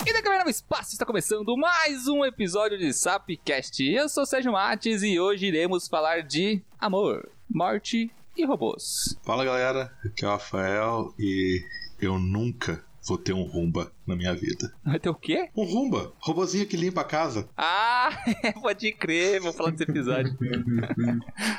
E 0.00 0.12
da 0.12 0.22
câmera 0.22 0.44
no 0.44 0.50
espaço 0.50 0.92
está 0.92 1.04
começando 1.04 1.56
mais 1.56 2.08
um 2.08 2.24
episódio 2.24 2.78
de 2.78 2.92
Sapcast. 2.92 3.84
Eu 3.84 4.08
sou 4.08 4.24
Sérgio 4.24 4.50
Mates 4.52 5.02
e 5.02 5.20
hoje 5.20 5.46
iremos 5.46 5.86
falar 5.86 6.22
de 6.22 6.62
amor, 6.80 7.28
morte 7.48 8.10
e 8.36 8.44
robôs. 8.44 9.16
Fala 9.22 9.44
galera, 9.44 9.92
aqui 10.04 10.24
é 10.24 10.28
o 10.28 10.30
Rafael 10.30 11.14
e 11.18 11.62
eu 12.00 12.18
nunca 12.18 12.82
vou 13.06 13.18
ter 13.18 13.32
um 13.32 13.42
rumba 13.42 13.92
na 14.06 14.16
minha 14.16 14.34
vida. 14.34 14.72
Vai 14.84 14.98
ter 14.98 15.08
o 15.08 15.14
quê? 15.14 15.48
Um 15.56 15.64
rumba, 15.64 16.12
robozinho 16.18 16.66
que 16.66 16.76
limpa 16.76 17.02
a 17.02 17.04
casa. 17.04 17.48
Ah, 17.56 18.10
pode 18.60 18.92
crer, 18.92 19.40
vou 19.40 19.52
falar 19.52 19.70
desse 19.70 19.84
episódio. 19.84 20.36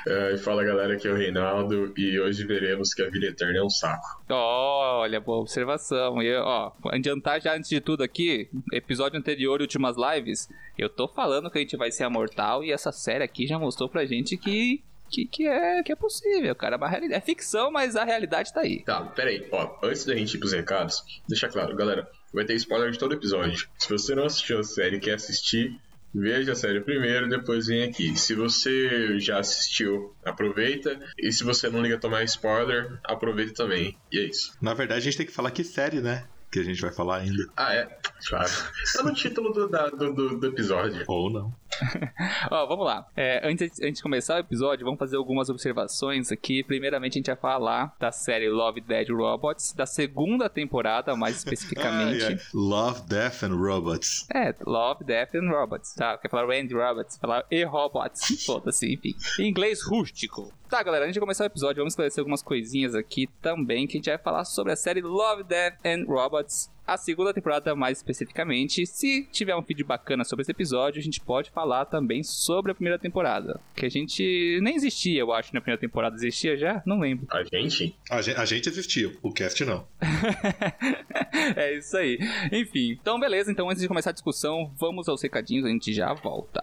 É, 0.06 0.34
e 0.34 0.38
fala 0.38 0.64
galera, 0.64 0.94
aqui 0.94 1.08
é 1.08 1.12
o 1.12 1.16
Reinaldo 1.16 1.94
e 1.98 2.20
hoje 2.20 2.46
veremos 2.46 2.94
que 2.94 3.02
a 3.02 3.10
vida 3.10 3.28
eterna 3.28 3.60
é 3.60 3.64
um 3.64 3.70
saco. 3.70 4.22
Olha, 4.30 5.20
boa 5.20 5.40
observação. 5.40 6.22
E, 6.22 6.36
ó, 6.36 6.72
adiantar 6.88 7.42
já 7.42 7.56
antes 7.56 7.70
de 7.70 7.80
tudo 7.80 8.04
aqui, 8.04 8.50
episódio 8.72 9.18
anterior 9.18 9.60
e 9.60 9.64
últimas 9.64 9.96
lives, 9.98 10.50
eu 10.78 10.90
tô 10.90 11.08
falando 11.08 11.50
que 11.50 11.58
a 11.58 11.62
gente 11.62 11.78
vai 11.78 11.92
ser 11.92 12.04
amortal 12.04 12.64
e 12.64 12.72
essa 12.72 12.92
série 12.92 13.24
aqui 13.24 13.48
já 13.48 13.58
mostrou 13.58 13.88
pra 13.90 14.06
gente 14.06 14.36
que 14.38 14.84
que, 15.14 15.26
que, 15.26 15.48
é, 15.48 15.84
que 15.84 15.92
é 15.92 15.96
possível, 15.96 16.56
cara. 16.56 16.76
É, 16.76 16.90
realidade, 16.90 17.14
é 17.14 17.22
ficção, 17.22 17.72
mas 17.72 17.96
a 17.96 18.04
realidade 18.04 18.52
tá 18.52 18.62
aí. 18.62 18.84
Tá, 18.84 19.02
peraí, 19.02 19.48
ó. 19.52 19.78
Antes 19.84 20.06
da 20.06 20.16
gente 20.16 20.34
ir 20.34 20.40
pros 20.40 20.54
recados, 20.54 21.04
deixa 21.30 21.48
claro, 21.48 21.76
galera, 21.76 22.10
vai 22.34 22.44
ter 22.44 22.56
spoiler 22.56 22.90
de 22.92 22.98
todo 22.98 23.14
episódio. 23.14 23.70
Se 23.78 23.88
você 23.90 24.16
não 24.16 24.26
assistiu 24.26 24.60
a 24.60 24.64
série 24.64 24.98
e 24.98 25.00
quer 25.00 25.14
assistir, 25.14 25.80
veja 26.14 26.54
a 26.54 26.56
série 26.56 26.82
primeiro, 26.82 27.30
depois 27.30 27.68
vem 27.68 27.84
aqui. 27.84 28.18
Se 28.18 28.34
você 28.34 29.20
já 29.20 29.40
assistiu, 29.40 30.16
aproveita. 30.26 31.00
E 31.20 31.32
se 31.32 31.44
você 31.44 31.70
não 31.70 31.82
liga 31.82 31.96
a 31.96 32.00
tomar 32.00 32.24
spoiler, 32.24 33.00
aproveita 33.04 33.54
também. 33.54 33.96
E 34.12 34.20
é 34.20 34.24
isso. 34.24 34.58
Na 34.60 34.74
verdade, 34.74 35.02
a 35.02 35.04
gente 35.04 35.18
tem 35.18 35.26
que 35.28 35.32
falar 35.32 35.52
que 35.52 35.64
série, 35.64 36.02
né? 36.02 36.28
Que 36.52 36.60
a 36.60 36.64
gente 36.64 36.82
vai 36.82 36.92
falar 36.92 37.18
ainda. 37.18 37.44
Ah, 37.58 37.74
é? 37.74 37.98
Claro. 38.28 38.52
Tá 38.94 39.04
no 39.04 39.14
título 39.14 39.52
do, 39.52 39.68
da, 39.68 39.90
do, 39.90 40.14
do, 40.14 40.40
do 40.40 40.48
episódio. 40.48 41.04
Ou 41.08 41.32
não. 41.32 41.52
Ó, 42.52 42.66
vamos 42.66 42.86
lá. 42.86 43.08
É, 43.16 43.48
antes, 43.48 43.80
antes 43.82 43.98
de 43.98 44.04
começar 44.04 44.36
o 44.36 44.40
episódio, 44.40 44.86
vamos 44.86 45.00
fazer 45.00 45.18
algumas 45.18 45.50
observações 45.50 46.32
aqui. 46.32 46.64
Primeiramente, 46.64 47.14
a 47.14 47.20
gente 47.20 47.28
vai 47.28 47.36
falar 47.36 47.96
da 48.00 48.12
série 48.12 48.50
Love, 48.50 48.82
Dead 48.82 49.10
Robots, 49.10 49.74
da 49.74 49.86
segunda 49.86 50.50
temporada, 50.50 51.16
mais 51.16 51.38
especificamente. 51.38 52.24
Ai, 52.24 52.34
ai. 52.34 52.40
Love, 52.54 53.02
Death 53.08 53.44
and 53.44 53.56
Robots. 53.56 54.28
É, 54.34 54.56
Love, 54.66 55.04
Death 55.04 55.36
and 55.36 55.50
Robots, 55.50 55.94
tá? 55.94 56.18
Quer 56.18 56.30
falar 56.30 56.48
Randy 56.48 56.74
Robots, 56.74 57.18
falar 57.18 57.46
e-robots, 57.52 58.44
foda-se, 58.46 58.94
enfim. 58.94 59.16
Em 59.40 59.50
inglês 59.50 59.82
rústico. 59.84 60.52
Tá, 60.70 60.82
galera, 60.82 61.06
antes 61.06 61.14
de 61.14 61.20
começar 61.20 61.44
o 61.44 61.48
episódio, 61.48 61.82
vamos 61.82 61.94
esclarecer 61.94 62.20
algumas 62.20 62.42
coisinhas 62.42 62.96
aqui 62.96 63.28
também, 63.42 63.86
que 63.86 63.98
a 63.98 64.00
gente 64.00 64.10
vai 64.10 64.18
falar 64.18 64.44
sobre 64.44 64.74
a 64.74 64.76
série 64.76 65.02
Love, 65.02 65.44
Death 65.44 65.76
and 65.86 66.06
Robots, 66.08 66.72
a 66.86 66.98
segunda 66.98 67.34
temporada 67.34 67.76
mais 67.76 67.98
especificamente. 67.98 68.86
Se 68.86 69.28
tiver 69.32 69.56
um 69.56 69.62
feed 69.62 69.84
bacana 69.84 70.24
sobre 70.24 70.44
esse 70.44 70.52
episódio, 70.52 71.00
a 71.00 71.04
gente 71.04 71.20
pode 71.22 71.50
falar 71.52 71.86
também 71.86 72.24
sobre 72.24 72.72
a 72.72 72.76
primeira 72.76 73.00
temporada. 73.00 73.60
Que 73.76 73.86
a 73.86 73.90
gente 73.90 74.60
nem 74.62 74.76
existia, 74.76 75.20
eu 75.20 75.32
acho, 75.32 75.54
na 75.54 75.62
primeira 75.62 75.80
temporada. 75.80 76.16
Existia 76.16 76.58
já? 76.58 76.82
Não 76.86 77.00
lembro. 77.00 77.28
A 77.32 77.44
gente? 77.44 77.96
A, 78.10 78.22
gente, 78.22 78.40
a 78.40 78.46
gente 78.46 78.70
existiu, 78.70 79.18
o 79.22 79.32
cast 79.32 79.64
não. 79.66 79.88
é 81.56 81.78
isso 81.78 81.98
aí. 81.98 82.20
Enfim, 82.52 82.98
então 83.00 83.20
beleza. 83.20 83.52
Então 83.52 83.70
antes 83.70 83.82
de 83.82 83.88
começar 83.88 84.10
a 84.10 84.14
discussão, 84.14 84.72
vamos 84.80 85.08
aos 85.08 85.22
recadinhos, 85.22 85.66
a 85.66 85.70
gente 85.70 85.94
já 85.94 86.14
volta. 86.14 86.62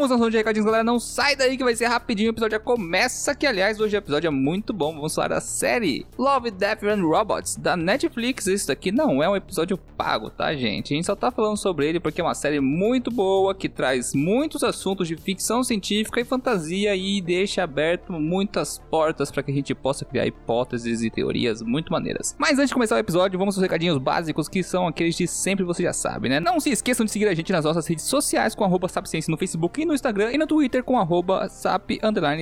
Chegamos 0.00 0.12
ao 0.12 0.18
som 0.18 0.30
de 0.30 0.38
recadinhos, 0.38 0.64
galera. 0.64 0.82
Não 0.82 0.98
sai 0.98 1.36
daí 1.36 1.58
que 1.58 1.62
vai 1.62 1.76
ser 1.76 1.84
rapidinho. 1.84 2.30
O 2.30 2.32
episódio 2.32 2.56
já 2.56 2.58
começa. 2.58 3.34
Que, 3.34 3.46
aliás, 3.46 3.78
hoje 3.78 3.94
o 3.94 3.98
episódio 3.98 4.28
é 4.28 4.30
muito 4.30 4.72
bom. 4.72 4.94
Vamos 4.94 5.14
falar 5.14 5.28
da 5.28 5.42
série 5.42 6.06
Love, 6.16 6.50
Death 6.50 6.84
and 6.84 7.02
Robots 7.02 7.56
da 7.56 7.76
Netflix. 7.76 8.46
Isso 8.46 8.68
daqui 8.68 8.90
não 8.90 9.22
é 9.22 9.28
um 9.28 9.36
episódio 9.36 9.76
pago, 9.76 10.30
tá, 10.30 10.54
gente? 10.54 10.94
A 10.94 10.96
gente 10.96 11.04
só 11.04 11.14
tá 11.14 11.30
falando 11.30 11.58
sobre 11.58 11.86
ele 11.86 12.00
porque 12.00 12.18
é 12.18 12.24
uma 12.24 12.34
série 12.34 12.60
muito 12.60 13.10
boa 13.10 13.54
que 13.54 13.68
traz 13.68 14.14
muitos 14.14 14.64
assuntos 14.64 15.06
de 15.06 15.16
ficção 15.16 15.62
científica 15.62 16.18
e 16.18 16.24
fantasia 16.24 16.96
e 16.96 17.20
deixa 17.20 17.62
aberto 17.62 18.14
muitas 18.14 18.78
portas 18.90 19.30
para 19.30 19.42
que 19.42 19.50
a 19.50 19.54
gente 19.54 19.74
possa 19.74 20.06
criar 20.06 20.26
hipóteses 20.26 21.02
e 21.02 21.10
teorias 21.10 21.60
muito 21.60 21.92
maneiras. 21.92 22.34
Mas 22.38 22.52
antes 22.52 22.68
de 22.68 22.74
começar 22.74 22.96
o 22.96 22.98
episódio, 22.98 23.38
vamos 23.38 23.54
aos 23.54 23.62
recadinhos 23.62 23.98
básicos 23.98 24.48
que 24.48 24.62
são 24.62 24.86
aqueles 24.86 25.14
de 25.14 25.26
sempre 25.26 25.62
você 25.62 25.82
já 25.82 25.92
sabe, 25.92 26.30
né? 26.30 26.40
Não 26.40 26.58
se 26.58 26.70
esqueçam 26.70 27.04
de 27.04 27.12
seguir 27.12 27.28
a 27.28 27.34
gente 27.34 27.52
nas 27.52 27.66
nossas 27.66 27.86
redes 27.86 28.06
sociais 28.06 28.54
com 28.54 28.64
arroba 28.64 28.88
no 29.28 29.36
Facebook 29.36 29.82
e 29.82 29.89
no 29.89 29.89
Instagram 29.94 30.32
e 30.32 30.38
no 30.38 30.46
Twitter 30.46 30.84
com 30.84 30.98
arroba 30.98 31.48
sap 31.48 31.90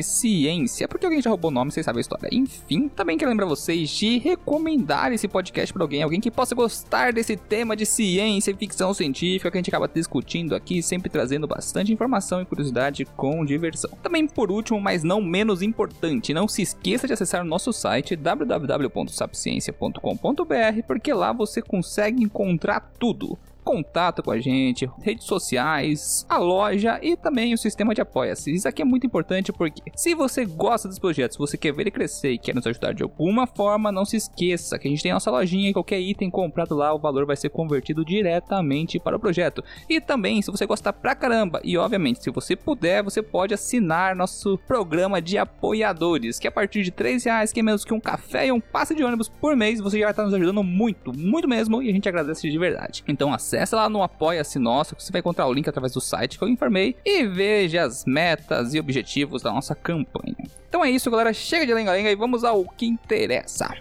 ciência. 0.02 0.88
Porque 0.88 1.06
alguém 1.06 1.22
já 1.22 1.30
roubou 1.30 1.50
o 1.50 1.54
nome, 1.54 1.70
vocês 1.70 1.84
sabem 1.84 1.98
a 1.98 2.00
história. 2.00 2.28
Enfim, 2.32 2.88
também 2.88 3.16
quero 3.16 3.30
lembrar 3.30 3.46
vocês 3.46 3.88
de 3.90 4.18
recomendar 4.18 5.12
esse 5.12 5.28
podcast 5.28 5.72
para 5.72 5.82
alguém, 5.82 6.02
alguém 6.02 6.20
que 6.20 6.30
possa 6.30 6.54
gostar 6.54 7.12
desse 7.12 7.36
tema 7.36 7.76
de 7.76 7.86
ciência 7.86 8.50
e 8.50 8.54
ficção 8.54 8.94
científica 8.94 9.50
que 9.50 9.56
a 9.56 9.60
gente 9.60 9.70
acaba 9.70 9.88
discutindo 9.88 10.54
aqui, 10.54 10.82
sempre 10.82 11.10
trazendo 11.10 11.46
bastante 11.46 11.92
informação 11.92 12.42
e 12.42 12.46
curiosidade 12.46 13.04
com 13.16 13.44
diversão. 13.44 13.90
Também 14.02 14.26
por 14.26 14.50
último, 14.50 14.80
mas 14.80 15.02
não 15.02 15.20
menos 15.20 15.62
importante, 15.62 16.34
não 16.34 16.48
se 16.48 16.62
esqueça 16.62 17.06
de 17.06 17.12
acessar 17.12 17.42
o 17.42 17.48
nosso 17.48 17.72
site 17.72 18.16
www.sapciencia.com.br, 18.16 20.82
porque 20.86 21.12
lá 21.12 21.32
você 21.32 21.62
consegue 21.62 22.22
encontrar 22.22 22.92
tudo 22.98 23.38
contato 23.68 24.22
com 24.22 24.30
a 24.30 24.40
gente, 24.40 24.90
redes 25.02 25.26
sociais, 25.26 26.24
a 26.26 26.38
loja 26.38 26.98
e 27.02 27.14
também 27.14 27.52
o 27.52 27.58
sistema 27.58 27.94
de 27.94 28.00
apoia-se. 28.00 28.50
Isso 28.50 28.66
aqui 28.66 28.80
é 28.80 28.84
muito 28.84 29.06
importante 29.06 29.52
porque 29.52 29.82
se 29.94 30.14
você 30.14 30.46
gosta 30.46 30.88
dos 30.88 30.98
projetos, 30.98 31.36
você 31.36 31.58
quer 31.58 31.74
ver 31.74 31.82
ele 31.82 31.90
crescer 31.90 32.32
e 32.32 32.38
quer 32.38 32.54
nos 32.54 32.66
ajudar 32.66 32.94
de 32.94 33.02
alguma 33.02 33.46
forma, 33.46 33.92
não 33.92 34.06
se 34.06 34.16
esqueça 34.16 34.78
que 34.78 34.88
a 34.88 34.90
gente 34.90 35.02
tem 35.02 35.12
nossa 35.12 35.30
lojinha 35.30 35.68
e 35.68 35.74
qualquer 35.74 36.00
item 36.00 36.30
comprado 36.30 36.74
lá, 36.74 36.94
o 36.94 36.98
valor 36.98 37.26
vai 37.26 37.36
ser 37.36 37.50
convertido 37.50 38.02
diretamente 38.06 38.98
para 38.98 39.16
o 39.16 39.20
projeto. 39.20 39.62
E 39.86 40.00
também, 40.00 40.40
se 40.40 40.50
você 40.50 40.64
gostar 40.64 40.94
pra 40.94 41.14
caramba, 41.14 41.60
e 41.62 41.76
obviamente, 41.76 42.22
se 42.22 42.30
você 42.30 42.56
puder, 42.56 43.02
você 43.02 43.20
pode 43.22 43.52
assinar 43.52 44.16
nosso 44.16 44.56
programa 44.66 45.20
de 45.20 45.36
apoiadores, 45.36 46.38
que 46.38 46.48
a 46.48 46.52
partir 46.52 46.82
de 46.82 46.90
3 46.90 47.22
reais, 47.22 47.52
que 47.52 47.60
é 47.60 47.62
menos 47.62 47.84
que 47.84 47.92
um 47.92 48.00
café 48.00 48.46
e 48.46 48.52
um 48.52 48.60
passe 48.60 48.94
de 48.94 49.04
ônibus 49.04 49.28
por 49.28 49.54
mês, 49.54 49.78
você 49.78 49.98
já 49.98 50.08
está 50.08 50.24
nos 50.24 50.32
ajudando 50.32 50.64
muito, 50.64 51.12
muito 51.14 51.46
mesmo, 51.46 51.82
e 51.82 51.90
a 51.90 51.92
gente 51.92 52.08
agradece 52.08 52.48
de 52.48 52.58
verdade. 52.58 53.04
Então 53.06 53.30
acesse 53.30 53.57
Acesse 53.58 53.74
lá 53.74 53.88
no 53.88 54.02
Apoia-se 54.02 54.58
Nosso, 54.58 54.94
que 54.94 55.02
você 55.02 55.10
vai 55.10 55.18
encontrar 55.18 55.46
o 55.46 55.52
link 55.52 55.68
através 55.68 55.92
do 55.92 56.00
site 56.00 56.38
que 56.38 56.44
eu 56.44 56.48
informei 56.48 56.96
e 57.04 57.24
veja 57.26 57.82
as 57.82 58.04
metas 58.04 58.72
e 58.72 58.78
objetivos 58.78 59.42
da 59.42 59.52
nossa 59.52 59.74
campanha. 59.74 60.36
Então 60.68 60.84
é 60.84 60.90
isso, 60.90 61.10
galera. 61.10 61.32
Chega 61.32 61.66
de 61.66 61.74
lenga-lenga 61.74 62.10
e 62.10 62.14
vamos 62.14 62.44
ao 62.44 62.64
que 62.64 62.86
interessa. 62.86 63.74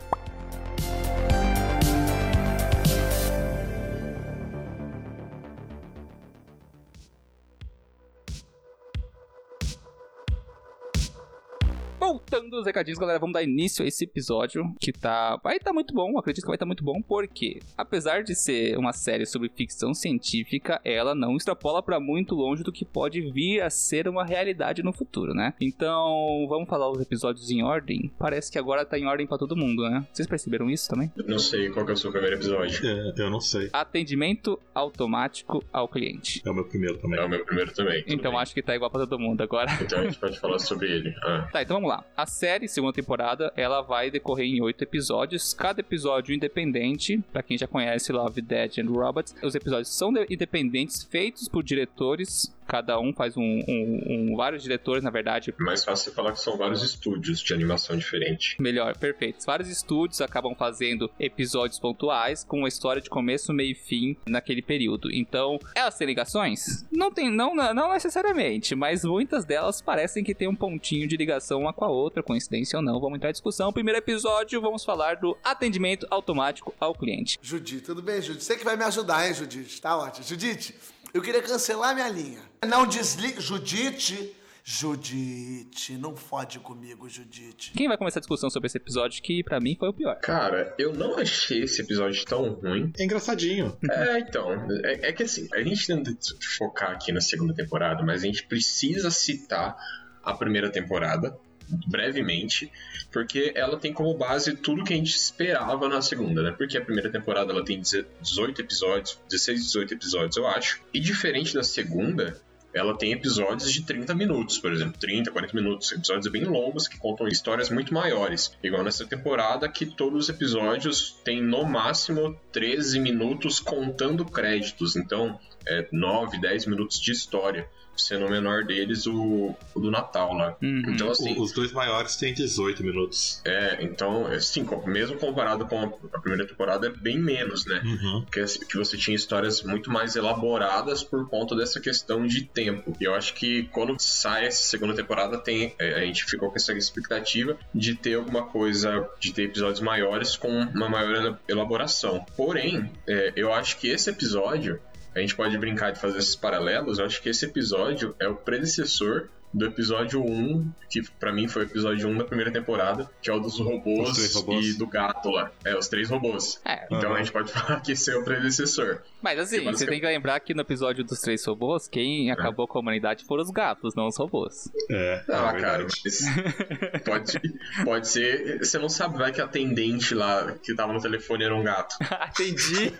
Voltando 12.07 12.57
os 12.57 12.65
recadinhos, 12.65 12.97
galera, 12.97 13.19
vamos 13.19 13.33
dar 13.33 13.43
início 13.43 13.83
a 13.83 13.87
esse 13.87 14.05
episódio 14.05 14.73
que 14.79 14.93
tá. 14.93 15.37
Vai 15.43 15.57
estar 15.57 15.71
tá 15.71 15.73
muito 15.73 15.93
bom, 15.93 16.17
acredito 16.17 16.43
que 16.43 16.47
vai 16.47 16.55
estar 16.55 16.63
tá 16.63 16.67
muito 16.67 16.83
bom, 16.83 17.01
porque 17.01 17.59
apesar 17.77 18.23
de 18.23 18.33
ser 18.33 18.77
uma 18.77 18.93
série 18.93 19.25
sobre 19.25 19.49
ficção 19.49 19.93
científica, 19.93 20.79
ela 20.85 21.13
não 21.13 21.35
extrapola 21.35 21.83
para 21.83 21.99
muito 21.99 22.33
longe 22.33 22.63
do 22.63 22.71
que 22.71 22.85
pode 22.85 23.19
vir 23.31 23.61
a 23.61 23.69
ser 23.69 24.07
uma 24.07 24.23
realidade 24.23 24.81
no 24.81 24.93
futuro, 24.93 25.33
né? 25.33 25.53
Então, 25.59 26.45
vamos 26.47 26.69
falar 26.69 26.89
os 26.89 27.01
episódios 27.01 27.51
em 27.51 27.61
ordem. 27.61 28.09
Parece 28.17 28.49
que 28.49 28.57
agora 28.57 28.85
tá 28.85 28.97
em 28.97 29.05
ordem 29.05 29.27
para 29.27 29.37
todo 29.37 29.53
mundo, 29.53 29.83
né? 29.89 30.07
Vocês 30.13 30.29
perceberam 30.29 30.69
isso 30.69 30.87
também? 30.87 31.11
Não 31.27 31.39
sei 31.39 31.69
qual 31.69 31.85
que 31.85 31.91
é 31.91 31.93
o 31.93 31.97
seu 31.97 32.11
primeiro 32.11 32.37
episódio. 32.37 32.87
É, 32.87 33.13
eu 33.17 33.29
não 33.29 33.41
sei. 33.41 33.69
Atendimento 33.73 34.57
automático 34.73 35.61
ao 35.73 35.89
cliente. 35.89 36.41
É 36.45 36.49
o 36.49 36.53
meu 36.53 36.63
primeiro 36.63 36.97
também. 36.99 37.19
É 37.19 37.25
o 37.25 37.29
meu 37.29 37.43
primeiro 37.43 37.73
também. 37.73 38.01
Então 38.07 38.31
bem. 38.31 38.39
acho 38.39 38.53
que 38.53 38.61
tá 38.61 38.73
igual 38.73 38.89
para 38.89 39.05
todo 39.05 39.19
mundo 39.19 39.41
agora. 39.41 39.67
Então 39.81 39.99
a 39.99 40.03
gente 40.03 40.17
pode 40.17 40.39
falar 40.39 40.59
sobre 40.59 40.89
ele. 40.89 41.13
Ah. 41.21 41.49
Tá, 41.51 41.61
então 41.61 41.75
vamos 41.75 41.89
lá. 41.89 41.96
A 42.15 42.25
série, 42.25 42.67
segunda 42.67 42.93
temporada, 42.93 43.51
ela 43.55 43.81
vai 43.81 44.09
decorrer 44.09 44.45
em 44.45 44.61
oito 44.61 44.83
episódios, 44.83 45.53
cada 45.53 45.81
episódio 45.81 46.33
independente. 46.33 47.23
Para 47.31 47.43
quem 47.43 47.57
já 47.57 47.67
conhece 47.67 48.11
Love, 48.11 48.41
Dead 48.41 48.79
and 48.79 48.89
Robots, 48.89 49.35
os 49.43 49.55
episódios 49.55 49.89
são 49.89 50.11
independentes, 50.29 51.03
feitos 51.03 51.47
por 51.47 51.63
diretores 51.63 52.55
cada 52.67 52.99
um 52.99 53.13
faz 53.13 53.35
um, 53.37 53.41
um, 53.41 54.03
um 54.07 54.35
vários 54.35 54.63
diretores, 54.63 55.03
na 55.03 55.09
verdade. 55.09 55.53
Mais 55.59 55.83
fácil 55.83 56.11
falar 56.13 56.33
que 56.33 56.39
são 56.39 56.57
vários 56.57 56.83
estúdios 56.83 57.39
de 57.39 57.53
animação 57.53 57.97
diferente. 57.97 58.55
Melhor, 58.59 58.97
perfeito. 58.97 59.45
Vários 59.45 59.69
estúdios 59.69 60.21
acabam 60.21 60.55
fazendo 60.55 61.09
episódios 61.19 61.79
pontuais 61.79 62.43
com 62.43 62.59
uma 62.59 62.67
história 62.67 63.01
de 63.01 63.09
começo, 63.09 63.53
meio 63.53 63.71
e 63.71 63.75
fim 63.75 64.17
naquele 64.27 64.61
período. 64.61 65.11
Então, 65.11 65.59
elas 65.75 65.97
têm 65.97 66.07
ligações? 66.07 66.85
Não 66.91 67.11
tem, 67.11 67.29
não, 67.29 67.55
não 67.55 67.91
necessariamente, 67.91 68.75
mas 68.75 69.03
muitas 69.03 69.45
delas 69.45 69.81
parecem 69.81 70.23
que 70.23 70.35
tem 70.35 70.47
um 70.47 70.55
pontinho 70.55 71.07
de 71.07 71.17
ligação 71.17 71.61
uma 71.61 71.73
com 71.73 71.85
a 71.85 71.89
outra, 71.89 72.23
coincidência 72.23 72.77
ou 72.77 72.83
não. 72.83 72.99
Vamos 72.99 73.17
entrar 73.17 73.29
em 73.29 73.33
discussão. 73.33 73.73
Primeiro 73.73 73.99
episódio, 73.99 74.61
vamos 74.61 74.83
falar 74.83 75.15
do 75.15 75.37
atendimento 75.43 76.07
automático 76.09 76.73
ao 76.79 76.93
cliente. 76.93 77.37
Judite, 77.41 77.81
tudo 77.81 78.01
bem, 78.01 78.21
Judite? 78.21 78.43
Você 78.43 78.55
que 78.55 78.63
vai 78.63 78.75
me 78.75 78.83
ajudar, 78.83 79.27
hein, 79.27 79.33
Judite? 79.33 79.81
Tá 79.81 79.97
ótimo. 79.97 80.25
Judite, 80.25 80.75
eu 81.17 81.21
queria 81.21 81.41
cancelar 81.41 81.95
minha 81.95 82.09
linha. 82.09 82.39
Não 82.65 82.85
desligue. 82.85 83.41
Judite. 83.41 84.35
Judite, 84.63 85.97
não 85.97 86.13
fode 86.13 86.59
comigo, 86.59 87.07
Judite. 87.07 87.71
Quem 87.71 87.87
vai 87.87 87.97
começar 87.97 88.19
a 88.19 88.21
discussão 88.21 88.49
sobre 88.49 88.67
esse 88.67 88.77
episódio 88.77 89.23
que 89.23 89.41
para 89.41 89.61
mim 89.61 89.77
foi 89.79 89.87
o 89.87 89.93
pior? 89.93 90.19
Cara, 90.19 90.75
eu 90.77 90.93
não 90.93 91.17
achei 91.17 91.63
esse 91.63 91.81
episódio 91.81 92.25
tão 92.25 92.49
ruim. 92.55 92.91
É 92.99 93.05
engraçadinho. 93.05 93.77
É, 93.89 94.19
então, 94.19 94.51
é, 94.83 95.07
é 95.07 95.13
que 95.13 95.23
assim, 95.23 95.47
a 95.53 95.63
gente 95.63 95.87
tenta 95.87 96.11
focar 96.57 96.91
aqui 96.91 97.13
na 97.13 97.21
segunda 97.21 97.53
temporada, 97.53 98.03
mas 98.03 98.23
a 98.23 98.25
gente 98.25 98.45
precisa 98.45 99.09
citar 99.09 99.77
a 100.21 100.33
primeira 100.33 100.69
temporada 100.69 101.39
brevemente, 101.87 102.71
porque 103.11 103.51
ela 103.55 103.77
tem 103.77 103.93
como 103.93 104.13
base 104.13 104.55
tudo 104.55 104.83
que 104.83 104.93
a 104.93 104.97
gente 104.97 105.15
esperava 105.15 105.87
na 105.87 106.01
segunda, 106.01 106.41
né? 106.41 106.51
Porque 106.51 106.77
a 106.77 106.81
primeira 106.81 107.09
temporada 107.09 107.51
ela 107.51 107.63
tem 107.63 107.81
18 107.81 108.61
episódios, 108.61 109.19
16, 109.29 109.65
18 109.65 109.93
episódios, 109.93 110.37
eu 110.37 110.47
acho. 110.47 110.81
E 110.93 110.99
diferente 110.99 111.53
da 111.53 111.63
segunda, 111.63 112.39
ela 112.73 112.95
tem 112.95 113.11
episódios 113.11 113.71
de 113.71 113.83
30 113.83 114.13
minutos, 114.13 114.59
por 114.59 114.71
exemplo, 114.71 114.99
30, 114.99 115.31
40 115.31 115.55
minutos, 115.55 115.91
episódios 115.91 116.27
bem 116.27 116.43
longos 116.43 116.87
que 116.87 116.97
contam 116.97 117.27
histórias 117.27 117.69
muito 117.69 117.93
maiores. 117.93 118.51
Igual 118.61 118.83
nessa 118.83 119.05
temporada 119.05 119.67
que 119.67 119.85
todos 119.85 120.25
os 120.25 120.29
episódios 120.29 121.19
têm 121.23 121.41
no 121.41 121.65
máximo 121.65 122.39
13 122.51 122.99
minutos 122.99 123.59
contando 123.59 124.25
créditos, 124.25 124.95
então 124.95 125.39
é 125.67 125.87
9, 125.91 126.39
10 126.39 126.65
minutos 126.67 126.99
de 126.99 127.11
história 127.11 127.67
sendo 128.01 128.25
o 128.25 128.29
menor 128.29 128.63
deles 128.63 129.05
o, 129.07 129.55
o 129.73 129.79
do 129.79 129.91
Natal 129.91 130.33
lá. 130.33 130.55
Uhum. 130.61 130.83
Então, 130.87 131.09
assim. 131.09 131.39
Os 131.39 131.51
dois 131.51 131.71
maiores 131.71 132.15
têm 132.15 132.33
18 132.33 132.83
minutos. 132.83 133.41
É, 133.43 133.83
então, 133.83 134.27
assim, 134.27 134.65
mesmo 134.85 135.17
comparado 135.17 135.65
com 135.65 135.97
a 136.13 136.19
primeira 136.19 136.47
temporada, 136.47 136.87
é 136.87 136.89
bem 136.89 137.19
menos, 137.19 137.65
né? 137.65 137.81
Uhum. 137.83 138.25
Que, 138.31 138.43
que 138.65 138.77
você 138.77 138.97
tinha 138.97 139.15
histórias 139.15 139.63
muito 139.63 139.91
mais 139.91 140.15
elaboradas 140.15 141.03
por 141.03 141.27
conta 141.27 141.55
dessa 141.55 141.79
questão 141.79 142.25
de 142.25 142.43
tempo. 142.43 142.95
E 142.99 143.03
eu 143.03 143.13
acho 143.13 143.33
que 143.33 143.63
quando 143.71 143.95
sai 143.99 144.45
essa 144.45 144.63
segunda 144.63 144.93
temporada, 144.93 145.37
tem, 145.37 145.73
é, 145.79 145.95
a 145.95 146.05
gente 146.05 146.25
ficou 146.25 146.49
com 146.49 146.55
essa 146.55 146.73
expectativa 146.73 147.57
de 147.73 147.95
ter 147.95 148.15
alguma 148.15 148.45
coisa, 148.45 149.09
de 149.19 149.33
ter 149.33 149.43
episódios 149.43 149.81
maiores 149.81 150.35
com 150.35 150.49
uma 150.49 150.89
maior 150.89 151.37
elaboração. 151.47 152.25
Porém, 152.35 152.91
é, 153.07 153.33
eu 153.35 153.53
acho 153.53 153.77
que 153.77 153.87
esse 153.87 154.09
episódio 154.09 154.79
a 155.17 155.21
gente 155.21 155.35
pode 155.35 155.57
brincar 155.57 155.91
de 155.91 155.99
fazer 155.99 156.19
esses 156.19 156.35
paralelos. 156.35 156.99
Eu 156.99 157.05
acho 157.05 157.21
que 157.21 157.29
esse 157.29 157.45
episódio 157.45 158.15
é 158.19 158.27
o 158.27 158.35
predecessor 158.35 159.29
do 159.57 159.65
episódio 159.65 160.23
1, 160.23 160.71
que 160.89 161.01
para 161.19 161.33
mim 161.33 161.47
foi 161.47 161.63
o 161.63 161.65
episódio 161.65 162.07
1 162.07 162.17
da 162.19 162.23
primeira 162.23 162.51
temporada, 162.51 163.09
que 163.21 163.29
é 163.29 163.33
o 163.33 163.39
dos 163.39 163.59
robôs, 163.59 164.33
robôs. 164.35 164.67
e 164.67 164.77
do 164.77 164.85
gato 164.85 165.29
lá. 165.29 165.51
É, 165.65 165.75
os 165.75 165.87
três 165.87 166.09
robôs. 166.09 166.61
É. 166.63 166.85
Então 166.85 167.09
uhum. 167.09 167.15
a 167.15 167.17
gente 167.17 167.31
pode 167.31 167.51
falar 167.51 167.81
que 167.81 167.93
esse 167.93 168.11
é 168.11 168.15
o 168.15 168.23
predecessor. 168.23 169.01
Mas 169.21 169.39
assim, 169.39 169.63
você 169.63 169.85
tem 169.87 169.99
que 169.99 170.05
lembrar 170.05 170.39
que 170.39 170.53
no 170.53 170.61
episódio 170.61 171.03
dos 171.03 171.19
três 171.19 171.43
robôs, 171.43 171.87
quem 171.87 172.29
é. 172.29 172.33
acabou 172.33 172.67
com 172.67 172.77
a 172.77 172.81
humanidade 172.81 173.25
foram 173.25 173.41
os 173.41 173.49
gatos, 173.49 173.95
não 173.95 174.07
os 174.07 174.17
robôs. 174.17 174.71
É. 174.91 175.23
Ah, 175.29 175.53
é 175.55 175.59
cara, 175.59 175.83
mas 175.83 177.01
pode, 177.03 177.41
pode 177.83 178.07
ser. 178.07 178.59
Você 178.59 178.77
não 178.77 178.89
sabe, 178.89 179.17
vai 179.17 179.31
que 179.31 179.41
a 179.41 179.45
atendente 179.45 180.13
lá 180.13 180.55
que 180.61 180.75
tava 180.75 180.93
no 180.93 181.01
telefone 181.01 181.43
era 181.43 181.55
um 181.55 181.63
gato. 181.63 181.95
Entendi. 182.29 182.93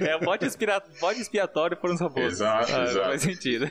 é 0.00 0.16
o 0.16 0.20
bode, 0.20 0.46
bode 0.98 1.20
expiatório 1.20 1.76
por 1.76 1.90
uns 1.90 2.00
robôs. 2.00 2.24
Exato, 2.24 2.72
ah, 2.74 2.84
exato. 2.84 3.06
Faz 3.06 3.22
sentido. 3.22 3.70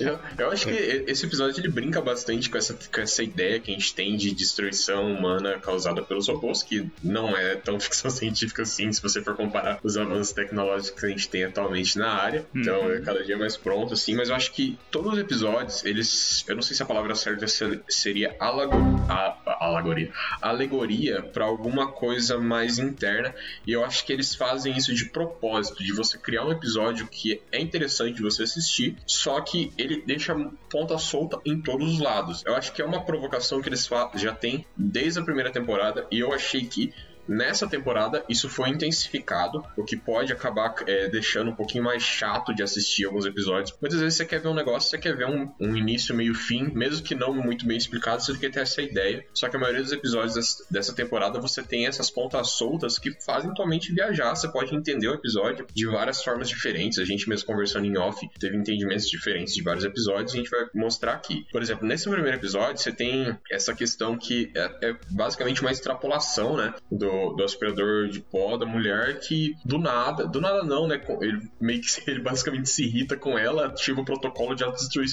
Eu, 0.00 0.18
eu 0.38 0.50
acho 0.50 0.66
que 0.66 1.04
esse 1.06 1.26
episódio 1.26 1.49
episódio 1.50 1.60
ele 1.60 1.72
brinca 1.72 2.00
bastante 2.00 2.48
com 2.48 2.56
essa, 2.56 2.74
com 2.74 3.00
essa 3.00 3.22
ideia 3.22 3.58
que 3.60 3.70
a 3.70 3.74
gente 3.74 3.94
tem 3.94 4.16
de 4.16 4.32
destruição 4.32 5.12
humana 5.12 5.58
causada 5.58 6.02
pelos 6.02 6.28
robôs, 6.28 6.62
que 6.62 6.88
não 7.02 7.36
é 7.36 7.56
tão 7.56 7.78
ficção 7.80 8.10
científica 8.10 8.62
assim, 8.62 8.92
se 8.92 9.02
você 9.02 9.22
for 9.22 9.36
comparar 9.36 9.80
os 9.82 9.96
avanços 9.96 10.32
tecnológicos 10.32 11.00
que 11.00 11.06
a 11.06 11.08
gente 11.08 11.28
tem 11.28 11.44
atualmente 11.44 11.98
na 11.98 12.10
área. 12.10 12.46
Então 12.54 12.80
uhum. 12.82 12.92
é 12.92 13.00
cada 13.00 13.22
dia 13.24 13.36
mais 13.36 13.56
pronto, 13.56 13.94
assim, 13.94 14.14
mas 14.14 14.28
eu 14.28 14.34
acho 14.34 14.52
que 14.52 14.78
todos 14.90 15.12
os 15.12 15.18
episódios, 15.18 15.84
eles. 15.84 16.44
Eu 16.48 16.54
não 16.54 16.62
sei 16.62 16.76
se 16.76 16.82
a 16.82 16.86
palavra 16.86 17.14
certa 17.14 17.46
seria 17.88 18.36
alago, 18.38 18.76
a, 19.08 19.36
a, 19.46 19.66
alegoria. 19.66 20.12
Alegoria 20.40 21.22
para 21.22 21.44
alguma 21.44 21.90
coisa 21.90 22.38
mais 22.38 22.78
interna. 22.78 23.34
E 23.66 23.72
eu 23.72 23.84
acho 23.84 24.04
que 24.04 24.12
eles 24.12 24.34
fazem 24.34 24.76
isso 24.76 24.94
de 24.94 25.06
propósito, 25.06 25.82
de 25.82 25.92
você 25.92 26.16
criar 26.18 26.44
um 26.44 26.52
episódio 26.52 27.06
que 27.06 27.40
é 27.50 27.60
interessante 27.60 28.16
de 28.16 28.22
você 28.22 28.42
assistir, 28.42 28.96
só 29.06 29.40
que 29.40 29.72
ele 29.76 30.02
deixa 30.06 30.34
ponta 30.70 30.96
solta 30.98 31.29
em 31.44 31.60
todos 31.60 31.94
os 31.94 32.00
lados. 32.00 32.42
Eu 32.46 32.54
acho 32.54 32.72
que 32.72 32.82
é 32.82 32.84
uma 32.84 33.04
provocação 33.04 33.60
que 33.60 33.68
eles 33.68 33.88
já 34.14 34.34
têm 34.34 34.64
desde 34.76 35.20
a 35.20 35.22
primeira 35.22 35.50
temporada 35.50 36.06
e 36.10 36.18
eu 36.18 36.32
achei 36.32 36.64
que 36.64 36.92
Nessa 37.30 37.68
temporada, 37.68 38.24
isso 38.28 38.48
foi 38.48 38.70
intensificado, 38.70 39.64
o 39.76 39.84
que 39.84 39.96
pode 39.96 40.32
acabar 40.32 40.74
é, 40.84 41.08
deixando 41.08 41.52
um 41.52 41.54
pouquinho 41.54 41.84
mais 41.84 42.02
chato 42.02 42.52
de 42.52 42.60
assistir 42.60 43.04
alguns 43.04 43.24
episódios. 43.24 43.72
Muitas 43.80 44.00
vezes 44.00 44.16
você 44.16 44.26
quer 44.26 44.40
ver 44.40 44.48
um 44.48 44.54
negócio, 44.54 44.90
você 44.90 44.98
quer 44.98 45.16
ver 45.16 45.26
um, 45.26 45.48
um 45.60 45.76
início, 45.76 46.12
meio 46.12 46.34
fim, 46.34 46.72
mesmo 46.74 47.04
que 47.04 47.14
não 47.14 47.32
muito 47.32 47.64
bem 47.64 47.76
explicado, 47.76 48.20
você 48.20 48.36
quer 48.36 48.50
ter 48.50 48.58
essa 48.58 48.82
ideia. 48.82 49.24
Só 49.32 49.48
que 49.48 49.54
a 49.56 49.60
maioria 49.60 49.80
dos 49.80 49.92
episódios 49.92 50.56
dessa 50.68 50.92
temporada 50.92 51.38
você 51.38 51.62
tem 51.62 51.86
essas 51.86 52.10
pontas 52.10 52.50
soltas 52.50 52.98
que 52.98 53.12
fazem 53.24 53.54
tua 53.54 53.68
mente 53.68 53.94
viajar. 53.94 54.34
Você 54.34 54.50
pode 54.50 54.74
entender 54.74 55.06
o 55.06 55.14
episódio 55.14 55.64
de 55.72 55.86
várias 55.86 56.24
formas 56.24 56.48
diferentes. 56.48 56.98
A 56.98 57.04
gente 57.04 57.28
mesmo 57.28 57.46
conversando 57.46 57.86
em 57.86 57.96
off 57.96 58.28
teve 58.40 58.56
entendimentos 58.56 59.08
diferentes 59.08 59.54
de 59.54 59.62
vários 59.62 59.84
episódios 59.84 60.34
a 60.34 60.36
gente 60.36 60.50
vai 60.50 60.66
mostrar 60.74 61.12
aqui. 61.12 61.46
Por 61.52 61.62
exemplo, 61.62 61.86
nesse 61.86 62.10
primeiro 62.10 62.36
episódio 62.36 62.78
você 62.78 62.90
tem 62.90 63.38
essa 63.48 63.72
questão 63.72 64.18
que 64.18 64.50
é, 64.56 64.90
é 64.90 64.96
basicamente 65.10 65.60
uma 65.60 65.70
extrapolação, 65.70 66.56
né? 66.56 66.74
Do, 66.90 67.19
do, 67.36 67.44
aspirador 67.44 68.08
de 68.08 68.20
pó 68.20 68.56
da 68.56 68.66
mulher 68.66 69.20
que 69.20 69.56
do 69.64 69.78
nada, 69.78 70.26
do 70.26 70.40
nada 70.40 70.62
não, 70.62 70.86
né? 70.86 71.00
Ele 71.20 71.50
meio 71.60 71.80
que 71.80 71.88
ele 72.10 72.20
basicamente 72.20 72.68
se 72.68 72.84
irrita 72.84 73.16
com 73.16 73.38
ela, 73.38 73.66
ativa 73.66 74.00
o 74.00 74.04
protocolo 74.04 74.54
de 74.54 74.64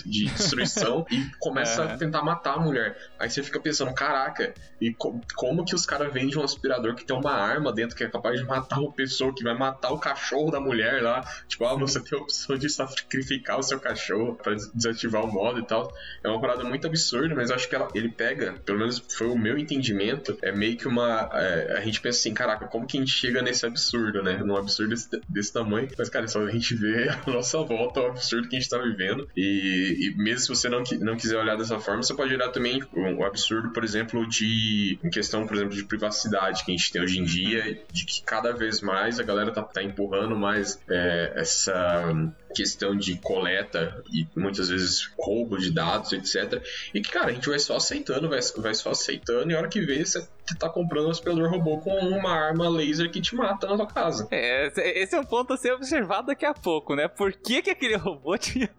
de 0.06 0.26
destruição 0.26 1.06
e 1.12 1.30
começa 1.40 1.84
é. 1.84 1.94
a 1.94 1.98
tentar 1.98 2.22
matar 2.22 2.56
a 2.56 2.60
mulher. 2.60 2.98
Aí 3.20 3.30
você 3.30 3.42
fica 3.44 3.60
pensando, 3.60 3.94
caraca, 3.94 4.54
e 4.80 4.94
co 4.94 5.20
como 5.36 5.66
que 5.66 5.76
os 5.76 5.86
caras 5.86 6.14
vendem 6.14 6.38
um 6.38 6.44
aspirador 6.44 6.96
que 6.96 7.06
tem 7.06 7.16
uma 7.16 7.32
arma 7.32 7.72
dentro 7.74 7.96
que 7.96 8.04
é 8.04 8.10
capaz 8.10 8.40
de 8.40 8.46
matar 8.46 8.80
uma 8.80 8.92
pessoa, 8.92 9.34
que 9.34 9.44
vai 9.44 9.58
matar 9.58 9.92
o 9.92 10.00
cachorro 10.00 10.52
da 10.52 10.60
mulher 10.60 11.02
lá? 11.02 11.22
Tipo, 11.48 11.66
ah, 11.66 11.76
você 11.76 12.00
tem 12.02 12.18
a 12.18 12.22
opção 12.22 12.58
de 12.58 12.70
sacrificar 12.70 13.60
o 13.60 13.64
seu 13.64 13.80
cachorro 13.80 14.36
para 14.36 14.56
desativar 14.74 15.24
o 15.24 15.32
modo 15.32 15.60
e 15.60 15.66
tal. 15.66 15.92
É 16.24 16.30
uma 16.30 16.40
parada 16.40 16.64
muito 16.64 16.88
absurda, 16.88 17.34
mas 17.36 17.52
acho 17.52 17.68
que 17.68 17.76
ela, 17.76 17.88
ele 17.94 18.10
pega, 18.10 18.54
pelo 18.66 18.80
menos 18.80 19.04
foi 19.10 19.28
o 19.28 19.38
meu 19.38 19.58
entendimento, 19.58 20.38
é 20.42 20.52
meio 20.52 20.78
que 20.78 20.88
uma. 20.88 21.30
É, 21.34 21.80
gente 21.88 22.02
pensa 22.02 22.20
assim, 22.20 22.34
caraca, 22.34 22.68
como 22.68 22.86
que 22.86 22.98
a 22.98 23.00
gente 23.00 23.12
chega 23.12 23.42
nesse 23.42 23.66
absurdo, 23.66 24.22
né? 24.24 24.38
Num 24.38 24.56
absurdo 24.56 24.90
desse, 24.90 25.10
desse 25.28 25.54
tamanho. 25.54 25.88
Mas, 25.98 26.10
cara, 26.10 26.28
só 26.28 26.42
a 26.42 26.52
gente 26.52 26.74
vê 26.76 27.10
a 27.10 27.32
nossa 27.32 27.58
volta, 27.64 28.02
o 28.02 28.08
absurdo 28.08 28.48
que 28.48 28.56
a 28.56 28.60
gente 28.60 28.70
tá 28.70 28.78
vivendo. 28.78 29.28
E, 29.36 30.12
e 30.14 30.18
mesmo 30.18 30.40
se 30.40 30.50
você 30.50 30.70
não, 30.70 30.84
não 31.00 31.16
quiser 31.16 31.38
olhar 31.38 31.58
dessa 31.58 31.80
forma, 31.80 32.04
você 32.04 32.14
pode 32.14 32.34
olhar 32.34 32.50
também 32.50 32.82
o 32.94 33.24
absurdo, 33.24 33.72
por 33.72 33.84
exemplo, 33.84 34.28
de. 34.28 35.00
em 35.04 35.10
questão, 35.10 35.46
por 35.48 35.56
exemplo, 35.56 35.76
de 35.76 35.84
privacidade 35.84 36.64
que 36.64 36.72
a 36.72 36.78
gente 36.78 36.92
tem 36.92 37.02
hoje 37.02 37.20
em 37.20 37.24
dia, 37.24 37.82
de 37.92 38.06
que 38.06 38.22
cada 38.24 38.52
vez 38.54 38.82
mais 38.82 39.20
a 39.20 39.24
galera 39.24 39.52
tá, 39.52 39.64
tá 39.64 39.84
empurrando 39.84 40.36
mais 40.36 40.80
é, 40.90 41.34
essa 41.36 42.14
questão 42.54 42.96
de 42.96 43.18
coleta 43.18 44.04
e 44.12 44.28
muitas 44.36 44.70
vezes 44.70 45.10
roubo 45.18 45.58
de 45.58 45.72
dados, 45.72 46.12
etc. 46.14 46.64
E 46.94 47.02
que, 47.02 47.12
cara, 47.12 47.28
a 47.28 47.34
gente 47.34 47.50
vai 47.50 47.60
só 47.60 47.76
aceitando, 47.76 48.30
vai, 48.30 48.40
vai 48.58 48.74
só 48.74 48.92
aceitando, 48.92 49.52
e 49.52 49.56
a 49.56 49.58
hora 49.58 49.68
que 49.68 49.82
vê, 49.82 50.04
você 50.04 50.26
tá 50.60 50.70
comprando 50.70 51.08
um 51.08 51.12
aspirador 51.12 51.50
robô 51.50 51.78
com 51.80 51.92
uma 51.92 52.32
arma 52.32 52.70
laser 52.70 53.12
que 53.12 53.22
te 53.22 53.36
mata 53.36 53.68
na 53.68 53.76
tua 53.76 53.88
casa. 53.88 54.28
É, 54.32 54.72
esse 55.02 55.16
é 55.16 55.20
um 55.20 55.26
ponto 55.26 55.54
a 55.54 55.58
ser 55.58 55.74
observado 55.74 56.28
daqui 56.28 56.46
a 56.46 56.54
pouco, 56.54 56.96
né? 56.96 57.08
Por 57.08 57.34
que, 57.34 57.62
que 57.62 57.70
aquele 57.70 57.96
robô 57.98 58.38
tinha 58.38 58.70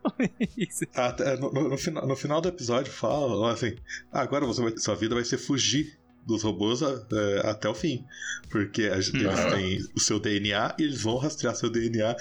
isso? 0.57 0.85
Ah, 0.95 1.15
no, 1.39 1.53
no, 1.53 1.69
no, 1.71 1.79
final, 1.79 2.07
no 2.07 2.17
final 2.17 2.41
do 2.41 2.49
episódio 2.49 2.93
fala 2.93 3.53
assim: 3.53 3.77
agora 4.11 4.47
você 4.47 4.63
vai, 4.63 4.77
sua 4.77 4.95
vida 4.95 5.15
vai 5.15 5.25
ser 5.25 5.39
fugir 5.39 5.99
dos 6.29 6.43
robôs 6.43 6.83
é, 6.83 7.49
até 7.49 7.69
o 7.69 7.75
fim. 7.75 8.05
Porque 8.51 8.83
eles 8.83 9.11
têm 9.11 9.79
o 9.97 10.01
seu 10.01 10.21
DNA 10.21 10.75
e 10.79 10.83
eles 10.83 11.03
vão 11.03 11.17
rastrear 11.17 11.57
seu 11.57 11.71
DNA 11.71 12.15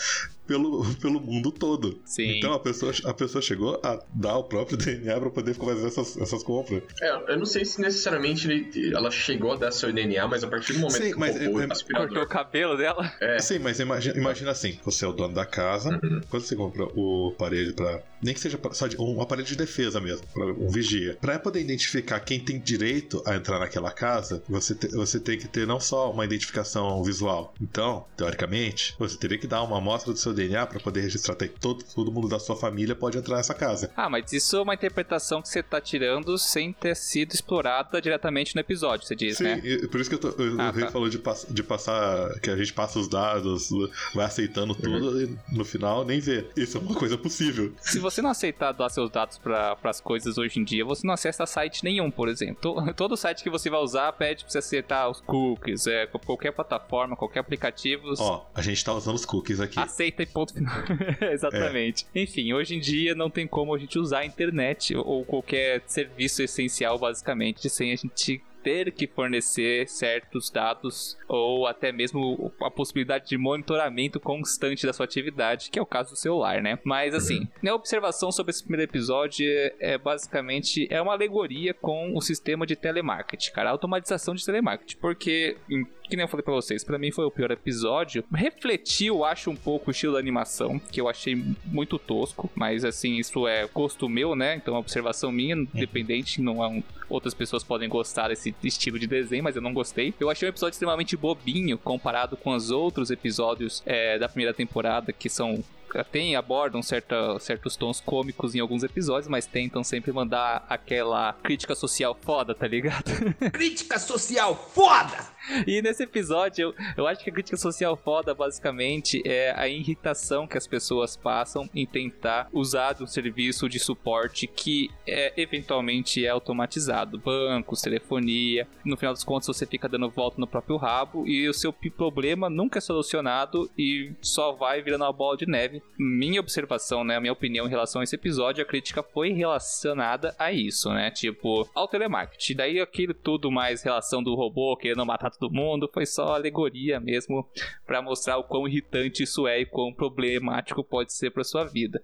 pelo, 0.48 0.84
pelo 0.96 1.20
mundo 1.20 1.51
todo. 1.51 2.00
Sim. 2.06 2.38
Então 2.38 2.54
a 2.54 2.60
pessoa, 2.60 2.94
a 3.06 3.13
pessoa 3.13 3.42
chegou 3.42 3.80
a 3.84 4.00
dar 4.13 4.38
o 4.38 4.44
próprio 4.46 4.77
DNA 4.77 5.20
pra 5.20 5.30
poder 5.30 5.54
fazer 5.54 5.88
essas, 5.88 6.18
essas 6.18 6.44
compras. 6.44 6.82
É, 7.01 7.34
eu 7.34 7.38
não 7.38 7.46
sei 7.46 7.66
se 7.66 7.80
necessariamente 7.82 8.50
ele- 8.50 8.96
ela 8.96 9.12
chegou 9.12 9.51
a 9.54 9.56
dar 9.58 9.72
seu 9.72 9.92
DNA, 9.92 10.27
mas 10.27 10.44
a 10.44 10.48
partir 10.48 10.74
do 10.74 10.80
momento 10.80 11.04
Sim, 11.04 11.12
que 11.12 11.20
mas 11.20 11.36
o 11.36 11.60
é- 11.62 11.66
é- 11.66 11.72
aspirador... 11.72 12.08
Cortou 12.08 12.24
o 12.24 12.27
cabelo 12.27 12.77
dela. 12.77 13.12
É, 13.20 13.39
Sim, 13.39 13.60
mas 13.60 13.80
imagina, 13.80 14.18
imagina 14.18 14.51
assim: 14.51 14.80
você 14.84 15.04
é 15.04 15.08
o 15.08 15.12
dono 15.12 15.34
da 15.34 15.46
casa, 15.46 15.89
Uhum. 16.04 16.22
quando 16.30 16.44
você 16.44 16.56
compra 16.56 16.86
o 16.96 17.34
aparelho 17.36 17.74
pra. 17.74 18.01
Nem 18.22 18.34
que 18.34 18.39
seja 18.39 18.60
só 18.72 18.88
de, 18.88 19.00
um 19.00 19.22
aparelho 19.22 19.48
de 19.48 19.56
defesa 19.56 20.00
mesmo, 20.01 20.25
pra 20.34 20.46
um 20.46 20.70
vigia. 20.70 21.18
Pra 21.22 21.38
poder 21.38 21.60
identificar 21.62 22.20
quem 22.20 22.39
tem 22.39 22.60
direito 22.60 23.22
a 23.25 23.36
entrar 23.36 23.60
naquela 23.60 23.92
casa, 23.92 24.42
você, 24.50 24.74
te- 24.74 24.88
você 24.88 25.20
tem 25.20 25.38
que 25.38 25.48
ter 25.48 25.68
não 25.68 25.80
só 25.80 26.12
uma 26.12 26.25
identificação 26.25 27.04
visual. 27.04 27.54
Então, 27.62 28.06
teoricamente, 28.16 28.96
você 28.98 29.18
teria 29.18 29.38
que 29.38 29.46
dar 29.48 29.62
uma 29.63 29.77
amostra 29.77 30.12
do 30.13 30.20
seu 30.20 30.34
DNA 30.38 30.65
pra 30.67 30.79
poder 30.79 31.01
registrar 31.01 31.36
que 31.36 31.48
todo, 31.48 31.84
todo 31.84 32.12
mundo 32.12 32.27
da 32.27 32.39
sua 32.39 32.56
família 32.56 32.96
pode 32.96 33.17
entrar 33.17 33.38
nessa 33.38 33.53
casa. 33.53 33.91
Ah, 33.96 34.10
mas 34.10 34.32
isso 34.34 34.56
é 34.58 34.62
uma 34.62 34.74
interpretação 34.74 35.41
que 35.41 35.50
você 35.50 35.62
tá 35.63 35.82
tirando 35.82 36.38
sem 36.38 36.72
ter 36.72 36.96
sido 36.96 37.34
explorada 37.34 38.01
diretamente 38.01 38.56
no 38.56 38.62
episódio, 38.62 39.06
você 39.08 39.15
diz, 39.15 39.38
Sim, 39.38 39.44
né? 39.44 39.62
e- 39.63 39.88
por 39.88 40.00
isso 40.00 40.10
que 40.10 40.15
eu 40.15 40.20
tô, 40.20 40.29
o 40.29 40.62
Ah, 40.62 40.72
Rei 40.72 40.86
tá. 40.86 40.91
falou 40.91 41.10
de, 41.10 41.17
pass- 41.20 41.46
de 41.50 41.63
passar. 41.63 42.39
que 42.41 42.50
a 42.50 42.56
gente 42.56 42.74
passa 42.74 43.00
os 43.00 43.08
dados, 43.08 43.70
vai 44.13 44.25
aceitando 44.25 44.75
tudo 44.75 45.22
e 45.24 45.36
no 45.51 45.65
final 45.65 46.06
nem 46.06 46.20
vê. 46.20 46.46
Isso 46.56 46.77
é 46.77 46.82
uma 46.82 46.94
coisa 46.96 47.17
possível. 47.17 47.74
Se 47.82 48.00
você 48.00 48.22
não 48.22 48.29
aceitar 48.29 48.72
dar 48.74 48.89
seus 48.89 49.10
dados 49.10 49.38
para 49.38 49.77
as 49.84 50.00
coisas 50.01 50.38
hoje 50.38 50.60
em 50.60 50.63
dia, 50.63 50.86
você 50.86 51.06
não 51.08 51.13
acessa 51.13 51.46
site 51.46 51.84
nenhum, 51.84 52.12
por 52.12 52.27
exemplo. 52.29 52.58
To- 52.62 52.94
Todo 52.96 53.15
site 53.17 53.44
que 53.44 53.50
você 53.50 53.70
vai 53.70 53.79
usar 53.79 54.12
pede 54.13 54.44
pra 54.44 54.51
você 54.51 54.58
aceitar 54.60 55.10
os 55.10 55.22
cookies, 55.22 55.88
é, 55.88 56.06
qualquer 56.08 56.51
plataforma, 56.51 57.15
qualquer 57.15 57.39
aplicativo. 57.39 58.13
Ó, 58.20 58.46
a 58.53 58.62
gente 58.62 58.84
tá 58.84 58.94
usando 58.94 59.15
os 59.15 59.25
cookies 59.25 59.60
aqui. 59.60 59.79
Aceita 59.79 60.22
ponto 60.27 60.53
final. 60.53 60.74
Exatamente. 61.31 62.05
Enfim, 62.13 62.53
hoje 62.53 62.75
em 62.75 62.79
dia 62.79 63.15
não 63.15 63.29
tem 63.29 63.48
como 63.48 63.74
a 63.74 63.77
gente 63.79 63.98
usar 64.00 64.19
a 64.19 64.25
internet 64.25 64.96
ou- 64.96 65.25
qualquer 65.25 65.81
serviço 65.88 66.41
essencial, 66.41 66.98
basicamente, 66.98 67.69
sem 67.69 67.91
a 67.91 67.96
gente 67.96 68.41
ter 68.63 68.91
que 68.91 69.07
fornecer 69.07 69.88
certos 69.88 70.50
dados 70.50 71.17
ou 71.27 71.65
até 71.67 71.89
mesmo 71.91 72.51
a 72.62 72.69
possibilidade 72.69 73.29
de 73.29 73.38
monitoramento 73.38 74.19
constante 74.19 74.86
da 74.86 74.91
sua 74.91 75.05
atividade, 75.05 75.69
que 75.69 75.79
é 75.79 75.81
o 75.81 75.86
caso 75.86 76.10
do 76.10 76.15
celular, 76.17 76.62
né? 76.62 76.77
Mas 76.84 77.13
assim, 77.15 77.48
minha 77.62 77.74
observação 77.74 78.29
sobre 78.29 78.50
esse 78.50 78.62
primeiro 78.63 78.89
episódio 78.89 79.48
é, 79.48 79.74
é 79.79 79.98
basicamente 79.98 80.86
é 80.89 81.01
uma 81.01 81.13
alegoria 81.13 81.74
com 81.74 82.13
o 82.13 82.19
sistema 82.22 82.65
de 82.65 82.75
telemarketing, 82.75 83.51
cara, 83.51 83.69
a 83.69 83.72
automatização 83.72 84.36
de 84.36 84.43
telemarketing, 84.46 84.98
porque 84.98 85.55
em 85.69 85.86
que 86.08 86.16
nem 86.16 86.24
eu 86.24 86.28
falei 86.28 86.44
pra 86.44 86.54
vocês, 86.54 86.84
pra 86.84 86.98
mim 86.98 87.12
foi 87.12 87.26
o 87.26 87.32
pior 87.32 87.52
episódio. 87.52 88.24
Refletiu, 88.34 89.24
acho, 89.24 89.50
um 89.50 89.56
pouco 89.56 89.90
o 89.90 89.92
estilo 89.92 90.14
da 90.14 90.20
animação, 90.20 90.80
que 90.80 91.00
eu 91.00 91.08
achei 91.08 91.36
muito 91.66 92.00
tosco, 92.00 92.50
mas 92.56 92.84
assim, 92.86 93.18
isso 93.18 93.48
é 93.48 93.68
gosto 93.68 94.08
meu, 94.10 94.36
né? 94.36 94.56
Então 94.56 94.76
é 94.76 94.80
observação 94.80 95.32
minha, 95.32 95.56
independente, 95.56 96.42
não 96.42 96.64
é 96.64 96.68
um... 96.68 96.84
outras 97.10 97.34
pessoas 97.34 97.64
podem 97.64 97.90
gostar 97.90 98.30
desse 98.30 98.56
estilo 98.64 98.98
de 98.98 99.08
desenho, 99.08 99.44
mas 99.44 99.56
eu 99.56 99.62
não 99.62 99.74
gostei. 99.74 100.14
Eu 100.20 100.30
achei 100.30 100.48
um 100.48 100.52
episódio 100.52 100.74
extremamente 100.74 101.16
bobinho 101.18 101.78
comparado 101.78 102.38
com 102.38 102.52
os 102.52 102.72
outros 102.72 103.12
episódios 103.12 103.84
é, 103.86 104.18
da 104.18 104.30
primeira 104.30 104.54
temporada, 104.54 105.12
que 105.12 105.30
são 105.30 105.64
tem 106.12 106.36
abordam 106.36 106.82
certa, 106.82 107.38
certos 107.39 107.75
tons 107.75 108.00
cômicos 108.00 108.56
em 108.56 108.60
alguns 108.60 108.84
episódios, 108.84 109.27
mas 109.27 109.46
tentam 109.46 109.84
sempre 109.84 110.12
mandar 110.12 110.65
aquela 110.70 111.34
crítica 111.34 111.75
social 111.75 112.17
foda, 112.20 112.53
tá 112.53 112.67
ligado? 112.67 113.12
Crítica 113.51 114.00
social 114.00 114.56
foda! 114.56 115.38
E 115.65 115.82
nesse 115.82 116.03
episódio, 116.03 116.62
eu, 116.62 116.75
eu 116.98 117.08
acho 117.08 117.24
que 117.24 117.29
a 117.29 117.34
crítica 117.34 117.58
social 117.58 117.96
foda, 117.96 118.34
basicamente, 118.34 119.22
é 119.25 119.53
a 119.56 119.67
irritação 119.67 120.46
que 120.46 120.58
as 120.58 120.67
pessoas 120.67 121.15
passam 121.15 121.70
em 121.74 121.86
tentar 121.86 122.50
usar 122.51 122.94
de 122.94 123.03
um 123.03 123.08
serviço 123.08 123.70
de 123.70 123.79
suporte 123.79 124.46
que 124.46 124.89
é, 125.06 125.34
eventualmente 125.38 126.25
é 126.25 126.29
automatizado. 126.29 127.17
Bancos, 127.17 127.82
telefonia. 127.82 128.67
No 128.84 128.98
final 128.98 129.13
dos 129.13 129.24
contos, 129.24 129.48
você 129.48 129.65
fica 129.65 129.88
dando 129.88 130.10
volta 130.10 130.39
no 130.39 130.48
próprio 130.48 130.77
rabo 130.77 131.25
e 131.27 131.48
o 131.48 131.53
seu 131.53 131.72
problema 131.72 132.50
nunca 132.50 132.79
é 132.79 132.82
solucionado 132.82 133.70
e 133.77 134.12
só 134.22 134.51
vai 134.51 134.82
virando 134.82 135.03
uma 135.06 135.13
bola 135.13 135.38
de 135.38 135.46
neve. 135.46 135.76
Minha 135.98 136.39
observação, 136.39 137.03
né, 137.03 137.15
a 137.15 137.22
minha 137.22 137.34
opinião 137.34 137.65
em 137.65 137.69
relação 137.69 138.01
a 138.01 138.03
esse 138.03 138.15
episódio, 138.15 138.63
a 138.63 138.67
crítica 138.67 139.01
foi 139.03 139.31
relacionada 139.31 140.36
a 140.38 140.51
isso, 140.51 140.89
né? 140.89 141.12
Tipo, 141.12 141.69
ao 141.74 141.88
telemarketing. 141.88 142.55
Daí 142.55 142.79
aquilo 142.79 143.13
tudo 143.13 143.51
mais 143.51 143.84
relação 143.84 144.22
do 144.22 144.36
robô 144.36 144.75
querendo 144.77 145.05
matar 145.05 145.31
todo 145.31 145.53
mundo, 145.53 145.89
foi 145.93 146.05
só 146.05 146.36
alegoria 146.36 147.00
mesmo 147.00 147.48
pra 147.86 148.01
mostrar 148.01 148.38
o 148.38 148.43
quão 148.43 148.67
irritante 148.67 149.24
isso 149.24 149.48
é 149.48 149.62
e 149.62 149.65
quão 149.65 149.93
problemático 149.93 150.84
pode 150.84 151.13
ser 151.13 151.31
pra 151.31 151.43
sua 151.43 151.63
vida. 151.63 152.01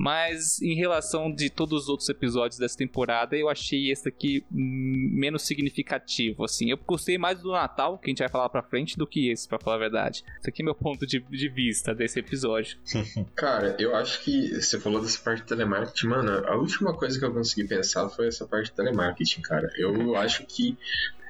Mas 0.00 0.62
em 0.62 0.74
relação 0.74 1.30
de 1.30 1.50
todos 1.50 1.82
os 1.82 1.88
outros 1.90 2.08
episódios 2.08 2.58
dessa 2.58 2.74
temporada, 2.74 3.36
eu 3.36 3.50
achei 3.50 3.90
esse 3.90 4.08
aqui 4.08 4.42
hum, 4.50 5.10
menos 5.12 5.42
significativo, 5.42 6.42
assim. 6.42 6.70
Eu 6.70 6.78
gostei 6.78 7.18
mais 7.18 7.42
do 7.42 7.52
Natal, 7.52 7.98
que 7.98 8.06
a 8.06 8.10
gente 8.10 8.20
vai 8.20 8.28
falar 8.30 8.48
pra 8.48 8.62
frente, 8.62 8.96
do 8.96 9.06
que 9.06 9.30
esse, 9.30 9.46
pra 9.46 9.58
falar 9.58 9.76
a 9.76 9.80
verdade. 9.80 10.24
Esse 10.40 10.48
aqui 10.48 10.62
é 10.62 10.64
meu 10.64 10.74
ponto 10.74 11.06
de, 11.06 11.20
de 11.20 11.48
vista 11.50 11.94
desse 11.94 12.18
episódio. 12.18 12.78
Cara, 13.36 13.76
eu 13.78 13.94
acho 13.94 14.22
que 14.22 14.54
você 14.54 14.80
falou 14.80 15.02
dessa 15.02 15.18
parte 15.18 15.42
de 15.42 15.48
telemarketing, 15.48 16.06
mano. 16.06 16.48
A 16.48 16.56
última 16.56 16.94
coisa 16.94 17.18
que 17.18 17.24
eu 17.26 17.34
consegui 17.34 17.68
pensar 17.68 18.08
foi 18.08 18.28
essa 18.28 18.46
parte 18.46 18.70
de 18.70 18.72
telemarketing, 18.72 19.42
cara. 19.42 19.70
Eu 19.76 20.16
acho 20.16 20.46
que 20.46 20.78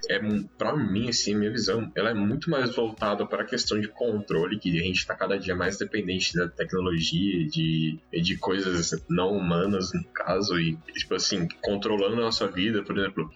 é 0.09 0.21
para 0.57 0.77
mim 0.77 1.09
assim, 1.09 1.35
minha 1.35 1.51
visão, 1.51 1.91
ela 1.95 2.11
é 2.11 2.15
muito 2.15 2.51
mais 2.51 2.75
voltada 2.75 3.27
para 3.27 3.43
a 3.43 3.47
questão 3.47 3.81
de 3.81 3.89
controle, 3.89 4.59
que 4.59 4.79
a 4.79 4.83
gente 4.83 5.07
tá 5.07 5.15
cada 5.15 5.39
dia 5.39 5.55
mais 5.55 5.79
dependente 5.79 6.35
da 6.35 6.49
tecnologia, 6.49 7.47
de 7.47 7.99
de 8.13 8.37
coisas 8.37 8.95
não 9.09 9.37
humanas 9.37 9.93
no 9.93 10.05
caso 10.13 10.59
e 10.59 10.77
tipo 10.93 11.15
assim, 11.15 11.49
controlando 11.63 12.15
a 12.15 12.25
nossa 12.25 12.47
vida, 12.47 12.83
por 12.83 12.99
exemplo, 12.99 13.31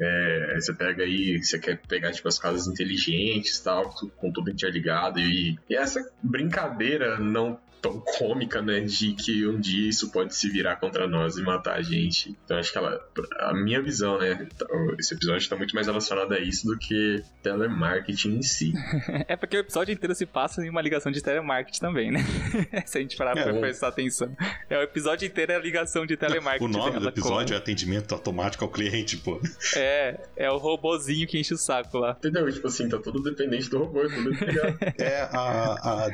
é, 0.00 0.54
você 0.58 0.72
pega 0.72 1.04
aí, 1.04 1.42
você 1.42 1.58
quer 1.58 1.80
pegar 1.86 2.10
tipo 2.12 2.26
as 2.26 2.38
casas 2.38 2.66
inteligentes, 2.66 3.60
tal, 3.60 3.90
com 4.16 4.32
tudo 4.32 4.50
interligado 4.50 5.20
e, 5.20 5.58
e 5.68 5.76
essa 5.76 6.00
brincadeira 6.22 7.18
não 7.18 7.58
tão 7.80 8.00
cômica, 8.18 8.60
né, 8.62 8.80
de 8.80 9.12
que 9.14 9.46
um 9.46 9.58
dia 9.60 9.88
isso 9.88 10.10
pode 10.10 10.34
se 10.34 10.48
virar 10.50 10.76
contra 10.76 11.06
nós 11.06 11.36
e 11.36 11.42
matar 11.42 11.76
a 11.78 11.82
gente. 11.82 12.36
Então 12.44 12.58
acho 12.58 12.70
que 12.72 12.78
ela, 12.78 13.00
a 13.40 13.54
minha 13.54 13.80
visão, 13.82 14.18
né, 14.18 14.46
tá- 14.58 14.66
esse 14.98 15.14
episódio 15.14 15.38
está 15.42 15.56
muito 15.56 15.74
mais 15.74 15.86
relacionado 15.86 16.32
a 16.32 16.38
isso 16.40 16.66
do 16.66 16.78
que 16.78 17.22
telemarketing 17.42 18.36
em 18.36 18.42
si. 18.42 18.72
É 19.28 19.36
porque 19.36 19.56
o 19.56 19.60
episódio 19.60 19.92
inteiro 19.92 20.14
se 20.14 20.26
passa 20.26 20.64
em 20.64 20.68
uma 20.70 20.80
ligação 20.80 21.10
de 21.12 21.22
telemarketing 21.22 21.80
também, 21.80 22.10
né? 22.10 22.20
Se 22.86 22.98
a 22.98 23.00
gente 23.00 23.16
parar 23.16 23.36
É, 23.36 23.42
pra 23.44 23.54
o- 23.54 23.60
prestar 23.60 23.88
atenção. 23.88 24.34
É, 24.68 24.78
o 24.78 24.82
episódio 24.82 25.26
inteiro 25.26 25.52
é 25.52 25.56
a 25.56 25.58
ligação 25.58 26.04
de 26.06 26.16
telemarketing. 26.16 26.64
O 26.64 26.68
nome 26.68 26.98
do 27.00 27.08
episódio 27.08 27.54
é 27.54 27.56
atendimento 27.56 28.12
automático 28.14 28.64
ao 28.64 28.70
cliente, 28.70 29.16
pô. 29.18 29.40
É, 29.76 30.20
é 30.36 30.50
o 30.50 30.56
robozinho 30.58 31.26
que 31.26 31.38
enche 31.38 31.54
o 31.54 31.56
saco 31.56 31.98
lá. 31.98 32.12
Entendeu? 32.18 32.50
Tipo 32.52 32.66
assim, 32.68 32.88
tá 32.88 32.98
tudo 32.98 33.22
dependente 33.22 33.68
do 33.70 33.78
robô, 33.78 34.02
é 34.02 34.08
tudo 34.08 34.30
ligado. 34.30 34.78
É 34.98 35.22
a, 35.22 36.04
a 36.06 36.08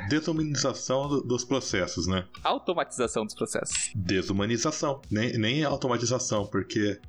dos 1.26 1.44
processos, 1.56 2.06
né? 2.06 2.24
Automatização 2.44 3.24
dos 3.24 3.34
processos. 3.34 3.90
Desumanização. 3.94 5.00
Nem, 5.10 5.36
nem 5.38 5.64
automatização, 5.64 6.46
porque. 6.46 7.00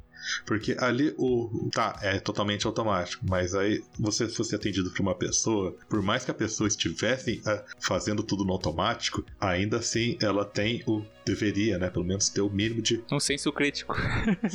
Porque 0.45 0.75
ali 0.79 1.13
o. 1.17 1.69
Tá, 1.71 1.99
é 2.01 2.19
totalmente 2.19 2.65
automático. 2.65 3.25
Mas 3.27 3.53
aí 3.53 3.83
você 3.99 4.27
fosse 4.27 4.55
atendido 4.55 4.91
por 4.91 5.01
uma 5.01 5.15
pessoa, 5.15 5.75
por 5.89 6.01
mais 6.01 6.25
que 6.25 6.31
a 6.31 6.33
pessoa 6.33 6.67
estivesse 6.67 7.41
ah, 7.45 7.63
fazendo 7.79 8.23
tudo 8.23 8.43
no 8.43 8.53
automático, 8.53 9.23
ainda 9.39 9.77
assim 9.77 10.17
ela 10.21 10.43
tem 10.43 10.83
o. 10.87 11.03
Deveria, 11.27 11.77
né? 11.77 11.89
Pelo 11.89 12.05
menos 12.05 12.29
ter 12.29 12.41
o 12.41 12.49
mínimo 12.49 12.81
de. 12.81 13.03
Um 13.11 13.19
senso 13.19 13.51
crítico. 13.51 13.95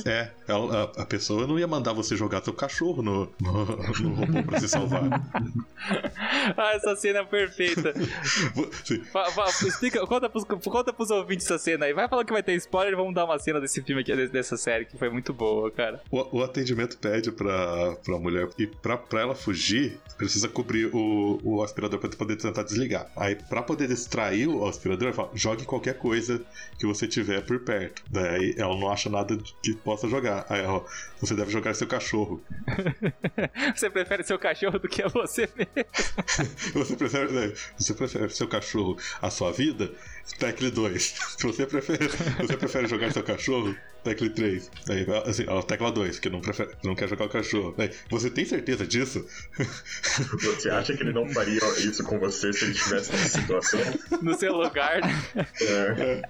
É, 0.07 0.31
a, 0.49 1.03
a 1.03 1.07
pessoa 1.07 1.47
não 1.47 1.59
ia 1.59 1.67
mandar 1.67 1.93
você 1.93 2.17
jogar 2.17 2.43
seu 2.43 2.53
cachorro 2.53 3.03
no, 3.03 3.33
no, 3.41 3.65
no 4.01 4.15
robô 4.15 4.43
pra 4.43 4.59
se 4.61 4.69
salvar. 4.69 5.03
ah, 6.57 6.73
essa 6.75 6.97
cena 6.97 7.21
é 7.21 7.25
perfeita. 7.25 7.93
Fa- 9.13 9.31
fa- 9.31 9.67
explica, 9.67 10.05
conta, 10.07 10.29
pros, 10.29 10.45
conta 10.45 10.93
pros 10.93 11.11
ouvintes 11.11 11.47
essa 11.47 11.59
cena 11.59 11.87
aí. 11.87 11.93
Vai 11.93 12.09
falar 12.09 12.25
que 12.25 12.33
vai 12.33 12.43
ter 12.43 12.55
spoiler, 12.55 12.97
vamos 12.97 13.15
dar 13.15 13.25
uma 13.25 13.39
cena 13.39 13.61
desse 13.61 13.83
filme 13.83 14.03
aqui, 14.03 14.27
dessa 14.29 14.57
série, 14.57 14.85
que 14.85 14.97
foi 14.97 15.09
muito 15.11 15.33
boa, 15.33 15.71
cara. 15.71 16.01
O, 16.11 16.39
o 16.39 16.43
atendimento 16.43 16.99
pede 16.99 17.31
pra, 17.33 17.97
pra 18.05 18.19
mulher 18.19 18.49
e 18.59 18.67
pra, 18.67 18.97
pra 18.97 19.21
ela 19.21 19.35
fugir, 19.35 19.99
precisa 20.17 20.49
cobrir 20.49 20.87
o, 20.95 21.39
o 21.43 21.63
aspirador 21.63 21.99
pra 21.99 22.09
poder 22.11 22.37
tentar 22.37 22.63
desligar. 22.63 23.11
Aí, 23.17 23.35
pra 23.35 23.63
poder 23.63 23.89
distrair 23.89 24.49
o 24.49 24.67
aspirador, 24.67 25.09
ele 25.09 25.17
fala, 25.17 25.31
jogue 25.35 25.65
qualquer 25.65 25.99
coisa 25.99 26.41
que 26.79 26.87
você 26.87 27.07
tiver 27.07 27.41
por 27.43 27.61
perto. 27.61 28.03
Daí 28.11 28.55
ela 28.59 28.77
não 28.77 28.91
acha 28.91 29.09
nada 29.09 29.37
que 29.63 29.75
possa 29.75 30.09
jogar. 30.09 30.47
Aí 30.49 30.61
ela, 30.61 30.85
você 31.21 31.35
deve 31.35 31.51
jogar 31.51 31.75
seu 31.75 31.87
cachorro. 31.87 32.43
Você 33.75 33.89
prefere 33.89 34.23
seu 34.25 34.39
cachorro 34.39 34.79
do 34.79 34.89
que 34.89 35.03
a 35.03 35.09
você 35.09 35.49
mesmo. 35.57 35.73
Você 36.75 36.97
prefere, 36.97 37.33
né, 37.33 37.53
você 37.77 37.95
prefere 37.95 38.29
seu 38.31 38.49
cachorro 38.49 38.97
à 39.21 39.31
sua 39.31 39.53
vida? 39.53 39.93
Tecle 40.39 40.71
2. 40.71 41.03
Se 41.39 41.47
você 41.47 41.67
prefere, 41.67 42.09
você 42.09 42.57
prefere 42.57 42.89
jogar 42.89 43.13
seu 43.13 43.23
cachorro, 43.23 43.77
Tecle 44.03 44.31
3. 44.31 44.71
Aí, 44.89 45.07
assim, 45.27 45.45
ó, 45.49 45.63
tecla 45.63 45.93
2, 45.93 46.19
que 46.19 46.29
não, 46.29 46.41
prefere, 46.41 46.71
não 46.83 46.95
quer 46.95 47.09
jogar 47.09 47.27
o 47.27 47.29
cachorro. 47.29 47.75
Aí, 47.79 47.91
você 48.11 48.31
tem 48.31 48.45
certeza 48.45 48.87
disso? 48.87 49.25
Você 50.43 50.71
acha 50.71 50.97
que 50.97 51.03
ele 51.03 51.13
não 51.13 51.29
faria 51.29 51.61
isso 51.79 52.03
com 52.05 52.19
você 52.19 52.53
se 52.53 52.65
ele 52.65 52.73
estivesse 52.73 53.13
nessa 53.13 53.41
situação? 53.41 53.81
No 54.23 54.35
seu 54.39 54.53
lugar, 54.53 55.01
né? 55.01 55.47
É. 55.61 56.23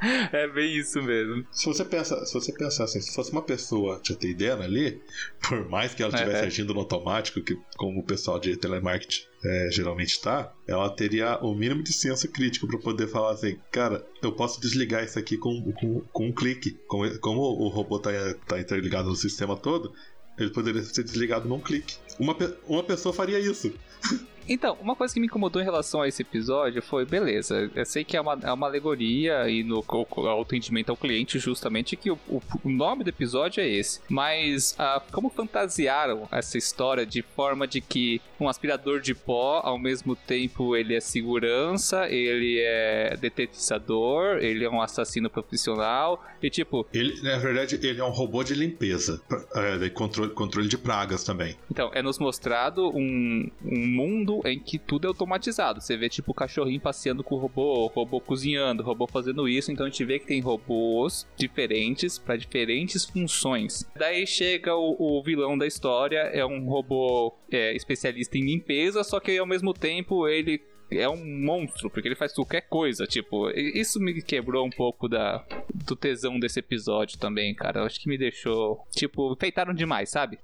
É 0.32 0.46
bem 0.48 0.76
isso 0.76 1.02
mesmo. 1.02 1.44
Se 1.50 1.66
você 1.66 1.84
pensa, 1.84 2.24
se 2.24 2.32
você 2.34 2.52
pensar 2.52 2.84
assim, 2.84 3.00
se 3.00 3.14
fosse 3.14 3.32
uma 3.32 3.42
pessoa 3.42 3.98
te 4.00 4.12
atendendo 4.12 4.62
ali, 4.62 5.00
por 5.48 5.68
mais 5.68 5.94
que 5.94 6.02
ela 6.02 6.12
estivesse 6.12 6.44
É. 6.44 6.46
agindo 6.46 6.72
no 6.74 6.80
automático, 6.80 7.40
que 7.40 7.56
como 7.76 8.00
o 8.00 8.04
pessoal 8.04 8.38
de 8.38 8.56
telemarketing 8.56 9.22
é, 9.44 9.68
geralmente 9.70 10.20
tá, 10.20 10.52
ela 10.66 10.88
teria 10.90 11.38
o 11.38 11.54
mínimo 11.54 11.82
de 11.82 11.92
senso 11.92 12.28
crítico 12.30 12.66
para 12.66 12.78
poder 12.78 13.08
falar 13.08 13.32
assim, 13.32 13.56
cara, 13.70 14.04
eu 14.22 14.32
posso 14.32 14.60
desligar 14.60 15.04
isso 15.04 15.18
aqui 15.18 15.36
com, 15.36 15.72
com, 15.72 16.00
com 16.12 16.26
um 16.28 16.32
clique. 16.32 16.78
Como, 16.86 17.18
como 17.18 17.40
o 17.40 17.68
robô 17.68 17.98
tá, 17.98 18.10
tá 18.46 18.58
interligado 18.60 19.08
no 19.08 19.16
sistema 19.16 19.56
todo, 19.56 19.92
ele 20.38 20.50
poderia 20.50 20.82
ser 20.82 21.02
desligado 21.04 21.48
num 21.48 21.60
clique. 21.60 21.96
Uma, 22.18 22.36
uma 22.66 22.82
pessoa 22.82 23.12
faria 23.12 23.38
isso. 23.38 23.72
Então, 24.48 24.76
uma 24.80 24.96
coisa 24.96 25.12
que 25.12 25.20
me 25.20 25.26
incomodou 25.26 25.60
em 25.60 25.64
relação 25.64 26.00
a 26.02 26.08
esse 26.08 26.22
episódio 26.22 26.80
foi, 26.82 27.04
beleza, 27.04 27.70
eu 27.74 27.84
sei 27.84 28.02
que 28.04 28.16
é 28.16 28.20
uma, 28.20 28.38
é 28.42 28.52
uma 28.52 28.66
alegoria 28.66 29.48
e 29.48 29.62
no 29.62 29.84
ao 29.88 30.40
atendimento 30.42 30.90
ao 30.90 30.96
cliente, 30.96 31.38
justamente, 31.38 31.96
que 31.96 32.10
o, 32.10 32.18
o- 32.28 32.42
o 32.64 32.68
nome 32.68 33.04
do 33.04 33.10
episódio 33.10 33.60
é 33.60 33.68
esse. 33.68 34.00
Mas 34.08 34.74
ah, 34.78 35.02
como 35.12 35.28
fantasiaram 35.28 36.26
essa 36.32 36.56
história 36.56 37.04
de 37.04 37.22
forma 37.22 37.66
de 37.66 37.80
que 37.80 38.20
um 38.40 38.48
aspirador 38.48 39.00
de 39.00 39.14
pó, 39.14 39.60
ao 39.64 39.78
mesmo 39.78 40.14
tempo, 40.16 40.76
ele 40.76 40.94
é 40.94 41.00
segurança, 41.00 42.08
ele 42.08 42.60
é 42.60 43.16
detetizador, 43.20 44.38
ele 44.38 44.64
é 44.64 44.70
um 44.70 44.80
assassino 44.80 45.28
profissional, 45.28 46.24
e 46.42 46.48
tipo, 46.48 46.86
Ele, 46.94 47.20
na 47.22 47.36
verdade, 47.38 47.78
ele 47.82 48.00
é 48.00 48.04
um 48.04 48.10
robô 48.10 48.42
de 48.44 48.54
limpeza. 48.54 49.20
É, 49.54 49.78
de 49.78 49.90
controle, 49.90 50.32
controle 50.32 50.68
de 50.68 50.78
pragas 50.78 51.24
também. 51.24 51.56
Então, 51.70 51.90
é 51.92 52.00
nos 52.02 52.18
mostrado 52.18 52.88
um, 52.96 53.50
um 53.64 53.86
mundo 53.86 54.37
em 54.44 54.58
que 54.58 54.78
tudo 54.78 55.06
é 55.06 55.08
automatizado. 55.08 55.80
Você 55.80 55.96
vê, 55.96 56.08
tipo, 56.08 56.32
o 56.32 56.34
cachorrinho 56.34 56.80
passeando 56.80 57.22
com 57.24 57.34
o 57.34 57.38
robô, 57.38 57.84
o 57.84 57.86
robô 57.86 58.20
cozinhando, 58.20 58.82
o 58.82 58.86
robô 58.86 59.06
fazendo 59.06 59.48
isso. 59.48 59.70
Então, 59.72 59.86
a 59.86 59.88
gente 59.88 60.04
vê 60.04 60.18
que 60.18 60.26
tem 60.26 60.40
robôs 60.40 61.26
diferentes 61.36 62.18
para 62.18 62.36
diferentes 62.36 63.04
funções. 63.04 63.88
Daí 63.96 64.26
chega 64.26 64.74
o, 64.74 64.96
o 64.98 65.22
vilão 65.22 65.56
da 65.56 65.66
história, 65.66 66.18
é 66.18 66.44
um 66.44 66.66
robô 66.68 67.34
é, 67.50 67.74
especialista 67.74 68.36
em 68.36 68.44
limpeza, 68.44 69.02
só 69.04 69.20
que 69.20 69.36
ao 69.36 69.46
mesmo 69.46 69.72
tempo 69.72 70.26
ele 70.28 70.60
é 70.90 71.08
um 71.08 71.16
monstro, 71.44 71.90
porque 71.90 72.08
ele 72.08 72.14
faz 72.16 72.32
qualquer 72.32 72.62
coisa, 72.62 73.06
tipo, 73.06 73.50
isso 73.50 73.98
me 74.00 74.22
quebrou 74.22 74.66
um 74.66 74.70
pouco 74.70 75.08
da, 75.08 75.44
do 75.74 75.94
tesão 75.96 76.38
desse 76.38 76.58
episódio 76.60 77.18
também, 77.18 77.54
cara. 77.54 77.80
Eu 77.80 77.84
acho 77.84 78.00
que 78.00 78.08
me 78.08 78.16
deixou, 78.18 78.86
tipo, 78.94 79.36
feitaram 79.38 79.72
demais, 79.74 80.08
sabe? 80.10 80.38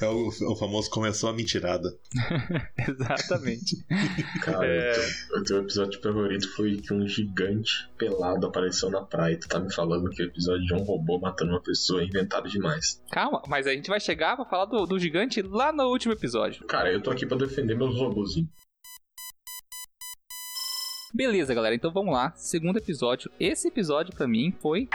É 0.00 0.06
o, 0.08 0.28
o 0.28 0.56
famoso 0.56 0.90
começou 0.90 1.30
a 1.30 1.32
mentirada. 1.32 1.96
Exatamente. 2.88 3.76
Cara, 4.42 4.66
É. 4.66 4.90
o, 4.90 4.94
teu, 4.94 5.38
o 5.40 5.44
teu 5.44 5.58
episódio 5.62 6.00
favorito 6.00 6.48
foi 6.54 6.76
que 6.76 6.92
um 6.92 7.06
gigante 7.06 7.88
pelado 7.96 8.46
apareceu 8.46 8.90
na 8.90 9.02
praia. 9.02 9.34
e 9.34 9.36
Tu 9.38 9.48
tá 9.48 9.58
me 9.58 9.72
falando 9.72 10.10
que 10.10 10.22
o 10.22 10.26
episódio 10.26 10.64
de 10.66 10.74
um 10.74 10.82
robô 10.82 11.18
matando 11.18 11.52
uma 11.52 11.60
pessoa 11.62 12.02
é 12.02 12.04
inventado 12.04 12.48
demais. 12.48 13.02
Calma, 13.10 13.42
mas 13.48 13.66
a 13.66 13.72
gente 13.72 13.88
vai 13.88 14.00
chegar 14.00 14.36
pra 14.36 14.44
falar 14.44 14.66
do, 14.66 14.86
do 14.86 14.98
gigante 14.98 15.42
lá 15.42 15.72
no 15.72 15.84
último 15.84 16.12
episódio. 16.12 16.64
Cara, 16.66 16.92
eu 16.92 17.00
tô 17.02 17.10
aqui 17.10 17.26
pra 17.26 17.36
defender 17.36 17.74
meus 17.76 17.96
robôzinhos. 17.96 18.48
Beleza, 21.16 21.54
galera, 21.54 21.74
então 21.74 21.90
vamos 21.90 22.12
lá. 22.12 22.30
Segundo 22.36 22.76
episódio. 22.76 23.30
Esse 23.40 23.68
episódio 23.68 24.14
pra 24.14 24.28
mim 24.28 24.54
foi. 24.60 24.86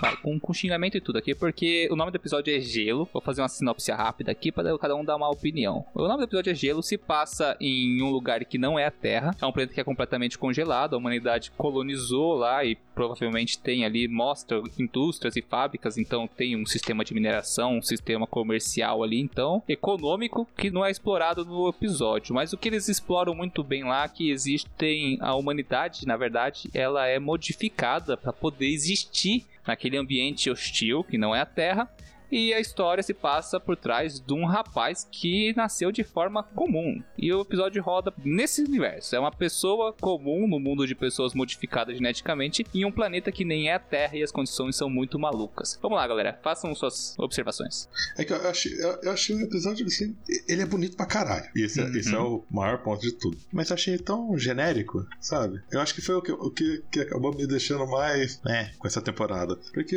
Vai, 0.00 0.16
com, 0.16 0.40
com 0.40 0.54
xingamento 0.54 0.96
e 0.96 1.00
tudo 1.00 1.18
aqui, 1.18 1.34
porque 1.34 1.86
o 1.90 1.96
nome 1.96 2.10
do 2.10 2.16
episódio 2.16 2.56
é 2.56 2.58
Gelo. 2.58 3.08
Vou 3.12 3.20
fazer 3.20 3.42
uma 3.42 3.48
sinopse 3.48 3.92
rápida 3.92 4.32
aqui 4.32 4.50
pra 4.50 4.78
cada 4.78 4.96
um 4.96 5.04
dar 5.04 5.16
uma 5.16 5.28
opinião. 5.28 5.84
O 5.94 6.08
nome 6.08 6.18
do 6.18 6.24
episódio 6.24 6.50
é 6.50 6.54
Gelo, 6.54 6.82
se 6.82 6.96
passa 6.96 7.54
em 7.60 8.02
um 8.02 8.08
lugar 8.08 8.42
que 8.46 8.56
não 8.56 8.78
é 8.78 8.86
a 8.86 8.90
Terra. 8.90 9.36
É 9.40 9.44
um 9.44 9.52
planeta 9.52 9.74
que 9.74 9.80
é 9.80 9.84
completamente 9.84 10.38
congelado. 10.38 10.94
A 10.94 10.96
humanidade 10.96 11.50
colonizou 11.50 12.34
lá 12.34 12.64
e 12.64 12.76
provavelmente 12.94 13.58
tem 13.58 13.84
ali, 13.84 14.08
mostra 14.08 14.62
indústrias 14.78 15.36
e 15.36 15.42
fábricas. 15.42 15.98
Então 15.98 16.26
tem 16.26 16.56
um 16.56 16.64
sistema 16.64 17.04
de 17.04 17.12
mineração, 17.12 17.76
um 17.76 17.82
sistema 17.82 18.26
comercial 18.26 19.02
ali, 19.02 19.20
então, 19.20 19.62
econômico, 19.68 20.48
que 20.56 20.70
não 20.70 20.84
é 20.84 20.90
explorado 20.90 21.44
no 21.44 21.68
episódio. 21.68 22.34
Mas 22.34 22.54
o 22.54 22.58
que 22.58 22.68
eles 22.68 22.88
exploram 22.88 23.34
muito 23.34 23.62
bem 23.62 23.84
lá 23.84 24.04
é 24.04 24.08
que 24.08 24.30
existem 24.30 25.18
a 25.20 25.34
humanidade, 25.34 26.06
na 26.06 26.16
verdade, 26.16 26.70
ela 26.72 27.06
é 27.06 27.18
modificada 27.18 28.16
para 28.16 28.32
poder 28.32 28.68
existir 28.68 29.44
naquele 29.66 29.96
ambiente 29.96 30.50
hostil 30.50 31.04
que 31.04 31.18
não 31.18 31.34
é 31.34 31.40
a 31.40 31.46
Terra. 31.46 31.88
E 32.30 32.52
a 32.54 32.60
história 32.60 33.02
se 33.02 33.12
passa 33.14 33.58
por 33.58 33.76
trás 33.76 34.20
de 34.20 34.32
um 34.32 34.44
rapaz 34.44 35.06
que 35.10 35.52
nasceu 35.56 35.90
de 35.90 36.04
forma 36.04 36.42
comum. 36.42 37.02
E 37.18 37.32
o 37.32 37.40
episódio 37.42 37.82
roda 37.82 38.12
nesse 38.24 38.62
universo. 38.62 39.16
É 39.16 39.18
uma 39.18 39.32
pessoa 39.32 39.92
comum 40.00 40.46
no 40.46 40.60
mundo 40.60 40.86
de 40.86 40.94
pessoas 40.94 41.34
modificadas 41.34 41.96
geneticamente 41.96 42.64
em 42.74 42.84
um 42.84 42.92
planeta 42.92 43.32
que 43.32 43.44
nem 43.44 43.68
é 43.68 43.74
a 43.74 43.78
Terra 43.78 44.16
e 44.16 44.22
as 44.22 44.30
condições 44.30 44.76
são 44.76 44.88
muito 44.88 45.18
malucas. 45.18 45.78
Vamos 45.82 45.96
lá, 45.98 46.06
galera. 46.06 46.38
Façam 46.42 46.74
suas 46.74 47.14
observações. 47.18 47.88
É 48.16 48.24
que 48.24 48.32
eu 48.32 48.48
achei, 48.48 48.72
eu, 49.02 49.10
achei 49.10 49.34
o 49.36 49.40
episódio 49.40 49.86
assim. 49.86 50.16
Ele 50.48 50.62
é 50.62 50.66
bonito 50.66 50.96
pra 50.96 51.06
caralho. 51.06 51.48
E 51.56 51.62
esse, 51.64 51.80
é- 51.80 51.84
Uhum. 51.84 51.96
esse 51.96 52.14
é 52.14 52.18
o 52.18 52.44
maior 52.50 52.78
ponto 52.82 53.00
de 53.00 53.12
tudo. 53.12 53.36
Mas 53.52 53.70
eu 53.70 53.74
achei 53.74 53.98
tão 53.98 54.36
genérico, 54.38 55.06
sabe? 55.20 55.60
Eu 55.70 55.80
acho 55.80 55.94
que 55.94 56.00
foi 56.00 56.14
o 56.14 56.22
que, 56.22 56.32
o 56.32 56.50
que, 56.50 56.82
que 56.92 57.00
acabou 57.00 57.34
me 57.34 57.46
deixando 57.46 57.86
mais. 57.86 58.40
né, 58.44 58.72
com 58.78 58.86
essa 58.86 59.00
temporada. 59.02 59.56
Porque, 59.74 59.96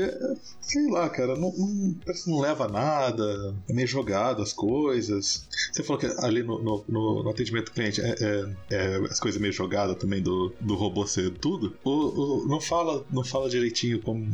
sei 0.62 0.88
lá, 0.90 1.10
cara, 1.10 1.36
não, 1.36 1.52
não- 1.56 1.96
que 2.24 2.30
não 2.30 2.40
leva 2.40 2.66
a 2.66 2.70
nada. 2.70 3.56
É 3.70 3.74
meio 3.74 3.88
jogado 3.88 4.42
as 4.42 4.54
coisas. 4.54 5.48
Você 5.72 5.84
falou 5.84 6.00
que 6.00 6.06
ali 6.26 6.44
no, 6.44 6.62
no, 6.62 6.84
no- 6.88 7.24
no 7.24 7.30
atendimento 7.30 7.70
ao 7.70 7.74
cliente 7.76 8.02
é, 8.02 8.16
é- 8.20 8.56
é 8.76 8.96
as 9.10 9.20
coisas 9.20 9.40
meio 9.40 9.54
jogadas 9.54 9.96
também 9.98 10.22
do, 10.22 10.54
do 10.60 10.76
robô 10.76 11.06
ser 11.06 11.32
tudo. 11.38 11.76
O, 11.84 11.90
o- 12.44 12.48
não, 12.48 12.60
fala, 12.62 13.06
não 13.12 13.24
fala 13.24 13.50
direitinho 13.50 14.02
como. 14.02 14.28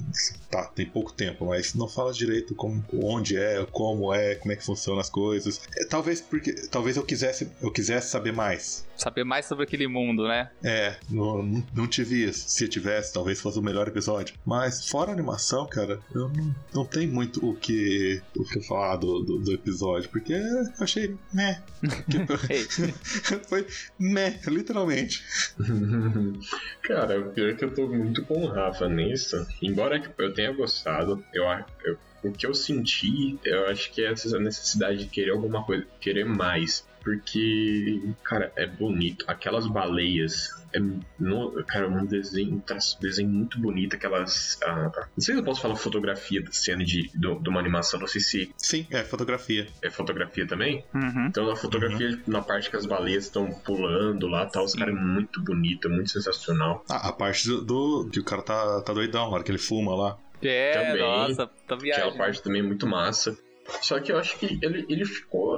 Tá, 0.49 0.65
tem 0.65 0.85
pouco 0.85 1.11
tempo, 1.13 1.45
mas 1.45 1.73
não 1.73 1.87
fala 1.87 2.11
direito 2.13 2.55
como 2.55 2.83
onde 3.03 3.37
é, 3.37 3.65
como 3.71 4.13
é, 4.13 4.35
como 4.35 4.51
é 4.51 4.55
que 4.55 4.65
funcionam 4.65 4.99
as 4.99 5.09
coisas. 5.09 5.61
É, 5.77 5.85
talvez 5.85 6.21
porque. 6.21 6.53
Talvez 6.69 6.97
eu 6.97 7.03
quisesse, 7.03 7.49
eu 7.61 7.71
quisesse 7.71 8.09
saber 8.09 8.31
mais. 8.33 8.87
Saber 8.99 9.23
mais 9.23 9.45
sobre 9.45 9.63
aquele 9.63 9.87
mundo, 9.87 10.27
né? 10.27 10.49
É, 10.63 10.97
não, 11.09 11.41
não- 11.73 11.87
tive 11.87 12.23
isso. 12.25 12.47
Se 12.49 12.67
tivesse, 12.67 13.13
talvez 13.13 13.39
fosse 13.41 13.57
o 13.57 13.61
melhor 13.61 13.87
episódio. 13.87 14.35
Mas 14.45 14.87
fora 14.89 15.09
a 15.09 15.13
animação, 15.13 15.65
cara, 15.67 15.99
eu 16.13 16.29
não, 16.29 16.55
não 16.73 16.85
tenho 16.85 17.11
muito 17.11 17.43
o 17.43 17.55
que, 17.55 18.21
o 18.37 18.43
que 18.43 18.61
falar 18.67 18.97
do, 18.97 19.21
do, 19.21 19.39
do 19.39 19.53
episódio, 19.53 20.09
porque 20.09 20.33
eu 20.33 20.83
achei 20.83 21.17
meh. 21.33 21.61
Ei. 22.49 22.65
Foi 23.49 23.65
meh, 23.97 24.39
literalmente. 24.47 25.23
Cara, 26.83 27.19
o 27.19 27.31
pior 27.31 27.49
é 27.49 27.53
que 27.53 27.65
eu 27.65 27.73
tô 27.73 27.87
muito 27.87 28.23
com 28.25 28.43
o 28.43 28.47
Rafa 28.47 28.87
nisso. 28.87 29.45
Embora 29.61 30.01
eu 30.17 30.33
tenha 30.33 30.51
gostado, 30.51 31.23
eu, 31.33 31.47
a- 31.47 31.65
eu- 31.83 31.97
o 32.23 32.31
que 32.31 32.45
eu 32.45 32.53
senti, 32.53 33.39
eu 33.45 33.67
acho 33.67 33.91
que 33.91 34.01
é 34.03 34.11
essa 34.11 34.37
necessidade 34.39 34.99
de 34.99 35.05
querer 35.05 35.31
alguma 35.31 35.63
coisa, 35.63 35.85
querer 36.01 36.25
mais. 36.25 36.85
Porque, 37.03 38.01
cara, 38.23 38.51
é 38.55 38.65
bonito. 38.65 39.25
Aquelas 39.27 39.67
baleias. 39.67 40.49
É, 40.71 40.79
no, 41.19 41.63
cara, 41.65 41.87
um 41.89 42.05
desenho, 42.05 42.55
um 42.55 42.59
traço, 42.59 42.99
desenho 43.01 43.27
muito 43.29 43.59
bonito. 43.59 43.95
Aquelas. 43.95 44.57
ah, 44.63 44.91
não 44.95 45.23
sei 45.23 45.33
se 45.33 45.41
eu 45.41 45.43
posso 45.43 45.61
falar 45.61 45.75
fotografia 45.75 46.41
da 46.43 46.51
cena 46.51 46.83
de, 46.83 47.09
do- 47.15 47.39
de 47.39 47.49
uma 47.49 47.59
animação. 47.59 47.99
Não 47.99 48.07
sei 48.07 48.21
se 48.21 48.53
Sim, 48.57 48.85
é 48.91 49.03
fotografia. 49.03 49.67
é 49.81 49.89
fotografia 49.89 50.45
também. 50.47 50.83
Uhum. 50.93 51.25
Então 51.27 51.49
a 51.49 51.55
fotografia 51.55 52.19
na 52.27 52.41
parte 52.41 52.69
que 52.69 52.75
as 52.75 52.85
baleias 52.85 53.23
estão 53.25 53.49
pulando 53.51 54.27
lá 54.27 54.45
tal, 54.45 54.65
os 54.65 54.73
caras 54.75 54.95
é 54.95 54.99
muito 54.99 55.41
bonito, 55.41 55.87
é 55.87 55.91
muito 55.91 56.11
sensacional. 56.11 56.83
Ah, 56.89 57.09
a 57.09 57.11
parte 57.11 57.47
do, 57.47 57.61
do- 57.63 58.09
que 58.11 58.19
o 58.19 58.23
cara 58.23 58.41
tá, 58.43 58.81
tá 58.81 58.93
doidão, 58.93 59.25
na 59.27 59.35
hora 59.35 59.43
que 59.43 59.51
ele 59.51 59.57
fuma 59.57 59.95
lá. 59.95 60.17
É, 60.41 60.71
Também. 60.71 61.01
nossa, 61.01 61.47
tá 61.47 61.75
Aquela 61.75 61.81
viagem. 61.81 62.17
parte 62.17 62.41
também 62.43 62.61
é 62.61 62.63
muito 62.63 62.85
massa. 62.87 63.37
Só 63.81 63.99
que 63.99 64.11
eu 64.11 64.17
acho 64.17 64.37
que 64.39 64.57
ele, 64.63 64.83
ele 64.89 65.05
ficou 65.05 65.55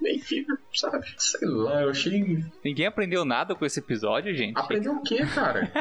meio 0.00 0.20
que, 0.20 0.44
sabe, 0.78 1.06
sei 1.18 1.48
lá, 1.48 1.82
eu 1.82 1.90
achei. 1.90 2.44
Ninguém 2.64 2.86
aprendeu 2.86 3.24
nada 3.24 3.54
com 3.54 3.64
esse 3.64 3.78
episódio, 3.80 4.34
gente. 4.34 4.58
Aprendeu 4.58 4.92
o 4.94 5.02
quê, 5.02 5.24
cara? 5.26 5.70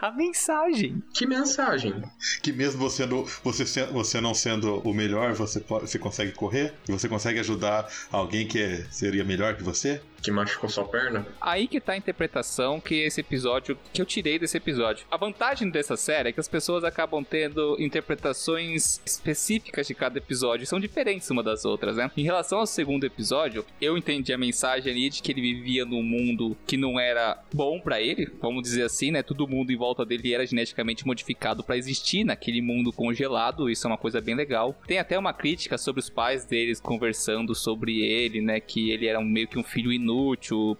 A 0.00 0.10
mensagem. 0.10 1.02
que 1.12 1.26
mensagem? 1.26 2.02
Que 2.42 2.50
mesmo 2.50 2.80
você, 2.80 3.04
no, 3.04 3.24
você, 3.44 3.84
você 3.86 4.20
não 4.22 4.32
sendo 4.32 4.78
o 4.80 4.94
melhor, 4.94 5.34
você, 5.34 5.60
pode, 5.60 5.88
você 5.90 5.98
consegue 5.98 6.32
correr? 6.32 6.72
E 6.88 6.92
você 6.92 7.08
consegue 7.08 7.38
ajudar 7.40 7.86
alguém 8.10 8.46
que 8.48 8.58
é- 8.58 8.84
seria 8.90 9.22
melhor 9.22 9.54
que 9.54 9.62
você? 9.62 10.00
Que 10.26 10.30
machucou 10.32 10.68
sua 10.68 10.84
perna? 10.84 11.24
Aí 11.40 11.68
que 11.68 11.80
tá 11.80 11.92
a 11.92 11.96
interpretação 11.96 12.80
que 12.80 12.96
esse 12.96 13.20
episódio, 13.20 13.78
que 13.92 14.02
eu 14.02 14.06
tirei 14.06 14.40
desse 14.40 14.56
episódio. 14.56 15.06
A 15.08 15.16
vantagem 15.16 15.70
dessa 15.70 15.96
série 15.96 16.30
é 16.30 16.32
que 16.32 16.40
as 16.40 16.48
pessoas 16.48 16.82
acabam 16.82 17.22
tendo 17.22 17.76
interpretações 17.78 19.00
específicas 19.06 19.86
de 19.86 19.94
cada 19.94 20.18
episódio, 20.18 20.66
são 20.66 20.80
diferentes 20.80 21.30
uma 21.30 21.44
das 21.44 21.64
outras, 21.64 21.96
né? 21.96 22.10
Em 22.16 22.24
relação 22.24 22.58
ao 22.58 22.66
segundo 22.66 23.04
episódio, 23.04 23.64
eu 23.80 23.96
entendi 23.96 24.32
a 24.32 24.38
mensagem 24.38 24.92
ali 24.92 25.08
de 25.08 25.22
que 25.22 25.30
ele 25.30 25.40
vivia 25.40 25.84
num 25.84 26.02
mundo 26.02 26.56
que 26.66 26.76
não 26.76 26.98
era 26.98 27.40
bom 27.54 27.78
para 27.78 28.00
ele, 28.00 28.28
vamos 28.40 28.64
dizer 28.64 28.82
assim, 28.82 29.12
né? 29.12 29.22
Todo 29.22 29.46
mundo 29.46 29.70
em 29.70 29.76
volta 29.76 30.04
dele 30.04 30.34
era 30.34 30.44
geneticamente 30.44 31.06
modificado 31.06 31.62
para 31.62 31.76
existir 31.76 32.24
naquele 32.24 32.60
mundo 32.60 32.92
congelado, 32.92 33.70
isso 33.70 33.86
é 33.86 33.90
uma 33.90 33.96
coisa 33.96 34.20
bem 34.20 34.34
legal. 34.34 34.76
Tem 34.88 34.98
até 34.98 35.16
uma 35.16 35.32
crítica 35.32 35.78
sobre 35.78 36.00
os 36.00 36.10
pais 36.10 36.44
deles 36.44 36.80
conversando 36.80 37.54
sobre 37.54 38.00
ele, 38.00 38.40
né? 38.40 38.58
Que 38.58 38.90
ele 38.90 39.06
era 39.06 39.20
meio 39.20 39.46
que 39.46 39.58
um 39.58 39.62
filho 39.62 39.92
inútil 39.92 40.15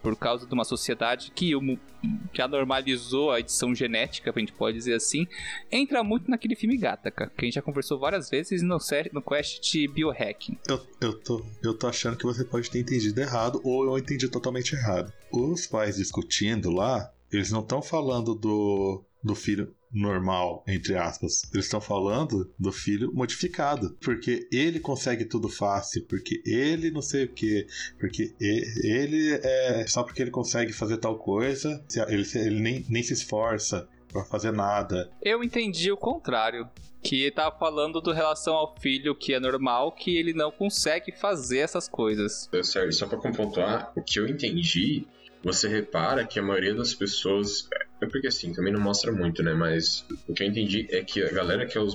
por 0.02 0.16
causa 0.16 0.46
de 0.46 0.54
uma 0.54 0.64
sociedade 0.64 1.30
que 1.34 1.52
já 2.32 2.46
normalizou 2.46 3.30
a 3.30 3.40
edição 3.40 3.74
genética, 3.74 4.32
a 4.34 4.38
gente 4.38 4.52
pode 4.52 4.76
dizer 4.76 4.94
assim, 4.94 5.26
entra 5.70 6.02
muito 6.04 6.30
naquele 6.30 6.54
filme 6.54 6.76
Gataca, 6.76 7.30
que 7.36 7.44
a 7.44 7.46
gente 7.46 7.54
já 7.54 7.62
conversou 7.62 7.98
várias 7.98 8.30
vezes 8.30 8.62
no, 8.62 8.78
no 9.12 9.22
quest 9.22 9.60
de 9.60 9.88
biohacking. 9.88 10.58
Eu, 10.68 10.80
eu, 11.00 11.18
tô, 11.20 11.44
eu 11.62 11.74
tô 11.74 11.86
achando 11.86 12.16
que 12.16 12.24
você 12.24 12.44
pode 12.44 12.70
ter 12.70 12.80
entendido 12.80 13.20
errado, 13.20 13.60
ou 13.64 13.84
eu 13.84 13.98
entendi 13.98 14.28
totalmente 14.28 14.74
errado. 14.74 15.12
Os 15.32 15.66
pais 15.66 15.96
discutindo 15.96 16.70
lá, 16.70 17.10
eles 17.32 17.50
não 17.50 17.60
estão 17.60 17.82
falando 17.82 18.34
do, 18.34 19.02
do 19.22 19.34
filho 19.34 19.74
normal, 19.96 20.62
entre 20.68 20.96
aspas. 20.96 21.42
Eles 21.52 21.66
estão 21.66 21.80
falando 21.80 22.52
do 22.58 22.70
filho 22.70 23.12
modificado. 23.12 23.96
Porque 24.00 24.46
ele 24.52 24.78
consegue 24.78 25.24
tudo 25.24 25.48
fácil, 25.48 26.04
porque 26.04 26.42
ele 26.44 26.90
não 26.90 27.02
sei 27.02 27.24
o 27.24 27.28
que, 27.28 27.66
porque 27.98 28.34
ele 28.38 29.32
é. 29.42 29.86
Só 29.86 30.02
porque 30.02 30.22
ele 30.22 30.30
consegue 30.30 30.72
fazer 30.72 30.98
tal 30.98 31.18
coisa, 31.18 31.82
ele, 32.08 32.26
ele 32.34 32.60
nem, 32.60 32.86
nem 32.88 33.02
se 33.02 33.14
esforça 33.14 33.88
para 34.12 34.24
fazer 34.24 34.52
nada. 34.52 35.10
Eu 35.22 35.42
entendi 35.42 35.90
o 35.90 35.96
contrário. 35.96 36.68
Que 37.02 37.30
tá 37.30 37.52
falando 37.52 38.00
do 38.00 38.10
relação 38.10 38.54
ao 38.54 38.74
filho 38.80 39.14
que 39.14 39.32
é 39.32 39.38
normal, 39.38 39.92
que 39.92 40.16
ele 40.16 40.32
não 40.32 40.50
consegue 40.50 41.12
fazer 41.12 41.58
essas 41.58 41.88
coisas. 41.88 42.48
É 42.52 42.64
sério, 42.64 42.92
só 42.92 43.06
pra 43.06 43.18
pontuar, 43.18 43.92
o 43.94 44.02
que 44.02 44.18
eu 44.18 44.26
entendi 44.26 45.06
você 45.46 45.68
repara 45.68 46.26
que 46.26 46.40
a 46.40 46.42
maioria 46.42 46.74
das 46.74 46.92
pessoas. 46.92 47.68
É 48.00 48.06
porque 48.06 48.26
assim, 48.26 48.52
também 48.52 48.72
não 48.72 48.80
mostra 48.80 49.10
muito, 49.10 49.42
né? 49.42 49.54
Mas 49.54 50.04
o 50.28 50.34
que 50.34 50.42
eu 50.42 50.46
entendi 50.46 50.86
é 50.90 51.02
que 51.02 51.22
a 51.22 51.32
galera 51.32 51.66
que 51.66 51.78
é 51.78 51.80
os 51.80 51.94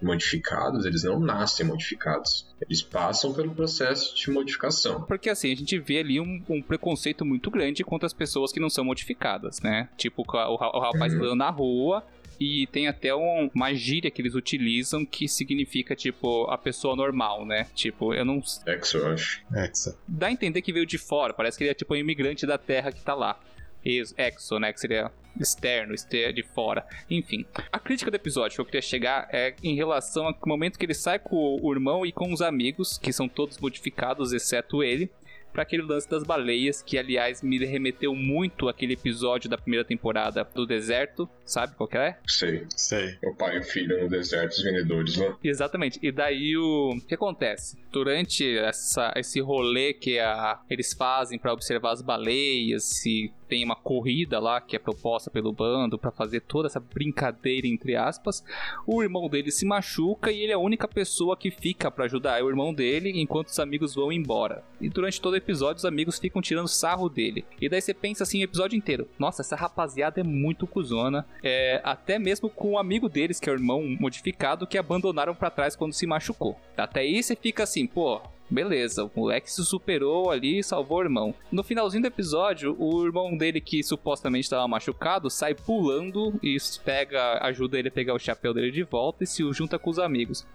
modificados, 0.00 0.86
eles 0.86 1.04
não 1.04 1.20
nascem 1.20 1.66
modificados. 1.66 2.46
Eles 2.60 2.82
passam 2.82 3.34
pelo 3.34 3.54
processo 3.54 4.16
de 4.16 4.30
modificação. 4.30 5.02
Porque 5.02 5.28
assim, 5.28 5.52
a 5.52 5.56
gente 5.56 5.78
vê 5.78 5.98
ali 5.98 6.18
um, 6.18 6.42
um 6.48 6.62
preconceito 6.62 7.24
muito 7.24 7.50
grande 7.50 7.84
contra 7.84 8.06
as 8.06 8.14
pessoas 8.14 8.52
que 8.52 8.60
não 8.60 8.70
são 8.70 8.84
modificadas, 8.84 9.60
né? 9.60 9.88
Tipo, 9.96 10.22
o, 10.22 10.24
o, 10.26 10.54
o 10.54 10.80
rapaz 10.80 11.12
uhum. 11.12 11.20
andando 11.20 11.36
na 11.36 11.50
rua, 11.50 12.02
e 12.40 12.66
tem 12.68 12.88
até 12.88 13.14
um, 13.14 13.50
uma 13.54 13.72
gíria 13.74 14.10
que 14.10 14.20
eles 14.20 14.34
utilizam 14.34 15.04
que 15.04 15.28
significa, 15.28 15.94
tipo, 15.94 16.44
a 16.50 16.58
pessoa 16.58 16.96
normal, 16.96 17.44
né? 17.46 17.66
Tipo, 17.74 18.14
eu 18.14 18.24
não. 18.24 18.42
Exo, 18.66 18.98
eu 18.98 19.06
acho. 19.08 19.42
Exa. 19.54 19.96
Dá 20.06 20.28
a 20.28 20.32
entender 20.32 20.62
que 20.62 20.72
veio 20.72 20.86
de 20.86 20.98
fora, 20.98 21.32
parece 21.32 21.56
que 21.56 21.64
ele 21.64 21.70
é 21.70 21.74
tipo 21.74 21.94
um 21.94 21.96
imigrante 21.96 22.46
da 22.46 22.58
terra 22.58 22.90
que 22.90 23.02
tá 23.02 23.14
lá. 23.14 23.38
Exo, 23.84 24.58
né? 24.58 24.72
Que 24.72 24.80
seria 24.80 25.12
externo, 25.42 25.94
de 26.32 26.42
fora. 26.42 26.86
Enfim, 27.10 27.44
a 27.72 27.78
crítica 27.78 28.10
do 28.10 28.16
episódio 28.16 28.56
que 28.56 28.60
eu 28.60 28.64
queria 28.64 28.82
chegar 28.82 29.28
é 29.32 29.54
em 29.62 29.74
relação 29.74 30.26
ao 30.26 30.34
momento 30.46 30.78
que 30.78 30.86
ele 30.86 30.94
sai 30.94 31.18
com 31.18 31.58
o 31.60 31.72
irmão 31.72 32.04
e 32.04 32.12
com 32.12 32.32
os 32.32 32.40
amigos, 32.40 32.98
que 32.98 33.12
são 33.12 33.28
todos 33.28 33.58
modificados, 33.58 34.32
exceto 34.32 34.82
ele 34.82 35.10
para 35.54 35.62
aquele 35.62 35.84
lance 35.84 36.10
das 36.10 36.24
baleias, 36.24 36.82
que 36.82 36.98
aliás 36.98 37.40
me 37.40 37.64
remeteu 37.64 38.12
muito 38.14 38.68
aquele 38.68 38.94
episódio 38.94 39.48
da 39.48 39.56
primeira 39.56 39.84
temporada 39.84 40.46
do 40.52 40.66
deserto, 40.66 41.30
sabe 41.44 41.76
qual 41.76 41.88
que 41.88 41.96
é? 41.96 42.18
Sei. 42.26 42.66
Sei. 42.76 43.16
O 43.24 43.34
pai 43.36 43.56
e 43.56 43.60
o 43.60 43.62
filho 43.62 44.02
no 44.02 44.08
deserto, 44.08 44.52
os 44.52 44.62
vendedores, 44.62 45.16
né? 45.16 45.32
Exatamente. 45.44 46.00
E 46.02 46.10
daí 46.10 46.56
o, 46.56 46.90
o 46.96 47.00
que 47.00 47.14
acontece? 47.14 47.78
Durante 47.92 48.58
essa, 48.58 49.12
esse 49.16 49.40
rolê 49.40 49.94
que 49.94 50.18
a, 50.18 50.60
eles 50.68 50.92
fazem 50.92 51.38
para 51.38 51.52
observar 51.52 51.92
as 51.92 52.02
baleias, 52.02 52.82
se 52.82 53.32
tem 53.48 53.64
uma 53.64 53.76
corrida 53.76 54.40
lá 54.40 54.60
que 54.60 54.74
é 54.74 54.78
proposta 54.78 55.30
pelo 55.30 55.52
bando 55.52 55.96
para 55.96 56.10
fazer 56.10 56.40
toda 56.40 56.66
essa 56.66 56.80
brincadeira 56.80 57.68
entre 57.68 57.94
aspas. 57.94 58.42
O 58.84 59.02
irmão 59.02 59.28
dele 59.28 59.52
se 59.52 59.64
machuca 59.64 60.32
e 60.32 60.40
ele 60.40 60.50
é 60.50 60.54
a 60.54 60.58
única 60.58 60.88
pessoa 60.88 61.36
que 61.36 61.50
fica 61.50 61.90
para 61.90 62.06
ajudar 62.06 62.42
o 62.42 62.48
irmão 62.48 62.74
dele 62.74 63.12
enquanto 63.14 63.48
os 63.48 63.58
amigos 63.60 63.94
vão 63.94 64.10
embora. 64.10 64.64
E 64.80 64.88
durante 64.88 65.20
todo 65.20 65.36
episódio 65.44 65.78
os 65.78 65.84
amigos 65.84 66.18
ficam 66.18 66.42
tirando 66.42 66.68
sarro 66.68 67.08
dele. 67.08 67.44
E 67.60 67.68
daí 67.68 67.80
você 67.80 67.94
pensa 67.94 68.22
assim 68.22 68.40
o 68.40 68.44
episódio 68.44 68.76
inteiro: 68.76 69.08
"Nossa, 69.18 69.42
essa 69.42 69.56
rapaziada 69.56 70.20
é 70.20 70.24
muito 70.24 70.66
cuzona". 70.66 71.26
É, 71.42 71.80
até 71.84 72.18
mesmo 72.18 72.48
com 72.48 72.72
o 72.72 72.78
amigo 72.78 73.08
deles, 73.08 73.38
que 73.38 73.48
é 73.48 73.52
o 73.52 73.56
irmão 73.56 73.82
modificado, 74.00 74.66
que 74.66 74.78
abandonaram 74.78 75.34
para 75.34 75.50
trás 75.50 75.76
quando 75.76 75.92
se 75.92 76.06
machucou. 76.06 76.58
Até 76.76 77.00
aí 77.00 77.22
você 77.22 77.36
fica 77.36 77.62
assim, 77.62 77.86
pô, 77.86 78.20
Beleza, 78.48 79.04
o 79.04 79.10
moleque 79.16 79.50
se 79.50 79.64
superou 79.64 80.30
ali 80.30 80.58
e 80.58 80.62
salvou 80.62 80.98
o 80.98 81.02
irmão. 81.02 81.34
No 81.50 81.64
finalzinho 81.64 82.02
do 82.02 82.08
episódio, 82.08 82.76
o 82.78 83.04
irmão 83.04 83.36
dele, 83.36 83.60
que 83.60 83.82
supostamente 83.82 84.44
estava 84.44 84.68
machucado, 84.68 85.30
sai 85.30 85.54
pulando 85.54 86.38
e 86.42 86.56
pega, 86.84 87.38
ajuda 87.42 87.78
ele 87.78 87.88
a 87.88 87.92
pegar 87.92 88.14
o 88.14 88.18
chapéu 88.18 88.52
dele 88.52 88.70
de 88.70 88.82
volta 88.82 89.24
e 89.24 89.26
se 89.26 89.42
junta 89.52 89.78
com 89.78 89.90
os 89.90 89.98
amigos. 89.98 90.46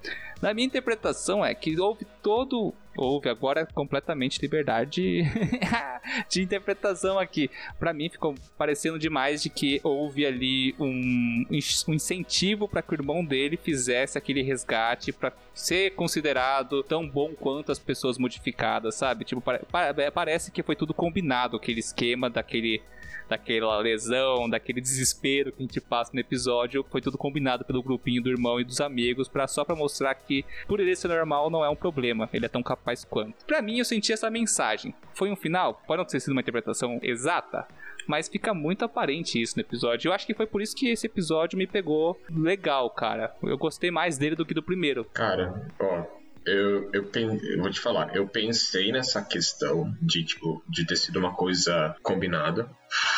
Na 0.42 0.54
minha 0.54 0.68
interpretação 0.68 1.44
é 1.44 1.54
que 1.54 1.78
houve 1.80 2.06
todo 2.22 2.74
houve 3.00 3.30
agora 3.30 3.66
completamente 3.66 4.42
liberdade 4.42 5.24
de 6.30 6.42
interpretação 6.42 7.18
aqui. 7.18 7.50
Para 7.80 7.94
mim 7.94 8.10
ficou 8.10 8.36
parecendo 8.58 9.00
demais 9.00 9.42
de 9.42 9.50
que 9.50 9.80
houve 9.84 10.26
ali 10.26 10.76
um, 10.78 11.46
um 11.88 11.94
incentivo 11.94 12.68
para 12.68 12.82
que 12.82 12.92
o 12.92 12.96
irmão 12.96 13.24
dele 13.24 13.58
fizesse 13.58 14.18
aquele 14.18 14.42
resgate 14.42 15.14
para 15.14 15.32
ser 15.54 15.92
considerado 15.92 16.84
tão 16.84 17.08
bom 17.08 17.34
quanto 17.34 17.72
as 17.72 17.80
pessoas 17.80 18.18
modificadas, 18.18 18.96
sabe? 18.96 19.24
Tipo, 19.24 19.42
parece 20.14 20.52
que 20.52 20.62
foi 20.62 20.76
tudo 20.76 20.94
combinado 20.94 21.56
aquele 21.56 21.80
esquema 21.80 22.30
daquele 22.30 22.82
daquela 23.28 23.78
lesão, 23.80 24.50
daquele 24.50 24.82
desespero 24.82 25.52
que 25.52 25.64
a 25.64 25.66
gente 25.66 25.82
passa 25.82 26.12
no 26.14 26.20
episódio, 26.20 26.86
foi 26.90 27.02
tudo 27.02 27.18
combinado 27.18 27.66
pelo 27.66 27.84
grupinho 27.84 28.22
do 28.22 28.30
irmão 28.30 28.60
e 28.60 28.64
dos 28.64 28.82
amigos, 28.82 29.28
para 29.28 29.48
só 29.48 29.64
para 29.64 29.76
mostrar 29.76 30.14
que 30.16 30.46
por 30.68 30.80
ele 30.80 30.96
ser 30.96 31.08
normal 31.10 31.50
não 31.50 31.64
é 31.64 31.70
um 31.70 31.76
problema, 31.76 32.30
ele 32.34 32.46
é 32.46 32.50
tão 32.50 32.64
capaz 32.64 33.04
quanto. 33.04 33.46
Para 33.46 33.62
mim 33.62 33.80
eu 33.80 33.86
senti 33.86 34.12
essa 34.12 34.30
mensagem. 34.30 34.94
Foi 35.14 35.32
um 35.32 35.36
final, 35.36 35.82
pode 35.86 35.98
não 35.98 36.06
ter 36.06 36.20
sido 36.20 36.32
uma 36.32 36.42
interpretação 36.42 37.00
exata, 37.02 37.68
mas 38.08 38.28
fica 38.28 38.54
muito 38.54 38.84
aparente 38.84 39.40
isso 39.40 39.56
no 39.56 39.62
episódio. 39.62 40.10
Eu 40.10 40.14
acho 40.14 40.26
que 40.26 40.34
foi 40.34 40.48
por 40.48 40.62
isso 40.62 40.76
que 40.76 40.90
esse 40.90 41.06
episódio 41.06 41.58
me 41.58 41.68
pegou 41.68 42.20
legal, 42.30 42.90
cara. 42.90 43.36
Eu 43.44 43.58
gostei 43.58 43.92
mais 43.92 44.18
dele 44.18 44.36
do 44.36 44.46
que 44.46 44.54
do 44.54 44.64
primeiro. 44.64 45.06
Cara, 45.14 45.68
ó, 45.80 46.19
eu, 46.50 46.90
eu, 46.94 47.12
eu, 47.14 47.62
vou 47.62 47.70
te 47.70 47.80
falar, 47.80 48.16
eu 48.16 48.28
pensei 48.28 48.92
nessa 48.92 49.22
questão 49.24 49.94
de, 50.02 50.24
tipo, 50.24 50.64
de 50.68 50.86
ter 50.86 50.96
sido 50.96 51.20
uma 51.20 51.36
coisa 51.36 51.96
combinada. 52.02 52.70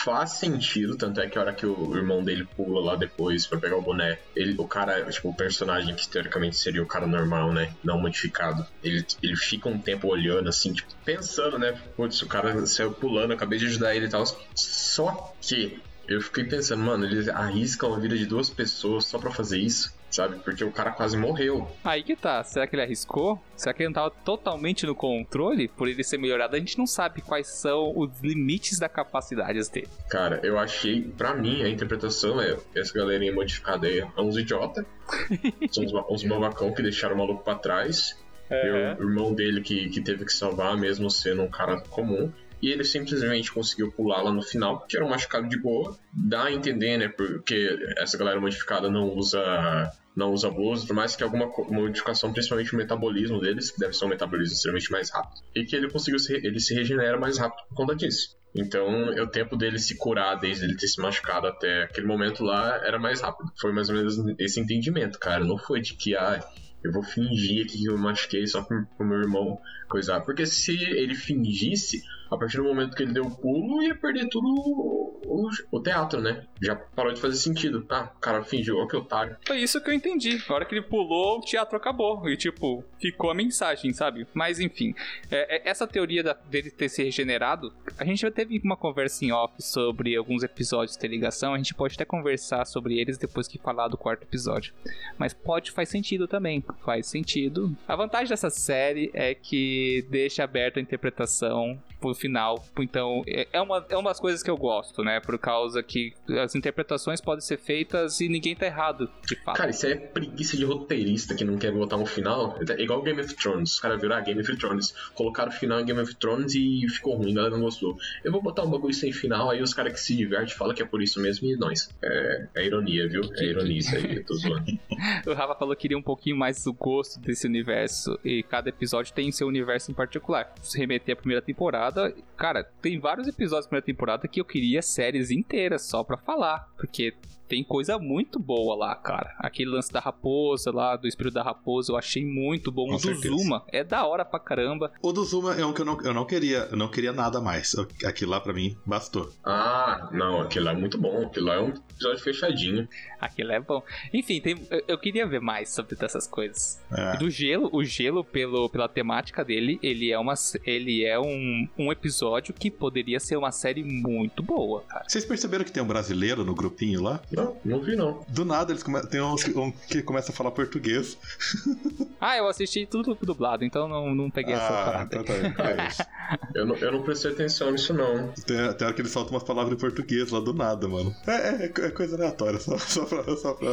Faz 0.04 0.32
sentido, 0.32 0.98
tanto 0.98 1.22
é 1.22 1.30
que 1.30 1.38
a 1.38 1.41
hora 1.41 1.54
que 1.54 1.65
o 1.65 1.96
irmão 1.96 2.24
dele 2.24 2.46
pula 2.56 2.91
lá 2.91 2.96
depois 2.98 3.48
pra 3.48 3.60
pegar 3.60 3.78
o 3.78 3.82
boné, 3.82 4.20
ele, 4.36 4.56
o 4.60 4.67
cara, 4.67 5.06
tipo, 5.10 5.30
o 5.30 5.36
personagem 5.36 5.96
que 5.96 6.10
teoricamente 6.10 6.58
seria 6.58 6.84
o 6.84 6.88
cara 6.88 7.08
normal, 7.08 7.54
né? 7.54 7.74
Não 7.84 8.02
modificado, 8.02 8.65
ele, 8.84 9.06
ele 9.24 9.36
fica 9.38 9.70
um 9.70 9.82
tempo 9.82 10.10
olhando 10.10 10.50
assim, 10.50 10.74
tipo, 10.74 10.89
pensando, 11.06 11.58
né? 11.58 11.72
Putz, 11.96 12.22
o 12.22 12.28
cara 12.28 12.65
saiu 12.65 12.94
pulando, 12.94 13.34
acabei 13.34 13.58
de 13.58 13.67
ajudar 13.67 13.96
ele 13.96 14.08
e 14.08 14.10
tal. 14.10 14.24
Só 14.56 15.34
que 15.41 15.82
eu 16.08 16.20
fiquei 16.20 16.44
pensando, 16.44 16.84
mano, 16.84 17.06
eles 17.06 17.30
arriscam 17.30 17.94
a 17.94 18.00
vida 18.00 18.17
de 18.17 18.26
duas 18.26 18.50
pessoas 18.50 19.06
só 19.06 19.17
pra 19.17 19.32
fazer 19.32 19.60
isso 19.60 20.01
sabe? 20.12 20.39
Porque 20.39 20.63
o 20.63 20.71
cara 20.71 20.91
quase 20.91 21.17
morreu. 21.17 21.67
Aí 21.84 22.04
que 22.04 22.15
tá. 22.15 22.43
Será 22.43 22.67
que 22.67 22.76
ele 22.76 22.84
arriscou? 22.84 23.41
Será 23.56 23.74
que 23.74 23.82
ele 23.82 23.89
não 23.89 23.93
tava 23.93 24.12
totalmente 24.12 24.86
no 24.86 24.93
controle? 24.93 25.67
Por 25.67 25.88
ele 25.88 26.04
ser 26.04 26.17
melhorado, 26.17 26.56
a 26.56 26.60
gente 26.60 26.78
não 26.78 26.86
sabe 26.86 27.21
quais 27.21 27.47
são 27.47 27.97
os 27.97 28.19
limites 28.21 28.80
da 28.80 28.89
capacidade 28.89 29.60
dele. 29.71 29.88
Cara, 30.10 30.39
eu 30.43 30.58
achei, 30.58 31.02
pra 31.02 31.34
mim, 31.34 31.63
a 31.63 31.69
interpretação 31.69 32.41
é 32.41 32.58
essa 32.76 32.93
galerinha 32.93 33.34
modificada 33.34 33.88
aí 33.88 34.00
é 34.00 34.21
uns 34.21 34.38
idiota. 34.38 34.86
são 35.71 35.84
uns, 35.84 35.93
uns 35.93 36.24
babacão 36.24 36.74
que 36.74 36.82
deixaram 36.82 37.15
o 37.15 37.17
maluco 37.17 37.43
pra 37.43 37.56
trás. 37.56 38.19
É. 38.50 38.95
E 38.97 39.02
o 39.02 39.10
irmão 39.10 39.34
dele 39.34 39.62
que, 39.62 39.89
que 39.89 40.02
teve 40.02 40.26
que 40.26 40.34
salvar, 40.34 40.78
mesmo 40.78 41.10
sendo 41.10 41.41
um 41.41 41.50
cara 41.50 41.80
comum 41.89 42.32
e 42.62 42.69
ele 42.69 42.84
simplesmente 42.84 43.52
conseguiu 43.52 43.91
pular 43.91 44.21
lá 44.21 44.32
no 44.32 44.41
final, 44.41 44.86
era 44.93 45.06
um 45.06 45.10
machucado 45.10 45.50
de 45.50 45.60
boa. 45.60 45.97
Dá 46.13 46.45
a 46.45 46.52
entender, 46.52 46.97
né? 46.97 47.08
Porque 47.08 47.78
essa 47.97 48.17
galera 48.17 48.39
modificada 48.39 48.89
não 48.89 49.15
usa 49.15 49.91
não 50.15 50.34
usa 50.34 50.50
blues, 50.50 50.84
por 50.84 50.93
mais 50.93 51.15
que 51.15 51.24
alguma 51.24 51.50
modificação, 51.69 52.34
principalmente 52.34 52.74
o 52.74 52.78
metabolismo 52.78 53.39
deles, 53.39 53.71
que 53.71 53.80
deve 53.80 53.93
ser 53.93 54.06
um 54.06 54.10
metabolismo 54.10 54.54
extremamente 54.54 54.91
mais 54.91 55.10
rápido, 55.10 55.41
e 55.56 55.63
que 55.63 55.74
ele 55.74 55.89
conseguiu 55.89 56.19
se, 56.19 56.34
ele 56.34 56.60
se 56.60 56.74
regenera 56.74 57.17
mais 57.17 57.38
rápido 57.38 57.65
por 57.69 57.76
conta 57.76 57.95
disso. 57.95 58.36
Então, 58.54 59.06
o 59.06 59.28
tempo 59.28 59.56
dele 59.56 59.80
se 59.80 59.95
curar 59.97 60.36
desde 60.36 60.65
ele 60.65 60.76
ter 60.76 60.88
se 60.88 61.00
machucado 61.00 61.47
até 61.47 61.84
aquele 61.84 62.06
momento 62.06 62.43
lá 62.43 62.76
era 62.86 63.00
mais 63.00 63.21
rápido. 63.21 63.50
Foi 63.60 63.71
mais 63.71 63.89
ou 63.89 63.95
menos 63.95 64.17
esse 64.38 64.60
entendimento, 64.60 65.17
cara. 65.17 65.45
Não 65.45 65.58
foi 65.58 65.80
de 65.80 65.93
que, 65.93 66.15
ah, 66.15 66.43
eu 66.84 66.91
vou 66.91 67.02
fingir 67.02 67.65
que 67.67 67.86
eu 67.86 67.97
machuquei 67.97 68.45
só 68.45 68.62
pro, 68.62 68.86
pro 68.97 69.08
meu 69.08 69.19
irmão 69.19 69.58
coisar. 69.88 70.19
Porque 70.21 70.45
se 70.45 70.74
ele 70.74 71.15
fingisse, 71.15 72.04
a 72.32 72.38
partir 72.38 72.58
do 72.58 72.63
momento 72.63 72.96
que 72.96 73.04
ele 73.04 73.12
deu 73.12 73.26
o 73.26 73.36
pulo, 73.36 73.84
ia 73.84 73.94
perder 73.94 74.30
tudo 74.30 74.48
o, 74.48 75.50
o, 75.70 75.80
teatro, 75.82 76.22
né? 76.22 76.46
Já 76.62 76.76
parou 76.76 77.12
de 77.12 77.20
fazer 77.20 77.36
sentido. 77.36 77.86
Ah, 77.89 78.10
o 78.15 78.20
cara 78.20 78.41
fingiu, 78.41 78.78
ó 78.78 78.88
que 78.88 78.96
otário. 78.96 79.36
Foi 79.46 79.60
isso 79.60 79.82
que 79.82 79.89
eu 79.89 79.94
entendi. 79.94 80.41
Na 80.48 80.56
hora 80.56 80.65
que 80.65 80.74
ele 80.74 80.82
pulou, 80.82 81.39
o 81.39 81.41
teatro 81.41 81.76
acabou. 81.76 82.30
E, 82.30 82.38
tipo, 82.38 82.86
ficou 83.02 83.30
a 83.30 83.34
mensagem, 83.34 83.91
sabe? 83.91 84.26
Mas, 84.34 84.62
enfim. 84.62 84.96
É, 85.30 85.58
é, 85.58 85.70
essa 85.70 85.86
teoria 85.86 86.24
da, 86.24 86.34
dele 86.34 86.72
ter 86.72 86.88
se 86.88 87.04
regenerado, 87.04 87.74
a 87.98 88.06
gente 88.06 88.22
já 88.22 88.32
teve 88.32 88.62
uma 88.63 88.78
conversa 88.78 89.26
em 89.26 89.34
off 89.34 89.54
sobre 89.60 90.15
alguns 90.15 90.41
episódios 90.41 90.96
de 90.96 91.08
ligação. 91.10 91.54
A 91.54 91.58
gente 91.58 91.76
pode 91.76 91.96
até 91.96 92.06
conversar 92.06 92.65
sobre 92.65 92.98
eles 92.98 93.17
depois 93.17 93.46
que 93.46 93.58
falar 93.58 93.89
do 93.89 93.98
quarto 93.98 94.24
episódio. 94.24 94.74
Mas 95.17 95.34
pode, 95.34 95.72
faz 95.72 95.89
sentido 95.89 96.30
também. 96.30 96.63
Faz 96.86 97.08
sentido. 97.08 97.76
A 97.86 97.96
vantagem 97.96 98.30
dessa 98.30 98.50
série 98.50 99.12
é 99.13 99.36
que 99.36 100.06
deixa 100.10 100.46
aberta 100.46 100.80
a 100.80 100.82
interpretação 100.82 101.78
final. 102.22 102.64
Então, 102.78 103.24
é, 103.28 103.48
é 103.52 103.62
uma, 103.62 103.86
é 103.90 103.98
uma 103.98 104.12
das 104.12 104.20
coisas 104.20 104.44
que 104.44 104.50
eu 104.50 104.58
gosto, 104.58 105.04
né? 105.04 105.20
Por 105.20 105.38
causa 105.40 105.82
que 105.82 106.14
as 106.40 106.56
interpretações 106.56 107.20
podem 107.20 107.42
ser 107.42 107.58
feitas 107.58 108.22
e 108.22 108.30
ninguém 108.30 108.56
tá 108.56 108.66
errado, 108.66 109.10
de 109.26 109.36
fato. 109.36 109.58
Cara, 109.58 109.72
isso 109.72 109.88
é 109.88 109.96
preguiça 109.96 110.56
de 110.56 110.64
roteirista 110.64 111.34
que 111.34 111.44
não 111.44 111.58
quer 111.58 111.72
botar 111.72 111.98
um 111.98 112.06
final. 112.06 112.58
É 112.70 112.82
igual 112.82 113.02
Game 113.02 113.20
of 113.20 113.34
Thrones. 113.36 113.74
Os 113.74 113.80
caras 113.80 114.00
viram, 114.00 114.16
ah, 114.16 114.22
Game 114.22 114.40
of 114.40 114.58
Thrones. 114.58 114.94
Colocaram 115.14 115.50
o 115.50 115.54
final 115.54 115.80
em 115.80 115.86
Game 115.86 116.00
of 116.00 116.16
Thrones 116.16 116.54
e 116.56 116.88
ficou 116.90 117.16
ruim, 117.16 117.32
a 117.32 117.36
galera 117.36 117.56
não 117.56 117.64
gostou. 117.64 117.98
Eu 118.24 118.32
vou 118.32 118.42
botar 118.42 118.64
um 118.64 118.70
bagulho 118.70 118.94
sem 118.94 119.12
final, 119.12 119.50
aí 119.50 119.62
os 119.62 119.74
caros 119.74 119.94
que 119.94 120.00
se 120.00 120.16
divertem 120.16 120.56
falam 120.56 120.76
que 120.76 120.82
é 120.82 120.86
por 120.86 121.02
isso 121.02 121.20
mesmo 121.20 121.48
e 121.48 121.56
nós. 121.56 121.90
É, 122.04 122.48
é 122.56 122.66
ironia, 122.66 123.08
viu? 123.08 123.22
É 123.38 123.46
ironia 123.46 123.80
isso 123.80 123.96
aí, 123.96 124.18
eu 124.18 124.26
tô 124.26 124.36
zoando. 124.36 124.80
o 125.26 125.34
Rafa 125.34 125.56
falou 125.56 125.76
que 125.76 125.82
queria 125.82 125.98
um 125.98 126.02
pouquinho 126.02 126.38
mais 126.38 126.64
do 126.64 126.72
gosto 126.74 127.20
desse 127.20 127.48
universo 127.48 128.18
e 128.24 128.44
cada 128.44 128.70
episódio 128.70 129.14
tem 129.14 129.32
seu 129.32 129.48
universo 129.48 129.90
em 129.90 129.94
particular. 129.94 130.54
Se 130.62 130.78
remeter 130.78 131.14
à 131.14 131.16
primeira 131.16 131.42
temporada, 131.42 132.11
cara, 132.38 132.63
tem 132.82 133.00
vários 133.00 133.28
episódios 133.28 133.65
da 133.65 133.69
primeira 133.69 133.86
temporada 133.86 134.28
que 134.28 134.39
eu 134.39 134.45
queria 134.45 134.82
séries 134.82 135.32
inteiras 135.32 135.84
só 135.84 136.04
pra 136.04 136.17
falar, 136.17 136.67
porque 136.78 137.13
tem 137.52 137.66
coisa 137.66 138.00
muito 138.00 138.40
boa 138.40 138.78
lá, 138.78 138.96
cara. 138.96 139.36
Aquele 139.38 139.72
lance 139.72 139.92
da 139.92 140.00
raposa 140.00 140.72
lá, 140.72 140.96
do 140.96 141.06
espírito 141.06 141.34
da 141.34 141.44
raposa, 141.44 141.92
eu 141.92 141.98
achei 141.98 142.26
muito 142.26 142.72
bom. 142.72 142.88
Com 142.88 142.94
o 142.94 142.98
do 142.98 143.02
certeza. 143.02 143.28
Zuma 143.28 143.66
é 143.68 143.84
da 143.84 144.06
hora 144.06 144.24
pra 144.24 144.40
caramba. 144.40 144.90
O 145.02 145.12
do 145.12 145.22
Zuma 145.26 145.54
é 145.56 145.66
um 145.66 145.74
que 145.74 145.82
eu 145.82 145.86
não, 145.86 146.00
eu 146.02 146.14
não 146.14 146.24
queria, 146.24 146.70
eu 146.72 146.78
não 146.78 146.88
queria 146.88 147.12
nada 147.12 147.42
mais. 147.42 147.76
Aquilo 148.06 148.32
lá 148.32 148.40
pra 148.40 148.54
mim 148.54 148.78
bastou. 148.86 149.30
Ah, 149.44 150.08
não, 150.14 150.40
aquilo 150.40 150.64
lá 150.64 150.72
é 150.72 150.76
muito 150.76 150.98
bom. 150.98 151.26
Aquilo 151.26 151.48
lá 151.48 151.56
é 151.56 151.60
um 151.60 151.70
episódio 151.72 152.24
fechadinho. 152.24 152.88
Aquilo 153.20 153.52
é 153.52 153.60
bom. 153.60 153.84
Enfim, 154.14 154.40
tem, 154.40 154.56
eu, 154.70 154.84
eu 154.88 154.98
queria 154.98 155.28
ver 155.28 155.42
mais 155.42 155.74
sobre 155.74 155.98
dessas 155.98 156.26
coisas. 156.26 156.82
É. 156.90 157.18
Do 157.18 157.30
gelo, 157.30 157.70
o 157.74 157.84
gelo, 157.84 158.24
pelo, 158.24 158.70
pela 158.70 158.88
temática 158.88 159.44
dele, 159.44 159.78
ele 159.84 160.10
é, 160.10 160.18
uma, 160.18 160.36
ele 160.66 161.04
é 161.04 161.20
um, 161.20 161.68
um 161.78 161.92
episódio 161.92 162.54
que 162.54 162.72
poderia 162.72 163.20
ser 163.20 163.36
uma 163.36 163.52
série 163.52 163.84
muito 163.84 164.42
boa, 164.42 164.84
cara. 164.84 165.04
Vocês 165.06 165.26
perceberam 165.26 165.66
que 165.66 165.72
tem 165.72 165.84
um 165.84 165.88
brasileiro 165.88 166.46
no 166.46 166.56
grupinho 166.56 167.04
lá? 167.04 167.22
Não, 167.42 167.58
não 167.66 167.82
vi 167.82 167.96
não. 167.96 168.24
Do 168.28 168.46
nada 168.46 168.72
eles 168.72 168.84
come... 168.84 169.02
tem 169.08 169.22
um, 169.22 169.36
um 169.56 169.72
que 169.72 170.02
começa 170.02 170.32
a 170.32 170.36
falar 170.36 170.52
português. 170.52 171.18
Ah, 172.24 172.38
eu 172.38 172.48
assisti 172.48 172.86
tudo 172.86 173.18
dublado, 173.20 173.66
então 173.66 173.88
não, 173.88 174.14
não 174.14 174.30
peguei 174.30 174.54
essa 174.54 174.68
ah, 174.68 174.86
parada. 174.86 175.16
então 175.16 175.24
tá 175.24 175.34
bem. 175.34 175.56
É 175.58 175.88
isso. 175.88 176.04
Eu 176.56 176.66
não, 176.66 176.76
eu 176.78 176.92
não 176.92 177.02
prestei 177.02 177.32
atenção 177.32 177.72
nisso 177.72 177.94
não. 177.94 178.30
Tem, 178.46 178.74
tem 178.74 178.88
hora 178.88 178.94
que 178.94 179.02
eles 179.02 179.12
soltam 179.12 179.34
umas 179.34 179.44
palavras 179.44 179.74
em 179.74 179.78
português 179.78 180.32
lá 180.32 180.40
do 180.40 180.54
nada, 180.54 180.88
mano. 180.88 181.14
É, 181.28 181.66
é, 181.66 181.66
é 181.66 181.90
coisa 181.90 182.16
aleatória, 182.16 182.60
só, 182.60 182.78
só 182.80 183.06
pra. 183.06 183.24
Só 183.36 183.54
pra 183.54 183.68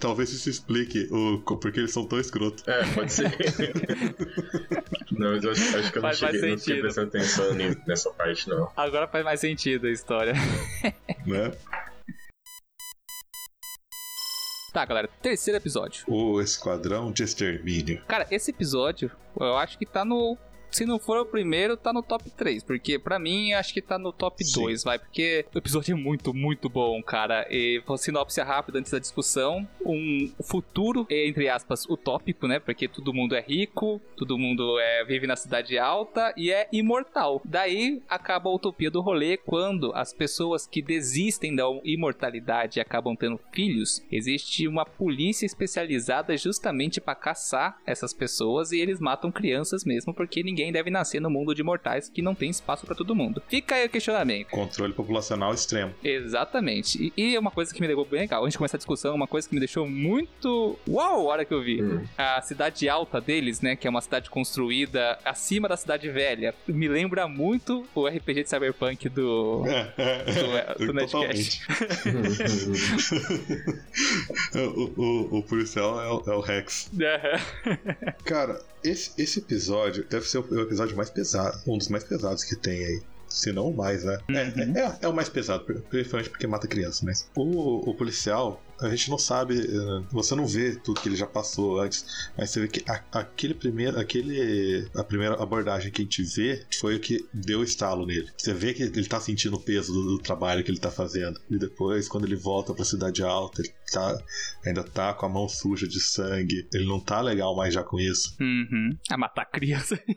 talvez 0.00 0.32
isso 0.32 0.48
explique 0.48 1.08
o, 1.12 1.40
porque 1.56 1.80
eles 1.80 1.92
são 1.92 2.04
tão 2.06 2.18
escrotos. 2.18 2.66
É, 2.66 2.84
pode 2.94 3.12
ser. 3.12 3.30
não, 5.12 5.32
mas 5.32 5.44
eu 5.44 5.52
acho, 5.52 5.76
acho 5.78 5.92
que 5.92 5.98
eu 5.98 6.02
não 6.02 6.08
Faz 6.08 6.20
mais 6.20 6.32
cheguei, 6.34 6.50
não 6.50 6.58
fiquei 6.58 6.58
sentido. 6.58 6.80
prestando 6.80 7.08
atenção 7.08 7.54
nessa 7.86 8.10
parte, 8.10 8.48
não. 8.48 8.70
Agora 8.76 9.06
faz 9.06 9.24
mais 9.24 9.40
sentido 9.40 9.86
a 9.86 9.90
história. 9.90 10.32
Né? 11.26 11.52
Tá, 14.74 14.84
galera, 14.84 15.08
terceiro 15.22 15.56
episódio. 15.56 16.04
O 16.08 16.40
Esquadrão 16.40 17.12
de 17.12 17.22
Extermínio. 17.22 18.02
Cara, 18.08 18.26
esse 18.28 18.50
episódio, 18.50 19.08
eu 19.38 19.56
acho 19.56 19.78
que 19.78 19.86
tá 19.86 20.04
no. 20.04 20.36
Se 20.74 20.84
não 20.84 20.98
for 20.98 21.18
o 21.18 21.24
primeiro, 21.24 21.76
tá 21.76 21.92
no 21.92 22.02
top 22.02 22.28
3. 22.30 22.64
Porque 22.64 22.98
pra 22.98 23.18
mim, 23.18 23.52
acho 23.52 23.72
que 23.72 23.80
tá 23.80 23.96
no 23.96 24.12
top 24.12 24.44
Sim. 24.44 24.62
2, 24.62 24.82
vai. 24.82 24.98
Porque 24.98 25.46
o 25.54 25.58
episódio 25.58 25.92
é 25.92 25.96
muito, 25.96 26.34
muito 26.34 26.68
bom, 26.68 27.00
cara. 27.00 27.46
E 27.48 27.80
sinopse 27.96 28.40
rápida 28.40 28.80
antes 28.80 28.90
da 28.90 28.98
discussão. 28.98 29.66
Um 29.86 30.32
futuro, 30.42 31.06
entre 31.08 31.48
aspas, 31.48 31.86
utópico, 31.88 32.48
né? 32.48 32.58
Porque 32.58 32.88
todo 32.88 33.14
mundo 33.14 33.36
é 33.36 33.40
rico, 33.40 34.00
todo 34.16 34.36
mundo 34.36 34.78
é, 34.80 35.04
vive 35.04 35.28
na 35.28 35.36
cidade 35.36 35.78
alta 35.78 36.34
e 36.36 36.50
é 36.50 36.68
imortal. 36.72 37.40
Daí 37.44 38.02
acaba 38.08 38.50
a 38.50 38.54
utopia 38.54 38.90
do 38.90 39.00
rolê 39.00 39.36
quando 39.36 39.92
as 39.94 40.12
pessoas 40.12 40.66
que 40.66 40.82
desistem 40.82 41.54
da 41.54 41.64
imortalidade 41.84 42.78
e 42.78 42.82
acabam 42.82 43.14
tendo 43.14 43.38
filhos, 43.52 44.04
existe 44.10 44.66
uma 44.66 44.84
polícia 44.84 45.46
especializada 45.46 46.36
justamente 46.36 47.00
pra 47.00 47.14
caçar 47.14 47.78
essas 47.86 48.12
pessoas 48.12 48.72
e 48.72 48.80
eles 48.80 48.98
matam 48.98 49.30
crianças 49.30 49.84
mesmo 49.84 50.12
porque 50.12 50.42
ninguém 50.42 50.63
deve 50.72 50.90
nascer 50.90 51.20
no 51.20 51.30
mundo 51.30 51.54
de 51.54 51.62
mortais 51.62 52.08
que 52.08 52.22
não 52.22 52.34
tem 52.34 52.50
espaço 52.50 52.86
pra 52.86 52.94
todo 52.94 53.14
mundo. 53.14 53.42
Fica 53.48 53.74
aí 53.76 53.86
o 53.86 53.90
questionamento. 53.90 54.48
Controle 54.48 54.92
populacional 54.92 55.52
extremo. 55.54 55.92
Exatamente. 56.02 57.12
E, 57.16 57.32
e 57.34 57.38
uma 57.38 57.50
coisa 57.50 57.72
que 57.72 57.80
me 57.80 57.86
levou 57.86 58.04
bem 58.04 58.20
legal. 58.20 58.42
Antes 58.42 58.52
de 58.52 58.58
começar 58.58 58.76
a 58.76 58.78
discussão, 58.78 59.14
uma 59.14 59.26
coisa 59.26 59.48
que 59.48 59.54
me 59.54 59.60
deixou 59.60 59.88
muito. 59.88 60.78
Uau! 60.88 61.28
A 61.30 61.32
hora 61.32 61.44
que 61.44 61.52
eu 61.54 61.62
vi. 61.62 61.82
Hum. 61.82 62.02
A 62.16 62.40
cidade 62.42 62.88
alta 62.88 63.20
deles, 63.20 63.60
né? 63.60 63.76
Que 63.76 63.86
é 63.86 63.90
uma 63.90 64.00
cidade 64.00 64.30
construída 64.30 65.18
acima 65.24 65.68
da 65.68 65.76
cidade 65.76 66.08
velha. 66.10 66.54
Me 66.66 66.88
lembra 66.88 67.28
muito 67.28 67.86
o 67.94 68.06
RPG 68.06 68.44
de 68.44 68.48
Cyberpunk 68.50 69.08
do. 69.08 69.64
É, 69.96 69.98
é, 69.98 70.74
Do- 70.74 70.92
do 70.92 70.94
o, 74.54 75.02
o, 75.02 75.38
o 75.38 75.42
policial 75.42 76.00
é 76.00 76.08
o, 76.10 76.22
é 76.32 76.36
o 76.36 76.40
Rex. 76.40 76.90
Cara, 78.24 78.60
esse, 78.84 79.10
esse 79.20 79.38
episódio 79.38 80.06
deve 80.08 80.28
ser 80.28 80.38
o 80.38 80.60
episódio 80.60 80.96
mais 80.96 81.10
pesado, 81.10 81.58
um 81.66 81.78
dos 81.78 81.88
mais 81.88 82.04
pesados 82.04 82.44
que 82.44 82.54
tem 82.54 82.84
aí. 82.84 83.02
Se 83.26 83.50
não 83.50 83.70
o 83.70 83.76
mais, 83.76 84.04
né? 84.04 84.18
É, 84.28 84.80
é, 84.80 84.98
é 85.02 85.08
o 85.08 85.12
mais 85.12 85.28
pesado, 85.28 85.64
principalmente 85.64 86.30
porque 86.30 86.46
mata 86.46 86.68
criança, 86.68 87.04
mas. 87.04 87.28
O, 87.34 87.90
o 87.90 87.94
policial, 87.94 88.62
a 88.80 88.88
gente 88.90 89.10
não 89.10 89.18
sabe, 89.18 89.58
eh, 89.60 90.04
você 90.10 90.34
não 90.34 90.46
vê 90.46 90.76
tudo 90.76 91.00
que 91.00 91.08
ele 91.08 91.16
já 91.16 91.26
passou 91.26 91.80
antes, 91.80 92.04
mas 92.36 92.50
você 92.50 92.60
vê 92.60 92.68
que 92.68 92.90
a- 92.90 93.02
aquele 93.12 93.54
primeiro, 93.54 93.98
aquele. 93.98 94.88
A 94.94 95.04
primeira 95.04 95.40
abordagem 95.42 95.90
que 95.92 96.02
a 96.02 96.04
gente 96.04 96.22
vê 96.22 96.64
foi 96.78 96.96
o 96.96 97.00
que 97.00 97.24
deu 97.32 97.62
estalo 97.62 98.06
nele. 98.06 98.28
Você 98.36 98.52
vê 98.52 98.74
que 98.74 98.82
ele 98.82 99.06
tá 99.06 99.20
sentindo 99.20 99.56
o 99.56 99.60
peso 99.60 99.92
do, 99.92 100.02
do 100.16 100.18
trabalho 100.18 100.62
que 100.64 100.70
ele 100.70 100.78
tá 100.78 100.90
fazendo. 100.90 101.40
E 101.50 101.58
depois, 101.58 102.08
quando 102.08 102.24
ele 102.24 102.36
volta 102.36 102.74
pra 102.74 102.84
cidade 102.84 103.22
alta, 103.22 103.62
ele 103.62 103.72
tá, 103.92 104.18
ainda 104.64 104.82
tá 104.82 105.14
com 105.14 105.26
a 105.26 105.28
mão 105.28 105.48
suja 105.48 105.86
de 105.86 106.00
sangue. 106.00 106.66
Ele 106.74 106.86
não 106.86 107.00
tá 107.00 107.20
legal 107.20 107.54
mais 107.56 107.72
já 107.74 107.82
com 107.82 107.98
isso. 108.00 108.34
Uhum. 108.40 108.96
A 109.10 109.16
matar 109.16 109.44
criança. 109.46 109.98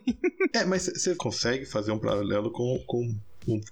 É, 0.54 0.64
mas 0.64 0.86
você 0.86 1.14
consegue 1.14 1.66
fazer 1.66 1.92
um 1.92 1.98
paralelo 1.98 2.50
com, 2.50 2.82
com, 2.86 3.14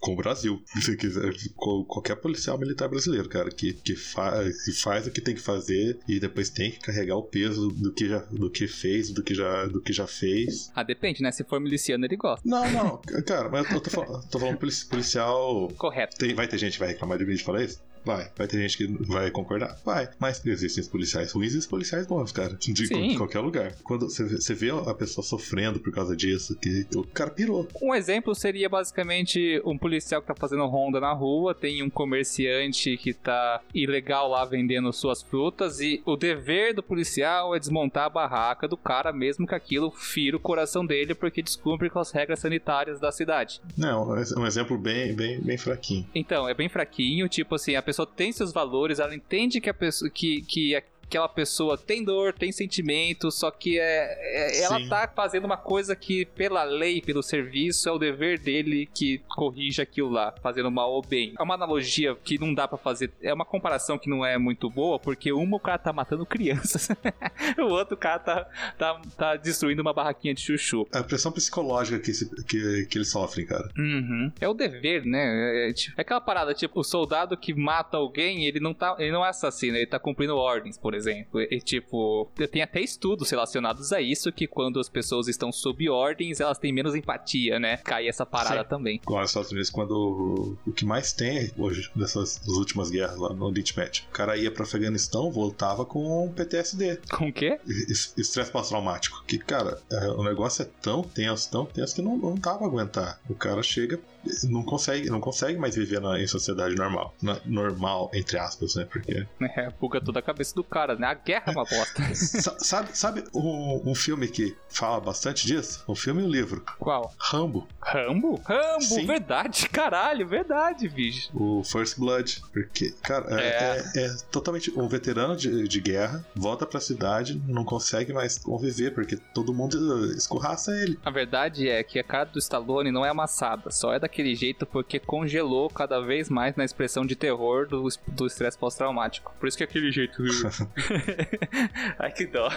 com, 0.00 0.12
o 0.12 0.16
Brasil. 0.16 0.62
Se 0.80 0.96
quiser, 0.96 1.32
com 1.54 1.84
qualquer 1.84 2.16
policial 2.16 2.58
militar 2.58 2.88
brasileiro, 2.88 3.28
cara, 3.28 3.50
que, 3.50 3.72
que, 3.72 3.94
faz, 3.96 4.64
que 4.64 4.72
faz 4.72 5.06
o 5.06 5.10
que 5.10 5.20
tem 5.20 5.34
que 5.34 5.40
fazer 5.40 5.98
e 6.08 6.18
depois 6.20 6.48
tem 6.50 6.70
que 6.70 6.80
carregar 6.80 7.16
o 7.16 7.22
peso 7.22 7.68
do 7.68 7.92
que 7.92 8.08
já 8.08 8.18
do 8.30 8.50
que 8.50 8.66
fez, 8.66 9.10
do 9.10 9.22
que 9.22 9.34
já, 9.34 9.66
do 9.66 9.80
que 9.80 9.92
já 9.92 10.06
fez. 10.06 10.70
Ah, 10.74 10.82
depende, 10.82 11.22
né? 11.22 11.30
Se 11.32 11.44
for 11.44 11.60
miliciano, 11.60 12.04
ele 12.04 12.16
gosta. 12.16 12.48
Não, 12.48 12.70
não, 12.72 13.00
cara, 13.26 13.48
mas 13.48 13.70
eu 13.70 13.80
tô, 13.80 13.90
falando, 13.90 14.28
tô 14.28 14.38
falando 14.38 14.58
polici- 14.58 14.86
policial. 14.86 15.68
Correto. 15.76 16.16
Tem, 16.16 16.34
vai 16.34 16.46
ter 16.48 16.58
gente 16.58 16.74
que 16.74 16.78
vai 16.78 16.88
reclamar 16.88 17.18
de 17.18 17.26
mim 17.26 17.34
de 17.34 17.42
falar 17.44 17.62
isso? 17.64 17.80
Vai. 18.06 18.30
Vai 18.36 18.46
ter 18.46 18.58
gente 18.60 18.76
que 18.78 18.86
vai 19.04 19.30
concordar? 19.32 19.76
Vai. 19.84 20.08
Mas 20.18 20.44
existem 20.46 20.80
os 20.82 20.88
policiais 20.88 21.32
ruins 21.32 21.54
e 21.54 21.58
os 21.58 21.66
policiais 21.66 22.06
bons, 22.06 22.30
cara. 22.30 22.54
De, 22.54 22.86
Sim. 22.86 23.16
qualquer 23.16 23.40
lugar. 23.40 23.74
Quando 23.82 24.08
você 24.08 24.22
vê- 24.24 24.36
você 24.40 24.54
vê 24.54 24.70
a 24.70 24.94
pessoa 24.94 25.24
sofrendo 25.24 25.80
por 25.80 25.92
causa 25.92 26.14
disso, 26.16 26.56
que 26.56 26.86
o 26.94 27.02
cara 27.02 27.30
pirou. 27.30 27.66
Um 27.82 27.92
exemplo 27.94 28.32
seria 28.34 28.68
basicamente 28.68 29.60
um 29.64 29.76
policial 29.76 30.20
que 30.22 30.28
tá 30.28 30.34
fazendo 30.36 30.64
ronda 30.66 31.00
na 31.00 31.12
rua, 31.12 31.52
tem 31.54 31.82
um 31.82 31.90
comerciante 31.90 32.96
que 32.96 33.12
tá 33.14 33.60
ilegal 33.74 34.28
lá 34.28 34.44
vendendo 34.44 34.92
suas 34.92 35.22
frutas 35.22 35.80
e 35.80 36.00
o 36.04 36.16
dever 36.16 36.74
do 36.74 36.82
policial 36.82 37.54
é 37.54 37.58
desmontar 37.58 38.04
a 38.04 38.10
barraca 38.10 38.68
do 38.68 38.76
cara 38.76 39.12
mesmo 39.12 39.46
que 39.46 39.54
aquilo 39.54 39.90
fira 39.90 40.36
o 40.36 40.40
coração 40.40 40.84
dele 40.84 41.14
porque 41.14 41.42
descumpre 41.42 41.88
com 41.90 41.98
as 41.98 42.10
regras 42.10 42.38
sanitárias 42.40 43.00
da 43.00 43.10
cidade. 43.10 43.60
Não, 43.76 44.16
é 44.16 44.22
um 44.36 44.46
exemplo 44.46 44.76
bem, 44.78 45.14
bem, 45.14 45.40
bem 45.40 45.56
fraquinho. 45.56 46.06
Então, 46.14 46.48
é 46.48 46.52
bem 46.54 46.68
fraquinho, 46.68 47.28
tipo 47.28 47.54
assim, 47.54 47.74
a 47.74 47.82
pessoa 47.82 47.95
tem 48.04 48.32
seus 48.32 48.52
valores, 48.52 48.98
ela 48.98 49.14
entende 49.14 49.60
que 49.60 49.70
a 49.70 49.74
pessoa 49.74 50.10
que, 50.10 50.42
que 50.42 50.74
aquela 51.06 51.28
pessoa 51.28 51.78
tem 51.78 52.04
dor, 52.04 52.32
tem 52.32 52.50
sentimento, 52.52 53.30
só 53.30 53.50
que 53.50 53.78
é, 53.78 54.58
é 54.58 54.62
ela 54.62 54.88
tá 54.88 55.10
fazendo 55.14 55.44
uma 55.44 55.56
coisa 55.56 55.94
que, 55.94 56.24
pela 56.24 56.64
lei, 56.64 57.00
pelo 57.00 57.22
serviço, 57.22 57.88
é 57.88 57.92
o 57.92 57.98
dever 57.98 58.38
dele 58.38 58.88
que 58.94 59.18
corrija 59.28 59.82
aquilo 59.82 60.10
lá, 60.10 60.34
fazendo 60.42 60.70
mal 60.70 60.92
ou 60.92 61.02
bem. 61.02 61.34
É 61.38 61.42
uma 61.42 61.54
analogia 61.54 62.14
que 62.24 62.38
não 62.38 62.52
dá 62.52 62.66
pra 62.66 62.78
fazer, 62.78 63.10
é 63.22 63.32
uma 63.32 63.44
comparação 63.44 63.98
que 63.98 64.10
não 64.10 64.24
é 64.24 64.36
muito 64.38 64.68
boa, 64.68 64.98
porque 64.98 65.32
uma 65.32 65.56
o 65.56 65.60
cara 65.60 65.78
tá 65.78 65.92
matando 65.92 66.26
crianças, 66.26 66.88
o 67.58 67.62
outro 67.64 67.96
cara 67.96 68.18
tá, 68.18 68.48
tá, 68.76 69.00
tá 69.16 69.36
destruindo 69.36 69.82
uma 69.82 69.92
barraquinha 69.92 70.34
de 70.34 70.40
chuchu. 70.40 70.86
A 70.92 71.02
pressão 71.02 71.30
psicológica 71.32 71.98
que, 71.98 72.12
se- 72.12 72.44
que, 72.44 72.86
que 72.86 72.98
eles 72.98 73.10
sofrem, 73.10 73.46
cara. 73.46 73.68
Uhum. 73.78 74.32
É 74.40 74.48
o 74.48 74.54
dever, 74.54 75.04
né? 75.04 75.24
É, 75.66 75.70
é, 75.70 75.72
tipo, 75.72 75.94
é 75.98 76.02
aquela 76.02 76.20
parada, 76.20 76.52
tipo, 76.52 76.80
o 76.80 76.84
soldado 76.84 77.36
que 77.36 77.54
mata 77.54 77.96
alguém, 77.96 78.44
ele 78.46 78.60
não 78.60 78.74
tá. 78.74 78.96
Ele 78.98 79.12
não 79.12 79.24
é 79.24 79.28
assassino, 79.28 79.76
ele 79.76 79.86
tá 79.86 79.98
cumprindo 79.98 80.36
ordens, 80.36 80.76
por 80.76 80.94
exemplo. 80.96 81.40
E 81.40 81.60
tipo, 81.60 82.28
tem 82.50 82.62
até 82.62 82.80
estudos 82.80 83.30
relacionados 83.30 83.92
a 83.92 84.00
isso, 84.00 84.32
que 84.32 84.46
quando 84.46 84.80
as 84.80 84.88
pessoas 84.88 85.28
estão 85.28 85.52
sob 85.52 85.88
ordens, 85.88 86.40
elas 86.40 86.58
têm 86.58 86.72
menos 86.72 86.94
empatia, 86.94 87.58
né? 87.58 87.76
Cai 87.78 88.08
essa 88.08 88.24
parada 88.26 88.62
Sim. 88.62 88.68
também. 88.68 89.00
Igual 89.02 89.20
nos 89.20 89.30
Estados 89.30 89.50
Unidos, 89.50 89.70
quando 89.70 90.56
o 90.66 90.72
que 90.72 90.84
mais 90.84 91.12
tem 91.12 91.50
hoje, 91.56 91.90
dessas 91.94 92.38
das 92.38 92.56
últimas 92.56 92.90
guerras 92.90 93.16
lá 93.18 93.32
no 93.32 93.50
Deathmatch, 93.52 94.00
o 94.08 94.10
cara 94.12 94.36
ia 94.36 94.50
pro 94.50 94.62
Afeganistão, 94.64 95.30
voltava 95.30 95.84
com 95.84 96.32
PTSD, 96.34 97.00
Com 97.10 97.28
o 97.28 97.32
quê? 97.32 97.58
es- 97.66 98.12
estresse 98.16 98.50
pós-traumático. 98.50 99.24
Que, 99.26 99.38
cara, 99.38 99.78
é, 99.90 100.08
o 100.10 100.22
negócio 100.22 100.62
é 100.62 100.68
tão 100.82 101.02
tenso, 101.02 101.50
tão 101.50 101.64
tenso 101.66 101.94
que 101.94 102.02
não, 102.02 102.16
não 102.16 102.34
dá 102.34 102.54
pra 102.54 102.66
aguentar. 102.66 103.20
O 103.28 103.34
cara 103.34 103.62
chega, 103.62 103.98
não 104.44 104.62
consegue, 104.62 105.08
não 105.10 105.20
consegue 105.20 105.58
mais 105.58 105.74
viver 105.76 106.00
na, 106.00 106.20
em 106.20 106.26
sociedade 106.26 106.74
normal. 106.74 107.14
Na- 107.22 107.40
normal, 107.44 108.10
entre 108.14 108.38
aspas, 108.38 108.74
né? 108.74 108.84
Porque. 108.90 109.26
É, 109.56 109.70
buga 109.80 110.00
toda 110.00 110.18
a 110.18 110.22
cabeça 110.22 110.54
do 110.54 110.62
cara, 110.64 110.85
né? 110.94 111.06
A 111.08 111.14
guerra 111.14 111.44
é 111.46 111.50
uma 111.50 111.64
bosta. 111.64 112.02
Sa- 112.14 112.56
sabe 112.58 112.88
sabe 112.96 113.24
um, 113.34 113.82
um 113.90 113.94
filme 113.94 114.28
que 114.28 114.56
fala 114.68 115.00
bastante 115.00 115.46
disso? 115.46 115.82
Um 115.88 115.94
filme 115.94 116.22
e 116.22 116.24
um 116.24 116.28
livro. 116.28 116.62
Qual? 116.78 117.12
Rambo. 117.18 117.66
Rambo? 117.80 118.40
Rambo, 118.44 118.82
Sim. 118.84 119.06
verdade, 119.06 119.68
caralho, 119.70 120.26
verdade, 120.26 120.88
bicho. 120.88 121.30
O 121.34 121.62
First 121.64 121.98
Blood. 121.98 122.42
Porque, 122.52 122.92
cara, 123.02 123.26
é, 123.40 123.82
é- 123.96 124.04
é 124.06 124.16
totalmente 124.30 124.70
um 124.78 124.86
veterano 124.88 125.36
de, 125.36 125.66
de 125.66 125.80
guerra, 125.80 126.24
volta 126.34 126.66
pra 126.66 126.80
cidade, 126.80 127.40
não 127.46 127.64
consegue 127.64 128.12
mais 128.12 128.38
conviver, 128.38 128.92
porque 128.94 129.16
todo 129.34 129.52
mundo 129.54 130.12
escorraça 130.14 130.72
ele. 130.72 130.98
A 131.04 131.10
verdade 131.10 131.68
é 131.68 131.82
que 131.82 131.98
a 131.98 132.04
cara 132.04 132.24
do 132.26 132.38
Stallone 132.38 132.90
não 132.90 133.04
é 133.04 133.08
amassada, 133.08 133.70
só 133.70 133.92
é 133.92 133.98
daquele 133.98 134.34
jeito 134.34 134.66
porque 134.66 134.98
congelou 134.98 135.70
cada 135.70 136.00
vez 136.00 136.28
mais 136.28 136.54
na 136.56 136.64
expressão 136.64 137.04
de 137.06 137.16
terror 137.16 137.66
do 137.66 137.86
do 138.08 138.26
estresse 138.26 138.58
pós-traumático. 138.58 139.34
Por 139.38 139.46
isso 139.48 139.56
que 139.56 139.62
é 139.62 139.66
aquele 139.66 139.90
jeito. 139.92 140.22
Ai 141.98 142.12
que 142.12 142.26
dó. 142.26 142.48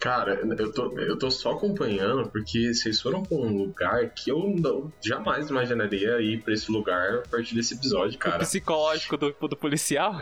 Cara, 0.00 0.40
eu 0.58 0.72
tô, 0.72 0.98
eu 0.98 1.18
tô 1.18 1.30
só 1.30 1.52
acompanhando 1.52 2.28
porque 2.30 2.72
vocês 2.74 3.00
foram 3.00 3.22
pra 3.22 3.36
um 3.36 3.56
lugar 3.56 4.10
que 4.10 4.30
eu 4.30 4.54
não, 4.58 4.92
jamais 5.02 5.48
imaginaria 5.50 6.20
ir 6.20 6.42
pra 6.42 6.54
esse 6.54 6.70
lugar 6.70 7.16
a 7.16 7.28
partir 7.28 7.54
desse 7.54 7.74
episódio, 7.74 8.16
O 8.16 8.18
cara. 8.18 8.38
psicológico 8.38 9.16
do, 9.16 9.32
do 9.32 9.56
policial? 9.56 10.20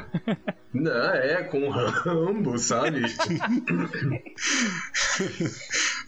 Não, 0.72 0.90
é, 0.90 1.42
com 1.44 1.64
o 1.64 1.70
Rambo, 1.70 2.57
sabe? 2.59 3.02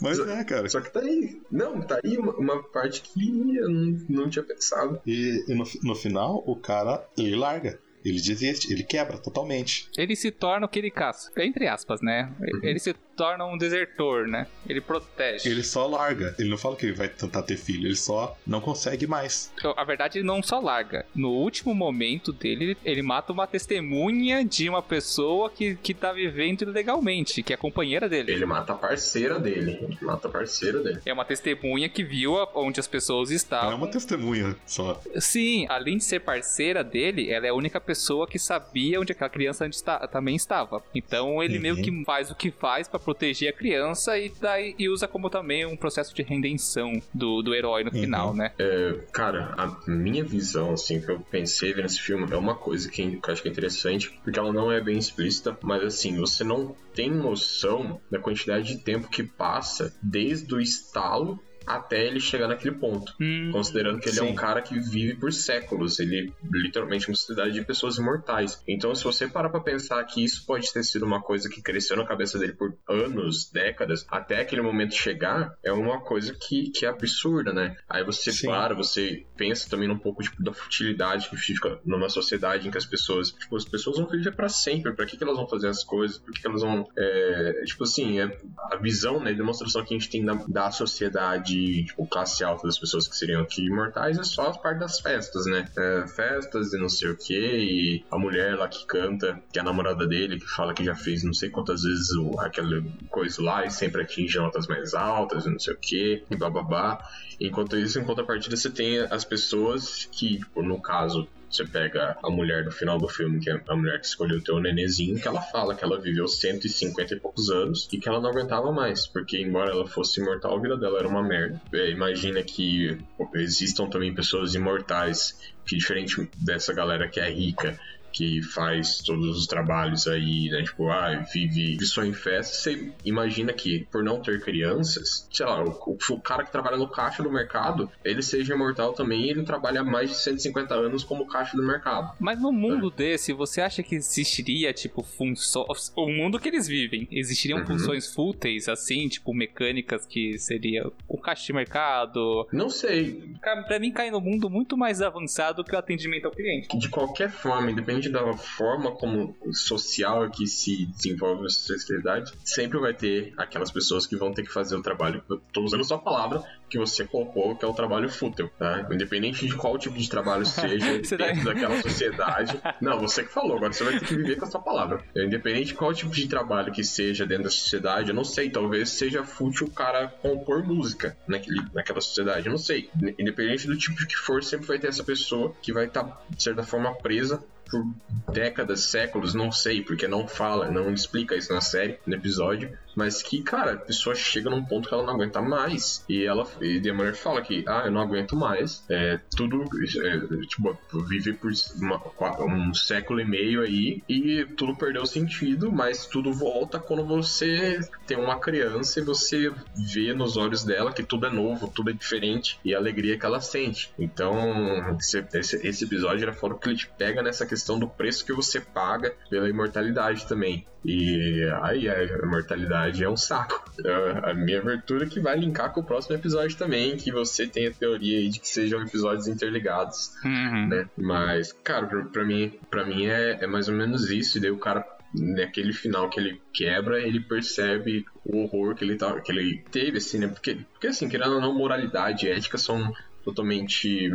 Mas 0.00 0.18
é, 0.18 0.44
cara. 0.44 0.68
Só 0.68 0.80
que 0.80 0.90
tá 0.92 1.00
aí. 1.00 1.40
Não, 1.50 1.80
tá 1.80 2.00
aí 2.02 2.16
uma, 2.16 2.32
uma 2.32 2.62
parte 2.62 3.02
que 3.02 3.56
eu 3.56 3.68
não, 3.68 3.98
não 4.08 4.30
tinha 4.30 4.42
pensado. 4.42 5.00
E, 5.06 5.44
e 5.48 5.54
no, 5.54 5.64
no 5.82 5.94
final, 5.94 6.42
o 6.46 6.56
cara, 6.56 7.06
ele 7.16 7.36
larga. 7.36 7.78
Ele 8.04 8.20
desiste, 8.20 8.72
ele 8.72 8.82
quebra 8.82 9.16
totalmente. 9.16 9.88
Ele 9.96 10.14
se 10.14 10.30
torna 10.30 10.66
o 10.66 10.68
que 10.68 10.78
ele 10.78 10.90
caça. 10.90 11.32
Entre 11.36 11.66
aspas, 11.66 12.02
né? 12.02 12.30
Ele 12.62 12.78
se 12.78 12.94
torna 13.16 13.44
um 13.46 13.56
desertor, 13.56 14.26
né? 14.26 14.46
Ele 14.68 14.80
protege. 14.80 15.48
Ele 15.48 15.62
só 15.62 15.86
larga. 15.86 16.34
Ele 16.38 16.48
não 16.50 16.58
fala 16.58 16.76
que 16.76 16.86
ele 16.86 16.94
vai 16.94 17.08
tentar 17.08 17.42
ter 17.42 17.56
filho, 17.56 17.86
ele 17.86 17.96
só 17.96 18.36
não 18.46 18.60
consegue 18.60 19.06
mais. 19.06 19.52
Então, 19.58 19.74
A 19.76 19.84
verdade, 19.84 20.18
ele 20.18 20.26
não 20.26 20.42
só 20.42 20.60
larga. 20.60 21.04
No 21.14 21.30
último 21.30 21.74
momento 21.74 22.32
dele, 22.32 22.76
ele 22.84 23.02
mata 23.02 23.32
uma 23.32 23.46
testemunha 23.46 24.44
de 24.44 24.68
uma 24.68 24.82
pessoa 24.82 25.50
que, 25.50 25.74
que 25.76 25.92
tá 25.92 26.12
vivendo 26.12 26.62
ilegalmente, 26.62 27.42
que 27.42 27.52
é 27.52 27.56
a 27.56 27.58
companheira 27.58 28.08
dele. 28.08 28.32
Ele 28.32 28.46
mata 28.46 28.72
a 28.72 28.76
parceira 28.76 29.38
dele. 29.38 29.78
Ele 29.82 29.98
mata 30.00 30.28
a 30.28 30.30
parceira 30.30 30.80
dele. 30.82 31.00
É 31.04 31.12
uma 31.12 31.24
testemunha 31.24 31.88
que 31.88 32.02
viu 32.02 32.38
a- 32.38 32.48
onde 32.54 32.80
as 32.80 32.86
pessoas 32.86 33.28
Ela 33.30 33.34
é 33.34 33.36
estavam. 33.36 33.76
uma 33.76 33.88
testemunha 33.88 34.56
só. 34.66 35.00
Sim, 35.18 35.66
além 35.68 35.98
de 35.98 36.04
ser 36.04 36.20
parceira 36.20 36.82
dele, 36.82 37.30
ela 37.30 37.46
é 37.46 37.50
a 37.50 37.54
única 37.54 37.80
pessoa 37.80 38.26
que 38.26 38.38
sabia 38.38 39.00
onde 39.00 39.12
aquela 39.12 39.30
criança 39.30 39.66
esta- 39.66 40.06
também 40.08 40.36
estava. 40.36 40.82
Então 40.94 41.42
ele 41.42 41.56
Uhum. 41.56 41.62
meio 41.62 41.76
que 41.76 42.04
faz 42.04 42.30
o 42.30 42.34
que 42.34 42.50
faz 42.50 42.88
pra 42.88 42.98
proteger 43.04 43.50
a 43.50 43.52
criança 43.52 44.18
e, 44.18 44.32
daí, 44.40 44.74
e 44.78 44.88
usa 44.88 45.06
como 45.06 45.30
também 45.30 45.64
um 45.66 45.76
processo 45.76 46.14
de 46.14 46.22
redenção 46.22 46.92
do, 47.12 47.42
do 47.42 47.54
herói 47.54 47.84
no 47.84 47.92
Uhum. 47.94 48.00
final, 48.00 48.34
né? 48.34 48.52
É, 48.58 48.94
cara, 49.12 49.54
a 49.56 49.78
minha 49.90 50.24
visão, 50.24 50.72
assim, 50.72 51.00
que 51.00 51.10
eu 51.10 51.20
pensei 51.20 51.72
vendo 51.72 51.86
esse 51.86 52.00
filme 52.00 52.26
é 52.32 52.36
uma 52.36 52.54
coisa 52.54 52.90
que, 52.90 53.16
que 53.20 53.28
eu 53.28 53.32
acho 53.32 53.42
que 53.42 53.48
é 53.48 53.52
interessante, 53.52 54.10
porque 54.22 54.38
ela 54.38 54.52
não 54.52 54.72
é 54.72 54.80
bem 54.80 54.98
explícita, 54.98 55.56
mas 55.62 55.82
assim, 55.82 56.16
você 56.16 56.42
não 56.42 56.74
tem 56.94 57.10
noção 57.10 58.00
da 58.10 58.18
quantidade 58.18 58.66
de 58.66 58.82
tempo 58.82 59.08
que 59.08 59.22
passa 59.22 59.94
desde 60.02 60.54
o 60.54 60.60
estalo 60.60 61.38
até 61.66 62.04
ele 62.06 62.20
chegar 62.20 62.48
naquele 62.48 62.74
ponto. 62.76 63.14
Hum, 63.20 63.50
Considerando 63.52 64.00
que 64.00 64.08
ele 64.08 64.18
é 64.18 64.22
um 64.22 64.28
Sim. 64.28 64.34
cara 64.34 64.60
que 64.62 64.78
vive 64.78 65.14
por 65.16 65.32
séculos, 65.32 65.98
ele 65.98 66.32
literalmente 66.50 67.06
é 67.06 67.08
uma 67.10 67.16
sociedade 67.16 67.52
de 67.52 67.64
pessoas 67.64 67.96
imortais. 67.98 68.62
Então, 68.66 68.94
se 68.94 69.04
você 69.04 69.26
parar 69.28 69.48
pra 69.48 69.60
pensar 69.60 70.02
que 70.04 70.24
isso 70.24 70.44
pode 70.46 70.72
ter 70.72 70.82
sido 70.82 71.04
uma 71.04 71.20
coisa 71.22 71.48
que 71.48 71.62
cresceu 71.62 71.96
na 71.96 72.06
cabeça 72.06 72.38
dele 72.38 72.52
por 72.52 72.74
anos, 72.88 73.50
décadas, 73.50 74.06
até 74.08 74.40
aquele 74.40 74.62
momento 74.62 74.94
chegar, 74.94 75.56
é 75.62 75.72
uma 75.72 76.00
coisa 76.00 76.34
que, 76.34 76.70
que 76.70 76.86
é 76.86 76.88
absurda, 76.88 77.52
né? 77.52 77.76
Aí 77.88 78.04
você 78.04 78.32
Sim. 78.32 78.48
para, 78.48 78.74
você 78.74 79.24
pensa 79.36 79.68
também 79.68 79.90
um 79.90 79.98
pouco 79.98 80.22
tipo, 80.22 80.42
da 80.42 80.52
futilidade 80.52 81.28
que 81.28 81.36
fica 81.36 81.78
numa 81.84 82.08
sociedade 82.08 82.68
em 82.68 82.70
que 82.70 82.78
as 82.78 82.86
pessoas, 82.86 83.30
tipo, 83.30 83.56
as 83.56 83.64
pessoas 83.64 83.98
vão 83.98 84.08
viver 84.08 84.34
pra 84.34 84.48
sempre. 84.48 84.92
Pra 84.92 85.06
que, 85.06 85.16
que 85.16 85.24
elas 85.24 85.36
vão 85.36 85.48
fazer 85.48 85.68
as 85.68 85.84
coisas? 85.84 86.18
Por 86.18 86.32
que, 86.32 86.40
que 86.40 86.46
elas 86.46 86.62
vão. 86.62 86.88
é, 86.96 87.62
tipo 87.64 87.84
assim, 87.84 88.20
é, 88.20 88.38
a 88.70 88.76
visão, 88.76 89.20
né, 89.20 89.30
a 89.30 89.34
demonstração 89.34 89.84
que 89.84 89.94
a 89.94 89.98
gente 89.98 90.10
tem 90.10 90.24
da, 90.24 90.34
da 90.48 90.70
sociedade, 90.70 91.53
tipo, 91.84 92.06
classe 92.06 92.42
alta 92.44 92.66
das 92.66 92.78
pessoas 92.78 93.08
que 93.08 93.16
seriam 93.16 93.42
aqui 93.42 93.66
imortais 93.66 94.18
é 94.18 94.24
só 94.24 94.48
a 94.48 94.58
parte 94.58 94.78
das 94.78 95.00
festas, 95.00 95.46
né? 95.46 95.66
É, 95.76 96.06
festas 96.06 96.72
e 96.72 96.78
não 96.78 96.88
sei 96.88 97.10
o 97.10 97.16
que, 97.16 97.34
e 97.34 98.04
a 98.10 98.18
mulher 98.18 98.56
lá 98.56 98.68
que 98.68 98.86
canta, 98.86 99.40
que 99.52 99.58
é 99.58 99.62
a 99.62 99.64
namorada 99.64 100.06
dele, 100.06 100.38
que 100.38 100.46
fala 100.46 100.74
que 100.74 100.84
já 100.84 100.94
fez 100.94 101.22
não 101.22 101.34
sei 101.34 101.50
quantas 101.50 101.82
vezes 101.82 102.10
o, 102.12 102.38
aquela 102.40 102.82
coisa 103.08 103.42
lá 103.42 103.64
e 103.64 103.70
sempre 103.70 104.02
atinge 104.02 104.38
notas 104.38 104.66
mais 104.66 104.94
altas 104.94 105.46
e 105.46 105.50
não 105.50 105.58
sei 105.58 105.74
o 105.74 105.78
que, 105.78 106.24
e 106.30 106.36
bababá. 106.36 106.98
Enquanto 107.40 107.76
isso, 107.76 107.98
em 107.98 108.04
contrapartida, 108.04 108.56
você 108.56 108.70
tem 108.70 109.00
as 109.00 109.24
pessoas 109.24 110.08
que, 110.10 110.38
tipo, 110.38 110.62
no 110.62 110.80
caso, 110.80 111.28
você 111.54 111.64
pega 111.64 112.16
a 112.22 112.30
mulher 112.30 112.64
do 112.64 112.72
final 112.72 112.98
do 112.98 113.08
filme, 113.08 113.38
que 113.38 113.48
é 113.48 113.60
a 113.68 113.76
mulher 113.76 114.00
que 114.00 114.06
escolheu 114.06 114.42
ter 114.42 114.52
o 114.52 114.60
nenenzinho, 114.60 115.20
que 115.20 115.28
ela 115.28 115.40
fala 115.40 115.74
que 115.74 115.84
ela 115.84 116.00
viveu 116.00 116.26
150 116.26 117.14
e 117.14 117.20
poucos 117.20 117.48
anos 117.48 117.88
e 117.92 117.98
que 117.98 118.08
ela 118.08 118.20
não 118.20 118.30
aguentava 118.30 118.72
mais, 118.72 119.06
porque 119.06 119.40
embora 119.40 119.70
ela 119.70 119.86
fosse 119.86 120.20
imortal, 120.20 120.56
a 120.56 120.60
vida 120.60 120.76
dela 120.76 120.98
era 120.98 121.08
uma 121.08 121.22
merda. 121.22 121.60
É, 121.72 121.90
imagina 121.90 122.42
que 122.42 122.98
existam 123.34 123.86
também 123.86 124.12
pessoas 124.12 124.54
imortais, 124.54 125.38
que 125.64 125.76
diferente 125.76 126.28
dessa 126.38 126.72
galera 126.72 127.08
que 127.08 127.20
é 127.20 127.30
rica, 127.30 127.78
que 128.14 128.40
faz 128.42 128.98
todos 128.98 129.36
os 129.36 129.46
trabalhos 129.46 130.06
aí, 130.06 130.48
né? 130.48 130.62
Tipo, 130.62 130.88
ah, 130.88 131.10
vive, 131.34 131.72
vive 131.72 131.84
só 131.84 132.04
em 132.04 132.12
festa. 132.12 132.54
Você 132.54 132.92
imagina 133.04 133.52
que, 133.52 133.86
por 133.90 134.04
não 134.04 134.20
ter 134.20 134.40
crianças, 134.40 135.26
sei 135.32 135.44
lá, 135.44 135.62
o, 135.64 135.98
o 136.10 136.20
cara 136.20 136.44
que 136.44 136.52
trabalha 136.52 136.76
no 136.76 136.88
caixa 136.88 137.22
do 137.24 137.30
mercado, 137.32 137.90
ele 138.04 138.22
seja 138.22 138.54
imortal 138.54 138.92
também 138.92 139.22
e 139.26 139.30
ele 139.30 139.42
trabalha 139.42 139.80
há 139.80 139.84
mais 139.84 140.10
de 140.10 140.16
150 140.16 140.74
anos 140.74 141.02
como 141.02 141.26
caixa 141.26 141.56
do 141.56 141.62
mercado. 141.66 142.12
Mas 142.20 142.40
no 142.40 142.50
É. 142.50 142.52
mundo 142.52 142.88
desse, 142.90 143.32
você 143.32 143.60
acha 143.60 143.82
que 143.82 143.96
existiria, 143.96 144.72
tipo, 144.72 145.02
funções. 145.02 145.92
O 145.96 146.08
mundo 146.08 146.38
que 146.38 146.48
eles 146.48 146.68
vivem, 146.68 147.08
existiriam 147.10 147.58
Uhum. 147.60 147.66
funções 147.66 148.12
fúteis, 148.14 148.68
assim, 148.68 149.08
tipo, 149.08 149.34
mecânicas 149.34 150.06
que 150.06 150.38
seria 150.38 150.84
o 151.08 151.18
caixa 151.18 151.46
de 151.46 151.52
mercado? 151.52 152.46
Não 152.52 152.70
sei, 152.70 153.34
Pra 153.66 153.78
mim, 153.80 153.90
cai 153.92 154.10
no 154.10 154.20
mundo 154.20 154.48
muito 154.48 154.76
mais 154.76 155.02
avançado 155.02 155.64
que 155.64 155.74
o 155.74 155.78
atendimento 155.78 156.26
ao 156.26 156.30
cliente. 156.30 156.78
de 156.78 156.88
qualquer 156.88 157.30
forma, 157.30 157.70
independente 157.70 158.03
da 158.08 158.36
forma 158.36 158.92
como 158.92 159.36
social 159.52 160.30
que 160.30 160.46
se 160.46 160.86
desenvolve 160.86 161.46
a 161.46 161.48
sociedade, 161.48 162.32
sempre 162.44 162.78
vai 162.78 162.94
ter 162.94 163.32
aquelas 163.36 163.70
pessoas 163.70 164.06
que 164.06 164.16
vão 164.16 164.32
ter 164.32 164.42
que 164.42 164.52
fazer 164.52 164.76
o 164.76 164.82
trabalho. 164.82 165.22
Eu 165.28 165.40
tô 165.52 165.62
usando 165.62 165.84
a 165.92 165.98
palavra, 165.98 166.42
que 166.68 166.78
você 166.78 167.04
colocou, 167.04 167.54
que 167.54 167.64
é 167.64 167.68
o 167.68 167.72
trabalho 167.72 168.08
fútil, 168.08 168.50
tá? 168.58 168.86
Independente 168.90 169.46
de 169.46 169.54
qual 169.54 169.78
tipo 169.78 169.96
de 169.96 170.08
trabalho 170.08 170.44
seja 170.46 170.98
dentro 170.98 171.18
tá- 171.18 171.44
daquela 171.44 171.80
sociedade. 171.82 172.60
Não, 172.80 172.98
você 172.98 173.22
que 173.22 173.32
falou, 173.32 173.56
agora 173.56 173.72
você 173.72 173.84
vai 173.84 173.98
ter 173.98 174.06
que 174.06 174.16
viver 174.16 174.36
com 174.36 174.44
a 174.44 174.50
sua 174.50 174.60
palavra. 174.60 175.04
Independente 175.14 175.68
de 175.68 175.74
qual 175.74 175.92
tipo 175.94 176.12
de 176.12 176.26
trabalho 176.26 176.72
que 176.72 176.82
seja 176.82 177.26
dentro 177.26 177.44
da 177.44 177.50
sociedade, 177.50 178.08
eu 178.08 178.14
não 178.14 178.24
sei, 178.24 178.50
talvez 178.50 178.90
seja 178.90 179.22
fútil 179.24 179.66
o 179.66 179.70
cara 179.70 180.08
compor 180.08 180.64
música 180.64 181.16
naquele, 181.28 181.62
naquela 181.72 182.00
sociedade, 182.00 182.46
eu 182.46 182.50
não 182.50 182.58
sei. 182.58 182.90
Independente 183.18 183.66
do 183.66 183.76
tipo 183.76 184.04
que 184.06 184.16
for, 184.16 184.42
sempre 184.42 184.66
vai 184.66 184.78
ter 184.78 184.88
essa 184.88 185.04
pessoa 185.04 185.54
que 185.62 185.72
vai 185.72 185.86
estar, 185.86 186.24
de 186.30 186.42
certa 186.42 186.62
forma, 186.62 186.94
presa 186.94 187.42
por 187.70 187.84
décadas, 188.32 188.84
séculos, 188.84 189.34
não 189.34 189.50
sei, 189.50 189.82
porque 189.82 190.06
não 190.06 190.26
fala, 190.26 190.70
não 190.70 190.92
explica 190.92 191.36
isso 191.36 191.52
na 191.52 191.60
série, 191.60 191.98
no 192.06 192.14
episódio, 192.14 192.76
mas 192.94 193.22
que, 193.22 193.42
cara, 193.42 193.72
a 193.72 193.76
pessoa 193.76 194.14
chega 194.14 194.50
num 194.50 194.64
ponto 194.64 194.88
que 194.88 194.94
ela 194.94 195.04
não 195.04 195.14
aguenta 195.14 195.40
mais. 195.42 196.04
E 196.08 196.24
ela 196.24 196.46
e 196.60 196.88
a 196.88 196.94
mulher 196.94 197.14
fala 197.14 197.40
que, 197.42 197.64
ah, 197.66 197.82
eu 197.86 197.90
não 197.90 198.00
aguento 198.00 198.36
mais. 198.36 198.84
É, 198.90 199.18
tudo, 199.36 199.62
é, 199.64 200.46
tipo, 200.46 200.78
vive 201.08 201.32
por 201.34 201.50
uma- 201.80 202.44
um 202.44 202.74
século 202.74 203.20
e 203.20 203.24
meio 203.24 203.62
aí 203.62 204.02
e 204.08 204.44
tudo 204.56 204.76
perdeu 204.76 205.04
sentido, 205.06 205.70
mas 205.72 206.06
tudo 206.06 206.32
volta 206.32 206.78
quando 206.78 207.04
você 207.04 207.78
tem 208.06 208.16
uma 208.16 208.38
criança 208.38 209.00
e 209.00 209.02
você 209.02 209.52
vê 209.92 210.12
nos 210.14 210.36
olhos 210.36 210.64
dela 210.64 210.92
que 210.92 211.02
tudo 211.02 211.26
é 211.26 211.30
novo, 211.30 211.68
tudo 211.68 211.90
é 211.90 211.92
diferente 211.92 212.58
e 212.64 212.74
a 212.74 212.78
alegria 212.78 213.18
que 213.18 213.26
ela 213.26 213.40
sente. 213.40 213.92
Então, 213.98 214.96
esse, 214.98 215.24
esse- 215.34 215.66
esse 215.66 215.84
episódio 215.84 216.22
era 216.22 216.32
fora 216.32 216.54
que 216.54 216.68
ele 216.68 216.76
te 216.76 216.88
pega 216.98 217.22
nessa 217.22 217.46
questão 217.46 217.78
do 217.78 217.88
preço 217.88 218.24
que 218.24 218.32
você 218.32 218.60
paga 218.60 219.14
pela 219.30 219.48
imortalidade 219.48 220.26
também. 220.26 220.66
E 220.84 221.42
aí 221.62 221.88
a 221.88 222.02
imortalidade 222.22 222.83
é 222.92 223.08
um 223.08 223.16
saco. 223.16 223.64
É 223.84 224.30
A 224.30 224.34
minha 224.34 224.60
abertura 224.60 225.06
que 225.06 225.20
vai 225.20 225.38
linkar 225.38 225.72
com 225.72 225.80
o 225.80 225.84
próximo 225.84 226.16
episódio 226.16 226.56
também, 226.56 226.96
que 226.96 227.10
você 227.10 227.46
tem 227.46 227.66
a 227.66 227.72
teoria 227.72 228.18
aí 228.18 228.28
de 228.28 228.40
que 228.40 228.48
sejam 228.48 228.82
episódios 228.82 229.26
interligados 229.28 230.12
Uhum. 230.24 230.68
né? 230.68 230.88
Mas, 230.96 231.52
cara, 231.52 231.86
pra, 231.86 232.04
pra 232.04 232.24
mim, 232.24 232.52
pra 232.70 232.84
mim 232.84 233.06
é, 233.06 233.38
é 233.44 233.46
mais 233.46 233.68
ou 233.68 233.74
menos 233.74 234.10
isso. 234.10 234.38
E 234.38 234.40
daí 234.40 234.50
o 234.50 234.58
cara, 234.58 234.84
naquele 235.14 235.72
final 235.72 236.08
que 236.10 236.18
ele 236.20 236.40
quebra, 236.52 237.00
ele 237.00 237.20
percebe 237.20 238.04
o 238.24 238.38
horror 238.42 238.74
que 238.74 238.84
ele, 238.84 238.96
tá, 238.96 239.20
que 239.20 239.30
ele 239.32 239.64
teve, 239.70 239.98
assim, 239.98 240.18
né? 240.18 240.28
Porque, 240.28 240.56
porque 240.72 240.86
assim, 240.88 241.08
querendo 241.08 241.34
ou 241.34 241.40
não, 241.40 241.54
moralidade 241.54 242.26
e 242.26 242.30
ética 242.30 242.58
são 242.58 242.92
totalmente 243.24 244.10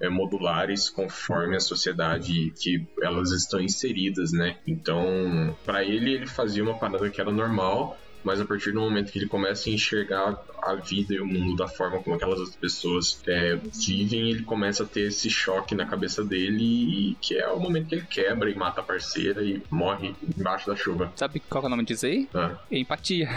é, 0.00 0.08
modulares 0.08 0.88
conforme 0.88 1.56
a 1.56 1.60
sociedade 1.60 2.52
que 2.58 2.86
elas 3.02 3.30
estão 3.32 3.60
inseridas, 3.60 4.32
né? 4.32 4.56
Então, 4.66 5.54
pra 5.64 5.84
ele, 5.84 6.14
ele 6.14 6.26
fazia 6.26 6.62
uma 6.62 6.78
parada 6.78 7.10
que 7.10 7.20
era 7.20 7.30
normal, 7.30 7.98
mas 8.26 8.40
a 8.40 8.44
partir 8.44 8.72
do 8.72 8.80
momento 8.80 9.12
que 9.12 9.20
ele 9.20 9.28
começa 9.28 9.70
a 9.70 9.72
enxergar 9.72 10.36
a 10.60 10.74
vida 10.74 11.14
e 11.14 11.20
o 11.20 11.26
mundo 11.26 11.54
da 11.54 11.68
forma 11.68 12.02
como 12.02 12.16
aquelas 12.16 12.40
outras 12.40 12.56
pessoas 12.56 13.22
é, 13.24 13.54
vivem, 13.54 14.30
ele 14.30 14.42
começa 14.42 14.82
a 14.82 14.86
ter 14.86 15.02
esse 15.02 15.30
choque 15.30 15.76
na 15.76 15.86
cabeça 15.86 16.24
dele, 16.24 16.64
e 17.10 17.14
que 17.20 17.38
é 17.38 17.48
o 17.48 17.60
momento 17.60 17.86
que 17.86 17.94
ele 17.94 18.06
quebra 18.10 18.50
e 18.50 18.54
mata 18.56 18.80
a 18.80 18.82
parceira 18.82 19.44
e 19.44 19.62
morre 19.70 20.12
embaixo 20.36 20.66
da 20.66 20.74
chuva. 20.74 21.12
Sabe 21.14 21.38
qual 21.38 21.62
é 21.62 21.66
o 21.68 21.70
nome 21.70 21.84
disso 21.84 22.04
aí? 22.04 22.28
Ah, 22.34 22.56
Empatia. 22.68 23.28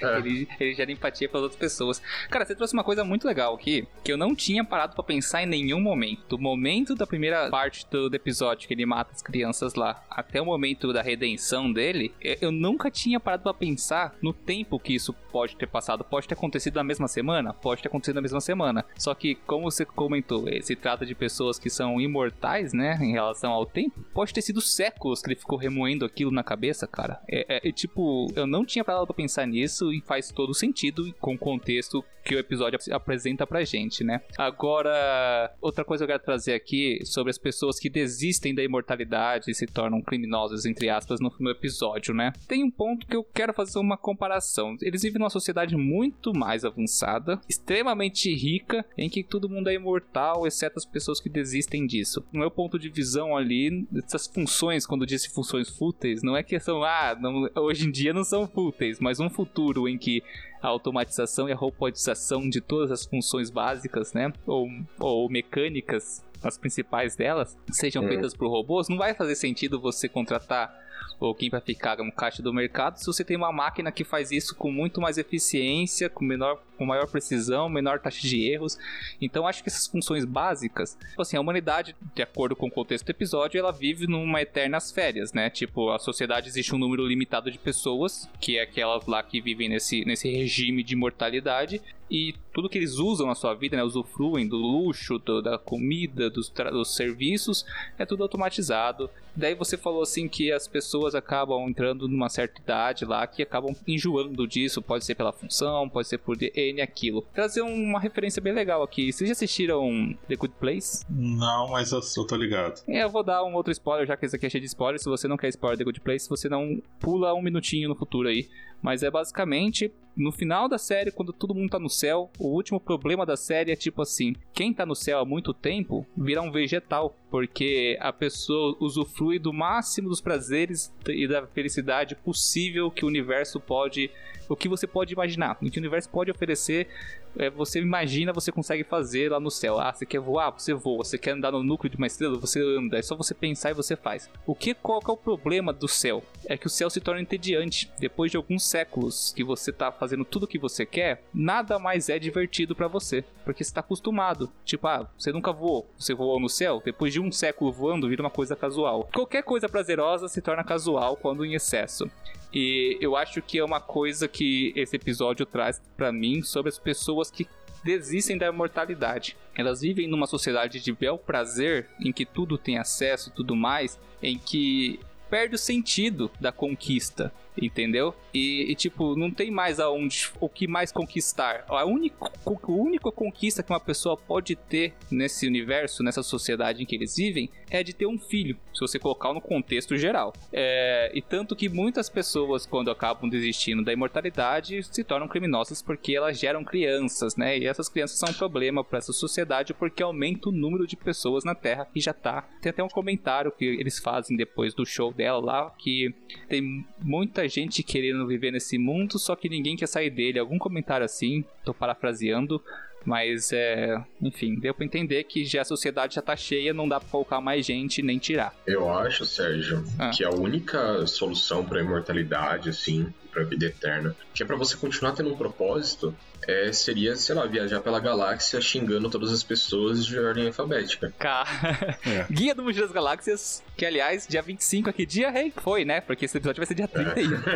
É. 0.00 0.16
ele, 0.16 0.48
ele 0.58 0.74
gera 0.74 0.90
empatia 0.90 1.28
pelas 1.28 1.42
outras 1.42 1.60
pessoas. 1.60 2.00
Cara, 2.30 2.46
você 2.46 2.54
trouxe 2.54 2.72
uma 2.72 2.82
coisa 2.82 3.04
muito 3.04 3.26
legal 3.26 3.54
aqui, 3.54 3.86
que 4.02 4.10
eu 4.10 4.16
não 4.16 4.34
tinha 4.34 4.64
parado 4.64 4.94
pra 4.94 5.04
pensar 5.04 5.42
em 5.42 5.46
nenhum 5.46 5.82
momento. 5.82 6.22
Do 6.30 6.38
momento 6.38 6.94
da 6.94 7.06
primeira 7.06 7.50
parte 7.50 7.86
do, 7.90 8.08
do 8.08 8.16
episódio, 8.16 8.66
que 8.66 8.72
ele 8.72 8.86
mata 8.86 9.12
as 9.12 9.20
crianças 9.20 9.74
lá, 9.74 10.02
até 10.08 10.40
o 10.40 10.46
momento 10.46 10.94
da 10.94 11.02
redenção 11.02 11.70
dele, 11.70 12.14
eu, 12.22 12.38
eu 12.40 12.50
nunca 12.50 12.90
tinha 12.90 13.20
parado 13.20 13.42
pra 13.42 13.52
pensar 13.52 14.13
no 14.22 14.32
tempo 14.32 14.78
que 14.78 14.94
isso 14.94 15.12
pode 15.12 15.56
ter 15.56 15.66
passado. 15.66 16.04
Pode 16.04 16.26
ter 16.28 16.34
acontecido 16.34 16.76
na 16.76 16.84
mesma 16.84 17.08
semana? 17.08 17.52
Pode 17.52 17.82
ter 17.82 17.88
acontecido 17.88 18.14
na 18.16 18.20
mesma 18.22 18.40
semana. 18.40 18.84
Só 18.96 19.14
que, 19.14 19.34
como 19.34 19.70
você 19.70 19.84
comentou, 19.84 20.48
eh, 20.48 20.60
se 20.62 20.76
trata 20.76 21.04
de 21.06 21.14
pessoas 21.14 21.58
que 21.58 21.68
são 21.70 22.00
imortais, 22.00 22.72
né, 22.72 22.98
em 23.00 23.12
relação 23.12 23.52
ao 23.52 23.66
tempo. 23.66 24.00
Pode 24.12 24.32
ter 24.32 24.42
sido 24.42 24.60
séculos 24.60 25.20
que 25.22 25.28
ele 25.28 25.36
ficou 25.40 25.58
remoendo 25.58 26.04
aquilo 26.04 26.30
na 26.30 26.42
cabeça, 26.42 26.86
cara. 26.86 27.20
É, 27.28 27.56
é- 27.56 27.68
é 27.68 27.72
tipo, 27.72 28.26
eu 28.36 28.46
não 28.46 28.64
tinha 28.64 28.84
parado 28.84 29.06
pra 29.06 29.14
pensar 29.14 29.46
nisso 29.46 29.92
e 29.92 30.00
faz 30.00 30.30
todo 30.30 30.54
sentido 30.54 31.12
com 31.20 31.34
o 31.34 31.38
contexto 31.38 32.04
que 32.24 32.34
o 32.34 32.38
episódio 32.38 32.78
ap- 32.78 32.92
apresenta 32.94 33.46
pra 33.46 33.64
gente, 33.64 34.02
né? 34.02 34.22
Agora, 34.38 35.54
outra 35.60 35.84
coisa 35.84 36.04
que 36.06 36.10
eu 36.10 36.14
quero 36.14 36.24
trazer 36.24 36.54
aqui 36.54 37.00
sobre 37.04 37.30
as 37.30 37.36
pessoas 37.38 37.78
que 37.78 37.90
desistem 37.90 38.54
da 38.54 38.62
imortalidade 38.62 39.50
e 39.50 39.54
se 39.54 39.66
tornam 39.66 40.00
criminosas, 40.00 40.64
entre 40.64 40.88
aspas, 40.88 41.20
no 41.20 41.34
no 41.38 41.50
episódio, 41.50 42.14
né? 42.14 42.32
Tem 42.48 42.62
um 42.64 42.70
ponto 42.70 43.06
que 43.06 43.14
eu 43.16 43.24
quero 43.24 43.52
fazer 43.52 43.78
uma 43.78 43.96
comparação. 44.04 44.76
Eles 44.82 45.02
vivem 45.02 45.18
numa 45.18 45.30
sociedade 45.30 45.74
muito 45.76 46.32
mais 46.36 46.64
avançada, 46.64 47.40
extremamente 47.48 48.32
rica, 48.34 48.84
em 48.98 49.08
que 49.08 49.24
todo 49.24 49.48
mundo 49.48 49.68
é 49.68 49.74
imortal, 49.74 50.46
exceto 50.46 50.78
as 50.78 50.84
pessoas 50.84 51.18
que 51.20 51.28
desistem 51.30 51.86
disso. 51.86 52.22
No 52.30 52.40
meu 52.40 52.50
ponto 52.50 52.78
de 52.78 52.88
visão 52.90 53.34
ali, 53.36 53.86
essas 54.04 54.26
funções, 54.26 54.86
quando 54.86 55.02
eu 55.02 55.06
disse 55.06 55.30
funções 55.30 55.68
fúteis, 55.70 56.22
não 56.22 56.36
é 56.36 56.42
que 56.42 56.60
são, 56.60 56.84
ah, 56.84 57.16
não- 57.18 57.48
hoje 57.56 57.88
em 57.88 57.90
dia 57.90 58.12
não 58.12 58.22
são 58.24 58.46
fúteis, 58.46 59.00
mas 59.00 59.18
um 59.18 59.30
futuro 59.30 59.88
em 59.88 59.96
que 59.96 60.22
a 60.62 60.68
automatização 60.68 61.48
e 61.48 61.52
a 61.52 61.56
robotização 61.56 62.48
de 62.48 62.60
todas 62.60 62.90
as 62.90 63.04
funções 63.04 63.50
básicas, 63.50 64.12
né, 64.12 64.32
ou, 64.46 64.68
ou 64.98 65.28
mecânicas, 65.30 66.22
as 66.42 66.58
principais 66.58 67.16
delas, 67.16 67.56
sejam 67.70 68.02
Uhum. 68.02 68.08
feitas 68.08 68.34
por 68.34 68.48
robôs, 68.50 68.88
não 68.88 68.98
vai 68.98 69.14
fazer 69.14 69.34
sentido 69.34 69.80
você 69.80 70.08
contratar 70.08 70.74
ou 71.18 71.34
quem 71.34 71.48
vai 71.50 71.60
ficar 71.60 72.00
um 72.00 72.10
caixa 72.10 72.42
do 72.42 72.52
mercado. 72.52 72.98
Se 72.98 73.06
você 73.06 73.24
tem 73.24 73.36
uma 73.36 73.52
máquina 73.52 73.92
que 73.92 74.04
faz 74.04 74.30
isso 74.30 74.54
com 74.54 74.70
muito 74.70 75.00
mais 75.00 75.18
eficiência, 75.18 76.08
com 76.08 76.24
menor 76.24 76.60
com 76.74 76.84
maior 76.84 77.06
precisão, 77.06 77.68
menor 77.68 77.98
taxa 77.98 78.20
de 78.26 78.48
erros. 78.48 78.78
Então 79.20 79.46
acho 79.46 79.62
que 79.62 79.68
essas 79.68 79.86
funções 79.86 80.24
básicas, 80.24 80.96
tipo 81.08 81.22
assim, 81.22 81.36
a 81.36 81.40
humanidade, 81.40 81.94
de 82.14 82.22
acordo 82.22 82.54
com 82.54 82.66
o 82.66 82.70
contexto 82.70 83.06
do 83.06 83.10
episódio, 83.10 83.58
ela 83.58 83.72
vive 83.72 84.06
numa 84.06 84.42
eternas 84.42 84.92
férias, 84.92 85.32
né? 85.32 85.50
Tipo, 85.50 85.90
a 85.90 85.98
sociedade 85.98 86.48
existe 86.48 86.74
um 86.74 86.78
número 86.78 87.06
limitado 87.06 87.50
de 87.50 87.58
pessoas, 87.58 88.28
que 88.40 88.58
é 88.58 88.62
aquelas 88.62 89.06
lá 89.06 89.22
que 89.22 89.40
vivem 89.40 89.68
nesse, 89.68 90.04
nesse 90.04 90.28
regime 90.30 90.82
de 90.82 90.94
mortalidade, 90.96 91.80
e 92.10 92.34
tudo 92.52 92.68
que 92.68 92.76
eles 92.76 92.98
usam 92.98 93.26
na 93.26 93.34
sua 93.34 93.54
vida, 93.54 93.76
né, 93.76 93.82
usufruem 93.82 94.46
do 94.46 94.56
luxo, 94.56 95.18
do- 95.18 95.40
da 95.40 95.56
comida, 95.58 96.28
dos, 96.28 96.50
dos 96.50 96.94
serviços, 96.94 97.64
é 97.98 98.04
tudo 98.04 98.22
automatizado. 98.22 99.08
Daí 99.34 99.54
você 99.54 99.76
falou 99.76 100.02
assim 100.02 100.28
que 100.28 100.52
as 100.52 100.68
pessoas 100.68 101.14
acabam 101.14 101.66
entrando 101.68 102.06
numa 102.06 102.28
certa 102.28 102.60
idade 102.60 103.04
lá 103.06 103.26
que 103.26 103.42
acabam 103.42 103.74
enjoando 103.88 104.46
disso, 104.46 104.82
pode 104.82 105.04
ser 105.04 105.14
pela 105.14 105.32
função, 105.32 105.88
pode 105.88 106.06
ser 106.06 106.18
por 106.18 106.36
N 106.70 106.80
aquilo. 106.80 107.22
Trazer 107.32 107.62
uma 107.62 108.00
referência 108.00 108.40
bem 108.40 108.52
legal 108.52 108.82
aqui. 108.82 109.12
Vocês 109.12 109.28
já 109.28 109.32
assistiram 109.32 110.16
The 110.28 110.36
Good 110.36 110.54
Place? 110.58 111.04
Não, 111.08 111.70
mas 111.70 111.92
eu, 111.92 112.00
eu 112.16 112.26
tô 112.26 112.36
ligado. 112.36 112.82
É, 112.86 113.02
eu 113.02 113.10
vou 113.10 113.22
dar 113.22 113.44
um 113.44 113.54
outro 113.54 113.72
spoiler, 113.72 114.06
já 114.06 114.16
que 114.16 114.26
esse 114.26 114.36
aqui 114.36 114.46
é 114.46 114.50
cheio 114.50 114.62
de 114.62 114.66
spoiler. 114.66 114.98
Se 114.98 115.08
você 115.08 115.28
não 115.28 115.36
quer 115.36 115.48
spoiler 115.48 115.78
The 115.78 115.84
Good 115.84 116.00
Place, 116.00 116.28
você 116.28 116.48
não 116.48 116.82
pula 116.98 117.34
um 117.34 117.42
minutinho 117.42 117.88
no 117.88 117.96
futuro 117.96 118.28
aí. 118.28 118.48
Mas 118.84 119.02
é 119.02 119.10
basicamente, 119.10 119.90
no 120.14 120.30
final 120.30 120.68
da 120.68 120.76
série, 120.76 121.10
quando 121.10 121.32
todo 121.32 121.54
mundo 121.54 121.70
tá 121.70 121.78
no 121.78 121.88
céu, 121.88 122.30
o 122.38 122.48
último 122.48 122.78
problema 122.78 123.24
da 123.24 123.34
série 123.34 123.72
é 123.72 123.76
tipo 123.76 124.02
assim: 124.02 124.36
quem 124.52 124.74
tá 124.74 124.84
no 124.84 124.94
céu 124.94 125.20
há 125.20 125.24
muito 125.24 125.54
tempo 125.54 126.06
vira 126.14 126.42
um 126.42 126.52
vegetal. 126.52 127.16
Porque 127.30 127.96
a 127.98 128.12
pessoa 128.12 128.76
usufrui 128.78 129.38
do 129.38 129.52
máximo 129.52 130.08
dos 130.10 130.20
prazeres 130.20 130.94
e 131.08 131.26
da 131.26 131.46
felicidade 131.46 132.14
possível 132.14 132.90
que 132.90 133.04
o 133.04 133.08
universo 133.08 133.58
pode. 133.58 134.10
O 134.48 134.56
que 134.56 134.68
você 134.68 134.86
pode 134.86 135.12
imaginar. 135.12 135.56
O 135.60 135.70
que 135.70 135.78
o 135.78 135.80
universo 135.80 136.08
pode 136.08 136.30
oferecer 136.30 136.88
é, 137.36 137.50
você 137.50 137.80
imagina, 137.80 138.32
você 138.32 138.52
consegue 138.52 138.84
fazer 138.84 139.30
lá 139.30 139.40
no 139.40 139.50
céu. 139.50 139.78
Ah, 139.78 139.92
você 139.92 140.06
quer 140.06 140.20
voar? 140.20 140.50
Você 140.50 140.72
voa. 140.72 141.04
Você 141.04 141.18
quer 141.18 141.32
andar 141.32 141.52
no 141.52 141.62
núcleo 141.62 141.90
de 141.90 141.96
uma 141.96 142.06
estrela? 142.06 142.38
Você 142.38 142.60
anda. 142.60 142.98
É 142.98 143.02
só 143.02 143.16
você 143.16 143.34
pensar 143.34 143.70
e 143.70 143.74
você 143.74 143.96
faz. 143.96 144.30
O 144.46 144.54
que, 144.54 144.74
qual 144.74 145.00
que 145.00 145.10
é 145.10 145.12
o 145.12 145.16
problema 145.16 145.72
do 145.72 145.88
céu? 145.88 146.22
É 146.46 146.56
que 146.56 146.66
o 146.66 146.70
céu 146.70 146.88
se 146.88 147.00
torna 147.00 147.20
entediante. 147.20 147.90
Depois 147.98 148.30
de 148.30 148.36
alguns 148.36 148.64
séculos 148.64 149.32
que 149.34 149.42
você 149.42 149.72
tá 149.72 149.90
fazendo 149.90 150.24
tudo 150.24 150.44
o 150.44 150.48
que 150.48 150.58
você 150.58 150.86
quer, 150.86 151.22
nada 151.32 151.78
mais 151.78 152.08
é 152.08 152.18
divertido 152.18 152.74
pra 152.74 152.88
você. 152.88 153.24
Porque 153.44 153.64
você 153.64 153.72
tá 153.72 153.80
acostumado. 153.80 154.50
Tipo, 154.64 154.86
ah, 154.86 155.08
você 155.18 155.32
nunca 155.32 155.52
voou. 155.52 155.88
Você 155.98 156.14
voou 156.14 156.38
no 156.38 156.48
céu? 156.48 156.80
Depois 156.84 157.12
de 157.12 157.20
um 157.20 157.32
século 157.32 157.72
voando, 157.72 158.08
vira 158.08 158.22
uma 158.22 158.30
coisa 158.30 158.54
casual. 158.54 159.08
Qualquer 159.12 159.42
coisa 159.42 159.68
prazerosa 159.68 160.28
se 160.28 160.40
torna 160.40 160.64
casual 160.64 161.16
quando 161.16 161.44
em 161.44 161.54
excesso. 161.54 162.08
E 162.54 162.96
eu 163.00 163.16
acho 163.16 163.42
que 163.42 163.58
é 163.58 163.64
uma 163.64 163.80
coisa 163.80 164.28
que 164.28 164.72
esse 164.76 164.94
episódio 164.94 165.44
traz 165.44 165.82
pra 165.96 166.12
mim 166.12 166.40
sobre 166.40 166.68
as 166.68 166.78
pessoas 166.78 167.23
que 167.30 167.46
desistem 167.82 168.38
da 168.38 168.46
imortalidade. 168.46 169.36
Elas 169.54 169.82
vivem 169.82 170.08
numa 170.08 170.26
sociedade 170.26 170.80
de 170.80 170.92
bel 170.92 171.18
prazer, 171.18 171.88
em 172.00 172.12
que 172.12 172.24
tudo 172.24 172.56
tem 172.56 172.78
acesso 172.78 173.28
e 173.28 173.32
tudo 173.32 173.54
mais, 173.54 174.00
em 174.22 174.38
que 174.38 174.98
perde 175.28 175.54
o 175.54 175.58
sentido 175.58 176.30
da 176.40 176.50
conquista. 176.50 177.32
Entendeu? 177.60 178.14
E, 178.32 178.70
e, 178.70 178.74
tipo, 178.74 179.16
não 179.16 179.30
tem 179.30 179.50
mais 179.50 179.78
aonde 179.78 180.30
o 180.40 180.48
que 180.48 180.66
mais 180.66 180.90
conquistar. 180.90 181.64
A 181.68 181.84
única, 181.84 182.16
a 182.24 182.70
única 182.70 183.10
conquista 183.12 183.62
que 183.62 183.72
uma 183.72 183.80
pessoa 183.80 184.16
pode 184.16 184.56
ter 184.56 184.94
nesse 185.10 185.46
universo, 185.46 186.02
nessa 186.02 186.22
sociedade 186.22 186.82
em 186.82 186.86
que 186.86 186.94
eles 186.94 187.16
vivem, 187.16 187.50
é 187.70 187.82
de 187.82 187.92
ter 187.92 188.06
um 188.06 188.18
filho, 188.18 188.56
se 188.72 188.80
você 188.80 188.98
colocar 188.98 189.32
no 189.32 189.40
contexto 189.40 189.96
geral. 189.96 190.32
É, 190.52 191.10
e 191.14 191.22
tanto 191.22 191.56
que 191.56 191.68
muitas 191.68 192.08
pessoas, 192.08 192.66
quando 192.66 192.90
acabam 192.90 193.28
desistindo 193.28 193.84
da 193.84 193.92
imortalidade, 193.92 194.82
se 194.82 195.04
tornam 195.04 195.28
criminosas 195.28 195.82
porque 195.82 196.14
elas 196.14 196.38
geram 196.38 196.64
crianças, 196.64 197.36
né? 197.36 197.58
E 197.58 197.66
essas 197.66 197.88
crianças 197.88 198.18
são 198.18 198.30
um 198.30 198.34
problema 198.34 198.84
para 198.84 198.98
essa 198.98 199.12
sociedade 199.12 199.74
porque 199.74 200.02
aumenta 200.02 200.48
o 200.48 200.52
número 200.52 200.86
de 200.86 200.96
pessoas 200.96 201.44
na 201.44 201.54
Terra 201.54 201.86
que 201.92 202.00
já 202.00 202.12
tá. 202.12 202.42
Tem 202.60 202.70
até 202.70 202.82
um 202.82 202.88
comentário 202.88 203.52
que 203.52 203.64
eles 203.64 203.98
fazem 203.98 204.36
depois 204.36 204.74
do 204.74 204.84
show 204.84 205.12
dela 205.12 205.40
lá 205.40 205.70
que 205.78 206.14
tem 206.48 206.84
muita 207.00 207.43
gente 207.48 207.82
querendo 207.82 208.26
viver 208.26 208.50
nesse 208.50 208.78
mundo, 208.78 209.18
só 209.18 209.34
que 209.36 209.48
ninguém 209.48 209.76
quer 209.76 209.86
sair 209.86 210.10
dele. 210.10 210.38
Algum 210.38 210.58
comentário 210.58 211.04
assim, 211.04 211.44
tô 211.64 211.72
parafraseando. 211.72 212.62
Mas 213.04 213.52
é. 213.52 214.02
Enfim, 214.20 214.58
deu 214.58 214.72
pra 214.72 214.84
entender 214.84 215.24
que 215.24 215.44
já 215.44 215.60
a 215.60 215.64
sociedade 215.64 216.14
já 216.14 216.22
tá 216.22 216.34
cheia, 216.34 216.72
não 216.72 216.88
dá 216.88 216.98
pra 216.98 217.08
colocar 217.08 217.40
mais 217.40 217.66
gente 217.66 218.02
nem 218.02 218.18
tirar. 218.18 218.54
Eu 218.66 218.90
acho, 218.90 219.26
Sérgio, 219.26 219.84
ah. 219.98 220.10
que 220.10 220.24
a 220.24 220.30
única 220.30 221.06
solução 221.06 221.64
pra 221.64 221.82
imortalidade, 221.82 222.70
assim, 222.70 223.12
pra 223.30 223.44
vida 223.44 223.66
eterna, 223.66 224.16
que 224.32 224.42
é 224.42 224.46
para 224.46 224.56
você 224.56 224.76
continuar 224.76 225.12
tendo 225.12 225.30
um 225.30 225.36
propósito, 225.36 226.14
é, 226.46 226.72
seria, 226.72 227.16
sei 227.16 227.34
lá, 227.34 227.46
viajar 227.46 227.80
pela 227.80 228.00
galáxia 228.00 228.60
xingando 228.60 229.10
todas 229.10 229.32
as 229.32 229.42
pessoas 229.42 230.04
de 230.04 230.18
ordem 230.18 230.46
alfabética. 230.46 231.12
Cara, 231.18 231.48
é. 232.06 232.26
Guia 232.30 232.54
do 232.54 232.62
Mochila 232.62 232.86
das 232.86 232.94
Galáxias, 232.94 233.62
que 233.76 233.84
aliás, 233.84 234.26
dia 234.26 234.42
25 234.42 234.90
aqui, 234.90 235.06
dia 235.06 235.30
rei 235.30 235.52
foi, 235.56 235.84
né? 235.84 236.00
Porque 236.00 236.24
esse 236.24 236.36
episódio 236.36 236.60
vai 236.60 236.66
ser 236.66 236.74
dia 236.74 236.88
31. 236.88 237.34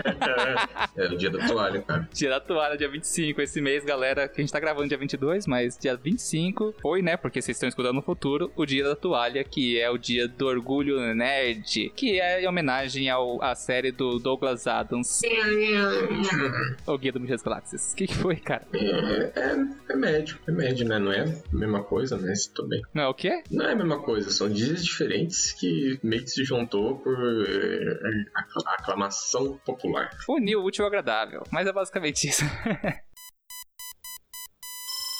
É, 0.96 1.04
é 1.04 1.08
o 1.08 1.16
dia 1.16 1.30
da 1.30 1.46
toalha, 1.46 1.80
cara. 1.82 2.08
Dia 2.12 2.30
da 2.30 2.40
toalha, 2.40 2.76
dia 2.76 2.88
25. 2.88 3.40
Esse 3.40 3.60
mês, 3.60 3.84
galera, 3.84 4.28
que 4.28 4.40
a 4.40 4.42
gente 4.42 4.52
tá 4.52 4.58
gravando 4.60 4.88
dia 4.88 4.98
22, 4.98 5.46
mas 5.46 5.78
dia 5.78 5.96
25 5.96 6.74
foi, 6.80 7.02
né? 7.02 7.16
Porque 7.16 7.40
vocês 7.40 7.56
estão 7.56 7.68
escutando 7.68 7.94
no 7.94 8.02
futuro, 8.02 8.50
o 8.56 8.66
dia 8.66 8.84
da 8.84 8.96
toalha, 8.96 9.44
que 9.44 9.80
é 9.80 9.88
o 9.90 9.96
dia 9.96 10.26
do 10.26 10.46
orgulho 10.46 11.14
nerd, 11.14 11.92
que 11.94 12.20
é 12.20 12.42
em 12.42 12.48
homenagem 12.48 13.08
ao, 13.08 13.42
à 13.42 13.54
série 13.54 13.92
do 13.92 14.18
Douglas 14.18 14.66
Adams. 14.66 15.20
o 16.86 16.98
Guia 16.98 17.12
do 17.12 17.20
Mochila 17.20 17.36
das 17.36 17.42
Galáxias. 17.42 17.92
O 17.92 17.96
que, 17.96 18.06
que 18.06 18.14
foi, 18.14 18.36
cara? 18.36 18.66
É, 18.78 19.32
é, 19.92 19.96
médio, 19.96 20.38
é 20.46 20.52
médio, 20.52 20.86
né? 20.86 20.98
Não 20.98 21.12
é 21.12 21.22
a 21.22 21.56
mesma 21.56 21.82
coisa, 21.82 22.16
né? 22.16 22.32
Tudo 22.54 22.68
bem. 22.68 22.82
Não 22.94 23.02
é 23.02 23.08
o 23.08 23.14
quê? 23.14 23.42
Não 23.50 23.66
é 23.66 23.72
a 23.72 23.76
mesma 23.76 24.00
coisa, 24.02 24.30
são 24.30 24.48
dias 24.48 24.84
diferentes 24.84 25.52
que 25.52 25.98
meio 26.02 26.22
que 26.22 26.30
se 26.30 26.44
juntou 26.44 26.98
por 26.98 27.16
é, 27.16 27.98
aclamação 28.78 29.58
popular. 29.64 30.10
Uniu 30.28 30.60
o 30.60 30.64
útil 30.64 30.84
ao 30.84 30.88
agradável, 30.88 31.42
mas 31.50 31.66
é 31.66 31.72
basicamente 31.72 32.28
isso. 32.28 32.44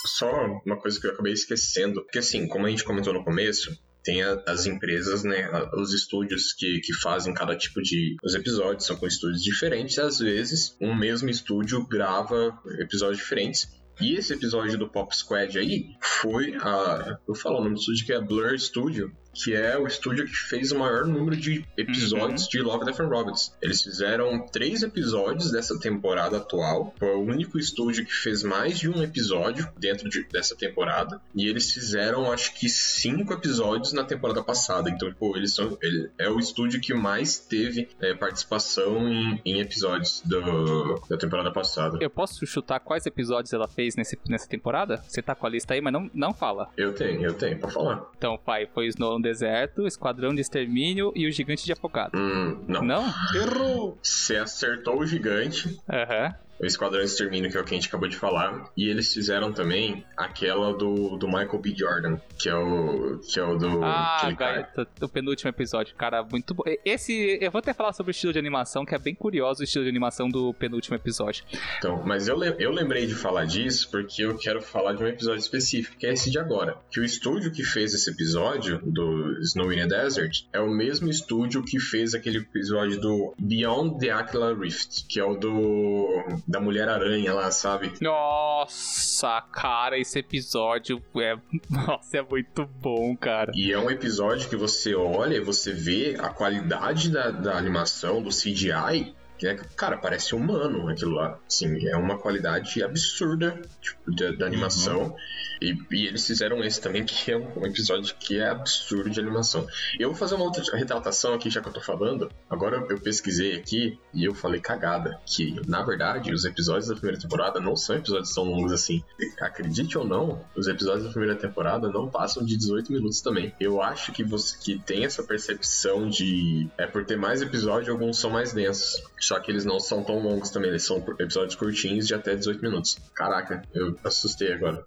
Só 0.07 0.31
uma 0.65 0.77
coisa 0.77 1.01
que 1.01 1.07
eu 1.07 1.13
acabei 1.13 1.33
esquecendo, 1.33 2.03
porque 2.03 2.19
assim, 2.19 2.49
como 2.49 2.67
a 2.67 2.71
gente 2.71 2.85
comentou 2.85 3.13
no 3.13 3.25
começo, 3.25 3.71
tem 4.03 4.23
a, 4.23 4.43
as 4.47 4.67
empresas, 4.67 5.25
né, 5.25 5.49
os 5.75 5.93
estúdios 5.93 6.53
que, 6.53 6.81
que 6.81 6.95
fazem 6.95 7.35
cada 7.35 7.57
tipo 7.57 7.83
de. 7.83 8.17
Os 8.23 8.35
episódios 8.35 8.87
são 8.87 8.97
com 8.97 9.07
estúdios 9.07 9.43
diferentes, 9.43 9.99
às 9.99 10.19
vezes 10.19 10.77
um 10.81 10.95
mesmo 10.95 11.29
estúdio 11.29 11.87
grava 11.87 12.59
episódios 12.79 13.19
diferentes. 13.19 13.69
E 14.01 14.15
esse 14.15 14.33
episódio 14.33 14.79
do 14.79 14.89
Pop 14.89 15.15
Squad 15.15 15.59
aí 15.59 15.97
foi 16.01 16.55
a. 16.55 17.19
Eu 17.27 17.35
falo 17.35 17.59
o 17.59 17.65
nome 17.65 17.75
do 17.75 17.81
estúdio 17.81 18.07
que 18.07 18.13
é 18.13 18.21
Blur 18.21 18.57
Studio 18.59 19.13
que 19.43 19.55
é 19.55 19.79
o 19.79 19.87
estúdio 19.87 20.27
que 20.27 20.37
fez 20.37 20.73
o 20.73 20.79
maior 20.79 21.07
número 21.07 21.37
de 21.37 21.65
episódios 21.77 22.43
uhum. 22.43 22.49
de 22.49 22.61
Love, 22.61 22.85
Death 22.85 23.01
and 23.01 23.09
Robots. 23.09 23.57
Eles 23.63 23.83
fizeram 23.83 24.47
três 24.47 24.83
episódios 24.83 25.51
dessa 25.53 25.79
temporada 25.79 26.39
atual. 26.39 26.93
Foi 26.99 27.15
o 27.15 27.23
único 27.23 27.59
estúdio 27.59 28.05
que 28.05 28.13
fez 28.13 28.43
mais 28.43 28.79
de 28.79 28.89
um 28.89 29.03
episódio 29.03 29.69
dentro 29.79 30.09
de, 30.09 30.25
dessa 30.25 30.57
temporada. 30.57 31.21
E 31.35 31.47
eles 31.47 31.73
fizeram, 31.73 32.33
acho 32.33 32.53
que, 32.55 32.69
cinco 32.69 33.33
episódios 33.33 33.93
na 33.93 34.05
temporada 34.05 34.43
passada. 34.43 34.91
Então, 34.91 35.13
pô, 35.13 35.37
eles 35.37 35.55
são. 35.55 35.79
Ele 35.81 36.11
é 36.19 36.29
o 36.29 36.39
estúdio 36.39 36.81
que 36.81 36.93
mais 36.93 37.39
teve 37.39 37.89
é, 38.01 38.15
participação 38.15 39.09
em, 39.09 39.41
em 39.45 39.61
episódios 39.61 40.21
do, 40.25 41.01
da 41.09 41.17
temporada 41.17 41.53
passada. 41.53 41.99
Eu 42.01 42.11
posso 42.11 42.45
chutar 42.47 42.81
quais 42.81 43.07
episódios 43.07 43.53
ela 43.53 43.69
fez 43.69 43.95
nesse, 43.95 44.19
nessa 44.29 44.49
temporada? 44.49 45.03
Você 45.07 45.23
tá 45.23 45.35
com 45.35 45.47
a 45.47 45.51
lista 45.51 45.75
aí, 45.75 45.81
mas 45.81 45.93
não, 45.93 46.11
não 46.13 46.35
fala. 46.35 46.71
Eu 46.77 46.93
tenho, 46.93 47.25
eu 47.25 47.35
tenho, 47.35 47.59
pra 47.59 47.71
falar. 47.71 48.11
Então, 48.17 48.37
pai, 48.37 48.67
foi 48.75 48.87
Snow 48.87 49.19
Deserto, 49.29 49.87
Esquadrão 49.87 50.35
de 50.35 50.41
Extermínio 50.41 51.13
e 51.15 51.27
o 51.27 51.33
Gigante 51.33 51.65
de 51.65 51.73
Afogado. 51.73 52.17
Hum, 52.17 52.65
não. 52.67 52.83
Não? 52.83 53.05
Errou! 53.35 53.99
Você 54.03 54.37
acertou 54.37 54.99
o 54.99 55.07
gigante. 55.07 55.79
Aham. 55.89 56.29
Uhum 56.29 56.48
o 56.61 56.67
Esquadrão 56.67 57.03
Extermínio, 57.03 57.51
que 57.51 57.57
é 57.57 57.61
o 57.61 57.65
que 57.65 57.75
a 57.75 57.77
gente 57.77 57.89
acabou 57.89 58.09
de 58.09 58.17
falar. 58.17 58.71
E 58.77 58.89
eles 58.89 59.13
fizeram 59.13 59.53
também 59.53 60.05
aquela 60.17 60.77
do, 60.77 61.17
do 61.17 61.27
Michael 61.27 61.59
B. 61.59 61.75
Jordan, 61.77 62.19
que 62.39 62.49
é 62.49 62.55
o, 62.55 63.21
que 63.21 63.39
é 63.39 63.45
o 63.45 63.57
do. 63.57 63.85
Ah, 63.85 64.33
cara, 64.37 64.69
o 65.01 65.09
penúltimo 65.09 65.49
episódio, 65.49 65.95
cara, 65.95 66.23
muito 66.23 66.55
bom. 66.55 66.65
Esse, 66.85 67.39
eu 67.41 67.51
vou 67.51 67.61
até 67.61 67.73
falar 67.73 67.93
sobre 67.93 68.11
o 68.11 68.13
estilo 68.13 68.33
de 68.33 68.39
animação, 68.39 68.85
que 68.85 68.95
é 68.95 68.99
bem 68.99 69.15
curioso 69.15 69.61
o 69.61 69.65
estilo 69.65 69.85
de 69.85 69.91
animação 69.91 70.29
do 70.29 70.53
penúltimo 70.55 70.97
episódio. 70.97 71.45
Então, 71.79 72.03
mas 72.05 72.29
eu, 72.29 72.43
eu 72.43 72.71
lembrei 72.71 73.07
de 73.07 73.15
falar 73.15 73.45
disso 73.45 73.91
porque 73.91 74.23
eu 74.23 74.37
quero 74.37 74.61
falar 74.61 74.95
de 74.95 75.03
um 75.03 75.07
episódio 75.07 75.41
específico, 75.41 75.97
que 75.97 76.07
é 76.07 76.13
esse 76.13 76.31
de 76.31 76.39
agora. 76.39 76.77
Que 76.91 77.01
o 77.01 77.05
estúdio 77.05 77.53
que 77.53 77.63
fez 77.63 77.95
esse 77.95 78.11
episódio, 78.11 78.81
do 78.85 79.39
Snow 79.43 79.73
in 79.73 79.77
the 79.77 79.87
Desert, 79.87 80.45
é 80.53 80.61
o 80.61 80.71
mesmo 80.71 81.09
estúdio 81.09 81.63
que 81.63 81.79
fez 81.79 82.15
aquele 82.15 82.39
episódio 82.39 83.01
do 83.01 83.35
Beyond 83.39 83.99
the 83.99 84.11
Aquila 84.11 84.55
Rift, 84.55 85.07
que 85.09 85.21
é 85.21 85.25
o 85.25 85.35
do 85.35 86.25
da 86.49 86.59
Mulher-Aranha 86.59 87.35
lá, 87.35 87.51
sabe? 87.51 87.93
Nossa, 88.01 89.43
cara, 89.53 89.99
esse 89.99 90.19
episódio 90.19 91.03
é. 91.17 91.37
Nossa, 91.69 92.17
é 92.17 92.23
muito 92.23 92.65
bom, 92.65 93.15
cara. 93.15 93.53
E 93.55 93.71
é 93.71 93.79
um 93.79 93.91
episódio 93.91 94.49
que 94.49 94.57
você 94.57 94.95
olha 94.95 95.37
e 95.37 95.41
você 95.41 95.73
vê 95.73 96.17
a 96.19 96.31
qualidade 96.31 97.11
da, 97.11 97.31
da 97.31 97.59
animação, 97.59 98.23
do 98.23 98.31
CGI, 98.31 99.15
é, 99.47 99.55
cara, 99.77 99.97
parece 99.97 100.35
humano 100.35 100.89
aquilo 100.89 101.13
lá. 101.13 101.39
Sim, 101.49 101.87
é 101.87 101.97
uma 101.97 102.19
qualidade 102.19 102.83
absurda 102.83 103.61
tipo, 103.81 104.15
da, 104.15 104.33
da 104.33 104.47
animação. 104.47 105.05
Uhum. 105.05 105.17
E, 105.61 105.77
e, 105.91 106.07
eles 106.07 106.27
fizeram 106.27 106.63
esse 106.63 106.81
também, 106.81 107.05
que 107.05 107.33
é 107.33 107.37
um 107.37 107.67
episódio 107.67 108.15
que 108.17 108.39
é 108.39 108.49
absurdo 108.49 109.11
de 109.11 109.21
animação. 109.21 109.67
Eu 109.99 110.11
vou 110.11 110.19
fazer 110.19 110.37
uma 110.37 110.45
outra 110.45 110.63
retratação 110.77 111.35
aqui, 111.35 111.51
já 111.51 111.61
que 111.61 111.69
eu 111.69 111.73
tô 111.73 111.81
falando. 111.81 112.31
Agora 112.49 112.85
eu 112.89 113.01
pesquisei 113.01 113.57
aqui 113.57 113.99
e 114.15 114.25
eu 114.25 114.35
falei 114.35 114.61
cagada. 114.61 115.21
Que, 115.27 115.61
na 115.67 115.83
verdade, 115.83 116.33
os 116.33 116.45
episódios 116.45 116.89
da 116.89 116.95
primeira 116.95 117.21
temporada 117.21 117.61
não 117.61 117.75
são 117.77 117.97
episódios 117.97 118.35
tão 118.35 118.45
longos 118.45 118.73
assim. 118.73 119.03
Acredite 119.41 119.99
ou 119.99 120.07
não, 120.07 120.45
os 120.57 120.69
episódios 120.69 121.05
da 121.05 121.11
primeira 121.11 121.37
temporada 121.37 121.89
não 121.89 122.09
passam 122.09 122.45
de 122.45 122.57
18 122.57 122.93
minutos 122.93 123.21
também. 123.21 123.53
Eu 123.61 123.83
acho 123.83 124.13
que 124.13 124.23
você 124.23 124.57
que 124.59 124.79
tem 124.79 125.05
essa 125.05 125.23
percepção 125.23 126.09
de. 126.09 126.69
É 126.77 126.87
por 126.87 127.05
ter 127.05 127.17
mais 127.17 127.43
episódios, 127.43 127.89
alguns 127.89 128.19
são 128.19 128.31
mais 128.31 128.53
densos. 128.53 129.03
Só 129.29 129.39
que 129.39 129.51
eles 129.51 129.67
não 129.67 129.79
são 129.79 130.03
tão 130.03 130.19
longos 130.21 130.49
também, 130.49 130.71
eles 130.71 130.87
são 130.87 131.05
episódios 131.21 131.55
curtinhos 131.55 132.07
de 132.07 132.15
até 132.15 132.35
18 132.35 132.63
minutos. 132.63 132.97
Caraca, 133.15 133.61
eu 133.75 133.95
assustei 134.03 134.55
agora. 134.55 134.83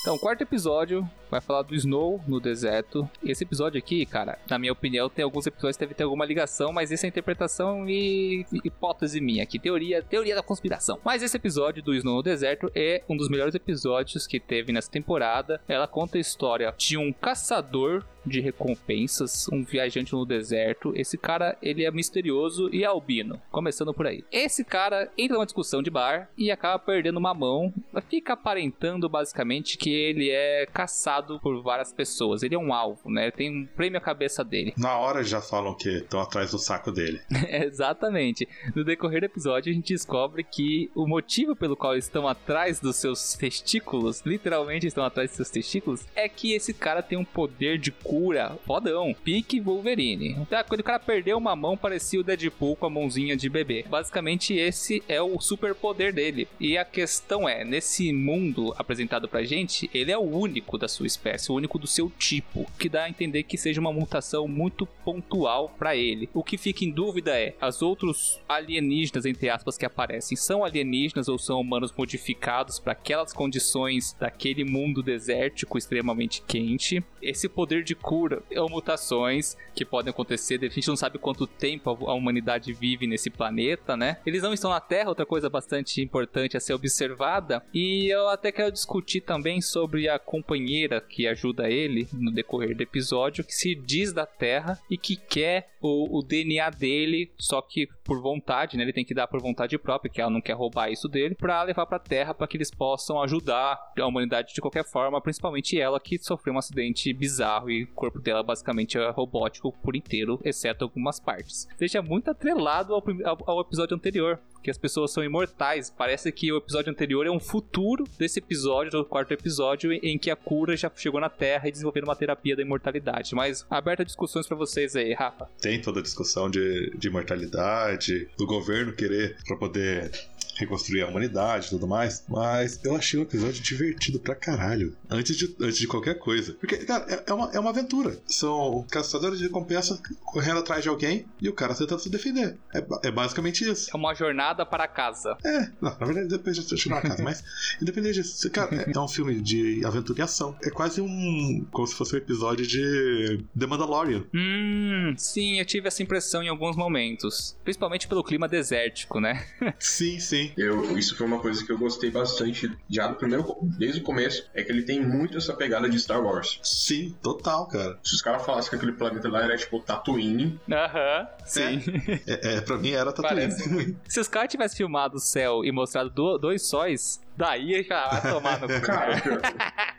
Então, 0.00 0.16
quarto 0.16 0.40
episódio 0.40 1.06
vai 1.32 1.40
falar 1.40 1.62
do 1.62 1.74
Snow 1.74 2.20
no 2.28 2.38
deserto. 2.38 3.08
Esse 3.24 3.42
episódio 3.42 3.78
aqui, 3.78 4.04
cara, 4.04 4.38
na 4.50 4.58
minha 4.58 4.72
opinião, 4.72 5.08
tem 5.08 5.24
alguns 5.24 5.46
episódios 5.46 5.78
que 5.78 5.84
deve 5.84 5.94
ter 5.94 6.04
alguma 6.04 6.26
ligação, 6.26 6.74
mas 6.74 6.92
essa 6.92 7.06
é 7.06 7.08
interpretação 7.08 7.88
e 7.88 8.44
hipótese 8.62 9.18
minha 9.18 9.42
aqui, 9.42 9.58
teoria, 9.58 10.02
teoria 10.02 10.34
da 10.34 10.42
conspiração. 10.42 11.00
Mas 11.02 11.22
esse 11.22 11.34
episódio 11.34 11.82
do 11.82 11.94
Snow 11.94 12.16
no 12.16 12.22
deserto 12.22 12.70
é 12.74 13.02
um 13.08 13.16
dos 13.16 13.30
melhores 13.30 13.54
episódios 13.54 14.26
que 14.26 14.38
teve 14.38 14.72
nessa 14.72 14.90
temporada. 14.90 15.58
Ela 15.66 15.88
conta 15.88 16.18
a 16.18 16.20
história 16.20 16.74
de 16.76 16.98
um 16.98 17.10
caçador 17.10 18.04
de 18.24 18.40
recompensas, 18.40 19.48
um 19.52 19.64
viajante 19.64 20.12
no 20.12 20.24
deserto. 20.24 20.92
Esse 20.94 21.18
cara, 21.18 21.56
ele 21.60 21.84
é 21.84 21.90
misterioso 21.90 22.68
e 22.72 22.84
albino. 22.84 23.40
Começando 23.50 23.92
por 23.92 24.06
aí. 24.06 24.24
Esse 24.30 24.64
cara 24.64 25.10
entra 25.18 25.36
numa 25.36 25.46
discussão 25.46 25.82
de 25.82 25.90
bar 25.90 26.30
e 26.36 26.50
acaba 26.50 26.78
perdendo 26.78 27.18
uma 27.18 27.34
mão. 27.34 27.72
Fica 28.08 28.34
aparentando 28.34 29.08
basicamente 29.08 29.76
que 29.76 29.90
ele 29.90 30.30
é 30.30 30.66
caçado 30.66 31.21
por 31.40 31.62
várias 31.62 31.92
pessoas. 31.92 32.42
Ele 32.42 32.54
é 32.54 32.58
um 32.58 32.72
alvo, 32.72 33.10
né? 33.10 33.30
Tem 33.30 33.50
um 33.50 33.66
prêmio 33.66 33.98
à 33.98 34.00
cabeça 34.00 34.44
dele. 34.44 34.74
Na 34.76 34.98
hora 34.98 35.22
já 35.22 35.40
falam 35.40 35.74
que 35.74 35.88
estão 35.88 36.20
atrás 36.20 36.50
do 36.50 36.58
saco 36.58 36.90
dele. 36.90 37.20
Exatamente. 37.48 38.48
No 38.74 38.84
decorrer 38.84 39.20
do 39.20 39.26
episódio, 39.26 39.70
a 39.70 39.74
gente 39.74 39.92
descobre 39.92 40.44
que 40.44 40.90
o 40.94 41.06
motivo 41.06 41.54
pelo 41.54 41.76
qual 41.76 41.96
estão 41.96 42.26
atrás 42.26 42.80
dos 42.80 42.96
seus 42.96 43.34
testículos, 43.34 44.22
literalmente 44.24 44.86
estão 44.86 45.04
atrás 45.04 45.30
dos 45.30 45.36
seus 45.36 45.50
testículos, 45.50 46.06
é 46.14 46.28
que 46.28 46.52
esse 46.52 46.74
cara 46.74 47.02
tem 47.02 47.18
um 47.18 47.24
poder 47.24 47.78
de 47.78 47.90
cura 47.90 48.56
fodão. 48.66 49.14
Pique 49.24 49.60
Wolverine. 49.60 50.30
Então, 50.40 50.62
quando 50.68 50.80
o 50.80 50.84
cara 50.84 50.98
perdeu 50.98 51.36
uma 51.38 51.54
mão, 51.54 51.76
parecia 51.76 52.20
o 52.20 52.24
Deadpool 52.24 52.76
com 52.76 52.86
a 52.86 52.90
mãozinha 52.90 53.36
de 53.36 53.48
bebê. 53.48 53.84
Basicamente, 53.88 54.54
esse 54.54 55.02
é 55.08 55.20
o 55.20 55.40
superpoder 55.40 56.12
dele. 56.12 56.48
E 56.58 56.76
a 56.76 56.84
questão 56.84 57.48
é, 57.48 57.64
nesse 57.64 58.12
mundo 58.12 58.74
apresentado 58.78 59.28
pra 59.28 59.44
gente, 59.44 59.90
ele 59.92 60.12
é 60.12 60.18
o 60.18 60.22
único 60.22 60.78
da 60.78 60.88
sua 60.88 61.06
espécie, 61.12 61.50
o 61.50 61.54
único 61.54 61.78
do 61.78 61.86
seu 61.86 62.10
tipo, 62.18 62.66
que 62.78 62.88
dá 62.88 63.04
a 63.04 63.08
entender 63.08 63.42
que 63.42 63.56
seja 63.56 63.80
uma 63.80 63.92
mutação 63.92 64.46
muito 64.48 64.86
pontual 64.86 65.68
para 65.78 65.96
ele. 65.96 66.28
O 66.34 66.42
que 66.42 66.58
fica 66.58 66.84
em 66.84 66.90
dúvida 66.90 67.38
é, 67.38 67.54
as 67.60 67.82
outros 67.82 68.40
alienígenas, 68.48 69.24
entre 69.24 69.48
aspas, 69.48 69.76
que 69.76 69.86
aparecem, 69.86 70.36
são 70.36 70.64
alienígenas 70.64 71.28
ou 71.28 71.38
são 71.38 71.60
humanos 71.60 71.92
modificados 71.96 72.78
para 72.78 72.92
aquelas 72.92 73.32
condições 73.32 74.14
daquele 74.18 74.64
mundo 74.64 75.02
desértico 75.02 75.78
extremamente 75.78 76.42
quente? 76.42 77.02
Esse 77.20 77.48
poder 77.48 77.84
de 77.84 77.94
cura 77.94 78.42
ou 78.56 78.68
mutações 78.68 79.56
que 79.74 79.84
podem 79.84 80.10
acontecer, 80.10 80.58
a 80.62 80.68
gente 80.68 80.88
não 80.88 80.96
sabe 80.96 81.18
quanto 81.18 81.46
tempo 81.46 81.90
a 81.90 82.14
humanidade 82.14 82.72
vive 82.72 83.06
nesse 83.06 83.30
planeta, 83.30 83.96
né? 83.96 84.18
Eles 84.24 84.42
não 84.42 84.52
estão 84.52 84.70
na 84.70 84.80
Terra, 84.80 85.08
outra 85.08 85.26
coisa 85.26 85.48
bastante 85.48 86.00
importante 86.00 86.56
a 86.56 86.60
ser 86.60 86.74
observada. 86.74 87.62
E 87.72 88.12
eu 88.12 88.28
até 88.28 88.52
quero 88.52 88.72
discutir 88.72 89.20
também 89.20 89.60
sobre 89.60 90.08
a 90.08 90.18
companheira 90.18 91.00
que 91.02 91.26
ajuda 91.26 91.70
ele 91.70 92.08
no 92.12 92.30
decorrer 92.30 92.76
do 92.76 92.82
episódio, 92.82 93.44
que 93.44 93.54
se 93.54 93.74
diz 93.74 94.12
da 94.12 94.24
Terra 94.26 94.78
e 94.90 94.96
que 94.96 95.16
quer 95.16 95.72
o, 95.80 96.18
o 96.18 96.22
DNA 96.22 96.70
dele, 96.70 97.30
só 97.38 97.60
que 97.60 97.88
por 98.04 98.20
vontade, 98.20 98.76
né? 98.76 98.82
Ele 98.82 98.92
tem 98.92 99.04
que 99.04 99.14
dar 99.14 99.26
por 99.26 99.40
vontade 99.40 99.76
própria, 99.78 100.10
que 100.10 100.20
ela 100.20 100.30
não 100.30 100.40
quer 100.40 100.54
roubar 100.54 100.90
isso 100.90 101.08
dele, 101.08 101.34
para 101.34 101.62
levar 101.62 101.86
para 101.86 101.98
Terra 101.98 102.34
para 102.34 102.46
que 102.46 102.56
eles 102.56 102.70
possam 102.70 103.20
ajudar 103.20 103.92
a 103.98 104.06
humanidade 104.06 104.54
de 104.54 104.60
qualquer 104.60 104.84
forma, 104.84 105.20
principalmente 105.20 105.78
ela 105.78 106.00
que 106.00 106.18
sofreu 106.18 106.54
um 106.54 106.58
acidente 106.58 107.12
bizarro 107.12 107.70
e 107.70 107.84
o 107.84 107.88
corpo 107.88 108.20
dela 108.20 108.42
basicamente 108.42 108.96
é 108.96 109.10
robótico 109.10 109.72
por 109.82 109.96
inteiro, 109.96 110.40
exceto 110.44 110.84
algumas 110.84 111.18
partes. 111.18 111.68
Deixa 111.78 112.00
muito 112.02 112.30
atrelado 112.30 112.94
ao, 112.94 113.02
ao, 113.24 113.50
ao 113.50 113.60
episódio 113.60 113.96
anterior, 113.96 114.40
que 114.62 114.70
as 114.70 114.78
pessoas 114.78 115.10
são 115.10 115.24
imortais. 115.24 115.90
Parece 115.90 116.30
que 116.32 116.52
o 116.52 116.58
episódio 116.58 116.90
anterior 116.90 117.26
é 117.26 117.30
um 117.30 117.40
futuro 117.40 118.04
desse 118.18 118.38
episódio, 118.38 118.90
do 118.90 119.04
quarto 119.04 119.32
episódio, 119.32 119.92
em 119.92 120.18
que 120.18 120.30
a 120.30 120.36
cura 120.36 120.76
já 120.76 120.90
chegou 120.94 121.20
na 121.20 121.28
Terra 121.28 121.68
e 121.68 121.72
desenvolveram 121.72 122.08
uma 122.08 122.16
terapia 122.16 122.56
da 122.56 122.62
imortalidade. 122.62 123.34
Mas 123.34 123.66
aberta 123.68 124.04
discussões 124.04 124.46
para 124.46 124.56
vocês 124.56 124.94
aí, 124.94 125.12
Rafa. 125.12 125.48
Tem 125.60 125.80
toda 125.80 126.00
a 126.00 126.02
discussão 126.02 126.48
de, 126.48 126.90
de 126.96 127.08
imortalidade, 127.08 128.28
do 128.36 128.46
governo 128.46 128.92
querer 128.92 129.36
para 129.46 129.56
poder 129.56 130.10
reconstruir 130.56 131.02
a 131.02 131.08
humanidade 131.08 131.66
e 131.66 131.70
tudo 131.70 131.86
mais. 131.86 132.24
Mas 132.28 132.80
eu 132.84 132.96
achei 132.96 133.18
o 133.18 133.22
episódio 133.22 133.62
divertido 133.62 134.18
pra 134.18 134.34
caralho. 134.34 134.96
Antes 135.10 135.36
de, 135.36 135.54
antes 135.60 135.78
de 135.78 135.86
qualquer 135.86 136.18
coisa. 136.18 136.54
Porque, 136.54 136.78
cara, 136.78 137.06
é, 137.08 137.24
é, 137.26 137.34
uma, 137.34 137.50
é 137.52 137.60
uma 137.60 137.70
aventura. 137.70 138.18
São 138.26 138.86
caçadores 138.90 139.38
de 139.38 139.44
recompensa 139.44 140.00
correndo 140.24 140.60
atrás 140.60 140.82
de 140.82 140.88
alguém 140.88 141.26
e 141.40 141.48
o 141.48 141.52
cara 141.52 141.74
tentando 141.74 142.00
se 142.00 142.10
defender. 142.10 142.56
É, 142.74 143.08
é 143.08 143.10
basicamente 143.10 143.68
isso. 143.68 143.90
É 143.92 143.96
uma 143.96 144.14
jornada 144.14 144.64
para 144.64 144.86
casa. 144.88 145.36
É, 145.44 145.70
não, 145.80 145.96
na 145.98 146.06
verdade, 146.06 146.28
depois 146.28 146.56
de 146.56 146.78
chegar 146.78 146.96
na 146.96 147.10
casa. 147.10 147.22
mas, 147.22 147.44
independente 147.80 148.14
disso, 148.14 148.50
cara, 148.50 148.74
é, 148.74 148.92
é 148.94 149.00
um 149.00 149.08
filme 149.08 149.40
de 149.40 149.84
aventura 149.84 150.20
e 150.20 150.22
ação. 150.22 150.56
É 150.62 150.70
quase 150.70 151.00
um. 151.00 151.66
como 151.70 151.86
se 151.86 151.94
fosse 151.94 152.14
um 152.14 152.18
episódio 152.18 152.66
de 152.66 153.44
The 153.58 153.66
Mandalorian. 153.66 154.24
Hum, 154.34 155.14
sim, 155.16 155.58
eu 155.58 155.64
tive 155.64 155.88
essa 155.88 156.02
impressão 156.02 156.42
em 156.42 156.48
alguns 156.48 156.76
momentos. 156.76 157.56
Principalmente 157.62 158.08
pelo 158.08 158.24
clima 158.24 158.48
desértico, 158.48 159.20
né? 159.20 159.46
sim, 159.78 160.18
sim. 160.18 160.41
Eu, 160.56 160.96
isso 160.98 161.16
foi 161.16 161.26
uma 161.26 161.38
coisa 161.38 161.64
que 161.64 161.70
eu 161.70 161.78
gostei 161.78 162.10
bastante 162.10 162.70
já 162.88 163.06
do 163.06 163.14
primeiro, 163.16 163.56
desde 163.62 164.00
o 164.00 164.02
começo, 164.02 164.48
é 164.54 164.62
que 164.62 164.72
ele 164.72 164.82
tem 164.82 165.00
muito 165.00 165.36
essa 165.36 165.52
pegada 165.54 165.88
de 165.88 165.98
Star 166.00 166.22
Wars. 166.22 166.58
Sim, 166.62 167.14
total, 167.22 167.66
cara. 167.66 167.98
Se 168.02 168.14
os 168.14 168.22
caras 168.22 168.44
falassem 168.44 168.70
que 168.70 168.76
aquele 168.76 168.92
planeta 168.92 169.28
lá 169.28 169.42
era 169.42 169.56
tipo 169.56 169.80
Tatooine. 169.80 170.58
Aham, 170.70 171.28
sim. 171.44 171.82
É, 172.26 172.56
é, 172.56 172.60
pra 172.60 172.78
mim 172.78 172.90
era 172.90 173.12
Tatooine. 173.12 173.52
Se 174.08 174.20
os 174.20 174.28
caras 174.28 174.50
tivessem 174.50 174.76
filmado 174.76 175.16
o 175.16 175.20
céu 175.20 175.64
e 175.64 175.72
mostrado 175.72 176.10
do, 176.10 176.38
dois 176.38 176.62
sóis, 176.62 177.20
Daí 177.36 177.82
já 177.82 178.08
vai 178.08 178.32
tomar 178.32 178.60
no 178.60 178.68
Cara, 178.80 179.20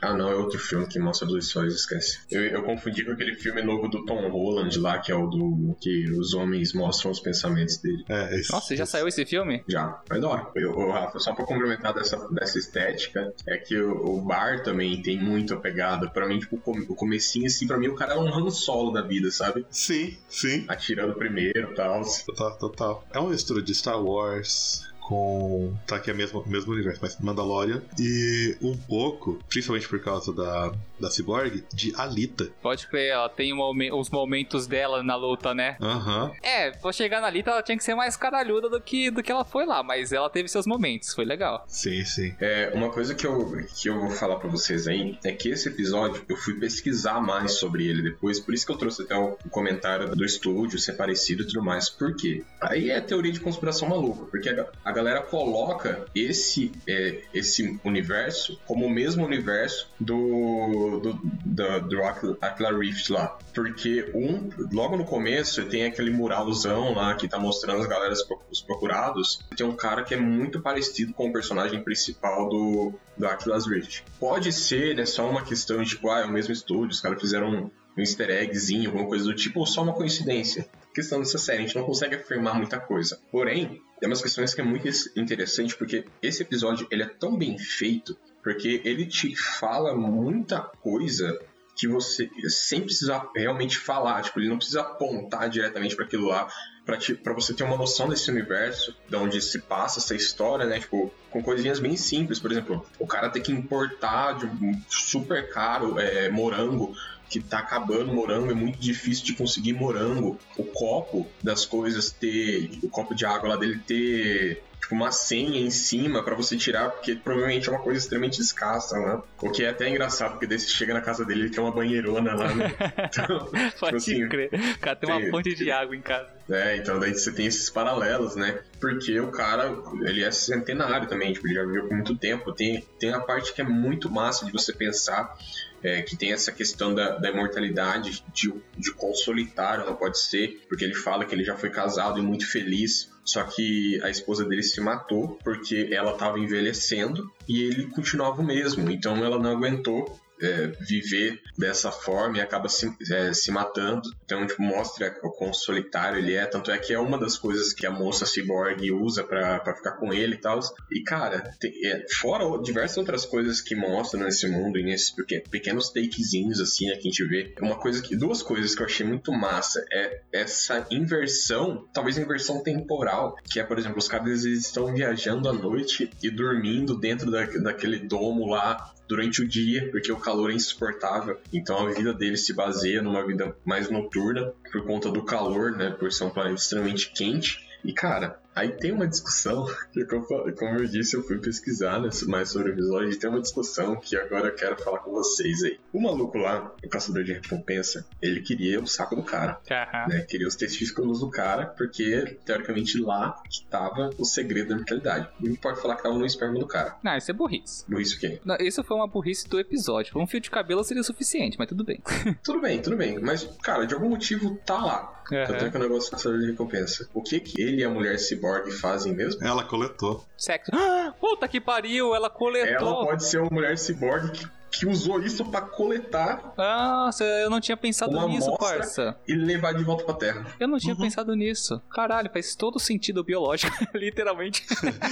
ah 0.01 0.13
não, 0.13 0.29
é 0.29 0.35
outro 0.35 0.59
filme 0.59 0.87
que 0.87 0.99
mostra 0.99 1.27
dois 1.27 1.47
sóis, 1.47 1.73
esquece. 1.73 2.19
Eu, 2.29 2.41
eu, 2.43 2.63
confundi 2.63 3.03
com 3.03 3.11
aquele 3.11 3.35
filme 3.35 3.61
novo 3.61 3.87
do 3.87 4.05
Tom 4.05 4.29
Holland 4.29 4.77
lá, 4.79 4.99
que 4.99 5.11
é 5.11 5.15
o 5.15 5.27
do 5.27 5.75
que 5.79 6.09
os 6.11 6.33
homens 6.33 6.73
mostram 6.73 7.11
os 7.11 7.19
pensamentos 7.19 7.77
dele. 7.77 8.03
É, 8.09 8.39
esse, 8.39 8.51
Nossa, 8.51 8.75
já 8.75 8.85
saiu 8.85 9.07
esse 9.07 9.25
filme? 9.25 9.63
Já, 9.67 10.01
vai 10.07 10.19
da 10.19 10.29
hora. 10.29 10.47
Eu, 10.55 10.91
Rafa, 10.91 11.19
só 11.19 11.33
pra 11.33 11.45
complementar 11.45 11.93
dessa, 11.93 12.17
dessa 12.29 12.57
estética, 12.57 13.33
é 13.47 13.57
que 13.57 13.77
o, 13.77 14.17
o 14.17 14.21
bar 14.21 14.63
também 14.63 15.01
tem 15.01 15.19
muito 15.19 15.53
a 15.53 15.57
pegada. 15.57 16.09
Pra 16.09 16.27
mim, 16.27 16.39
tipo, 16.39 16.61
o 16.65 16.95
comecinho, 16.95 17.47
assim, 17.47 17.67
pra 17.67 17.77
mim 17.77 17.87
o 17.87 17.95
cara 17.95 18.13
é 18.13 18.17
um 18.17 18.27
Han 18.27 18.49
Solo 18.51 18.91
da 18.91 19.01
vida, 19.01 19.31
sabe? 19.31 19.65
Sim, 19.69 20.17
sim. 20.29 20.65
Atirando 20.67 21.13
primeiro 21.15 21.71
e 21.71 21.75
tal. 21.75 22.01
Total, 22.25 22.57
total. 22.57 23.05
É 23.11 23.19
uma 23.19 23.29
mistura 23.29 23.61
de 23.61 23.73
Star 23.73 24.01
Wars, 24.01 24.83
com. 25.03 25.73
Tá 25.85 25.97
aqui 25.97 26.09
é 26.09 26.13
o 26.13 26.17
mesmo, 26.17 26.43
mesmo 26.47 26.73
universo, 26.73 26.99
mas 27.01 27.19
Mandalorian. 27.19 27.81
E 27.99 28.57
um 28.61 28.75
pouco, 28.77 29.39
principalmente 29.49 29.87
por 29.87 30.01
causa 30.01 30.33
da, 30.33 30.71
da 30.99 31.09
Cyborg, 31.09 31.63
de 31.73 31.93
Alita. 31.95 32.49
Pode 32.61 32.87
crer, 32.87 33.09
ela 33.09 33.29
tem 33.29 33.53
um, 33.53 33.99
os 33.99 34.09
momentos 34.09 34.65
dela 34.65 35.03
na 35.03 35.15
luta, 35.15 35.53
né? 35.53 35.77
Aham. 35.81 36.25
Uhum. 36.25 36.31
É, 36.41 36.71
pra 36.71 36.91
chegar 36.91 37.21
na 37.21 37.27
Alita 37.27 37.51
ela 37.51 37.61
tinha 37.61 37.77
que 37.77 37.83
ser 37.83 37.95
mais 37.95 38.15
caralhuda 38.15 38.69
do 38.69 38.79
que, 38.79 39.11
do 39.11 39.21
que 39.21 39.31
ela 39.31 39.43
foi 39.43 39.65
lá, 39.65 39.83
mas 39.83 40.11
ela 40.11 40.29
teve 40.29 40.47
seus 40.47 40.65
momentos, 40.65 41.13
foi 41.13 41.25
legal. 41.25 41.65
Sim, 41.67 42.03
sim. 42.05 42.33
É, 42.39 42.71
uma 42.73 42.89
coisa 42.89 43.13
que 43.13 43.27
eu, 43.27 43.57
que 43.75 43.89
eu 43.89 43.99
vou 43.99 44.11
falar 44.11 44.37
pra 44.37 44.49
vocês 44.49 44.87
aí 44.87 45.17
é 45.23 45.31
que 45.31 45.49
esse 45.49 45.67
episódio 45.67 46.23
eu 46.27 46.37
fui 46.37 46.55
pesquisar 46.55 47.19
mais 47.19 47.53
sobre 47.53 47.87
ele 47.87 48.01
depois, 48.01 48.39
por 48.39 48.53
isso 48.53 48.65
que 48.65 48.71
eu 48.71 48.77
trouxe 48.77 49.01
até 49.03 49.15
o, 49.15 49.37
o 49.45 49.49
comentário 49.49 50.15
do 50.15 50.23
estúdio, 50.23 50.79
ser 50.79 50.93
parecido 50.93 51.43
e 51.43 51.47
tudo 51.47 51.63
mais. 51.63 51.89
Por 51.89 52.15
quê? 52.15 52.43
Aí 52.61 52.89
é 52.89 53.01
teoria 53.01 53.31
de 53.31 53.39
conspiração 53.39 53.89
maluca, 53.89 54.25
porque 54.25 54.49
a, 54.49 54.67
a 54.85 54.92
galera 54.93 55.21
coloca 55.21 56.05
esse, 56.15 56.71
é, 56.87 57.21
esse 57.33 57.79
universo 57.83 58.59
como 58.65 58.85
o 58.85 58.89
mesmo 58.89 59.25
universo 59.25 59.89
do, 59.99 60.99
do, 60.99 61.13
do, 61.45 61.79
do 61.81 62.03
Aquila 62.41 62.77
Rift 62.77 63.11
lá. 63.11 63.37
Porque 63.53 64.09
um, 64.13 64.49
logo 64.71 64.97
no 64.97 65.05
começo 65.05 65.65
tem 65.65 65.85
aquele 65.85 66.11
muralzão 66.11 66.93
lá 66.93 67.15
que 67.15 67.27
tá 67.27 67.37
mostrando 67.37 67.81
as 67.81 67.87
galeras, 67.87 68.19
os 68.51 68.61
procurados. 68.61 69.39
Tem 69.55 69.65
um 69.65 69.75
cara 69.75 70.03
que 70.03 70.13
é 70.13 70.17
muito 70.17 70.61
parecido 70.61 71.13
com 71.13 71.29
o 71.29 71.33
personagem 71.33 71.83
principal 71.83 72.49
do, 72.49 72.93
do 73.17 73.27
Aquilus 73.27 73.67
Rift. 73.67 74.03
Pode 74.19 74.51
ser, 74.51 74.95
né, 74.95 75.05
só 75.05 75.29
uma 75.29 75.43
questão 75.43 75.81
de, 75.81 75.89
tipo, 75.89 76.09
ah, 76.09 76.21
é 76.21 76.25
o 76.25 76.31
mesmo 76.31 76.53
estúdio, 76.53 76.91
os 76.91 77.01
caras 77.01 77.19
fizeram 77.19 77.49
um, 77.49 77.71
um 77.97 78.01
easter 78.01 78.29
eggzinho, 78.29 78.89
alguma 78.89 79.07
coisa 79.07 79.25
do 79.25 79.35
tipo, 79.35 79.59
ou 79.59 79.65
só 79.65 79.83
uma 79.83 79.93
coincidência. 79.93 80.67
Questão 80.93 81.19
dessa 81.19 81.37
série, 81.37 81.59
a 81.59 81.61
gente 81.61 81.75
não 81.75 81.85
consegue 81.85 82.15
afirmar 82.15 82.55
muita 82.55 82.79
coisa. 82.79 83.19
Porém, 83.31 83.81
tem 84.03 84.09
umas 84.09 84.21
questões 84.21 84.53
que 84.53 84.59
é 84.59 84.63
muito 84.65 84.85
interessante, 85.15 85.77
porque 85.77 86.03
esse 86.21 86.41
episódio 86.41 86.85
ele 86.91 87.03
é 87.03 87.07
tão 87.07 87.37
bem 87.37 87.57
feito, 87.57 88.17
porque 88.43 88.81
ele 88.83 89.05
te 89.05 89.33
fala 89.33 89.95
muita 89.95 90.59
coisa 90.59 91.39
que 91.73 91.87
você 91.87 92.29
sem 92.49 92.81
precisar 92.81 93.29
realmente 93.33 93.77
falar, 93.77 94.21
tipo, 94.21 94.41
ele 94.41 94.49
não 94.49 94.57
precisa 94.57 94.81
apontar 94.81 95.49
diretamente 95.49 95.95
para 95.95 96.03
aquilo 96.03 96.27
lá, 96.27 96.49
para 96.85 97.33
você 97.33 97.53
ter 97.53 97.63
uma 97.63 97.77
noção 97.77 98.09
desse 98.09 98.29
universo, 98.29 98.93
de 99.07 99.15
onde 99.15 99.41
se 99.41 99.59
passa 99.59 99.99
essa 99.99 100.13
história, 100.13 100.65
né? 100.65 100.81
Tipo, 100.81 101.09
com 101.31 101.41
coisinhas 101.41 101.79
bem 101.79 101.95
simples, 101.95 102.41
por 102.41 102.51
exemplo, 102.51 102.85
o 102.99 103.07
cara 103.07 103.29
ter 103.29 103.39
que 103.39 103.53
importar 103.53 104.33
de 104.33 104.45
um 104.45 104.81
super 104.89 105.49
caro 105.49 105.97
é, 105.97 106.29
morango 106.29 106.93
que 107.39 107.47
tá 107.47 107.59
acabando 107.59 108.13
morango, 108.13 108.51
é 108.51 108.53
muito 108.53 108.77
difícil 108.77 109.25
de 109.25 109.33
conseguir 109.33 109.73
morango. 109.73 110.37
O 110.57 110.63
copo 110.63 111.27
das 111.41 111.65
coisas 111.65 112.11
ter, 112.11 112.69
o 112.83 112.89
copo 112.89 113.15
de 113.15 113.25
água 113.25 113.49
lá 113.49 113.55
dele 113.55 113.79
ter 113.79 114.61
tipo, 114.79 114.93
uma 114.93 115.11
senha 115.11 115.59
em 115.59 115.71
cima 115.71 116.21
para 116.21 116.35
você 116.35 116.55
tirar, 116.55 116.91
porque 116.91 117.15
provavelmente 117.15 117.67
é 117.67 117.71
uma 117.71 117.81
coisa 117.81 117.99
extremamente 117.99 118.39
escassa, 118.39 118.99
né? 118.99 119.21
O 119.41 119.49
que 119.49 119.63
é 119.63 119.69
até 119.69 119.89
engraçado, 119.89 120.33
porque 120.33 120.45
daí 120.45 120.59
você 120.59 120.67
chega 120.67 120.93
na 120.93 121.01
casa 121.01 121.25
dele 121.25 121.47
e 121.47 121.49
tem 121.49 121.63
uma 121.63 121.71
banheirona 121.71 122.35
lá, 122.35 122.53
né? 122.53 122.71
Então, 123.03 123.49
Pode 123.49 123.71
tipo 123.71 123.95
assim, 123.95 124.29
crer. 124.29 124.49
O 124.53 124.79
cara 124.79 124.95
tem, 124.95 125.09
tem 125.09 125.23
uma 125.23 125.31
fonte 125.31 125.55
de 125.55 125.71
água 125.71 125.95
em 125.95 126.01
casa. 126.01 126.29
É, 126.49 126.77
então 126.77 126.99
daí 126.99 127.13
você 127.13 127.31
tem 127.31 127.47
esses 127.47 127.69
paralelos, 127.69 128.35
né? 128.35 128.59
Porque 128.79 129.19
o 129.19 129.31
cara, 129.31 129.75
ele 130.03 130.23
é 130.23 130.29
centenário 130.31 131.07
também, 131.07 131.33
tipo, 131.33 131.47
ele 131.47 131.55
já 131.55 131.65
viveu 131.65 131.87
por 131.87 131.95
muito 131.95 132.15
tempo. 132.15 132.51
Tem, 132.51 132.85
tem 132.99 133.13
a 133.13 133.19
parte 133.19 133.53
que 133.53 133.61
é 133.61 133.65
muito 133.65 134.11
massa 134.11 134.45
de 134.45 134.51
você 134.51 134.73
pensar 134.73 135.35
é, 135.83 136.01
que 136.01 136.15
tem 136.15 136.31
essa 136.31 136.51
questão 136.51 136.95
da, 136.95 137.17
da 137.17 137.29
imortalidade, 137.29 138.23
de, 138.33 138.53
de 138.77 138.93
quão 138.93 139.13
solitário 139.13 139.85
não 139.85 139.95
pode 139.95 140.19
ser, 140.19 140.61
porque 140.69 140.85
ele 140.85 140.95
fala 140.95 141.25
que 141.25 141.35
ele 141.35 141.43
já 141.43 141.55
foi 141.55 141.69
casado 141.69 142.19
e 142.19 142.21
muito 142.21 142.49
feliz, 142.49 143.11
só 143.25 143.43
que 143.43 144.01
a 144.03 144.09
esposa 144.09 144.45
dele 144.45 144.63
se 144.63 144.81
matou 144.81 145.37
porque 145.43 145.89
ela 145.91 146.13
estava 146.13 146.39
envelhecendo 146.39 147.31
e 147.47 147.61
ele 147.63 147.87
continuava 147.87 148.41
o 148.41 148.45
mesmo, 148.45 148.89
então 148.89 149.23
ela 149.23 149.39
não 149.39 149.51
aguentou 149.51 150.19
é, 150.43 150.67
viver 150.81 151.41
dessa 151.57 151.91
forma 151.91 152.37
e 152.37 152.41
acaba 152.41 152.67
se, 152.67 152.91
é, 153.11 153.33
se 153.33 153.51
matando. 153.51 154.09
Então, 154.25 154.45
tipo, 154.45 154.61
mostra 154.61 155.15
o 155.23 155.31
quão 155.31 155.53
solitário 155.53 156.19
ele 156.19 156.35
é. 156.35 156.45
Tanto 156.45 156.71
é 156.71 156.77
que 156.77 156.93
é 156.93 156.99
uma 156.99 157.17
das 157.17 157.37
coisas 157.37 157.73
que 157.73 157.85
a 157.85 157.91
moça 157.91 158.25
cyborg 158.25 158.91
usa 158.91 159.23
para 159.23 159.75
ficar 159.75 159.93
com 159.93 160.13
ele 160.13 160.35
e 160.35 160.37
tal. 160.37 160.59
E, 160.91 161.03
cara, 161.03 161.53
tem, 161.59 161.71
é, 161.85 162.05
fora 162.19 162.43
diversas 162.61 162.97
outras 162.97 163.25
coisas 163.25 163.61
que 163.61 163.75
mostram 163.75 164.23
nesse 164.23 164.47
mundo 164.47 164.77
e 164.77 164.83
nesses 164.83 165.11
pequenos 165.49 165.89
takezinhos, 165.89 166.59
assim, 166.59 166.87
né, 166.87 166.93
que 166.93 167.07
a 167.07 167.11
gente 167.11 167.25
vê. 167.25 167.53
Uma 167.61 167.75
coisa 167.75 168.01
que, 168.01 168.15
duas 168.15 168.41
coisas 168.41 168.75
que 168.75 168.81
eu 168.81 168.85
achei 168.85 169.05
muito 169.05 169.31
massa 169.31 169.83
é 169.91 170.21
essa 170.31 170.85
inversão, 170.91 171.87
talvez 171.93 172.17
inversão 172.17 172.61
temporal, 172.61 173.35
que 173.43 173.59
é, 173.59 173.63
por 173.63 173.77
exemplo, 173.79 173.97
os 173.97 174.07
caras 174.07 174.45
eles 174.45 174.65
estão 174.65 174.93
viajando 174.93 175.49
à 175.49 175.53
noite 175.53 176.09
e 176.21 176.29
dormindo 176.29 176.97
dentro 176.97 177.31
da, 177.31 177.45
daquele 177.45 177.99
domo 177.99 178.47
lá 178.47 178.93
durante 179.07 179.41
o 179.41 179.47
dia, 179.47 179.89
porque 179.91 180.11
o 180.11 180.19
calor 180.19 180.51
é 180.51 180.53
insuportável. 180.53 181.39
Então 181.51 181.87
a 181.87 181.91
vida 181.91 182.13
dele 182.13 182.37
se 182.37 182.53
baseia 182.53 183.01
numa 183.01 183.25
vida 183.25 183.55
mais 183.65 183.89
noturna 183.89 184.53
por 184.71 184.83
conta 184.85 185.11
do 185.11 185.23
calor, 185.23 185.71
né? 185.71 185.91
Por 185.91 186.11
ser 186.11 186.25
um 186.25 186.29
planeta 186.29 186.55
extremamente 186.55 187.11
quente. 187.11 187.67
E 187.83 187.93
cara, 187.93 188.39
aí 188.55 188.69
tem 188.71 188.91
uma 188.91 189.07
discussão, 189.07 189.65
que 189.91 190.05
como 190.05 190.79
eu 190.79 190.85
disse, 190.85 191.15
eu 191.15 191.23
fui 191.23 191.37
pesquisar 191.39 191.99
né, 191.99 192.09
mais 192.27 192.49
sobre 192.49 192.71
o 192.71 192.73
episódio 192.73 193.11
e 193.11 193.15
tem 193.15 193.29
uma 193.29 193.41
discussão 193.41 193.95
que 193.95 194.15
agora 194.15 194.47
eu 194.47 194.55
quero 194.55 194.81
falar 194.81 194.99
com 194.99 195.11
vocês 195.11 195.63
aí. 195.63 195.79
O 195.91 196.01
maluco 196.01 196.37
lá, 196.37 196.73
o 196.83 196.89
caçador 196.89 197.23
de 197.23 197.33
recompensa, 197.33 198.05
ele 198.21 198.41
queria 198.41 198.79
o 198.79 198.87
saco 198.87 199.15
do 199.15 199.23
cara. 199.23 199.59
Aham. 199.69 200.07
Né? 200.07 200.21
Queria 200.21 200.47
os 200.47 200.55
testículos 200.55 201.19
do 201.19 201.29
cara, 201.29 201.67
porque 201.67 202.37
teoricamente 202.45 202.99
lá 202.99 203.41
que 203.49 203.65
tava 203.65 204.09
o 204.17 204.25
segredo 204.25 204.69
da 204.69 204.75
mortalidade. 204.75 205.29
Não 205.39 205.55
pode 205.55 205.81
falar 205.81 205.95
que 205.95 206.03
tava 206.03 206.17
no 206.17 206.25
esperma 206.25 206.59
do 206.59 206.67
cara. 206.67 206.97
Não, 207.03 207.15
isso 207.17 207.31
é 207.31 207.33
burrice. 207.33 207.85
Por 207.85 208.01
isso 208.01 208.19
que. 208.19 208.39
Não, 208.43 208.55
isso 208.57 208.83
foi 208.83 208.97
uma 208.97 209.07
burrice 209.07 209.47
do 209.47 209.59
episódio. 209.59 210.17
Um 210.17 210.27
fio 210.27 210.39
de 210.39 210.49
cabelo 210.49 210.83
seria 210.83 211.03
suficiente, 211.03 211.57
mas 211.57 211.67
tudo 211.67 211.83
bem. 211.83 212.01
Tudo 212.43 212.59
bem, 212.59 212.81
tudo 212.81 212.97
bem. 212.97 213.19
Mas, 213.19 213.43
cara, 213.63 213.85
de 213.85 213.93
algum 213.93 214.09
motivo 214.09 214.57
tá 214.65 214.77
lá. 214.77 215.22
Tanto 215.29 215.65
é 215.65 215.69
que 215.69 215.77
o 215.77 215.79
negócio 215.79 216.09
do 216.09 216.11
caçador 216.11 216.39
de 216.39 216.47
recompensa. 216.47 217.07
O 217.13 217.21
que 217.21 217.39
que 217.39 217.61
ele 217.61 217.81
e 217.81 217.83
a 217.83 217.89
mulher 217.89 218.17
cyborg 218.19 218.71
fazem 218.71 219.13
mesmo? 219.13 219.45
Ela 219.45 219.63
coletou. 219.63 220.25
Sexo. 220.37 220.71
Ah, 220.73 221.13
puta 221.19 221.47
que 221.47 221.61
pariu, 221.61 222.13
ela 222.13 222.29
coletou. 222.29 222.87
Ela 222.87 223.05
pode 223.05 223.25
ser 223.25 223.39
uma 223.39 223.49
mulher 223.49 223.77
cyborg 223.77 224.31
que, 224.31 224.45
que 224.79 224.85
usou 224.87 225.21
isso 225.21 225.45
pra 225.45 225.61
coletar 225.61 226.53
Nossa, 226.57 227.23
eu 227.23 227.49
não 227.49 227.59
tinha 227.61 227.77
pensado 227.77 228.17
uma 228.17 228.27
nisso, 228.27 228.55
parça. 228.57 229.15
e 229.27 229.33
levar 229.35 229.73
de 229.73 229.83
volta 229.83 230.03
pra 230.03 230.13
Terra. 230.15 230.45
Eu 230.59 230.67
não 230.67 230.77
tinha 230.79 230.93
Uhum. 230.95 231.01
pensado 231.01 231.35
nisso. 231.35 231.81
Caralho, 231.91 232.29
faz 232.31 232.55
todo 232.55 232.79
sentido 232.79 233.23
biológico, 233.23 233.71
literalmente. 233.93 234.65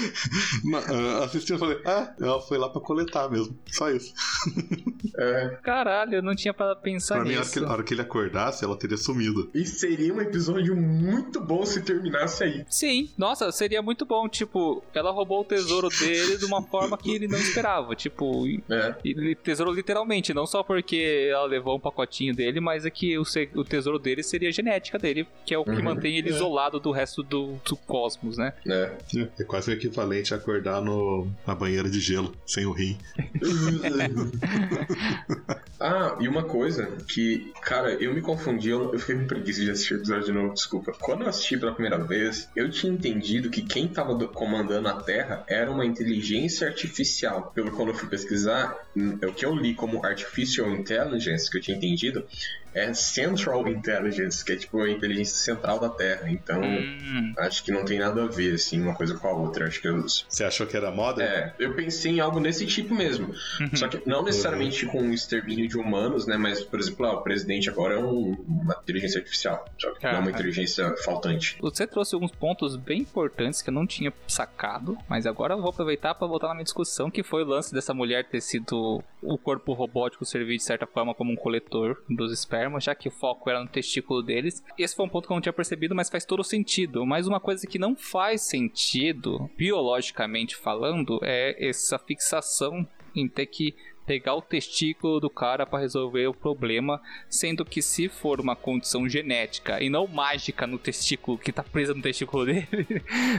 Ma- 0.64 0.80
ah, 0.80 1.24
Assistindo 1.26 1.58
e 1.58 1.60
falei, 1.60 1.82
ah, 1.86 2.14
ela 2.20 2.42
foi 2.42 2.58
lá 2.58 2.70
pra 2.70 2.82
coletar 2.82 3.30
mesmo. 3.30 3.58
Só 3.68 3.90
isso. 3.90 4.14
É, 5.18 5.58
Caralho, 5.62 6.16
eu 6.16 6.22
não 6.22 6.34
tinha 6.34 6.54
para 6.54 6.74
pensar 6.76 7.16
pra 7.16 7.24
mim, 7.26 7.32
a 7.32 7.38
hora, 7.38 7.40
nisso. 7.46 7.60
que, 7.60 7.66
a 7.66 7.70
hora 7.70 7.84
que 7.84 7.94
ele 7.94 8.02
acordasse, 8.02 8.64
ela 8.64 8.78
teria 8.78 8.96
sumido. 8.96 9.50
e 9.54 9.66
seria 9.66 10.14
um 10.14 10.22
episódio 10.22 10.76
muito 10.76 11.40
bom 11.42 11.66
se 11.66 11.82
terminasse 11.82 12.44
aí. 12.44 12.66
Sim, 12.70 13.10
nossa, 13.18 13.52
seria 13.52 13.82
muito 13.82 14.06
bom. 14.06 14.30
Tipo, 14.30 14.82
ela 14.94 15.12
roubou 15.12 15.42
o 15.42 15.44
tesouro 15.44 15.90
dele 15.90 16.38
de 16.38 16.46
uma 16.46 16.62
forma 16.64 16.98
que 16.98 17.12
ele 17.14 17.28
não 17.28 17.38
esperava. 17.38 17.94
Tipo, 17.96 18.48
É. 18.70 18.96
e 19.04 19.36
tesouro 19.52 19.72
literalmente, 19.74 20.34
não 20.34 20.46
só 20.48 20.64
porque 20.64 21.28
ela 21.32 21.46
levou 21.46 21.76
um 21.76 21.80
pacotinho 21.80 22.34
dele, 22.36 22.60
mas 22.60 22.86
é 22.86 22.90
que 22.90 23.18
o, 23.18 23.24
o 23.56 23.64
tesouro 23.64 24.00
dele 24.00 24.24
seria 24.24 24.50
a 24.50 24.52
genética 24.52 24.98
dele, 24.98 25.28
que 25.46 25.54
é 25.54 25.58
o 25.58 25.64
que 25.64 25.72
Uhum. 25.72 25.84
mantém 25.84 26.18
ele 26.18 26.30
É. 26.30 26.34
isolado 26.34 26.80
do 26.80 26.92
resto 26.92 27.22
do, 27.24 27.58
do 27.68 27.76
cosmos, 27.76 28.38
né? 28.38 28.54
né? 28.66 28.92
É 29.40 29.44
quase 29.44 29.70
o 29.70 29.74
equivalente 29.74 30.34
a 30.34 30.38
acordar 30.38 30.82
no, 30.82 31.28
na 31.46 31.54
banheira 31.56 31.90
de 31.90 32.00
gelo, 32.00 32.34
sem 32.46 32.66
o 32.66 32.72
rim. 32.72 32.98
ah, 35.80 36.16
e 36.20 36.28
uma 36.28 36.44
coisa 36.44 36.88
que, 37.08 37.52
cara, 37.62 37.94
eu 37.94 38.14
me 38.14 38.22
confundi, 38.22 38.70
eu, 38.70 38.94
eu 38.94 39.00
fiquei 39.00 39.16
com 39.16 39.26
preguiça 39.28 39.62
de 39.62 39.72
assistir 39.72 39.96
o 39.96 39.98
episódio 39.98 40.26
de 40.26 40.32
novo, 40.32 40.54
desculpa. 40.54 40.94
Quando 41.00 41.24
eu 41.24 41.30
assisti 41.30 41.58
pela 41.58 41.72
primeira 41.74 41.98
vez, 41.98 42.50
eu 42.56 42.70
tinha 42.70 42.92
entendido 42.94 43.50
que 43.50 43.62
quem 43.62 43.88
tava 43.88 44.14
do- 44.16 44.28
comandando 44.28 44.88
a 44.88 44.94
Terra 45.02 45.44
era 45.48 45.72
uma 45.72 45.86
inteligência 45.86 46.68
artificial. 46.68 47.52
Pelo 47.56 47.72
quando 47.72 47.90
eu 47.90 47.96
fui 47.96 48.08
pesquisar, 48.10 48.78
o 48.96 49.34
que 49.34 49.46
eu 49.46 49.56
li 49.56 49.74
como 49.74 50.06
Artificial 50.06 50.70
Intelligence, 50.72 51.50
que 51.50 51.58
eu 51.58 51.62
tinha 51.62 51.78
entendido, 51.78 52.26
é 52.74 52.94
Central 52.94 53.68
Intelligence, 53.68 54.44
que 54.44 54.54
é 54.54 54.56
tipo 54.56 54.82
a 54.82 54.90
inteligência 54.90 55.36
central 55.36 55.80
da 55.80 55.90
Terra. 55.90 56.30
Então, 56.30 56.62
Hum, 56.62 57.34
acho 57.40 57.64
que 57.64 57.72
não 57.72 57.84
tem 57.86 58.00
nada 58.00 58.24
a 58.24 58.28
ver, 58.28 58.54
assim, 58.56 58.82
uma 58.82 58.94
coisa 58.96 59.16
com 59.18 59.28
a 59.28 59.32
outra. 59.34 59.68
Acho 59.68 59.82
que 59.82 59.88
eu 59.88 60.02
Você 60.02 60.44
achou 60.44 60.66
que 60.68 60.76
era 60.78 60.92
moda? 60.92 61.24
é, 61.24 61.54
eu 61.60 61.74
pensei 61.76 62.14
em 62.14 62.20
algo 62.20 62.40
desse 62.40 62.66
tipo 62.66 62.94
mesmo. 62.96 63.34
Só 63.74 63.88
que 63.88 64.02
não 64.08 64.24
necessariamente 64.24 64.86
com 64.86 65.02
um 65.02 65.14
extermínio 65.14 65.68
de 65.68 65.78
humanos, 65.78 66.26
né? 66.28 66.38
Mas, 66.38 66.62
por 66.64 66.80
exemplo, 66.80 67.06
ah, 67.06 67.14
o 67.16 67.22
presidente 67.22 67.70
agora 67.70 67.96
é 67.96 67.98
um- 68.00 68.36
uma 68.48 68.78
inteligência 68.82 69.20
artificial, 69.20 69.66
sabe? 69.80 69.96
Não 70.04 70.10
é 70.10 70.20
uma 70.20 70.32
inteligência 70.32 70.96
faltante. 71.04 71.58
Você 71.62 71.86
trouxe 71.88 72.16
alguns 72.16 72.32
pontos 72.32 72.76
bem 72.76 73.02
importantes 73.02 73.62
que 73.62 73.70
eu 73.70 73.74
não 73.74 73.86
tinha 73.86 74.14
sacado, 74.28 74.98
mas 75.10 75.26
agora 75.26 75.54
eu 75.54 75.62
vou 75.62 75.70
aproveitar 75.70 76.16
para 76.16 76.28
voltar 76.28 76.48
na 76.48 76.54
minha 76.56 76.64
discussão, 76.64 77.12
que 77.12 77.24
foi 77.24 77.44
o 77.44 77.48
lance 77.48 77.74
dessa 77.74 77.94
mulher 77.94 78.26
ter 78.28 78.42
sido 78.42 79.04
o 79.22 79.38
corpo 79.38 79.74
robótico 79.74 80.26
servir 80.26 80.58
de 80.58 80.64
certa 80.64 80.88
forma 80.88 81.14
como 81.14 81.32
um 81.32 81.36
coletor 81.36 82.02
dos 82.10 82.32
espermas, 82.62 82.84
já 82.84 82.94
que 82.94 83.08
o 83.08 83.12
foco 83.12 83.50
era 83.50 83.60
no 83.60 83.68
testículo 83.68 84.22
deles. 84.22 84.64
Esse 84.78 84.96
foi 84.96 85.06
um 85.06 85.10
ponto 85.10 85.28
que 85.28 85.34
eu 85.34 85.36
não 85.36 85.42
tinha 85.42 85.54
percebido, 85.54 85.96
mas 85.96 86.10
faz 86.10 86.24
todo 86.24 86.44
sentido. 86.44 87.06
Mas 87.06 87.28
uma 87.28 87.40
coisa 87.40 87.66
que 87.66 87.80
não 87.80 87.96
faz 87.96 88.42
sentido, 88.42 89.50
biologicamente 89.58 90.56
falando, 90.56 91.20
é 91.24 91.68
essa 91.68 91.98
fixação 91.98 92.88
em 93.16 93.28
ter 93.28 93.48
que 93.48 93.76
pegar 94.12 94.36
o 94.36 94.42
testículo 94.42 95.22
do 95.22 95.30
cara 95.30 95.66
para 95.66 95.80
resolver 95.80 96.28
o 96.28 96.34
problema, 96.34 97.02
sendo 97.30 97.64
que 97.64 97.82
se 97.82 98.10
for 98.10 98.42
uma 98.42 98.58
condição 98.58 99.08
genética 99.08 99.82
e 99.82 99.90
não 99.90 100.06
mágica 100.06 100.68
no 100.68 100.78
testículo 100.78 101.38
que 101.38 101.50
tá 101.50 101.64
presa 101.64 101.94
no 101.94 102.02
testículo 102.02 102.44
dele, 102.46 102.68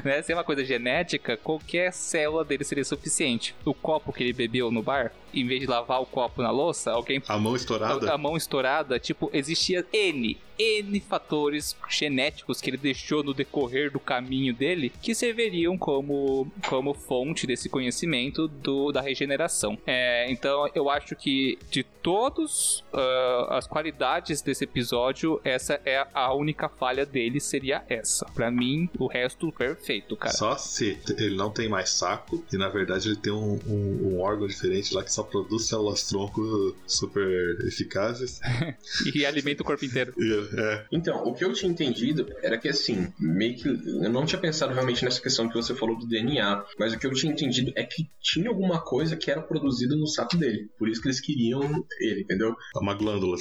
né? 0.03 0.23
Se 0.23 0.33
é 0.33 0.35
uma 0.35 0.43
coisa 0.43 0.65
genética, 0.65 1.37
qualquer 1.37 1.93
célula 1.93 2.43
dele 2.43 2.65
seria 2.65 2.85
suficiente. 2.87 3.55
O 3.67 3.75
copo 3.75 4.15
que 4.15 4.23
ele 4.23 4.33
bebeu 4.33 4.71
no 4.71 4.83
bar, 4.83 5.13
em 5.35 5.47
vez 5.47 5.61
de 5.61 5.67
lavar 5.67 6.01
o 6.01 6.07
copo 6.07 6.41
na 6.41 6.51
louça, 6.51 6.91
alguém 6.91 7.23
A 7.29 7.37
mão 7.37 7.55
estourada? 7.55 8.11
a 8.11 8.17
mão 8.17 8.35
estourada, 8.35 8.99
tipo, 8.99 9.29
existia 9.35 9.85
N, 9.93 10.39
N 10.83 11.01
fatores 11.01 11.77
genéticos 11.89 12.61
que 12.61 12.71
ele 12.71 12.77
deixou 12.77 13.23
no 13.23 13.35
decorrer 13.35 13.91
do 13.91 13.99
caminho 14.01 14.55
dele 14.55 14.93
que 15.03 15.15
serviriam 15.15 15.77
como, 15.77 16.51
como 16.69 16.95
fonte 16.95 17.47
desse 17.47 17.69
conhecimento 17.69 18.47
do, 18.49 18.93
da 18.93 19.01
regeneração. 19.01 19.79
É, 19.87 20.31
então 20.31 20.69
eu 20.75 20.89
acho 20.91 21.17
que 21.17 21.59
de 21.71 21.83
todos 21.83 22.85
ah, 22.93 23.47
as 23.59 23.67
qualidades 23.67 24.43
desse 24.43 24.65
episódio, 24.65 25.41
essa 25.45 25.81
é 25.85 26.07
a 26.13 26.35
única 26.35 26.69
falha 26.69 27.07
dele, 27.07 27.41
seria 27.41 27.85
essa. 27.89 28.27
Pra 28.35 28.51
mim, 28.51 28.89
o 28.99 29.07
resto 29.07 29.51
perfeito, 29.53 30.17
cara. 30.17 30.35
Só 30.35 30.57
se 30.57 30.99
ele 31.19 31.37
não 31.37 31.51
tem 31.51 31.69
mais 31.69 31.91
saco 31.91 32.45
e 32.53 32.57
na 32.57 32.69
verdade 32.69 33.09
ele 33.09 33.17
tem 33.17 33.33
um, 33.33 33.59
um- 33.67 34.13
um 34.13 34.21
órgão 34.21 34.47
diferente 34.47 34.95
lá 34.95 35.03
que 35.03 35.13
só 35.13 35.23
produz 35.23 35.67
células 35.67 36.07
tronco 36.09 36.77
super 36.87 37.59
eficazes. 37.67 38.41
E 39.15 39.25
alimenta 39.27 39.63
o 39.63 39.67
corpo 39.67 39.85
inteiro. 39.85 40.13
É, 40.59 40.85
Então, 40.93 41.25
o 41.25 41.35
que 41.35 41.45
eu 41.45 41.53
tinha 41.53 41.71
entendido 41.71 42.27
era 42.43 42.59
que, 42.59 42.69
assim, 42.69 43.13
meio 43.19 43.57
que. 43.57 43.69
Eu 43.69 44.11
não 44.11 44.25
tinha 44.27 44.41
pensado 44.41 44.73
realmente 44.73 45.05
nessa 45.05 45.21
questão 45.21 45.49
que 45.49 45.55
você 45.55 45.75
falou 45.75 45.99
do 45.99 46.07
DNA, 46.07 46.65
mas 46.79 46.93
o 46.93 46.99
que 46.99 47.07
eu 47.07 47.13
tinha 47.13 47.33
entendido 47.33 47.73
é 47.77 47.85
que 47.85 48.09
tinha 48.21 48.49
alguma 48.49 48.81
coisa 48.81 49.17
que 49.17 49.31
era 49.31 49.43
produzida 49.43 49.95
no 49.97 50.07
saco 50.07 50.37
dele. 50.37 50.69
Por 50.79 50.89
isso 50.89 51.01
que 51.01 51.09
eles 51.09 51.21
queriam 51.21 51.63
ele, 52.01 52.23
entendeu? 52.23 52.55
é 52.77 52.79
uma 52.79 52.95
glândula. 52.95 53.37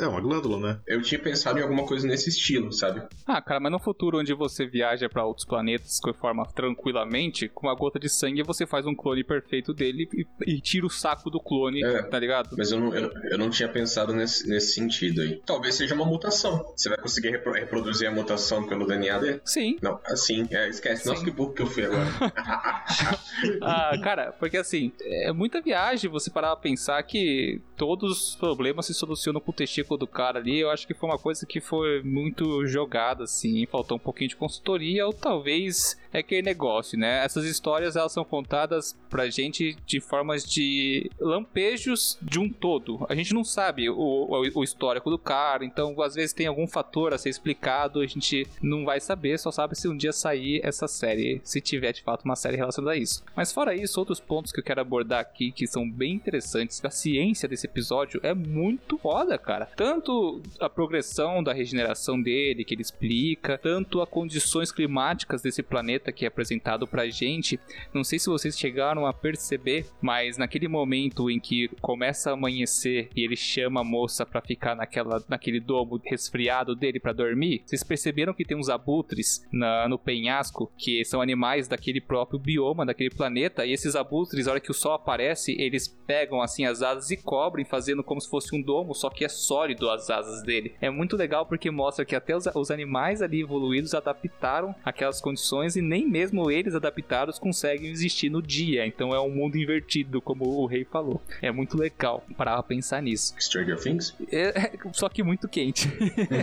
É 0.00 0.06
uma 0.06 0.20
glândula, 0.20 0.58
né? 0.60 0.80
Eu 0.86 1.02
tinha 1.02 1.18
pensado 1.20 1.58
em 1.58 1.62
alguma 1.62 1.86
coisa 1.86 2.06
nesse 2.06 2.28
estilo, 2.30 2.72
sabe? 2.72 3.02
Ah, 3.26 3.40
cara, 3.40 3.60
mas 3.60 3.72
no 3.72 3.78
futuro 3.78 4.18
onde 4.18 4.34
você 4.34 4.66
viaja 4.66 5.08
pra 5.08 5.24
outros 5.24 5.46
planetas 5.46 5.98
de 6.04 6.12
forma 6.14 6.44
tranquilamente, 6.54 7.48
com 7.48 7.66
uma 7.66 7.74
gota 7.74 7.98
de 7.98 8.08
sangue 8.08 8.42
você 8.42 8.66
faz 8.66 8.86
um 8.86 8.94
clone 8.94 9.24
perfeito 9.24 9.72
dele 9.72 10.08
e, 10.12 10.54
e 10.56 10.60
tira 10.60 10.86
o 10.86 10.90
saco 10.90 11.30
do 11.30 11.40
clone, 11.40 11.82
É. 11.84 12.02
tá 12.02 12.18
ligado? 12.18 12.54
Mas 12.56 12.70
eu 12.70 12.80
não, 12.80 12.94
eu, 12.94 13.10
eu 13.30 13.38
não 13.38 13.50
tinha 13.50 13.68
pensado 13.68 14.12
nesse, 14.12 14.48
nesse 14.48 14.74
sentido 14.74 15.20
aí. 15.22 15.40
Talvez 15.46 15.74
seja 15.74 15.94
uma 15.94 16.04
mutação. 16.04 16.43
Você 16.76 16.88
vai 16.88 16.98
conseguir 16.98 17.30
repro- 17.30 17.52
reproduzir 17.52 18.08
a 18.08 18.10
mutação 18.12 18.66
pelo 18.66 18.86
DNA 18.86 19.18
dele? 19.18 19.40
Sim. 19.44 19.78
Não, 19.82 19.98
assim, 20.04 20.46
é, 20.50 20.68
esquece. 20.68 21.06
Nossa, 21.06 21.20
Sim. 21.20 21.24
que 21.26 21.30
burro 21.30 21.52
que 21.52 21.62
eu 21.62 21.66
fui 21.66 21.84
agora. 21.84 22.04
Ah, 23.60 23.92
cara, 24.02 24.32
porque 24.38 24.56
assim, 24.56 24.92
é 25.02 25.32
muita 25.32 25.60
viagem 25.60 26.08
você 26.10 26.30
parar 26.30 26.52
a 26.52 26.56
pensar 26.56 27.02
que 27.02 27.60
todos 27.76 28.28
os 28.30 28.36
problemas 28.36 28.86
se 28.86 28.94
solucionam 28.94 29.40
com 29.40 29.50
o 29.50 29.54
testículo 29.54 29.98
do 29.98 30.06
cara 30.06 30.38
ali. 30.38 30.60
Eu 30.60 30.70
acho 30.70 30.86
que 30.86 30.94
foi 30.94 31.08
uma 31.08 31.18
coisa 31.18 31.44
que 31.46 31.60
foi 31.60 32.02
muito 32.02 32.66
jogada, 32.66 33.24
assim, 33.24 33.66
faltou 33.66 33.96
um 33.96 34.00
pouquinho 34.00 34.28
de 34.30 34.36
consultoria, 34.36 35.06
ou 35.06 35.12
talvez 35.12 35.98
é 36.14 36.20
aquele 36.20 36.42
negócio, 36.42 36.96
né? 36.96 37.24
Essas 37.24 37.44
histórias 37.44 37.96
elas 37.96 38.12
são 38.12 38.24
contadas 38.24 38.96
pra 39.10 39.28
gente 39.28 39.76
de 39.84 40.00
formas 40.00 40.44
de 40.44 41.10
lampejos 41.20 42.16
de 42.22 42.38
um 42.38 42.48
todo. 42.48 43.04
A 43.08 43.14
gente 43.14 43.34
não 43.34 43.42
sabe 43.42 43.90
o, 43.90 43.96
o, 43.96 44.42
o 44.54 44.64
histórico 44.64 45.10
do 45.10 45.18
cara, 45.18 45.64
então 45.64 46.00
às 46.00 46.14
vezes 46.14 46.32
tem 46.32 46.46
algum 46.46 46.68
fator 46.68 47.12
a 47.12 47.18
ser 47.18 47.30
explicado, 47.30 48.00
a 48.00 48.06
gente 48.06 48.46
não 48.62 48.84
vai 48.84 49.00
saber, 49.00 49.38
só 49.38 49.50
sabe 49.50 49.76
se 49.76 49.88
um 49.88 49.96
dia 49.96 50.12
sair 50.12 50.60
essa 50.62 50.86
série, 50.86 51.40
se 51.42 51.60
tiver 51.60 51.92
de 51.92 52.02
fato 52.02 52.24
uma 52.24 52.36
série 52.36 52.56
relacionada 52.56 52.94
a 52.94 52.96
isso. 52.96 53.24
Mas 53.34 53.52
fora 53.52 53.74
isso, 53.74 53.98
outros 53.98 54.20
pontos 54.20 54.52
que 54.52 54.60
eu 54.60 54.64
quero 54.64 54.80
abordar 54.80 55.20
aqui 55.20 55.50
que 55.50 55.66
são 55.66 55.90
bem 55.90 56.12
interessantes, 56.14 56.80
a 56.84 56.90
ciência 56.90 57.48
desse 57.48 57.66
episódio 57.66 58.20
é 58.22 58.32
muito 58.32 58.96
foda, 58.98 59.36
cara. 59.36 59.66
Tanto 59.76 60.40
a 60.60 60.70
progressão 60.70 61.42
da 61.42 61.52
regeneração 61.52 62.20
dele, 62.22 62.64
que 62.64 62.74
ele 62.74 62.82
explica, 62.82 63.58
tanto 63.58 64.00
as 64.00 64.08
condições 64.08 64.70
climáticas 64.70 65.42
desse 65.42 65.62
planeta 65.62 66.03
planeta 66.04 66.12
que 66.12 66.24
é 66.24 66.28
apresentado 66.28 66.86
pra 66.86 67.08
gente. 67.08 67.58
Não 67.92 68.04
sei 68.04 68.18
se 68.18 68.28
vocês 68.28 68.58
chegaram 68.58 69.06
a 69.06 69.12
perceber, 69.12 69.86
mas 70.00 70.36
naquele 70.36 70.68
momento 70.68 71.30
em 71.30 71.40
que 71.40 71.68
começa 71.80 72.30
a 72.30 72.32
amanhecer 72.34 73.08
e 73.16 73.24
ele 73.24 73.36
chama 73.36 73.80
a 73.80 73.84
moça 73.84 74.26
pra 74.26 74.42
ficar 74.42 74.74
naquela, 74.74 75.22
naquele 75.28 75.60
domo 75.60 76.00
resfriado 76.04 76.74
dele 76.74 77.00
pra 77.00 77.12
dormir, 77.12 77.62
vocês 77.64 77.82
perceberam 77.82 78.34
que 78.34 78.44
tem 78.44 78.56
uns 78.56 78.68
abutres 78.68 79.46
na, 79.52 79.88
no 79.88 79.98
penhasco 79.98 80.70
que 80.76 81.04
são 81.04 81.20
animais 81.20 81.68
daquele 81.68 82.00
próprio 82.00 82.38
bioma, 82.38 82.84
daquele 82.84 83.10
planeta, 83.10 83.64
e 83.64 83.72
esses 83.72 83.96
abutres, 83.96 84.46
na 84.46 84.52
hora 84.52 84.60
que 84.60 84.70
o 84.70 84.74
sol 84.74 84.92
aparece, 84.92 85.52
eles 85.58 85.88
pegam 86.06 86.42
assim 86.42 86.64
as 86.64 86.82
asas 86.82 87.10
e 87.10 87.16
cobrem, 87.16 87.64
fazendo 87.64 88.02
como 88.02 88.20
se 88.20 88.28
fosse 88.28 88.54
um 88.54 88.60
domo, 88.60 88.94
só 88.94 89.08
que 89.08 89.24
é 89.24 89.28
sólido 89.28 89.88
as 89.88 90.10
asas 90.10 90.42
dele. 90.42 90.74
É 90.80 90.90
muito 90.90 91.16
legal 91.16 91.46
porque 91.46 91.70
mostra 91.70 92.04
que 92.04 92.16
até 92.16 92.36
os, 92.36 92.46
os 92.46 92.70
animais 92.70 93.22
ali 93.22 93.40
evoluídos 93.40 93.94
adaptaram 93.94 94.74
aquelas 94.84 95.20
condições 95.20 95.76
e 95.76 95.82
nem 95.82 95.93
mesmo 96.02 96.50
eles 96.50 96.74
adaptados 96.74 97.38
conseguem 97.38 97.90
existir 97.90 98.30
no 98.30 98.40
dia. 98.40 98.86
Então 98.86 99.14
é 99.14 99.20
um 99.20 99.28
mundo 99.28 99.56
invertido, 99.56 100.22
como 100.22 100.44
o 100.46 100.66
rei 100.66 100.84
falou. 100.84 101.20
É 101.42 101.52
muito 101.52 101.76
legal 101.76 102.24
parar 102.36 102.54
pra 102.54 102.62
pensar 102.62 103.02
nisso. 103.02 103.34
Stranger 103.38 103.78
Things? 103.78 104.14
É, 104.32 104.72
só 104.92 105.08
que 105.08 105.22
muito 105.22 105.46
quente. 105.48 105.88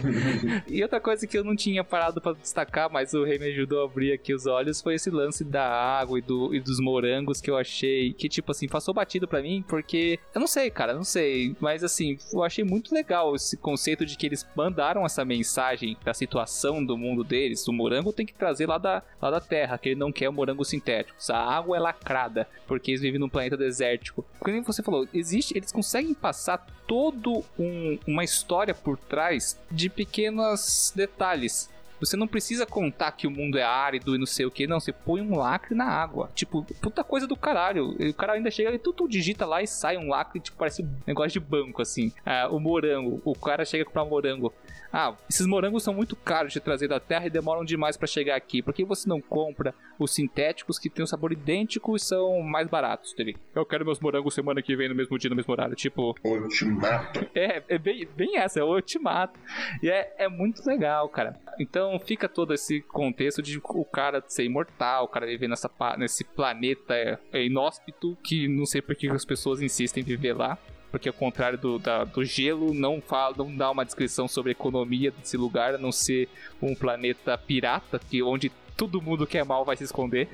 e 0.68 0.82
outra 0.84 1.00
coisa 1.00 1.26
que 1.26 1.38
eu 1.38 1.44
não 1.44 1.56
tinha 1.56 1.84
parado 1.84 2.22
para 2.22 2.34
destacar, 2.34 2.92
mas 2.92 3.14
o 3.14 3.24
rei 3.24 3.40
me 3.40 3.48
ajudou 3.48 3.82
a 3.82 3.86
abrir 3.86 4.14
aqui 4.14 4.34
os 4.34 4.46
olhos, 4.46 4.82
foi 4.82 4.96
esse 4.96 5.10
lance 5.10 5.44
da 5.44 5.68
água 5.68 6.20
e, 6.20 6.22
do, 6.22 6.54
e 6.54 6.60
dos 6.60 6.80
morangos 6.80 7.42
que 7.42 7.50
eu 7.50 7.58
achei 7.58 8.14
que, 8.14 8.30
tipo 8.30 8.52
assim, 8.52 8.68
passou 8.68 8.94
batido 8.94 9.28
para 9.28 9.42
mim, 9.42 9.64
porque 9.68 10.20
eu 10.34 10.40
não 10.40 10.48
sei, 10.48 10.70
cara, 10.70 10.94
não 10.94 11.04
sei, 11.04 11.56
mas 11.60 11.84
assim, 11.84 12.18
eu 12.32 12.44
achei 12.44 12.64
muito 12.64 12.94
legal 12.94 13.36
esse 13.36 13.58
conceito 13.58 14.06
de 14.06 14.16
que 14.16 14.26
eles 14.26 14.48
mandaram 14.56 15.06
essa 15.06 15.26
mensagem 15.26 15.98
da 16.04 16.14
situação 16.14 16.84
do 16.84 16.98
mundo 16.98 17.24
deles. 17.24 17.68
O 17.68 17.74
morango 17.74 18.14
tem 18.14 18.26
que 18.26 18.34
trazer 18.34 18.68
lá 18.68 18.78
da, 18.78 19.04
lá 19.22 19.32
da 19.32 19.41
terra, 19.42 19.78
que 19.78 19.90
ele 19.90 20.00
não 20.00 20.12
quer 20.12 20.30
o 20.30 20.34
morango 20.34 20.64
sintético. 20.64 21.18
A 21.30 21.56
água 21.58 21.78
é 21.78 21.80
lacrada, 21.80 22.48
porque 22.68 22.92
eles 22.92 23.02
vivem 23.02 23.20
num 23.20 23.30
planeta 23.30 23.58
desértico. 23.58 24.26
Como 24.40 24.64
você 24.64 24.82
falou, 24.82 25.08
existe, 25.14 25.58
eles 25.58 25.72
conseguem 25.72 26.14
passar 26.14 26.66
todo 26.88 27.44
um, 27.58 27.98
uma 28.08 28.24
história 28.24 28.74
por 28.74 28.98
trás 28.98 29.60
de 29.70 29.90
pequenos 29.90 30.94
detalhes. 30.96 31.70
Você 32.02 32.18
não 32.18 32.28
precisa 32.28 32.66
contar 32.66 33.12
que 33.12 33.28
o 33.28 33.32
mundo 33.32 33.60
é 33.60 33.64
árido 33.64 34.16
e 34.16 34.18
não 34.18 34.26
sei 34.26 34.44
o 34.44 34.52
que, 34.52 34.66
não. 34.66 34.80
Você 34.80 34.92
põe 34.92 35.22
um 35.22 35.38
lacre 35.38 35.76
na 35.76 35.86
água. 35.86 36.32
Tipo, 36.34 36.64
puta 36.82 37.04
coisa 37.04 37.28
do 37.28 37.38
caralho. 37.38 37.92
O 37.92 38.14
cara 38.16 38.34
ainda 38.34 38.50
chega 38.50 38.74
e 38.74 38.80
tudo 38.80 39.08
digita 39.08 39.46
lá 39.46 39.62
e 39.62 39.68
sai 39.68 39.98
um 39.98 40.10
lacre, 40.10 40.40
tipo, 40.40 40.58
parece 40.58 40.82
um 40.82 40.90
negócio 41.06 41.32
de 41.32 41.40
banco, 41.40 41.80
assim. 41.80 42.12
Ah, 42.26 42.48
o 42.50 42.60
morango. 42.60 43.22
O 43.24 43.36
cara 43.36 43.64
chega 43.64 43.84
a 43.84 43.86
comprar 43.86 44.04
morango. 44.04 44.52
Ah, 44.92 45.16
esses 45.30 45.46
morangos 45.46 45.84
são 45.84 45.94
muito 45.94 46.16
caros 46.16 46.52
de 46.52 46.60
trazer 46.60 46.88
da 46.88 47.00
terra 47.00 47.28
e 47.28 47.30
demoram 47.30 47.64
demais 47.64 47.96
para 47.96 48.08
chegar 48.08 48.36
aqui. 48.36 48.62
Por 48.62 48.74
que 48.74 48.84
você 48.84 49.08
não 49.08 49.22
compra 49.22 49.74
os 49.98 50.14
sintéticos 50.14 50.78
que 50.78 50.90
têm 50.90 51.04
um 51.04 51.08
sabor 51.08 51.32
idêntico 51.32 51.96
e 51.96 52.00
são 52.00 52.42
mais 52.42 52.68
baratos 52.68 53.14
dele? 53.14 53.38
Eu 53.56 53.66
quero 53.66 53.86
meus 53.86 54.00
morangos 54.00 54.34
semana 54.34 54.62
que 54.62 54.76
vem 54.76 54.90
no 54.90 54.96
mesmo 54.96 55.18
dia, 55.18 55.30
no 55.30 55.36
mesmo 55.36 55.52
horário. 55.52 55.76
Tipo. 55.76 56.16
Ultimato. 56.24 57.30
É, 57.34 57.64
é 57.68 57.78
bem, 57.78 58.08
bem 58.16 58.38
essa, 58.38 58.60
é 58.60 58.64
o 58.64 58.76
ultimato. 58.76 59.40
E 59.82 59.90
é, 59.90 60.14
é 60.18 60.28
muito 60.28 60.66
legal, 60.66 61.08
cara. 61.08 61.40
Então 61.60 61.98
fica 62.00 62.28
todo 62.28 62.54
esse 62.54 62.82
contexto 62.82 63.42
de 63.42 63.62
o 63.64 63.86
cara 63.86 64.24
ser 64.28 64.44
imortal, 64.44 65.06
o 65.06 65.08
cara 65.08 65.26
viver 65.26 65.48
nessa, 65.48 65.70
nesse 65.98 66.24
planeta 66.24 66.94
é, 66.94 67.18
é 67.32 67.46
inóspito 67.46 68.18
que 68.24 68.48
não 68.48 68.66
sei 68.66 68.82
por 68.82 68.96
que 68.96 69.08
as 69.08 69.26
pessoas 69.26 69.62
insistem 69.62 70.02
em 70.02 70.06
viver 70.06 70.34
lá 70.34 70.58
porque 70.92 71.08
ao 71.08 71.14
contrário 71.14 71.58
do, 71.58 71.80
da, 71.80 72.04
do 72.04 72.24
gelo, 72.24 72.74
não 72.74 73.02
fala, 73.02 73.34
não 73.38 73.56
dá 73.56 73.72
uma 73.72 73.86
descrição 73.86 74.28
sobre 74.28 74.52
a 74.52 74.52
economia 74.52 75.12
desse 75.12 75.38
lugar, 75.38 75.76
a 75.76 75.78
não 75.78 75.92
ser 75.92 76.28
um 76.62 76.76
planeta 76.76 77.38
pirata, 77.38 78.00
que 78.00 78.22
onde 78.22 78.52
todo 78.82 79.02
mundo 79.02 79.28
que 79.28 79.38
é 79.38 79.44
mal 79.44 79.64
vai 79.64 79.78
se 79.78 79.84
esconder. 79.84 80.28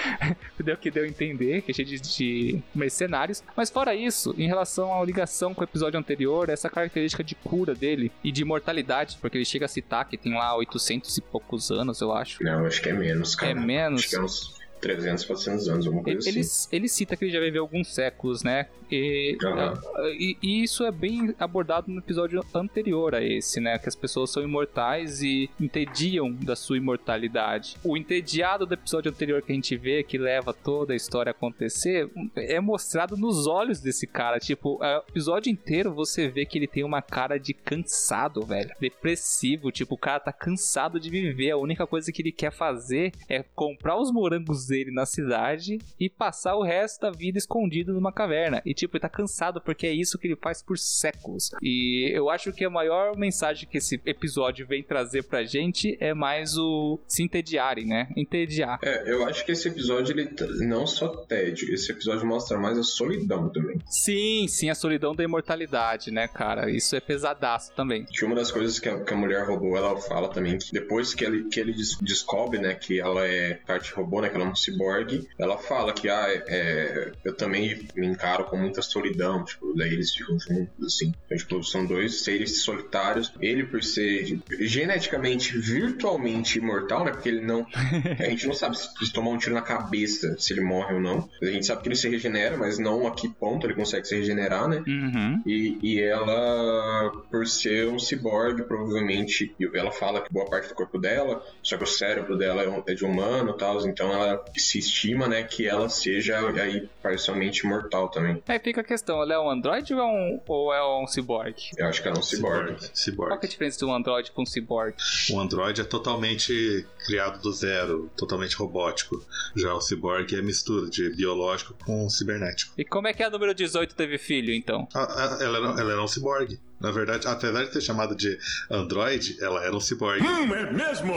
deu 0.62 0.76
que 0.76 0.90
deu 0.90 1.04
a 1.04 1.08
entender, 1.08 1.62
que 1.62 1.70
é 1.70 1.74
cheio 1.74 1.88
de, 1.88 1.98
de, 1.98 2.62
mercenários. 2.74 3.42
Mas 3.56 3.70
fora 3.70 3.94
isso, 3.94 4.34
em 4.36 4.46
relação 4.46 4.92
à 4.92 5.04
ligação 5.04 5.54
com 5.54 5.62
o 5.62 5.64
episódio 5.64 5.98
anterior, 5.98 6.50
essa 6.50 6.68
característica 6.68 7.24
de 7.24 7.34
cura 7.34 7.74
dele 7.74 8.12
e 8.22 8.30
de 8.30 8.42
imortalidade, 8.42 9.16
porque 9.20 9.38
ele 9.38 9.44
chega 9.44 9.64
a 9.64 9.68
citar 9.68 10.04
que 10.04 10.18
tem 10.18 10.34
lá 10.34 10.54
800 10.54 11.16
e 11.16 11.22
poucos 11.22 11.70
anos, 11.70 12.02
eu 12.02 12.12
acho. 12.12 12.42
Não, 12.44 12.66
acho 12.66 12.82
que 12.82 12.90
é 12.90 12.92
menos, 12.92 13.34
cara. 13.34 13.52
É 13.52 13.54
menos. 13.54 14.00
Acho 14.00 14.10
que 14.10 14.16
é 14.16 14.20
uns 14.20 14.57
300, 14.80 15.24
400 15.24 15.68
anos, 15.68 15.86
alguma 15.86 16.02
coisa 16.04 16.28
ele, 16.28 16.40
assim. 16.40 16.68
Ele 16.72 16.88
cita 16.88 17.16
que 17.16 17.24
ele 17.24 17.32
já 17.32 17.40
viveu 17.40 17.62
alguns 17.62 17.94
séculos, 17.94 18.42
né? 18.42 18.66
E, 18.90 19.36
Uhum. 19.42 20.08
e, 20.18 20.36
e 20.42 20.62
isso 20.62 20.84
é 20.84 20.90
bem 20.90 21.34
abordado 21.38 21.90
no 21.90 21.98
episódio 21.98 22.42
anterior 22.54 23.14
a 23.14 23.22
esse, 23.22 23.60
né? 23.60 23.78
Que 23.78 23.88
as 23.88 23.94
pessoas 23.94 24.30
são 24.30 24.42
imortais 24.42 25.22
e 25.22 25.50
entediam 25.60 26.32
da 26.32 26.56
sua 26.56 26.76
imortalidade. 26.78 27.76
O 27.84 27.96
entediado 27.96 28.64
do 28.66 28.74
episódio 28.74 29.10
anterior 29.10 29.42
que 29.42 29.52
a 29.52 29.54
gente 29.54 29.76
vê, 29.76 30.02
que 30.02 30.16
leva 30.16 30.52
toda 30.54 30.92
a 30.92 30.96
história 30.96 31.30
a 31.30 31.32
acontecer, 31.32 32.08
é 32.36 32.58
mostrado 32.60 33.16
nos 33.16 33.46
olhos 33.46 33.80
desse 33.80 34.06
cara. 34.06 34.38
Tipo, 34.38 34.82
é, 34.82 34.98
o 34.98 35.02
episódio 35.08 35.50
inteiro 35.50 35.92
você 35.94 36.28
vê 36.28 36.46
que 36.46 36.58
ele 36.58 36.66
tem 36.66 36.84
uma 36.84 37.02
cara 37.02 37.38
de 37.38 37.52
cansado, 37.52 38.42
velho. 38.44 38.70
Depressivo. 38.80 39.70
Tipo, 39.70 39.94
o 39.94 39.98
cara 39.98 40.20
tá 40.20 40.32
cansado 40.32 40.98
de 40.98 41.10
viver. 41.10 41.50
A 41.50 41.56
única 41.56 41.86
coisa 41.86 42.10
que 42.12 42.22
ele 42.22 42.32
quer 42.32 42.52
fazer 42.52 43.12
é 43.28 43.42
comprar 43.54 43.98
os 43.98 44.10
morangos 44.10 44.67
dele 44.68 44.90
na 44.90 45.06
cidade 45.06 45.78
e 45.98 46.08
passar 46.08 46.54
o 46.56 46.62
resto 46.62 47.00
da 47.02 47.10
vida 47.10 47.38
escondido 47.38 47.92
numa 47.92 48.12
caverna. 48.12 48.62
E 48.64 48.74
tipo, 48.74 48.96
ele 48.96 49.02
tá 49.02 49.08
cansado 49.08 49.60
porque 49.60 49.86
é 49.86 49.92
isso 49.92 50.18
que 50.18 50.26
ele 50.28 50.36
faz 50.36 50.62
por 50.62 50.78
séculos. 50.78 51.50
E 51.62 52.10
eu 52.12 52.30
acho 52.30 52.52
que 52.52 52.64
a 52.64 52.70
maior 52.70 53.16
mensagem 53.16 53.68
que 53.68 53.78
esse 53.78 54.00
episódio 54.06 54.66
vem 54.66 54.82
trazer 54.82 55.24
pra 55.24 55.44
gente 55.44 55.96
é 56.00 56.14
mais 56.14 56.56
o 56.56 56.98
se 57.06 57.22
entediarem, 57.22 57.86
né? 57.86 58.08
Entediar. 58.16 58.78
É, 58.82 59.10
eu 59.10 59.26
acho 59.26 59.44
que 59.44 59.52
esse 59.52 59.68
episódio, 59.68 60.12
ele 60.12 60.30
não 60.66 60.86
só 60.86 61.08
tédio, 61.08 61.72
esse 61.72 61.90
episódio 61.92 62.26
mostra 62.26 62.58
mais 62.58 62.78
a 62.78 62.82
solidão 62.82 63.48
também. 63.48 63.78
Sim, 63.86 64.46
sim, 64.48 64.70
a 64.70 64.74
solidão 64.74 65.14
da 65.14 65.24
imortalidade, 65.24 66.10
né, 66.10 66.28
cara? 66.28 66.70
Isso 66.70 66.94
é 66.96 67.00
pesadaço 67.00 67.72
também. 67.74 68.04
Que 68.04 68.24
uma 68.24 68.34
das 68.34 68.50
coisas 68.50 68.78
que 68.78 68.88
a, 68.88 69.02
que 69.02 69.12
a 69.12 69.16
mulher 69.16 69.46
robô, 69.46 69.76
ela 69.76 69.96
fala 70.00 70.28
também, 70.28 70.58
que 70.58 70.72
depois 70.72 71.14
que 71.14 71.24
ele, 71.24 71.44
que 71.48 71.58
ele 71.60 71.72
des- 71.72 71.96
descobre, 72.00 72.58
né, 72.58 72.74
que 72.74 73.00
ela 73.00 73.26
é 73.26 73.54
parte 73.54 73.92
robô, 73.92 74.20
né, 74.20 74.28
que 74.28 74.34
ela 74.36 74.44
é 74.44 74.48
ciborgue, 74.58 75.28
ela 75.38 75.58
fala 75.58 75.92
que, 75.92 76.08
ah, 76.08 76.26
é, 76.46 77.12
eu 77.24 77.34
também 77.34 77.86
me 77.94 78.06
encaro 78.06 78.44
com 78.44 78.56
muita 78.56 78.82
solidão, 78.82 79.44
tipo, 79.44 79.74
daí 79.74 79.92
eles 79.92 80.14
ficam 80.14 80.38
juntos, 80.38 80.86
assim. 80.86 81.12
Então, 81.26 81.38
tipo, 81.38 81.64
são 81.64 81.86
dois 81.86 82.22
seres 82.22 82.62
solitários. 82.62 83.32
Ele, 83.40 83.64
por 83.64 83.82
ser 83.82 84.38
geneticamente, 84.60 85.56
virtualmente 85.56 86.58
imortal, 86.58 87.04
né, 87.04 87.12
porque 87.12 87.28
ele 87.28 87.40
não... 87.40 87.66
a 88.18 88.24
gente 88.24 88.46
não 88.46 88.54
sabe 88.54 88.76
se 88.78 88.88
se 89.00 89.12
tomar 89.12 89.30
um 89.30 89.38
tiro 89.38 89.54
na 89.54 89.62
cabeça, 89.62 90.36
se 90.38 90.52
ele 90.52 90.60
morre 90.60 90.94
ou 90.94 91.00
não. 91.00 91.28
A 91.42 91.46
gente 91.46 91.66
sabe 91.66 91.82
que 91.82 91.88
ele 91.88 91.96
se 91.96 92.08
regenera, 92.08 92.56
mas 92.56 92.78
não 92.78 93.06
a 93.06 93.12
que 93.12 93.28
ponto 93.28 93.66
ele 93.66 93.74
consegue 93.74 94.06
se 94.06 94.16
regenerar, 94.16 94.68
né? 94.68 94.82
Uhum. 94.86 95.42
E, 95.46 95.78
e 95.82 96.00
ela, 96.00 97.10
por 97.30 97.46
ser 97.46 97.88
um 97.88 97.98
ciborgue, 97.98 98.62
provavelmente, 98.62 99.54
ela 99.74 99.90
fala 99.90 100.20
que 100.20 100.32
boa 100.32 100.46
parte 100.46 100.68
do 100.68 100.74
corpo 100.74 100.98
dela, 100.98 101.42
só 101.62 101.76
que 101.76 101.84
o 101.84 101.86
cérebro 101.86 102.36
dela 102.36 102.62
é 102.62 102.68
é 102.86 102.94
de 102.94 103.04
humano 103.04 103.50
e 103.50 103.56
tal, 103.56 103.86
então 103.86 104.12
ela 104.12 104.44
se 104.56 104.78
estima, 104.78 105.26
né, 105.28 105.42
que 105.42 105.66
ela 105.66 105.88
seja 105.88 106.38
aí 106.60 106.88
parcialmente 107.02 107.66
mortal 107.66 108.08
também. 108.08 108.42
Aí 108.46 108.58
fica 108.58 108.80
a 108.80 108.84
questão, 108.84 109.22
ela 109.22 109.34
é 109.34 109.38
um 109.38 109.50
androide 109.50 109.94
ou 109.94 110.00
é 110.00 110.04
um, 110.04 110.40
ou 110.46 110.72
é 110.72 111.02
um 111.02 111.06
cyborg? 111.06 111.54
Eu 111.76 111.86
acho 111.86 112.02
que 112.02 112.08
ela 112.08 112.16
é 112.16 112.20
um 112.20 112.22
ciborgue. 112.22 112.76
Qual 112.78 112.90
Cyborg. 112.94 113.38
que 113.40 113.46
é 113.46 113.48
a 113.48 113.50
diferença 113.50 113.78
de 113.78 113.84
um 113.84 113.94
androide 113.94 114.32
com 114.32 114.42
um 114.42 114.46
cyborg? 114.46 114.94
O 115.30 115.40
Android 115.40 115.80
é 115.80 115.84
totalmente 115.84 116.86
criado 117.06 117.40
do 117.40 117.52
zero, 117.52 118.10
totalmente 118.16 118.56
robótico. 118.56 119.24
Já 119.56 119.74
o 119.74 119.80
Cyborg 119.80 120.34
é 120.34 120.42
mistura 120.42 120.88
de 120.88 121.10
biológico 121.10 121.74
com 121.84 122.08
cibernético. 122.08 122.72
E 122.76 122.84
como 122.84 123.08
é 123.08 123.12
que 123.12 123.22
a 123.22 123.30
número 123.30 123.54
18 123.54 123.94
teve 123.94 124.18
filho, 124.18 124.52
então? 124.52 124.88
Ah, 124.94 125.06
ah, 125.08 125.38
ela, 125.42 125.58
era, 125.58 125.80
ela 125.80 125.92
era 125.92 126.02
um 126.02 126.08
ciborgue. 126.08 126.58
Na 126.80 126.90
verdade, 126.92 127.26
apesar 127.26 127.64
de 127.64 127.72
ter 127.72 127.80
chamado 127.80 128.14
de 128.14 128.38
Android, 128.70 129.36
ela 129.40 129.64
era 129.64 129.74
um 129.74 129.80
ciborgue. 129.80 130.24
Hum, 130.24 130.54
é 130.54 130.72
mesmo? 130.72 131.12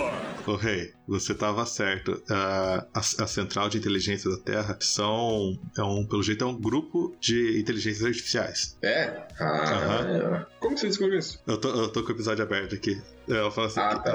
Ô 0.47 0.55
rei, 0.55 0.93
você 1.07 1.34
estava 1.34 1.66
certo. 1.66 2.22
A, 2.30 2.88
a 2.93 3.28
Central 3.28 3.70
de 3.70 3.78
Inteligência 3.78 4.30
da 4.32 4.38
Terra 4.38 4.78
são, 4.82 5.59
é 5.78 5.84
um, 5.84 6.05
pelo 6.05 6.24
jeito, 6.24 6.43
é 6.43 6.47
um 6.47 6.59
grupo 6.59 7.16
de 7.20 7.59
inteligências 7.59 8.03
artificiais. 8.05 8.78
É? 8.82 9.22
Ah, 9.39 10.45
como 10.59 10.78
você 10.78 10.88
descobriu 10.88 11.20
isso? 11.20 11.39
Eu 11.45 11.57
tô, 11.57 11.70
eu 11.70 11.89
tô 11.89 12.01
com 12.03 12.09
o 12.09 12.12
episódio 12.16 12.43
aberto 12.43 12.74
aqui. 12.76 12.99
Ela 13.30 13.51
fala 13.51 13.68
assim 13.68 13.80
Ah, 13.80 13.99
tá. 13.99 14.12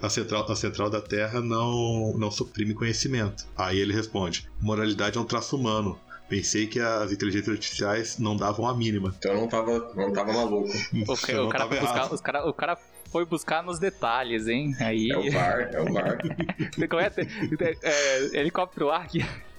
a, 0.00 0.06
a, 0.06 0.08
central, 0.08 0.50
a 0.50 0.56
Central 0.56 0.88
da 0.88 1.00
Terra 1.00 1.40
não, 1.40 2.16
não 2.16 2.30
suprime 2.30 2.74
conhecimento. 2.74 3.44
Aí 3.56 3.78
ele 3.78 3.92
responde: 3.92 4.48
moralidade 4.60 5.18
é 5.18 5.20
um 5.20 5.24
traço 5.24 5.56
humano. 5.56 5.98
Pensei 6.30 6.66
que 6.68 6.78
as 6.80 7.10
inteligências 7.12 7.52
artificiais 7.54 8.18
não 8.18 8.36
davam 8.36 8.66
a 8.68 8.74
mínima. 8.74 9.12
Então 9.18 9.32
eu 9.32 9.40
não 9.40 9.48
tava, 9.48 9.92
não 9.96 10.12
tava 10.12 10.32
maluco. 10.32 10.70
O, 11.08 11.16
ca- 11.16 11.32
Eu 11.32 11.40
o 11.40 11.42
não 11.42 11.48
cara 11.50 11.64
tava 11.64 11.74
foi 11.76 11.80
buscar, 11.80 11.96
errado. 11.98 12.12
os 12.14 12.20
cara, 12.20 12.48
o 12.48 12.54
cara 12.54 12.78
foi 13.10 13.24
buscar 13.26 13.62
nos 13.64 13.80
detalhes, 13.80 14.46
hein? 14.46 14.74
Aí. 14.78 15.10
É 15.10 15.18
o 15.18 15.30
VAR, 15.32 15.70
é 15.74 15.80
o 15.80 15.92
VAR. 15.92 16.18
Como 16.88 17.00
é? 17.02 17.12
É, 17.18 17.76
é, 17.82 18.38
helicóptero 18.38 18.90
ar 18.90 19.02
aqui. 19.02 19.20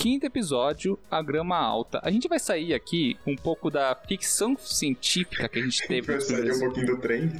Quinto 0.02 0.26
episódio, 0.26 0.98
A 1.08 1.22
Grama 1.22 1.56
Alta. 1.56 2.00
A 2.02 2.10
gente 2.10 2.26
vai 2.26 2.40
sair 2.40 2.74
aqui 2.74 3.16
um 3.24 3.36
pouco 3.36 3.70
da 3.70 3.94
ficção 3.94 4.56
científica 4.58 5.48
que 5.48 5.60
a 5.60 5.62
gente 5.62 5.86
teve. 5.86 6.12
Nos 6.12 6.24
sair 6.24 6.50
um 6.50 6.58
pouquinho 6.58 6.86
do 6.86 7.00
trem. 7.00 7.30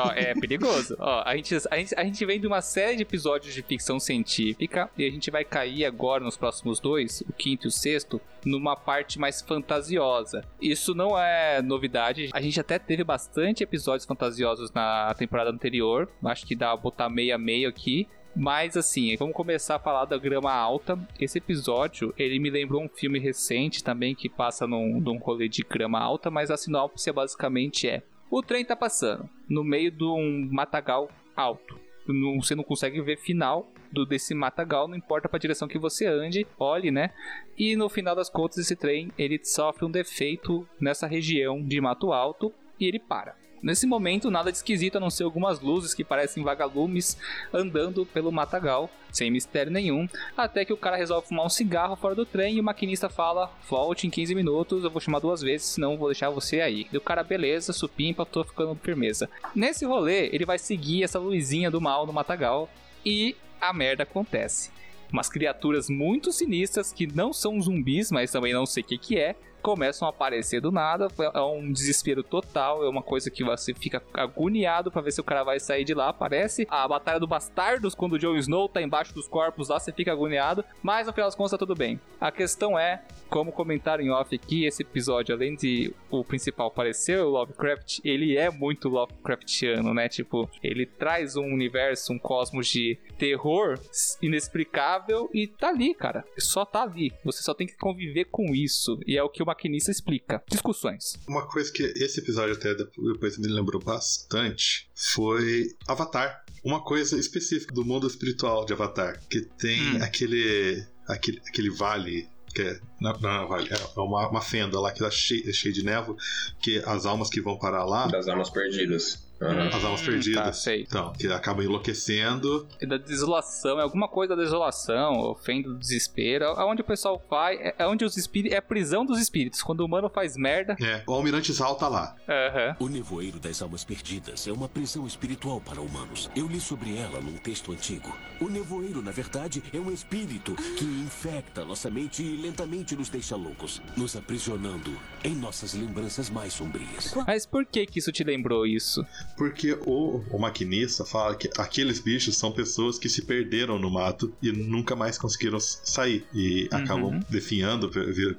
Ó, 0.00 0.12
é 0.12 0.34
perigoso. 0.36 0.94
Ó, 1.00 1.24
a, 1.26 1.34
gente, 1.34 1.52
a, 1.68 1.76
gente, 1.76 1.94
a 1.96 2.04
gente 2.04 2.24
vem 2.24 2.38
de 2.38 2.46
uma 2.46 2.60
série 2.60 2.94
de 2.94 3.02
episódios 3.02 3.52
de 3.52 3.60
ficção 3.60 3.98
científica 3.98 4.88
e 4.96 5.04
a 5.04 5.10
gente 5.10 5.32
vai 5.32 5.44
cair 5.44 5.84
agora 5.84 6.22
nos 6.22 6.36
próximos 6.36 6.78
dois, 6.78 7.22
o 7.22 7.32
quinto 7.32 7.66
e 7.66 7.68
o 7.68 7.72
sexto, 7.72 8.20
numa 8.44 8.76
parte 8.76 9.18
mais 9.18 9.42
fantasiosa. 9.42 10.44
Isso 10.62 10.94
não 10.94 11.18
é 11.18 11.60
novidade. 11.60 12.30
A 12.32 12.40
gente 12.40 12.60
até 12.60 12.78
teve 12.78 13.02
bastante 13.02 13.64
episódios 13.64 14.06
fantasiosos 14.06 14.70
na 14.70 15.12
temporada 15.14 15.50
anterior. 15.50 16.08
Acho 16.24 16.46
que 16.46 16.54
dá 16.54 16.68
pra 16.68 16.76
botar 16.76 17.10
meio 17.10 17.34
a 17.34 17.38
meio 17.38 17.68
aqui. 17.68 18.06
Mas 18.36 18.76
assim, 18.76 19.16
vamos 19.16 19.34
começar 19.34 19.76
a 19.76 19.78
falar 19.78 20.06
da 20.06 20.18
grama 20.18 20.52
alta. 20.52 20.98
Esse 21.20 21.38
episódio, 21.38 22.12
ele 22.18 22.38
me 22.38 22.50
lembrou 22.50 22.82
um 22.82 22.88
filme 22.88 23.18
recente 23.18 23.82
também 23.82 24.14
que 24.14 24.28
passa 24.28 24.66
num, 24.66 25.00
num 25.00 25.18
rolê 25.18 25.48
de 25.48 25.62
grama 25.62 26.00
alta, 26.00 26.30
mas 26.30 26.50
a 26.50 26.56
sinopse 26.56 27.12
basicamente 27.12 27.88
é: 27.88 28.02
o 28.30 28.42
trem 28.42 28.64
tá 28.64 28.74
passando 28.74 29.28
no 29.48 29.62
meio 29.62 29.90
de 29.90 30.04
um 30.04 30.48
matagal 30.50 31.08
alto. 31.36 31.78
Não- 32.08 32.42
você 32.42 32.54
não 32.54 32.64
consegue 32.64 33.00
ver 33.00 33.18
final 33.18 33.70
do 33.90 34.04
desse 34.04 34.34
matagal, 34.34 34.88
não 34.88 34.96
importa 34.96 35.28
pra 35.28 35.38
direção 35.38 35.68
que 35.68 35.78
você 35.78 36.04
ande, 36.06 36.44
olhe, 36.58 36.90
né? 36.90 37.10
E 37.56 37.76
no 37.76 37.88
final 37.88 38.16
das 38.16 38.28
contas, 38.28 38.58
esse 38.58 38.74
trem 38.74 39.12
ele 39.16 39.38
sofre 39.44 39.84
um 39.84 39.90
defeito 39.90 40.66
nessa 40.80 41.06
região 41.06 41.62
de 41.62 41.80
mato 41.80 42.12
alto 42.12 42.52
e 42.78 42.86
ele 42.86 42.98
para. 42.98 43.36
Nesse 43.64 43.86
momento, 43.86 44.30
nada 44.30 44.52
de 44.52 44.58
esquisito 44.58 44.96
a 44.96 45.00
não 45.00 45.08
ser 45.08 45.22
algumas 45.22 45.58
luzes 45.58 45.94
que 45.94 46.04
parecem 46.04 46.44
vagalumes 46.44 47.16
andando 47.50 48.04
pelo 48.04 48.30
matagal, 48.30 48.90
sem 49.10 49.30
mistério 49.30 49.72
nenhum, 49.72 50.06
até 50.36 50.66
que 50.66 50.72
o 50.74 50.76
cara 50.76 50.98
resolve 50.98 51.28
fumar 51.28 51.46
um 51.46 51.48
cigarro 51.48 51.96
fora 51.96 52.14
do 52.14 52.26
trem 52.26 52.56
e 52.56 52.60
o 52.60 52.62
maquinista 52.62 53.08
fala: 53.08 53.50
Volte 53.66 54.06
em 54.06 54.10
15 54.10 54.34
minutos, 54.34 54.84
eu 54.84 54.90
vou 54.90 55.00
chamar 55.00 55.18
duas 55.20 55.40
vezes, 55.40 55.68
senão 55.68 55.96
vou 55.96 56.08
deixar 56.08 56.28
você 56.28 56.60
aí. 56.60 56.86
E 56.92 56.96
o 56.98 57.00
cara, 57.00 57.24
beleza, 57.24 57.72
supimpa, 57.72 58.26
tô 58.26 58.44
ficando 58.44 58.74
firmeza. 58.74 59.30
Nesse 59.54 59.86
rolê, 59.86 60.26
ele 60.26 60.44
vai 60.44 60.58
seguir 60.58 61.02
essa 61.02 61.18
luzinha 61.18 61.70
do 61.70 61.80
mal 61.80 62.06
no 62.06 62.12
matagal 62.12 62.68
e 63.02 63.34
a 63.58 63.72
merda 63.72 64.02
acontece. 64.02 64.70
Umas 65.10 65.30
criaturas 65.30 65.88
muito 65.88 66.32
sinistras 66.32 66.92
que 66.92 67.06
não 67.06 67.32
são 67.32 67.58
zumbis, 67.62 68.12
mas 68.12 68.30
também 68.30 68.52
não 68.52 68.66
sei 68.66 68.82
o 68.82 68.86
que, 68.86 68.98
que 68.98 69.18
é, 69.18 69.34
começam 69.64 70.06
a 70.06 70.10
aparecer 70.10 70.60
do 70.60 70.70
nada. 70.70 71.08
É 71.32 71.40
um 71.40 71.72
desespero 71.72 72.22
total, 72.22 72.84
é 72.84 72.88
uma 72.88 73.02
coisa 73.02 73.30
que 73.30 73.42
você 73.42 73.72
fica 73.72 74.02
agoniado 74.12 74.90
pra 74.90 75.00
ver 75.00 75.10
se 75.10 75.22
o 75.22 75.24
cara 75.24 75.42
vai 75.42 75.58
sair 75.58 75.84
de 75.84 75.94
lá. 75.94 76.12
Parece 76.12 76.66
a 76.70 76.86
Batalha 76.86 77.18
do 77.18 77.26
Bastardos, 77.26 77.94
quando 77.94 78.12
o 78.12 78.18
Jon 78.18 78.36
Snow 78.36 78.68
tá 78.68 78.82
embaixo 78.82 79.14
dos 79.14 79.26
corpos 79.26 79.70
lá, 79.70 79.80
você 79.80 79.90
fica 79.90 80.12
agoniado, 80.12 80.62
mas 80.82 81.06
no 81.06 81.14
final 81.14 81.26
das 81.26 81.34
contas 81.34 81.52
tá 81.52 81.58
tudo 81.58 81.74
bem. 81.74 81.98
A 82.20 82.30
questão 82.30 82.78
é, 82.78 83.02
como 83.30 83.50
comentaram 83.50 84.04
em 84.04 84.10
off 84.10 84.34
aqui, 84.34 84.66
esse 84.66 84.82
episódio, 84.82 85.34
além 85.34 85.56
de 85.56 85.94
o 86.10 86.22
principal 86.22 86.70
parecer 86.70 87.20
o 87.20 87.30
Lovecraft, 87.30 88.00
ele 88.04 88.36
é 88.36 88.50
muito 88.50 88.90
Lovecraftiano, 88.90 89.94
né? 89.94 90.10
Tipo, 90.10 90.48
ele 90.62 90.84
traz 90.84 91.36
um 91.36 91.46
universo, 91.46 92.12
um 92.12 92.18
cosmos 92.18 92.66
de 92.66 92.98
terror 93.18 93.78
inexplicável 94.20 95.30
e 95.32 95.46
tá 95.46 95.68
ali, 95.68 95.94
cara. 95.94 96.22
Só 96.38 96.66
tá 96.66 96.82
ali. 96.82 97.12
Você 97.24 97.42
só 97.42 97.54
tem 97.54 97.66
que 97.66 97.76
conviver 97.76 98.26
com 98.26 98.54
isso. 98.54 99.00
E 99.06 99.16
é 99.16 99.22
o 99.22 99.28
que 99.28 99.42
o 99.42 99.46
maquinista 99.54 99.90
explica. 99.90 100.42
Discussões. 100.50 101.14
Uma 101.28 101.46
coisa 101.46 101.72
que 101.72 101.82
esse 101.96 102.20
episódio 102.20 102.54
até 102.54 102.74
depois 102.74 103.38
me 103.38 103.48
lembrou 103.48 103.80
bastante 103.80 104.88
foi 104.94 105.68
Avatar. 105.86 106.44
Uma 106.62 106.82
coisa 106.82 107.18
específica 107.18 107.72
do 107.74 107.84
mundo 107.84 108.06
espiritual 108.06 108.64
de 108.64 108.72
Avatar, 108.72 109.20
que 109.30 109.42
tem 109.42 109.96
Hum. 109.96 110.02
aquele, 110.02 110.84
aquele 111.06 111.40
aquele 111.48 111.70
vale 111.70 112.28
que 112.54 112.62
é, 112.62 112.80
não, 113.00 113.12
não 113.18 113.30
é 113.30 113.46
vale, 113.48 113.68
é 113.68 114.00
uma, 114.00 114.28
uma 114.28 114.40
fenda 114.40 114.78
lá 114.78 114.92
que 114.92 115.00
tá 115.00 115.10
cheia, 115.10 115.52
cheia 115.52 115.74
de 115.74 115.82
névoa, 115.82 116.16
que 116.62 116.78
as 116.86 117.04
almas 117.04 117.28
que 117.28 117.40
vão 117.40 117.58
parar 117.58 117.84
lá, 117.84 118.06
Das 118.06 118.28
almas 118.28 118.48
perdidas. 118.48 119.23
Aham. 119.40 119.68
as 119.68 119.84
almas 119.84 120.00
Hum, 120.02 120.04
perdidas, 120.06 120.44
tá, 120.44 120.52
sei. 120.52 120.82
então, 120.82 121.12
que 121.12 121.26
acabam 121.28 121.64
enlouquecendo. 121.64 122.66
É 122.80 122.86
da 122.86 122.96
desolação, 122.96 123.78
é 123.78 123.82
alguma 123.82 124.08
coisa 124.08 124.34
da 124.36 124.42
desolação, 124.42 125.18
ofenda 125.30 125.68
do 125.68 125.76
desespero. 125.78 126.46
Aonde 126.56 126.82
o 126.82 126.84
pessoal 126.84 127.22
vai, 127.30 127.56
é 127.56 127.74
é 127.78 127.86
onde 127.86 128.04
os 128.04 128.16
espíritos. 128.16 128.54
É 128.54 128.58
a 128.58 128.62
prisão 128.62 129.04
dos 129.04 129.20
espíritos. 129.20 129.62
Quando 129.62 129.80
o 129.80 129.86
humano 129.86 130.08
faz 130.08 130.36
merda. 130.36 130.76
É, 130.80 131.02
o 131.06 131.12
Almirante 131.12 131.52
Zal 131.52 131.74
tá 131.76 131.88
lá. 131.88 132.14
Aham. 132.28 132.76
O 132.78 132.88
Nevoeiro 132.88 133.38
das 133.38 133.60
Almas 133.60 133.84
Perdidas 133.84 134.46
é 134.46 134.52
uma 134.52 134.68
prisão 134.68 135.06
espiritual 135.06 135.60
para 135.60 135.80
humanos. 135.80 136.30
Eu 136.36 136.46
li 136.46 136.60
sobre 136.60 136.96
ela 136.96 137.20
num 137.20 137.36
texto 137.36 137.72
antigo. 137.72 138.16
O 138.40 138.48
Nevoeiro, 138.48 139.02
na 139.02 139.10
verdade, 139.10 139.62
é 139.72 139.78
um 139.78 139.90
espírito 139.92 140.54
que 140.54 140.84
infecta 140.84 141.64
nossa 141.64 141.90
mente 141.90 142.22
e 142.22 142.36
lentamente 142.36 142.94
nos 142.96 143.08
deixa 143.08 143.36
loucos, 143.36 143.82
nos 143.96 144.16
aprisionando 144.16 144.96
em 145.22 145.34
nossas 145.34 145.74
lembranças 145.74 146.30
mais 146.30 146.52
sombrias. 146.52 147.14
Mas 147.26 147.44
por 147.46 147.64
que 147.66 147.86
que 147.86 147.98
isso 147.98 148.12
te 148.12 148.22
lembrou 148.24 148.66
isso? 148.66 149.04
Porque 149.36 149.72
o, 149.86 150.22
o 150.30 150.38
maquinista 150.38 151.04
fala 151.04 151.34
que 151.34 151.50
aqueles 151.58 151.98
bichos 152.00 152.36
são 152.36 152.52
pessoas 152.52 152.98
que 152.98 153.08
se 153.08 153.22
perderam 153.22 153.78
no 153.78 153.90
mato 153.90 154.32
e 154.42 154.52
nunca 154.52 154.94
mais 154.94 155.18
conseguiram 155.18 155.58
sair. 155.60 156.24
E 156.34 156.68
acabam 156.70 157.20
definhando, 157.28 157.90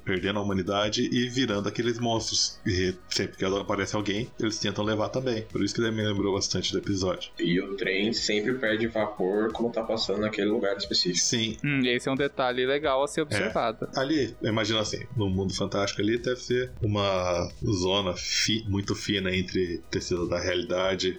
perdendo 0.04 0.38
a 0.38 0.42
humanidade 0.42 1.02
e 1.12 1.28
virando 1.28 1.68
aqueles 1.68 1.98
monstros. 1.98 2.58
E 2.66 2.94
sempre 3.10 3.36
que 3.36 3.44
aparece 3.44 3.94
alguém, 3.96 4.30
eles 4.40 4.58
tentam 4.58 4.84
levar 4.84 5.08
também. 5.10 5.42
Por 5.42 5.62
isso 5.62 5.74
que 5.74 5.80
ele 5.80 5.90
me 5.90 6.02
lembrou 6.02 6.34
bastante 6.34 6.72
do 6.72 6.78
episódio. 6.78 7.30
E 7.38 7.60
o 7.60 7.76
trem 7.76 8.12
sempre 8.12 8.54
perde 8.54 8.86
vapor 8.86 9.52
quando 9.52 9.72
tá 9.72 9.82
passando 9.82 10.20
naquele 10.20 10.48
lugar 10.48 10.76
específico. 10.76 11.18
Sim. 11.24 11.56
Hum, 11.64 11.82
esse 11.84 12.08
é 12.08 12.12
um 12.12 12.16
detalhe 12.16 12.64
legal 12.64 13.02
a 13.02 13.08
ser 13.08 13.20
observado. 13.22 13.88
Ali, 13.96 14.34
imagina 14.42 14.80
assim, 14.80 15.04
no 15.16 15.28
mundo 15.28 15.52
fantástico 15.54 16.00
ali 16.00 16.18
deve 16.18 16.40
ser 16.40 16.70
uma 16.82 17.50
zona 17.64 18.14
fi- 18.14 18.64
muito 18.68 18.94
fina 18.94 19.34
entre 19.34 19.82
tecido 19.90 20.26
da 20.28 20.38
realidade 20.40 20.75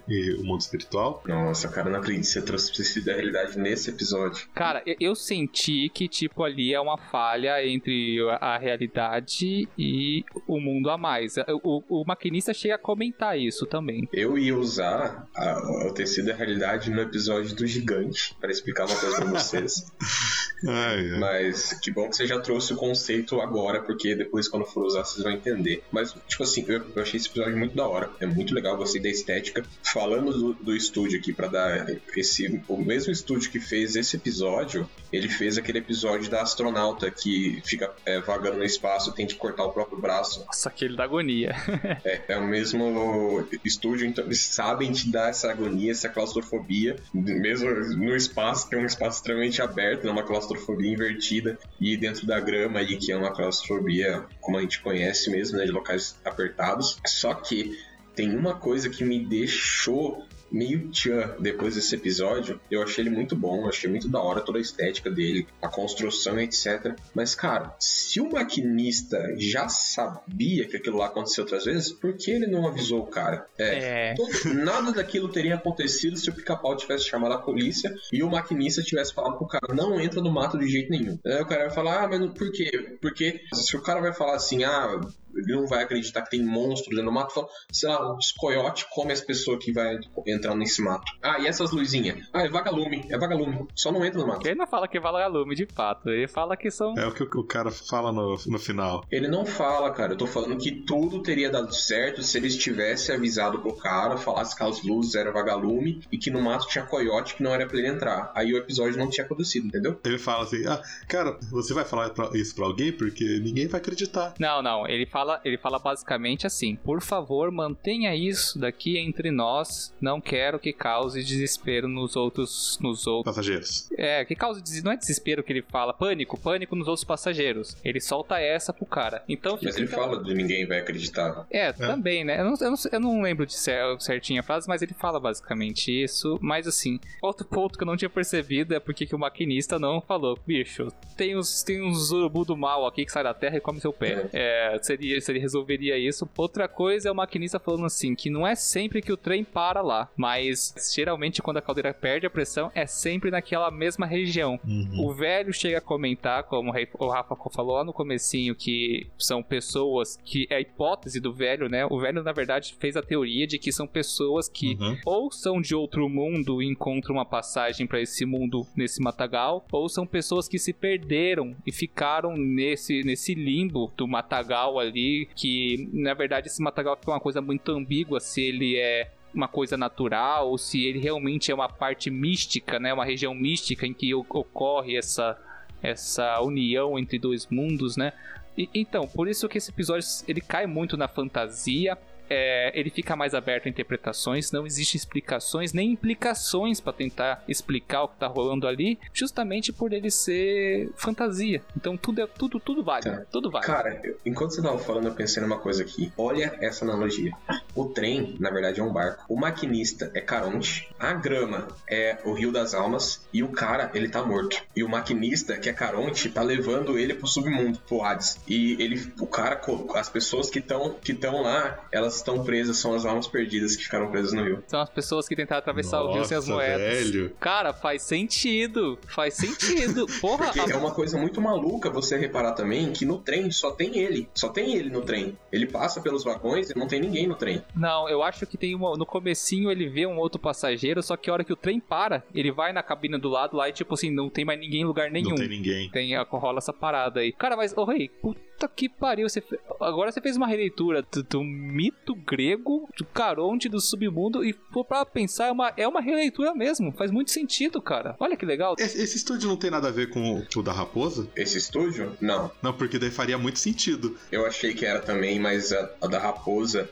e 0.07 0.33
o 0.35 0.43
mundo 0.43 0.61
espiritual. 0.61 1.23
Nossa, 1.27 1.67
cara, 1.67 1.89
não 1.89 1.99
acredito 1.99 2.23
que 2.25 2.29
você 2.31 2.41
trouxe 2.41 2.73
tecido 2.73 3.05
da 3.05 3.13
realidade 3.13 3.57
nesse 3.57 3.89
episódio. 3.89 4.47
Cara, 4.53 4.81
eu- 4.99 5.15
senti 5.17 5.89
que, 5.89 6.07
tipo, 6.07 6.43
ali 6.43 6.73
é 6.73 6.79
uma 6.79 6.97
falha 6.97 7.65
entre 7.65 8.19
a 8.39 8.57
realidade 8.57 9.67
e 9.77 10.23
o 10.47 10.59
mundo 10.59 10.89
a 10.89 10.97
mais. 10.97 11.35
O, 11.63 11.83
o 11.89 12.05
maquinista 12.05 12.53
chega 12.53 12.75
a 12.75 12.77
comentar 12.77 13.37
isso 13.37 13.65
também. 13.65 14.07
Eu 14.13 14.37
ia 14.37 14.55
usar 14.55 15.27
a- 15.35 15.87
o 15.87 15.93
tecido 15.93 16.27
da 16.27 16.33
realidade 16.35 16.89
no 16.91 17.01
episódio 17.01 17.55
do 17.55 17.65
gigante 17.65 18.35
para 18.39 18.51
explicar 18.51 18.85
uma 18.85 18.95
coisa 18.95 19.15
pra 19.17 19.25
vocês. 19.25 19.85
Ai, 20.67 21.11
ai. 21.11 21.19
Mas 21.19 21.71
que 21.79 21.91
bom 21.91 22.09
que 22.09 22.15
você 22.15 22.25
já 22.25 22.39
trouxe 22.39 22.73
o 22.73 22.75
conceito 22.75 23.39
agora, 23.39 23.79
porque 23.83 24.15
depois, 24.15 24.47
quando 24.47 24.65
for 24.65 24.85
usar, 24.87 25.03
vocês 25.03 25.23
vão 25.23 25.31
entender. 25.31 25.83
Mas, 25.91 26.15
tipo 26.27 26.41
assim, 26.41 26.65
eu, 26.67 26.83
eu 26.95 27.01
achei 27.03 27.17
esse 27.19 27.29
episódio 27.29 27.55
muito 27.55 27.75
da 27.75 27.87
hora. 27.87 28.09
É 28.19 28.25
muito 28.25 28.55
legal, 28.55 28.75
gostei 28.75 28.99
da 28.99 29.07
estética. 29.07 29.46
Falando 29.83 30.31
do, 30.31 30.53
do 30.53 30.75
estúdio 30.75 31.19
aqui, 31.19 31.33
pra 31.33 31.47
dar 31.47 31.87
esse. 32.15 32.61
O 32.67 32.77
mesmo 32.77 33.11
estúdio 33.11 33.51
que 33.51 33.59
fez 33.59 33.95
esse 33.95 34.15
episódio, 34.15 34.89
ele 35.11 35.29
fez 35.29 35.57
aquele 35.57 35.79
episódio 35.79 36.29
da 36.29 36.41
astronauta 36.41 37.09
que 37.09 37.61
fica 37.65 37.93
é, 38.05 38.19
vagando 38.19 38.57
no 38.57 38.63
espaço 38.63 39.11
tem 39.13 39.25
que 39.25 39.35
cortar 39.35 39.65
o 39.65 39.71
próprio 39.71 39.99
braço. 39.99 40.43
Nossa, 40.45 40.69
aquele 40.69 40.95
da 40.95 41.03
agonia. 41.03 41.55
É, 42.03 42.21
é 42.29 42.37
o 42.37 42.45
mesmo 42.45 43.47
estúdio, 43.63 44.05
então 44.05 44.23
eles 44.25 44.39
sabem 44.39 44.91
te 44.91 45.09
dar 45.09 45.29
essa 45.29 45.49
agonia, 45.49 45.91
essa 45.91 46.07
claustrofobia, 46.07 46.95
mesmo 47.13 47.69
no 47.69 48.15
espaço, 48.15 48.67
que 48.69 48.75
é 48.75 48.77
um 48.77 48.85
espaço 48.85 49.17
extremamente 49.17 49.61
aberto, 49.61 50.07
é 50.07 50.11
uma 50.11 50.23
claustrofobia 50.23 50.91
invertida, 50.91 51.57
e 51.79 51.97
dentro 51.97 52.25
da 52.25 52.39
grama 52.39 52.79
aí, 52.79 52.97
que 52.97 53.11
é 53.11 53.17
uma 53.17 53.33
claustrofobia, 53.33 54.25
como 54.39 54.57
a 54.57 54.61
gente 54.61 54.81
conhece 54.81 55.29
mesmo, 55.29 55.57
né, 55.57 55.65
de 55.65 55.71
locais 55.71 56.19
apertados. 56.23 56.99
Só 57.05 57.33
que 57.33 57.77
tem 58.17 58.35
uma 58.35 58.55
coisa 58.55 58.89
que 58.89 59.05
me 59.05 59.23
deixou 59.25 60.25
meio 60.49 60.89
tchan 60.91 61.35
depois 61.39 61.75
desse 61.75 61.93
episódio. 61.93 62.57
Eu 62.71 62.81
achei 62.81 63.03
ele 63.03 63.09
muito 63.13 63.35
bom, 63.35 63.67
achei 63.67 63.89
muito 63.89 64.07
da 64.07 64.21
hora 64.21 64.39
toda 64.39 64.57
a 64.57 64.61
estética 64.61 65.11
dele, 65.11 65.45
a 65.61 65.67
construção, 65.67 66.39
etc. 66.39 66.95
Mas, 67.13 67.35
cara, 67.35 67.75
se 67.79 68.21
o 68.21 68.31
maquinista 68.31 69.21
já 69.37 69.67
sabia 69.67 70.65
que 70.65 70.77
aquilo 70.77 70.97
lá 70.97 71.07
aconteceu 71.07 71.43
outras 71.43 71.65
vezes, 71.65 71.91
por 71.91 72.13
que 72.13 72.31
ele 72.31 72.47
não 72.47 72.65
avisou 72.65 73.01
o 73.01 73.07
cara? 73.07 73.45
É. 73.57 74.13
todo- 74.15 74.53
nada 74.53 74.93
daquilo 74.93 75.27
teria 75.27 75.55
acontecido 75.55 76.15
se 76.17 76.29
o 76.29 76.33
pica-pau 76.33 76.77
tivesse 76.77 77.03
chamado 77.03 77.33
a 77.33 77.39
polícia 77.39 77.93
e 78.13 78.23
o 78.23 78.29
maquinista 78.31 78.81
tivesse 78.81 79.13
falado 79.13 79.37
pro 79.37 79.47
cara, 79.47 79.73
não 79.75 79.99
entra 79.99 80.21
no 80.21 80.31
mato 80.31 80.57
de 80.57 80.67
jeito 80.69 80.89
nenhum. 80.89 81.19
Aí 81.25 81.41
o 81.41 81.45
cara 81.45 81.65
vai 81.65 81.75
falar, 81.75 82.03
ah, 82.03 82.07
mas 82.07 82.31
por 82.31 82.49
quê? 82.53 82.95
Porque 83.01 83.41
se 83.53 83.75
o 83.75 83.81
cara 83.81 83.99
vai 83.99 84.13
falar 84.13 84.35
assim, 84.35 84.63
ah, 84.63 84.97
ele 85.37 85.55
não 85.55 85.67
vai 85.67 85.83
acreditar 85.83 86.21
que 86.23 86.31
tem 86.31 86.43
monstros 86.43 86.89
dentro 86.89 87.05
do 87.05 87.11
mato. 87.11 87.33
Fala, 87.33 87.47
sei 87.71 87.89
lá, 87.89 88.15
os 88.15 88.31
coiotes 88.31 88.85
comem 88.91 89.13
as 89.13 89.21
pessoas 89.21 89.63
que 89.63 89.71
vai 89.71 89.97
entrar 90.27 90.55
nesse 90.55 90.81
mato. 90.81 91.05
Ah, 91.21 91.39
e 91.39 91.47
essas 91.47 91.71
luzinhas? 91.71 92.27
Ah, 92.33 92.43
é 92.43 92.49
vagalume, 92.49 93.05
é 93.09 93.17
vagalume. 93.17 93.67
Só 93.75 93.91
não 93.91 94.03
entra 94.03 94.19
no 94.19 94.27
mato. 94.27 94.45
Ele 94.45 94.55
não 94.55 94.67
fala 94.67 94.87
que 94.87 94.97
é 94.97 95.01
vagalume, 95.01 95.55
de 95.55 95.65
fato. 95.65 96.09
Ele 96.09 96.27
fala 96.27 96.55
que 96.57 96.71
são. 96.71 96.97
É 96.97 97.05
o 97.05 97.11
que 97.13 97.23
o 97.23 97.43
cara 97.43 97.71
fala 97.71 98.11
no, 98.11 98.37
no 98.47 98.59
final. 98.59 99.03
Ele 99.11 99.27
não 99.27 99.45
fala, 99.45 99.91
cara. 99.91 100.13
Eu 100.13 100.17
tô 100.17 100.27
falando 100.27 100.57
que 100.57 100.71
tudo 100.71 101.21
teria 101.21 101.49
dado 101.49 101.73
certo 101.73 102.21
se 102.21 102.37
eles 102.37 102.55
tivessem 102.55 103.15
avisado 103.15 103.59
pro 103.59 103.75
cara, 103.75 104.17
falasse 104.17 104.55
que 104.55 104.63
as 104.63 104.83
luzes 104.83 105.15
eram 105.15 105.33
vagalume 105.33 106.01
e 106.11 106.17
que 106.17 106.29
no 106.29 106.41
mato 106.41 106.67
tinha 106.67 106.85
coiote 106.85 107.35
que 107.35 107.43
não 107.43 107.53
era 107.53 107.65
pra 107.65 107.77
ele 107.77 107.87
entrar. 107.87 108.31
Aí 108.35 108.53
o 108.53 108.57
episódio 108.57 108.97
não 108.97 109.09
tinha 109.09 109.25
acontecido, 109.25 109.67
entendeu? 109.67 109.99
Ele 110.03 110.17
fala 110.17 110.43
assim: 110.43 110.65
ah, 110.67 110.81
cara, 111.07 111.37
você 111.51 111.73
vai 111.73 111.85
falar 111.85 112.11
isso 112.33 112.55
pra 112.55 112.65
alguém 112.65 112.91
porque 112.91 113.39
ninguém 113.39 113.67
vai 113.67 113.79
acreditar. 113.79 114.33
Não, 114.39 114.61
não. 114.61 114.87
Ele 114.87 115.05
fala, 115.05 115.26
ele 115.43 115.57
fala 115.57 115.79
basicamente 115.79 116.45
assim: 116.47 116.75
por 116.75 117.01
favor, 117.01 117.51
mantenha 117.51 118.15
isso 118.15 118.59
daqui 118.59 118.97
entre 118.97 119.31
nós. 119.31 119.93
Não 119.99 120.19
quero 120.21 120.59
que 120.59 120.71
cause 120.73 121.23
desespero 121.23 121.87
nos 121.87 122.15
outros. 122.15 122.77
Nos 122.81 123.05
outros. 123.07 123.35
Passageiros. 123.35 123.89
É, 123.97 124.23
que 124.25 124.35
cause 124.35 124.61
des- 124.61 124.83
não 124.83 124.91
é 124.91 124.97
desespero 124.97 125.43
que 125.43 125.51
ele 125.51 125.61
fala, 125.61 125.93
pânico, 125.93 126.39
pânico 126.39 126.75
nos 126.75 126.87
outros 126.87 127.03
passageiros. 127.03 127.75
Ele 127.83 127.99
solta 127.99 128.39
essa 128.39 128.71
pro 128.73 128.85
cara. 128.85 129.23
Então 129.27 129.57
Mas 129.61 129.75
ele 129.77 129.87
fala 129.87 130.23
de 130.23 130.33
ninguém 130.33 130.65
vai 130.65 130.79
acreditar. 130.79 131.45
É, 131.49 131.71
também, 131.73 132.23
né? 132.23 132.39
Eu 132.39 132.45
não, 132.45 132.53
eu 132.59 132.71
não, 132.71 132.77
eu 132.91 132.99
não 132.99 133.21
lembro 133.21 133.45
de 133.45 133.53
cer- 133.55 133.99
certinha 133.99 134.41
a 134.41 134.43
frase, 134.43 134.67
mas 134.67 134.81
ele 134.81 134.93
fala 134.93 135.19
basicamente 135.19 135.91
isso. 135.91 136.37
Mas 136.41 136.67
assim, 136.67 136.99
outro 137.21 137.45
ponto 137.47 137.77
que 137.77 137.83
eu 137.83 137.87
não 137.87 137.97
tinha 137.97 138.09
percebido 138.09 138.73
é 138.75 138.79
porque 138.79 139.05
que 139.05 139.15
o 139.15 139.19
maquinista 139.19 139.77
não 139.79 140.01
falou, 140.01 140.37
bicho, 140.45 140.87
tem 141.15 141.37
uns, 141.37 141.63
tem 141.63 141.81
uns 141.81 142.11
urubu 142.11 142.45
do 142.45 142.55
mal 142.57 142.85
aqui 142.85 143.05
que 143.05 143.11
sai 143.11 143.23
da 143.23 143.33
terra 143.33 143.57
e 143.57 143.61
come 143.61 143.79
seu 143.79 143.91
pé. 143.93 144.27
É, 144.33 144.77
seria, 144.81 145.16
se 145.21 145.31
ele 145.31 145.39
resolveria 145.39 145.97
isso. 145.97 146.27
Outra 146.37 146.67
coisa 146.67 147.09
é 147.09 147.11
o 147.11 147.15
maquinista 147.15 147.59
falando 147.59 147.85
assim, 147.85 148.15
que 148.15 148.29
não 148.29 148.45
é 148.45 148.55
sempre 148.55 149.01
que 149.01 149.11
o 149.11 149.17
trem 149.17 149.43
para 149.43 149.81
lá, 149.81 150.09
mas 150.15 150.73
geralmente 150.95 151.41
quando 151.41 151.57
a 151.57 151.61
caldeira 151.61 151.93
perde 151.93 152.25
a 152.25 152.29
pressão, 152.29 152.71
é 152.75 152.85
sempre 152.85 153.31
naquela 153.31 153.69
mesma 153.71 154.05
região. 154.05 154.59
O 154.99 155.13
velho 155.13 155.53
chega 155.53 155.77
a 155.79 155.81
comentar, 155.81 156.43
como 156.43 156.71
o 156.99 157.07
Rafa 157.09 157.35
falou 157.53 157.75
lá 157.75 157.83
no 157.83 157.93
comecinho, 157.93 158.55
que 158.55 159.07
são 159.17 159.41
pessoas 159.41 160.17
que 160.23 160.47
é 160.49 160.55
a 160.55 160.61
hipótese 160.61 161.19
do 161.19 161.33
velho, 161.33 161.69
né? 161.69 161.85
O 161.85 161.99
velho, 161.99 162.21
na 162.23 162.31
verdade, 162.31 162.75
fez 162.79 162.95
a 162.95 163.01
teoria 163.01 163.47
de 163.47 163.57
que 163.57 163.71
são 163.71 163.87
pessoas 163.87 164.47
que 164.47 164.77
Uhum. 164.79 164.97
ou 165.05 165.31
são 165.31 165.61
de 165.61 165.73
outro 165.73 166.07
mundo 166.09 166.61
e 166.61 166.67
encontram 166.67 167.15
uma 167.15 167.25
passagem 167.25 167.87
pra 167.87 168.01
esse 168.01 168.25
mundo 168.25 168.65
nesse 168.75 169.01
matagal, 169.01 169.65
ou 169.71 169.87
são 169.89 170.05
pessoas 170.05 170.47
que 170.47 170.59
se 170.59 170.73
perderam 170.73 171.55
e 171.65 171.71
ficaram 171.71 172.35
nesse, 172.35 173.03
nesse 173.03 173.33
limbo 173.33 173.91
do 173.95 174.07
matagal 174.07 174.79
ali, 174.79 175.06
que 175.35 175.89
na 175.93 176.13
verdade 176.13 176.47
esse 176.47 176.61
matagal 176.61 176.95
fica 176.97 177.11
uma 177.11 177.19
coisa 177.19 177.41
muito 177.41 177.71
ambígua 177.71 178.19
se 178.19 178.41
ele 178.41 178.75
é 178.77 179.11
uma 179.33 179.47
coisa 179.47 179.75
natural 179.77 180.49
ou 180.49 180.57
se 180.57 180.85
ele 180.85 180.99
realmente 180.99 181.51
é 181.51 181.55
uma 181.55 181.69
parte 181.69 182.09
mística, 182.09 182.79
né, 182.79 182.93
uma 182.93 183.05
região 183.05 183.35
mística 183.35 183.85
em 183.85 183.93
que 183.93 184.13
ocorre 184.13 184.95
essa 184.97 185.37
essa 185.83 186.41
união 186.41 186.97
entre 186.97 187.19
dois 187.19 187.45
mundos, 187.47 187.95
né? 187.97 188.11
E- 188.57 188.67
então, 188.73 189.07
por 189.07 189.27
isso 189.27 189.47
que 189.47 189.59
esse 189.59 189.69
episódio 189.69 190.07
ele 190.27 190.41
cai 190.41 190.65
muito 190.65 190.97
na 190.97 191.07
fantasia. 191.07 191.95
É, 192.29 192.71
ele 192.77 192.89
fica 192.89 193.15
mais 193.15 193.33
aberto 193.33 193.65
a 193.67 193.69
interpretações, 193.69 194.51
não 194.51 194.65
existem 194.65 194.97
explicações 194.97 195.73
nem 195.73 195.91
implicações 195.91 196.79
pra 196.79 196.91
tentar 196.93 197.43
explicar 197.47 198.03
o 198.03 198.07
que 198.09 198.17
tá 198.17 198.27
rolando 198.27 198.67
ali, 198.67 198.99
justamente 199.13 199.71
por 199.71 199.93
ele 199.93 200.09
ser 200.11 200.89
fantasia. 200.95 201.61
Então 201.75 201.95
tudo 201.97 202.21
é 202.21 202.27
tudo 202.27 202.59
tudo 202.59 202.83
vale, 202.83 203.03
Tá. 203.03 203.23
tudo 203.31 203.49
vale. 203.49 203.65
Cara, 203.65 203.99
eu- 204.03 204.17
enquanto 204.25 204.51
você 204.51 204.61
tava 204.61 204.77
falando, 204.79 205.07
eu 205.07 205.13
pensei 205.13 205.41
numa 205.41 205.57
coisa 205.59 205.83
aqui. 205.83 206.11
Olha 206.17 206.55
essa 206.59 206.83
analogia. 206.85 207.31
O 207.75 207.85
trem, 207.85 208.35
na 208.39 208.49
verdade, 208.49 208.79
é 208.79 208.83
um 208.83 208.91
barco. 208.91 209.23
O 209.29 209.37
maquinista 209.39 210.11
é 210.13 210.21
Caronte. 210.21 210.89
A 210.99 211.13
grama 211.13 211.67
é 211.89 212.17
o 212.25 212.33
Rio 212.33 212.51
das 212.51 212.73
Almas. 212.73 213.25
E 213.31 213.43
o 213.43 213.49
cara, 213.49 213.91
ele 213.93 214.09
tá 214.09 214.23
morto. 214.23 214.61
E 214.75 214.83
o 214.83 214.89
maquinista, 214.89 215.57
que 215.57 215.69
é 215.69 215.73
Caronte, 215.73 216.29
tá 216.29 216.41
levando 216.41 216.97
ele 216.97 217.13
pro 217.13 217.27
submundo, 217.27 217.79
pro 217.87 218.01
Hades. 218.03 218.39
E 218.47 218.73
ele, 218.81 219.11
o 219.19 219.27
cara, 219.27 219.61
as 219.95 220.09
pessoas 220.09 220.49
que 220.49 220.59
estão 220.59 220.95
que 221.01 221.13
tão 221.13 221.41
lá, 221.41 221.85
elas 221.91 222.16
estão 222.17 222.43
presas, 222.43 222.77
são 222.77 222.93
as 222.93 223.05
almas 223.05 223.27
perdidas 223.27 223.75
que 223.75 223.83
ficaram 223.83 224.09
presas 224.11 224.33
no 224.33 224.43
rio. 224.43 224.63
São 224.67 224.79
as 224.81 224.89
pessoas 224.89 225.27
que 225.27 225.35
tentaram 225.35 225.59
atravessar 225.59 226.01
o 226.03 226.13
rio 226.13 226.25
sem 226.25 226.37
as 226.37 226.47
Nossa, 226.47 226.61
moedas. 226.61 227.09
velho. 227.11 227.31
Cara, 227.39 227.73
faz 227.73 228.03
sentido. 228.03 228.97
Faz 229.07 229.33
sentido. 229.35 230.05
Porra, 230.21 230.45
Porque 230.51 230.59
a- 230.71 230.75
é 230.75 230.77
uma 230.77 230.91
coisa 230.91 231.17
muito 231.17 231.41
maluca 231.41 231.89
você 231.89 232.17
reparar 232.17 232.53
também 232.53 232.91
que 232.91 233.05
no 233.05 233.17
trem 233.19 233.49
só 233.51 233.71
tem 233.71 233.97
ele. 233.97 234.27
Só 234.33 234.49
tem 234.49 234.75
ele 234.75 234.89
no 234.89 235.01
trem. 235.01 235.37
Ele 235.51 235.65
passa 235.65 236.01
pelos 236.01 236.23
vagões 236.23 236.69
e 236.69 236.77
não 236.77 236.87
tem 236.87 236.99
ninguém 236.99 237.27
no 237.27 237.35
trem. 237.35 237.61
Não, 237.75 238.07
eu 238.09 238.21
acho 238.23 238.45
que 238.45 238.57
tem 238.57 238.75
uma. 238.75 238.95
No 238.97 239.05
comecinho 239.05 239.71
ele 239.71 239.87
vê 239.87 240.05
um 240.05 240.17
outro 240.17 240.39
passageiro, 240.39 241.01
só 241.01 241.15
que 241.17 241.29
a 241.29 241.33
hora 241.33 241.43
que 241.43 241.53
o 241.53 241.55
trem 241.55 241.79
para, 241.79 242.23
ele 242.33 242.51
vai 242.51 242.71
na 242.73 242.83
cabine 242.83 243.17
do 243.17 243.29
lado 243.29 243.55
lá 243.57 243.69
e 243.69 243.73
tipo 243.73 243.93
assim, 243.93 244.11
não 244.11 244.29
tem 244.29 244.45
mais 244.45 244.59
ninguém 244.59 244.81
em 244.81 244.85
lugar 244.85 245.09
nenhum. 245.11 245.29
Não 245.29 245.35
tem 245.37 245.49
ninguém. 245.49 245.89
Tem, 245.89 246.15
rola 246.29 246.57
essa 246.59 246.73
parada 246.73 247.19
aí. 247.19 247.31
Cara, 247.31 247.55
mas, 247.55 247.75
ô 247.75 247.83
rei, 247.85 248.09
puta 248.09 248.39
que 248.65 248.87
pariu. 248.87 249.27
Você 249.27 249.41
fe- 249.41 249.59
Agora 249.81 250.09
você 250.09 250.21
fez 250.21 250.37
uma 250.37 250.47
releitura 250.47 251.05
do, 251.11 251.21
do 251.21 251.43
mito 251.43 252.15
grego, 252.15 252.87
do 252.97 253.03
Caronte, 253.03 253.67
do 253.67 253.81
submundo, 253.81 254.45
e 254.45 254.53
for 254.71 254.85
pra 254.85 255.05
pensar, 255.05 255.47
é 255.47 255.51
uma, 255.51 255.73
é 255.75 255.85
uma 255.85 255.99
releitura 255.99 256.55
mesmo. 256.55 256.93
Faz 256.93 257.11
muito 257.11 257.31
sentido, 257.31 257.81
cara. 257.81 258.15
Olha 258.21 258.37
que 258.37 258.45
legal. 258.45 258.75
Esse, 258.79 259.01
esse 259.01 259.17
estúdio 259.17 259.49
não 259.49 259.57
tem 259.57 259.69
nada 259.69 259.89
a 259.89 259.91
ver 259.91 260.09
com 260.09 260.35
o, 260.39 260.59
o 260.59 260.63
da 260.63 260.71
Raposa? 260.71 261.27
Esse 261.35 261.57
estúdio? 261.57 262.15
Não. 262.21 262.49
Não, 262.61 262.71
porque 262.71 262.97
daí 262.97 263.11
faria 263.11 263.37
muito 263.37 263.59
sentido. 263.59 264.15
Eu 264.31 264.45
achei 264.45 264.73
que 264.73 264.85
era 264.85 264.99
também, 265.01 265.37
mas 265.39 265.73
a, 265.73 265.91
a 266.01 266.07
da 266.07 266.19
Raposa. 266.19 266.89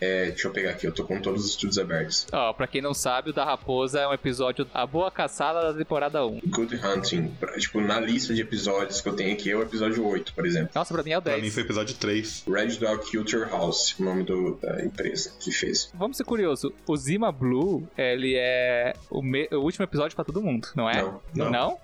É, 0.00 0.26
deixa 0.26 0.48
eu 0.48 0.52
pegar 0.52 0.70
aqui, 0.70 0.86
eu 0.86 0.92
tô 0.92 1.04
com 1.04 1.20
todos 1.20 1.44
os 1.44 1.50
estúdios 1.50 1.78
abertos. 1.78 2.26
Ó, 2.32 2.52
pra 2.52 2.66
quem 2.66 2.80
não 2.82 2.92
sabe, 2.94 3.30
o 3.30 3.32
da 3.32 3.44
Raposa 3.44 4.00
é 4.00 4.06
um 4.08 4.12
episódio 4.12 4.66
A 4.74 4.86
Boa 4.86 5.10
Caçada 5.10 5.72
da 5.72 5.78
temporada 5.78 6.24
1. 6.26 6.40
Good 6.46 6.76
Hunting, 6.84 7.28
pra- 7.40 7.56
tipo, 7.58 7.80
na 7.80 7.98
lista 8.00 8.34
de 8.34 8.40
episódios 8.42 9.00
que 9.00 9.08
eu 9.08 9.14
tenho 9.16 9.32
aqui 9.32 9.50
é 9.50 9.56
o 9.56 9.62
episódio 9.62 10.06
8, 10.06 10.34
por 10.34 10.44
exemplo. 10.46 10.70
Nossa, 10.74 10.92
pra 10.92 11.02
mim 11.02 11.10
é 11.10 11.18
o 11.18 11.22
Pra 11.22 11.32
10. 11.32 11.44
mim 11.44 11.50
foi 11.50 11.62
episódio 11.62 11.94
3. 11.96 12.44
Red 12.46 12.76
Dog 12.76 13.10
Culture 13.10 13.48
House, 13.50 13.94
o 13.98 14.04
nome 14.04 14.22
do- 14.24 14.56
da 14.60 14.84
empresa 14.84 15.32
que 15.40 15.50
fez. 15.50 15.90
Vamos 15.94 16.16
ser 16.16 16.24
curioso, 16.24 16.72
o 16.86 16.96
Zima 16.96 17.32
Blue, 17.32 17.88
ele 17.96 18.34
é 18.36 18.94
o, 19.10 19.22
me- 19.22 19.48
o 19.52 19.60
último 19.60 19.84
episódio 19.84 20.14
pra 20.14 20.24
todo 20.24 20.42
mundo, 20.42 20.68
não 20.74 20.88
é? 20.90 21.02
Não, 21.34 21.50
não. 21.50 21.78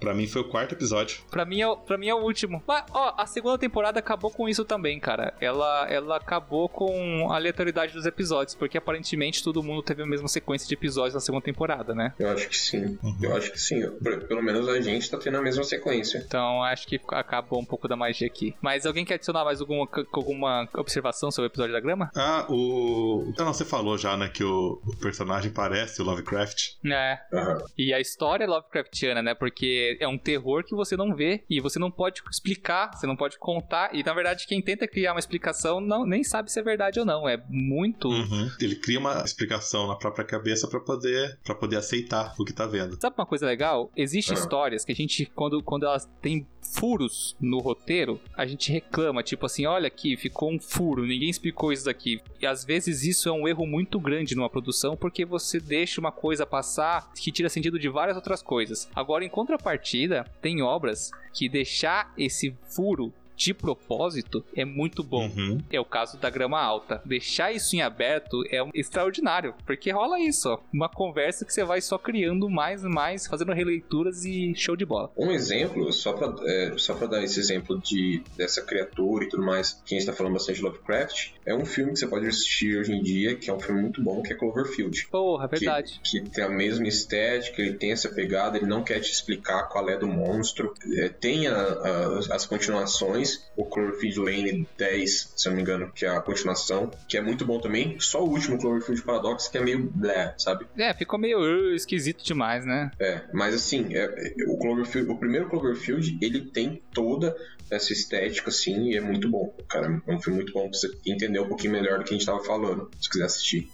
Pra 0.00 0.14
mim 0.14 0.26
foi 0.26 0.42
o 0.42 0.48
quarto 0.48 0.74
episódio. 0.74 1.20
Pra 1.30 1.44
mim, 1.44 1.60
é, 1.60 1.66
o- 1.68 1.76
pra 1.76 1.96
mim 1.98 2.08
é 2.08 2.14
o 2.14 2.18
último. 2.22 2.62
Mas, 2.66 2.84
ó, 2.92 3.14
a 3.16 3.26
segunda 3.26 3.58
temporada 3.58 3.98
acabou 3.98 4.30
com 4.30 4.48
isso 4.48 4.64
também, 4.64 4.98
cara. 5.00 5.34
Ela, 5.40 5.86
ela 5.88 6.16
acabou 6.16 6.68
com 6.68 7.30
a 7.30 7.36
aleatoriedade 7.36 7.92
dos 7.92 8.06
episódios, 8.06 8.54
porque 8.54 8.78
aparentemente 8.78 9.42
todo 9.42 9.62
mundo 9.62 9.82
teve 9.82 10.02
a 10.02 10.06
mesma 10.06 10.28
sequência 10.28 10.66
de 10.68 10.74
episódios 10.74 11.14
na 11.14 11.20
segunda 11.20 11.44
temporada, 11.44 11.94
né? 11.94 12.12
Eu 12.18 12.30
acho 12.30 12.48
que 12.48 12.56
sim. 12.56 12.98
Uhum. 13.02 13.16
Eu 13.22 13.36
acho 13.36 13.50
que 13.52 13.60
sim. 13.60 13.80
Pelo 14.28 14.42
menos 14.42 14.68
a 14.68 14.80
gente 14.80 15.10
tá 15.10 15.18
tendo 15.18 15.38
a 15.38 15.42
mesma 15.42 15.64
sequência. 15.64 16.22
Então 16.26 16.62
acho 16.62 16.86
que 16.86 17.00
acabou 17.08 17.60
um 17.60 17.64
pouco 17.64 17.88
da 17.88 17.96
magia 17.96 18.26
aqui. 18.26 18.54
Mas 18.60 18.86
alguém 18.86 19.04
quer 19.04 19.14
adicionar 19.14 19.44
mais 19.44 19.60
alguma, 19.60 19.88
alguma 20.12 20.68
observação 20.74 21.30
sobre 21.30 21.46
o 21.46 21.50
episódio 21.50 21.72
da 21.72 21.80
grama? 21.80 22.10
Ah, 22.14 22.46
o. 22.48 23.32
Ah, 23.38 23.44
não, 23.44 23.52
você 23.52 23.64
falou 23.64 23.96
já, 23.98 24.16
né, 24.16 24.28
que 24.28 24.44
o, 24.44 24.80
o 24.86 24.96
personagem 24.96 25.50
parece 25.50 26.00
o 26.00 26.04
Lovecraft. 26.04 26.72
É. 26.84 27.18
Aham. 27.32 27.64
E 27.76 27.92
a 27.92 28.00
história 28.00 28.44
é 28.44 28.46
Lovecraftiana, 28.46 29.22
né? 29.22 29.34
Porque 29.34 29.71
é 30.00 30.08
um 30.08 30.18
terror 30.18 30.64
que 30.64 30.74
você 30.74 30.96
não 30.96 31.14
vê 31.14 31.44
e 31.48 31.60
você 31.60 31.78
não 31.78 31.90
pode 31.90 32.22
explicar, 32.30 32.90
você 32.94 33.06
não 33.06 33.16
pode 33.16 33.38
contar. 33.38 33.94
E 33.94 34.02
na 34.02 34.12
verdade, 34.14 34.46
quem 34.46 34.60
tenta 34.62 34.86
criar 34.88 35.12
uma 35.12 35.20
explicação 35.20 35.80
não, 35.80 36.04
nem 36.06 36.22
sabe 36.24 36.50
se 36.50 36.58
é 36.58 36.62
verdade 36.62 36.98
ou 37.00 37.06
não. 37.06 37.28
É 37.28 37.42
muito. 37.48 38.08
Uhum. 38.08 38.50
Ele 38.60 38.76
cria 38.76 38.98
uma 38.98 39.22
explicação 39.24 39.86
na 39.86 39.96
própria 39.96 40.24
cabeça 40.24 40.68
pra 40.68 40.80
poder, 40.80 41.38
pra 41.44 41.54
poder 41.54 41.76
aceitar 41.76 42.34
o 42.38 42.44
que 42.44 42.52
tá 42.52 42.66
vendo. 42.66 42.98
Sabe 43.00 43.14
uma 43.18 43.26
coisa 43.26 43.46
legal? 43.46 43.90
Existem 43.96 44.36
Ah. 44.36 44.40
histórias 44.40 44.84
que 44.84 44.92
a 44.92 44.94
gente, 44.94 45.26
quando, 45.34 45.62
quando 45.62 45.84
elas 45.86 46.08
têm 46.20 46.46
furos 46.72 47.36
no 47.40 47.58
roteiro, 47.58 48.20
a 48.34 48.46
gente 48.46 48.72
reclama, 48.72 49.22
tipo 49.22 49.46
assim, 49.46 49.66
olha 49.66 49.86
aqui, 49.86 50.16
ficou 50.16 50.50
um 50.50 50.58
furo, 50.58 51.06
ninguém 51.06 51.28
explicou 51.28 51.72
isso 51.72 51.84
daqui. 51.84 52.20
E 52.40 52.46
às 52.46 52.64
vezes 52.64 53.04
isso 53.04 53.28
é 53.28 53.32
um 53.32 53.46
erro 53.46 53.66
muito 53.66 54.00
grande 54.00 54.34
numa 54.34 54.50
produção, 54.50 54.96
porque 54.96 55.24
você 55.24 55.60
deixa 55.60 56.00
uma 56.00 56.10
coisa 56.10 56.46
passar 56.46 57.12
que 57.12 57.30
tira 57.30 57.48
sentido 57.48 57.78
de 57.78 57.88
várias 57.88 58.16
outras 58.16 58.42
coisas. 58.42 58.88
Agora, 58.94 59.24
em 59.24 59.28
contrapartida, 59.28 60.24
tem 60.40 60.62
obras 60.62 61.10
que 61.32 61.48
deixar 61.48 62.12
esse 62.16 62.54
furo 62.68 63.12
de 63.42 63.52
propósito 63.54 64.44
é 64.56 64.64
muito 64.64 65.02
bom. 65.02 65.26
Uhum. 65.26 65.58
É 65.70 65.80
o 65.80 65.84
caso 65.84 66.16
da 66.18 66.30
grama 66.30 66.60
alta. 66.60 67.02
Deixar 67.04 67.52
isso 67.52 67.74
em 67.74 67.82
aberto 67.82 68.42
é 68.50 68.62
um- 68.62 68.70
extraordinário, 68.74 69.54
porque 69.66 69.90
rola 69.90 70.20
isso, 70.20 70.48
ó. 70.48 70.58
Uma 70.72 70.88
conversa 70.88 71.44
que 71.44 71.52
você 71.52 71.64
vai 71.64 71.80
só 71.80 71.98
criando 71.98 72.48
mais 72.48 72.84
e 72.84 72.88
mais, 72.88 73.26
fazendo 73.26 73.52
releituras 73.52 74.24
e 74.24 74.54
show 74.54 74.76
de 74.76 74.84
bola. 74.84 75.10
Um 75.16 75.32
exemplo, 75.32 75.92
só 75.92 76.12
pra, 76.12 76.32
é, 76.46 76.74
só 76.76 76.94
pra 76.94 77.06
dar 77.06 77.22
esse 77.24 77.40
exemplo 77.40 77.80
de, 77.80 78.22
dessa 78.36 78.62
criatura 78.62 79.24
e 79.24 79.28
tudo 79.28 79.42
mais, 79.42 79.72
que 79.84 79.94
a 79.94 79.98
gente 79.98 80.06
tá 80.06 80.12
falando 80.12 80.34
bastante 80.34 80.56
de 80.56 80.62
Lovecraft, 80.62 81.30
é 81.44 81.54
um 81.54 81.64
filme 81.64 81.92
que 81.92 81.98
você 81.98 82.06
pode 82.06 82.26
assistir 82.26 82.76
hoje 82.78 82.92
em 82.92 83.02
dia, 83.02 83.34
que 83.34 83.50
é 83.50 83.52
um 83.54 83.60
filme 83.60 83.80
muito 83.82 84.02
bom, 84.02 84.22
que 84.22 84.32
é 84.32 84.36
Cloverfield. 84.36 85.06
Porra, 85.10 85.48
verdade. 85.48 86.00
Que, 86.04 86.20
que 86.20 86.30
tem 86.30 86.44
a 86.44 86.48
mesma 86.48 86.86
estética, 86.86 87.60
ele 87.60 87.74
tem 87.74 87.92
essa 87.92 88.08
pegada, 88.08 88.56
ele 88.56 88.66
não 88.66 88.82
quer 88.84 89.00
te 89.00 89.10
explicar 89.10 89.64
qual 89.68 89.88
é 89.88 89.96
do 89.96 90.06
monstro. 90.06 90.72
É, 90.98 91.08
tem 91.08 91.46
a- 91.48 91.54
a- 91.56 92.18
as 92.34 92.46
continuações 92.46 93.31
2, 93.32 93.52
o 93.56 93.64
Cloverfield 93.64 94.20
Lane 94.20 94.68
10, 94.76 95.32
se 95.36 95.48
eu 95.48 95.50
não 95.50 95.56
me 95.56 95.62
engano, 95.62 95.92
que 95.92 96.04
é 96.04 96.08
a 96.08 96.20
continuação, 96.20 96.90
que 97.08 97.16
é 97.16 97.20
muito 97.20 97.44
bom 97.44 97.60
também. 97.60 97.98
Só 98.00 98.22
o 98.24 98.28
último 98.28 98.58
Cloverfield 98.58 99.02
Paradox 99.02 99.48
que 99.48 99.58
é 99.58 99.60
meio 99.60 99.90
blé, 99.90 100.34
sabe? 100.38 100.66
É, 100.76 100.92
ficou 100.94 101.18
meio 101.18 101.38
uh, 101.40 101.74
esquisito 101.74 102.24
demais, 102.24 102.64
né? 102.64 102.90
É, 102.98 103.22
mas 103.32 103.54
assim, 103.54 103.94
é, 103.94 104.34
o 104.48 104.58
Cloverfield, 104.58 105.10
o 105.10 105.16
primeiro 105.16 105.48
Cloverfield, 105.48 106.18
ele 106.20 106.40
tem 106.42 106.82
toda 106.92 107.36
essa 107.70 107.92
estética, 107.92 108.50
assim, 108.50 108.90
e 108.90 108.96
é 108.96 109.00
muito 109.00 109.30
bom. 109.30 109.54
Cara, 109.68 110.02
é 110.06 110.12
um 110.12 110.20
filme 110.20 110.38
muito 110.38 110.52
bom 110.52 110.68
pra 110.68 110.78
você 110.78 110.90
entender 111.06 111.40
um 111.40 111.48
pouquinho 111.48 111.72
melhor 111.72 111.98
do 111.98 112.04
que 112.04 112.10
a 112.10 112.18
gente 112.18 112.26
tava 112.26 112.44
falando, 112.44 112.90
se 113.00 113.08
quiser 113.08 113.24
assistir. 113.24 113.70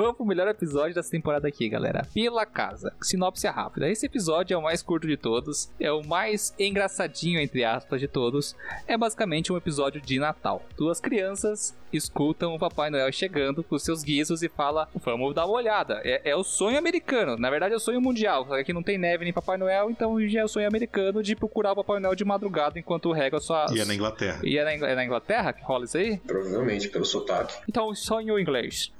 Vamos 0.00 0.16
pro 0.16 0.24
melhor 0.24 0.48
episódio 0.48 0.94
dessa 0.94 1.10
temporada 1.10 1.46
aqui, 1.46 1.68
galera. 1.68 2.06
Pela 2.14 2.46
Casa. 2.46 2.94
Sinopse 3.02 3.46
rápida. 3.46 3.86
Esse 3.86 4.06
episódio 4.06 4.54
é 4.54 4.56
o 4.56 4.62
mais 4.62 4.82
curto 4.82 5.06
de 5.06 5.14
todos, 5.14 5.70
é 5.78 5.92
o 5.92 6.02
mais 6.02 6.54
engraçadinho, 6.58 7.38
entre 7.38 7.64
aspas, 7.64 8.00
de 8.00 8.08
todos. 8.08 8.56
É 8.86 8.96
basicamente 8.96 9.52
um 9.52 9.58
episódio 9.58 10.00
de 10.00 10.18
Natal. 10.18 10.64
Duas 10.74 11.00
crianças 11.00 11.76
escutam 11.92 12.54
o 12.54 12.58
Papai 12.58 12.90
Noel 12.90 13.10
chegando 13.12 13.62
com 13.62 13.78
seus 13.78 14.02
guizos 14.02 14.42
e 14.42 14.48
fala: 14.48 14.88
Vamos 14.94 15.34
dar 15.34 15.46
uma 15.46 15.54
olhada. 15.54 16.00
É, 16.04 16.30
é, 16.30 16.36
o 16.36 16.44
sonho 16.44 16.78
americano. 16.78 17.36
Na 17.36 17.50
verdade, 17.50 17.74
é 17.74 17.76
o 17.76 17.80
sonho 17.80 18.00
mundial. 18.00 18.46
Só 18.46 18.62
que 18.62 18.72
não 18.72 18.82
tem 18.82 18.98
neve 18.98 19.24
nem 19.24 19.32
Papai 19.32 19.56
Noel, 19.56 19.90
então 19.90 20.20
já 20.28 20.40
é 20.40 20.44
o 20.44 20.48
sonho 20.48 20.66
americano 20.66 21.22
de 21.22 21.34
procurar 21.36 21.72
o 21.72 21.76
Papai 21.76 22.00
Noel 22.00 22.14
de 22.14 22.24
madrugada 22.24 22.78
enquanto 22.78 23.12
rega 23.12 23.40
sua. 23.40 23.66
E 23.74 23.80
é 23.80 23.84
na 23.84 23.94
Inglaterra. 23.94 24.40
E 24.42 24.56
é 24.56 24.64
na, 24.64 24.88
é 24.88 24.94
na 24.94 25.04
Inglaterra 25.04 25.52
que 25.52 25.62
rola 25.62 25.84
isso 25.84 25.98
aí? 25.98 26.18
Provavelmente, 26.18 26.88
pelo 26.88 27.04
sotaque. 27.04 27.54
Então, 27.68 27.94
sonho 27.94 28.38
inglês. 28.38 28.92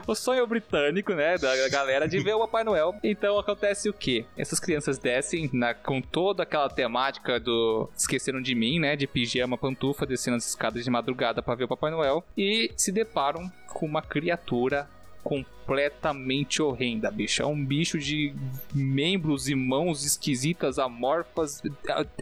o 0.06 0.14
sonho 0.14 0.46
britânico, 0.46 1.12
né, 1.12 1.36
da 1.38 1.68
galera 1.68 2.08
de 2.08 2.18
ver 2.18 2.34
o 2.34 2.40
Papai 2.40 2.64
Noel. 2.64 2.94
Então 3.02 3.38
acontece 3.38 3.88
o 3.88 3.92
que? 3.92 4.24
Essas 4.36 4.60
crianças 4.60 4.98
descem 4.98 5.50
na, 5.52 5.74
com 5.74 6.00
toda 6.00 6.42
aquela 6.42 6.68
temática 6.68 7.38
do 7.38 7.88
esqueceram 7.96 8.40
de 8.40 8.54
mim, 8.54 8.78
né, 8.78 8.96
de 8.96 9.06
pijama, 9.06 9.58
pantufa, 9.58 10.06
descendo 10.06 10.36
as 10.36 10.48
escadas 10.48 10.84
de 10.84 10.90
madrugada 10.90 11.42
para 11.42 11.54
ver 11.54 11.64
o 11.64 11.68
Papai 11.68 11.90
Noel 11.90 12.24
e 12.36 12.70
se 12.76 12.92
deparam 12.92 13.50
com 13.68 13.86
uma 13.86 14.02
criatura 14.02 14.88
completamente 15.26 16.62
horrenda, 16.62 17.10
bicho. 17.10 17.42
É 17.42 17.46
um 17.46 17.64
bicho 17.64 17.98
de 17.98 18.32
membros 18.72 19.48
e 19.48 19.56
mãos 19.56 20.04
esquisitas, 20.04 20.78
amorfas, 20.78 21.60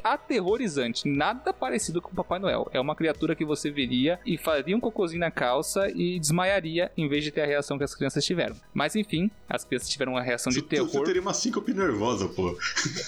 aterrorizante. 0.03 1.07
Nada 1.07 1.53
parecido 1.53 2.01
com 2.01 2.11
o 2.11 2.15
Papai 2.15 2.39
Noel. 2.39 2.67
É 2.73 2.81
uma 2.81 2.97
criatura 2.97 3.37
que 3.37 3.45
você 3.45 3.71
veria 3.71 4.19
e 4.25 4.39
faria 4.39 4.75
um 4.75 4.81
cocôzinho 4.81 5.21
na 5.21 5.31
calça 5.31 5.91
e 5.95 6.19
desmaiaria 6.19 6.91
em 6.97 7.07
vez 7.07 7.23
de 7.23 7.31
ter 7.31 7.43
a 7.43 7.47
reação 7.47 7.77
que 7.77 7.85
as 7.85 7.95
crianças 7.95 8.25
tiveram. 8.25 8.57
Mas 8.73 8.97
enfim, 8.97 9.31
as 9.47 9.67
crianças 9.67 9.91
tiveram 9.91 10.13
uma 10.13 10.23
reação 10.23 10.51
de 10.51 10.63
terror. 10.63 10.89
Você 10.89 11.05
teria 11.05 11.21
uma 11.21 11.35
síncope 11.35 11.75
nervosa, 11.75 12.27
pô. 12.27 12.57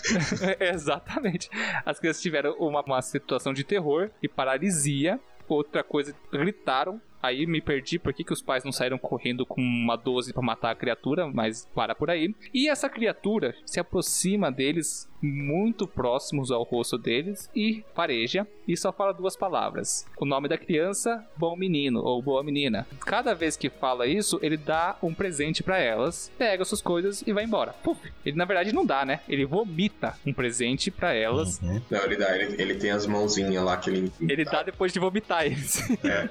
Exatamente. 0.61 1.49
As 1.87 1.99
crianças 1.99 2.21
tiveram 2.21 2.55
uma, 2.59 2.83
uma 2.83 3.01
situação 3.01 3.55
de 3.55 3.65
terror 3.65 4.11
e 4.23 4.29
paralisia 4.29 5.19
outra 5.49 5.83
coisa, 5.85 6.15
gritaram 6.33 7.01
Aí 7.27 7.47
me 7.47 7.61
perdi 7.61 7.99
por 7.99 8.13
que, 8.13 8.23
que 8.23 8.33
os 8.33 8.41
pais 8.41 8.63
não 8.63 8.71
saíram 8.71 8.99
correndo 8.99 9.45
com 9.45 9.61
uma 9.61 9.97
12 9.97 10.33
para 10.33 10.43
matar 10.43 10.71
a 10.71 10.77
criatura, 10.77 11.27
mas 11.27 11.69
para 11.75 11.95
por 11.95 12.09
aí. 12.09 12.35
E 12.55 12.69
essa 12.69 12.89
criatura 12.89 13.55
se 13.65 13.81
aproxima 13.81 14.51
deles 14.51 15.11
muito 15.27 15.87
próximos 15.87 16.51
ao 16.51 16.63
rosto 16.63 16.97
deles 16.97 17.51
e 17.55 17.85
pareja 17.95 18.47
e 18.67 18.77
só 18.77 18.93
fala 18.93 19.13
duas 19.13 19.37
palavras. 19.37 20.07
O 20.19 20.25
nome 20.25 20.49
da 20.49 20.59
criança, 20.59 21.25
bom 21.37 21.57
menino 21.57 22.01
ou 22.01 22.21
boa 22.21 22.43
menina. 22.43 22.87
Cada 23.01 23.35
vez 23.35 23.57
que 23.57 23.71
fala 23.71 24.07
isso, 24.07 24.39
ele 24.43 24.57
dá 24.57 24.97
um 25.03 25.15
presente 25.15 25.63
para 25.63 25.79
elas, 25.79 26.31
pega 26.37 26.65
suas 26.65 26.83
coisas 26.83 27.23
e 27.27 27.33
vai 27.33 27.45
embora. 27.45 27.73
Puf. 27.83 28.01
Ele 28.25 28.37
na 28.37 28.45
verdade 28.45 28.73
não 28.73 28.85
dá, 28.85 29.05
né? 29.05 29.21
Ele 29.29 29.45
vomita 29.45 30.19
um 30.27 30.33
presente 30.33 30.91
para 30.91 31.15
elas. 31.15 31.61
Uhum. 31.61 31.81
Não, 31.91 32.05
ele 32.05 32.17
dá, 32.17 32.37
ele, 32.37 32.61
ele, 32.61 32.75
tem 32.75 32.91
as 32.91 33.07
mãozinhas 33.07 33.63
lá 33.63 33.77
que 33.77 33.91
ele 33.91 34.13
Ele 34.21 34.45
dá 34.45 34.63
depois 34.63 34.93
de 34.93 34.99
vomitar 34.99 35.47
eles. 35.47 35.81
É. 36.05 36.29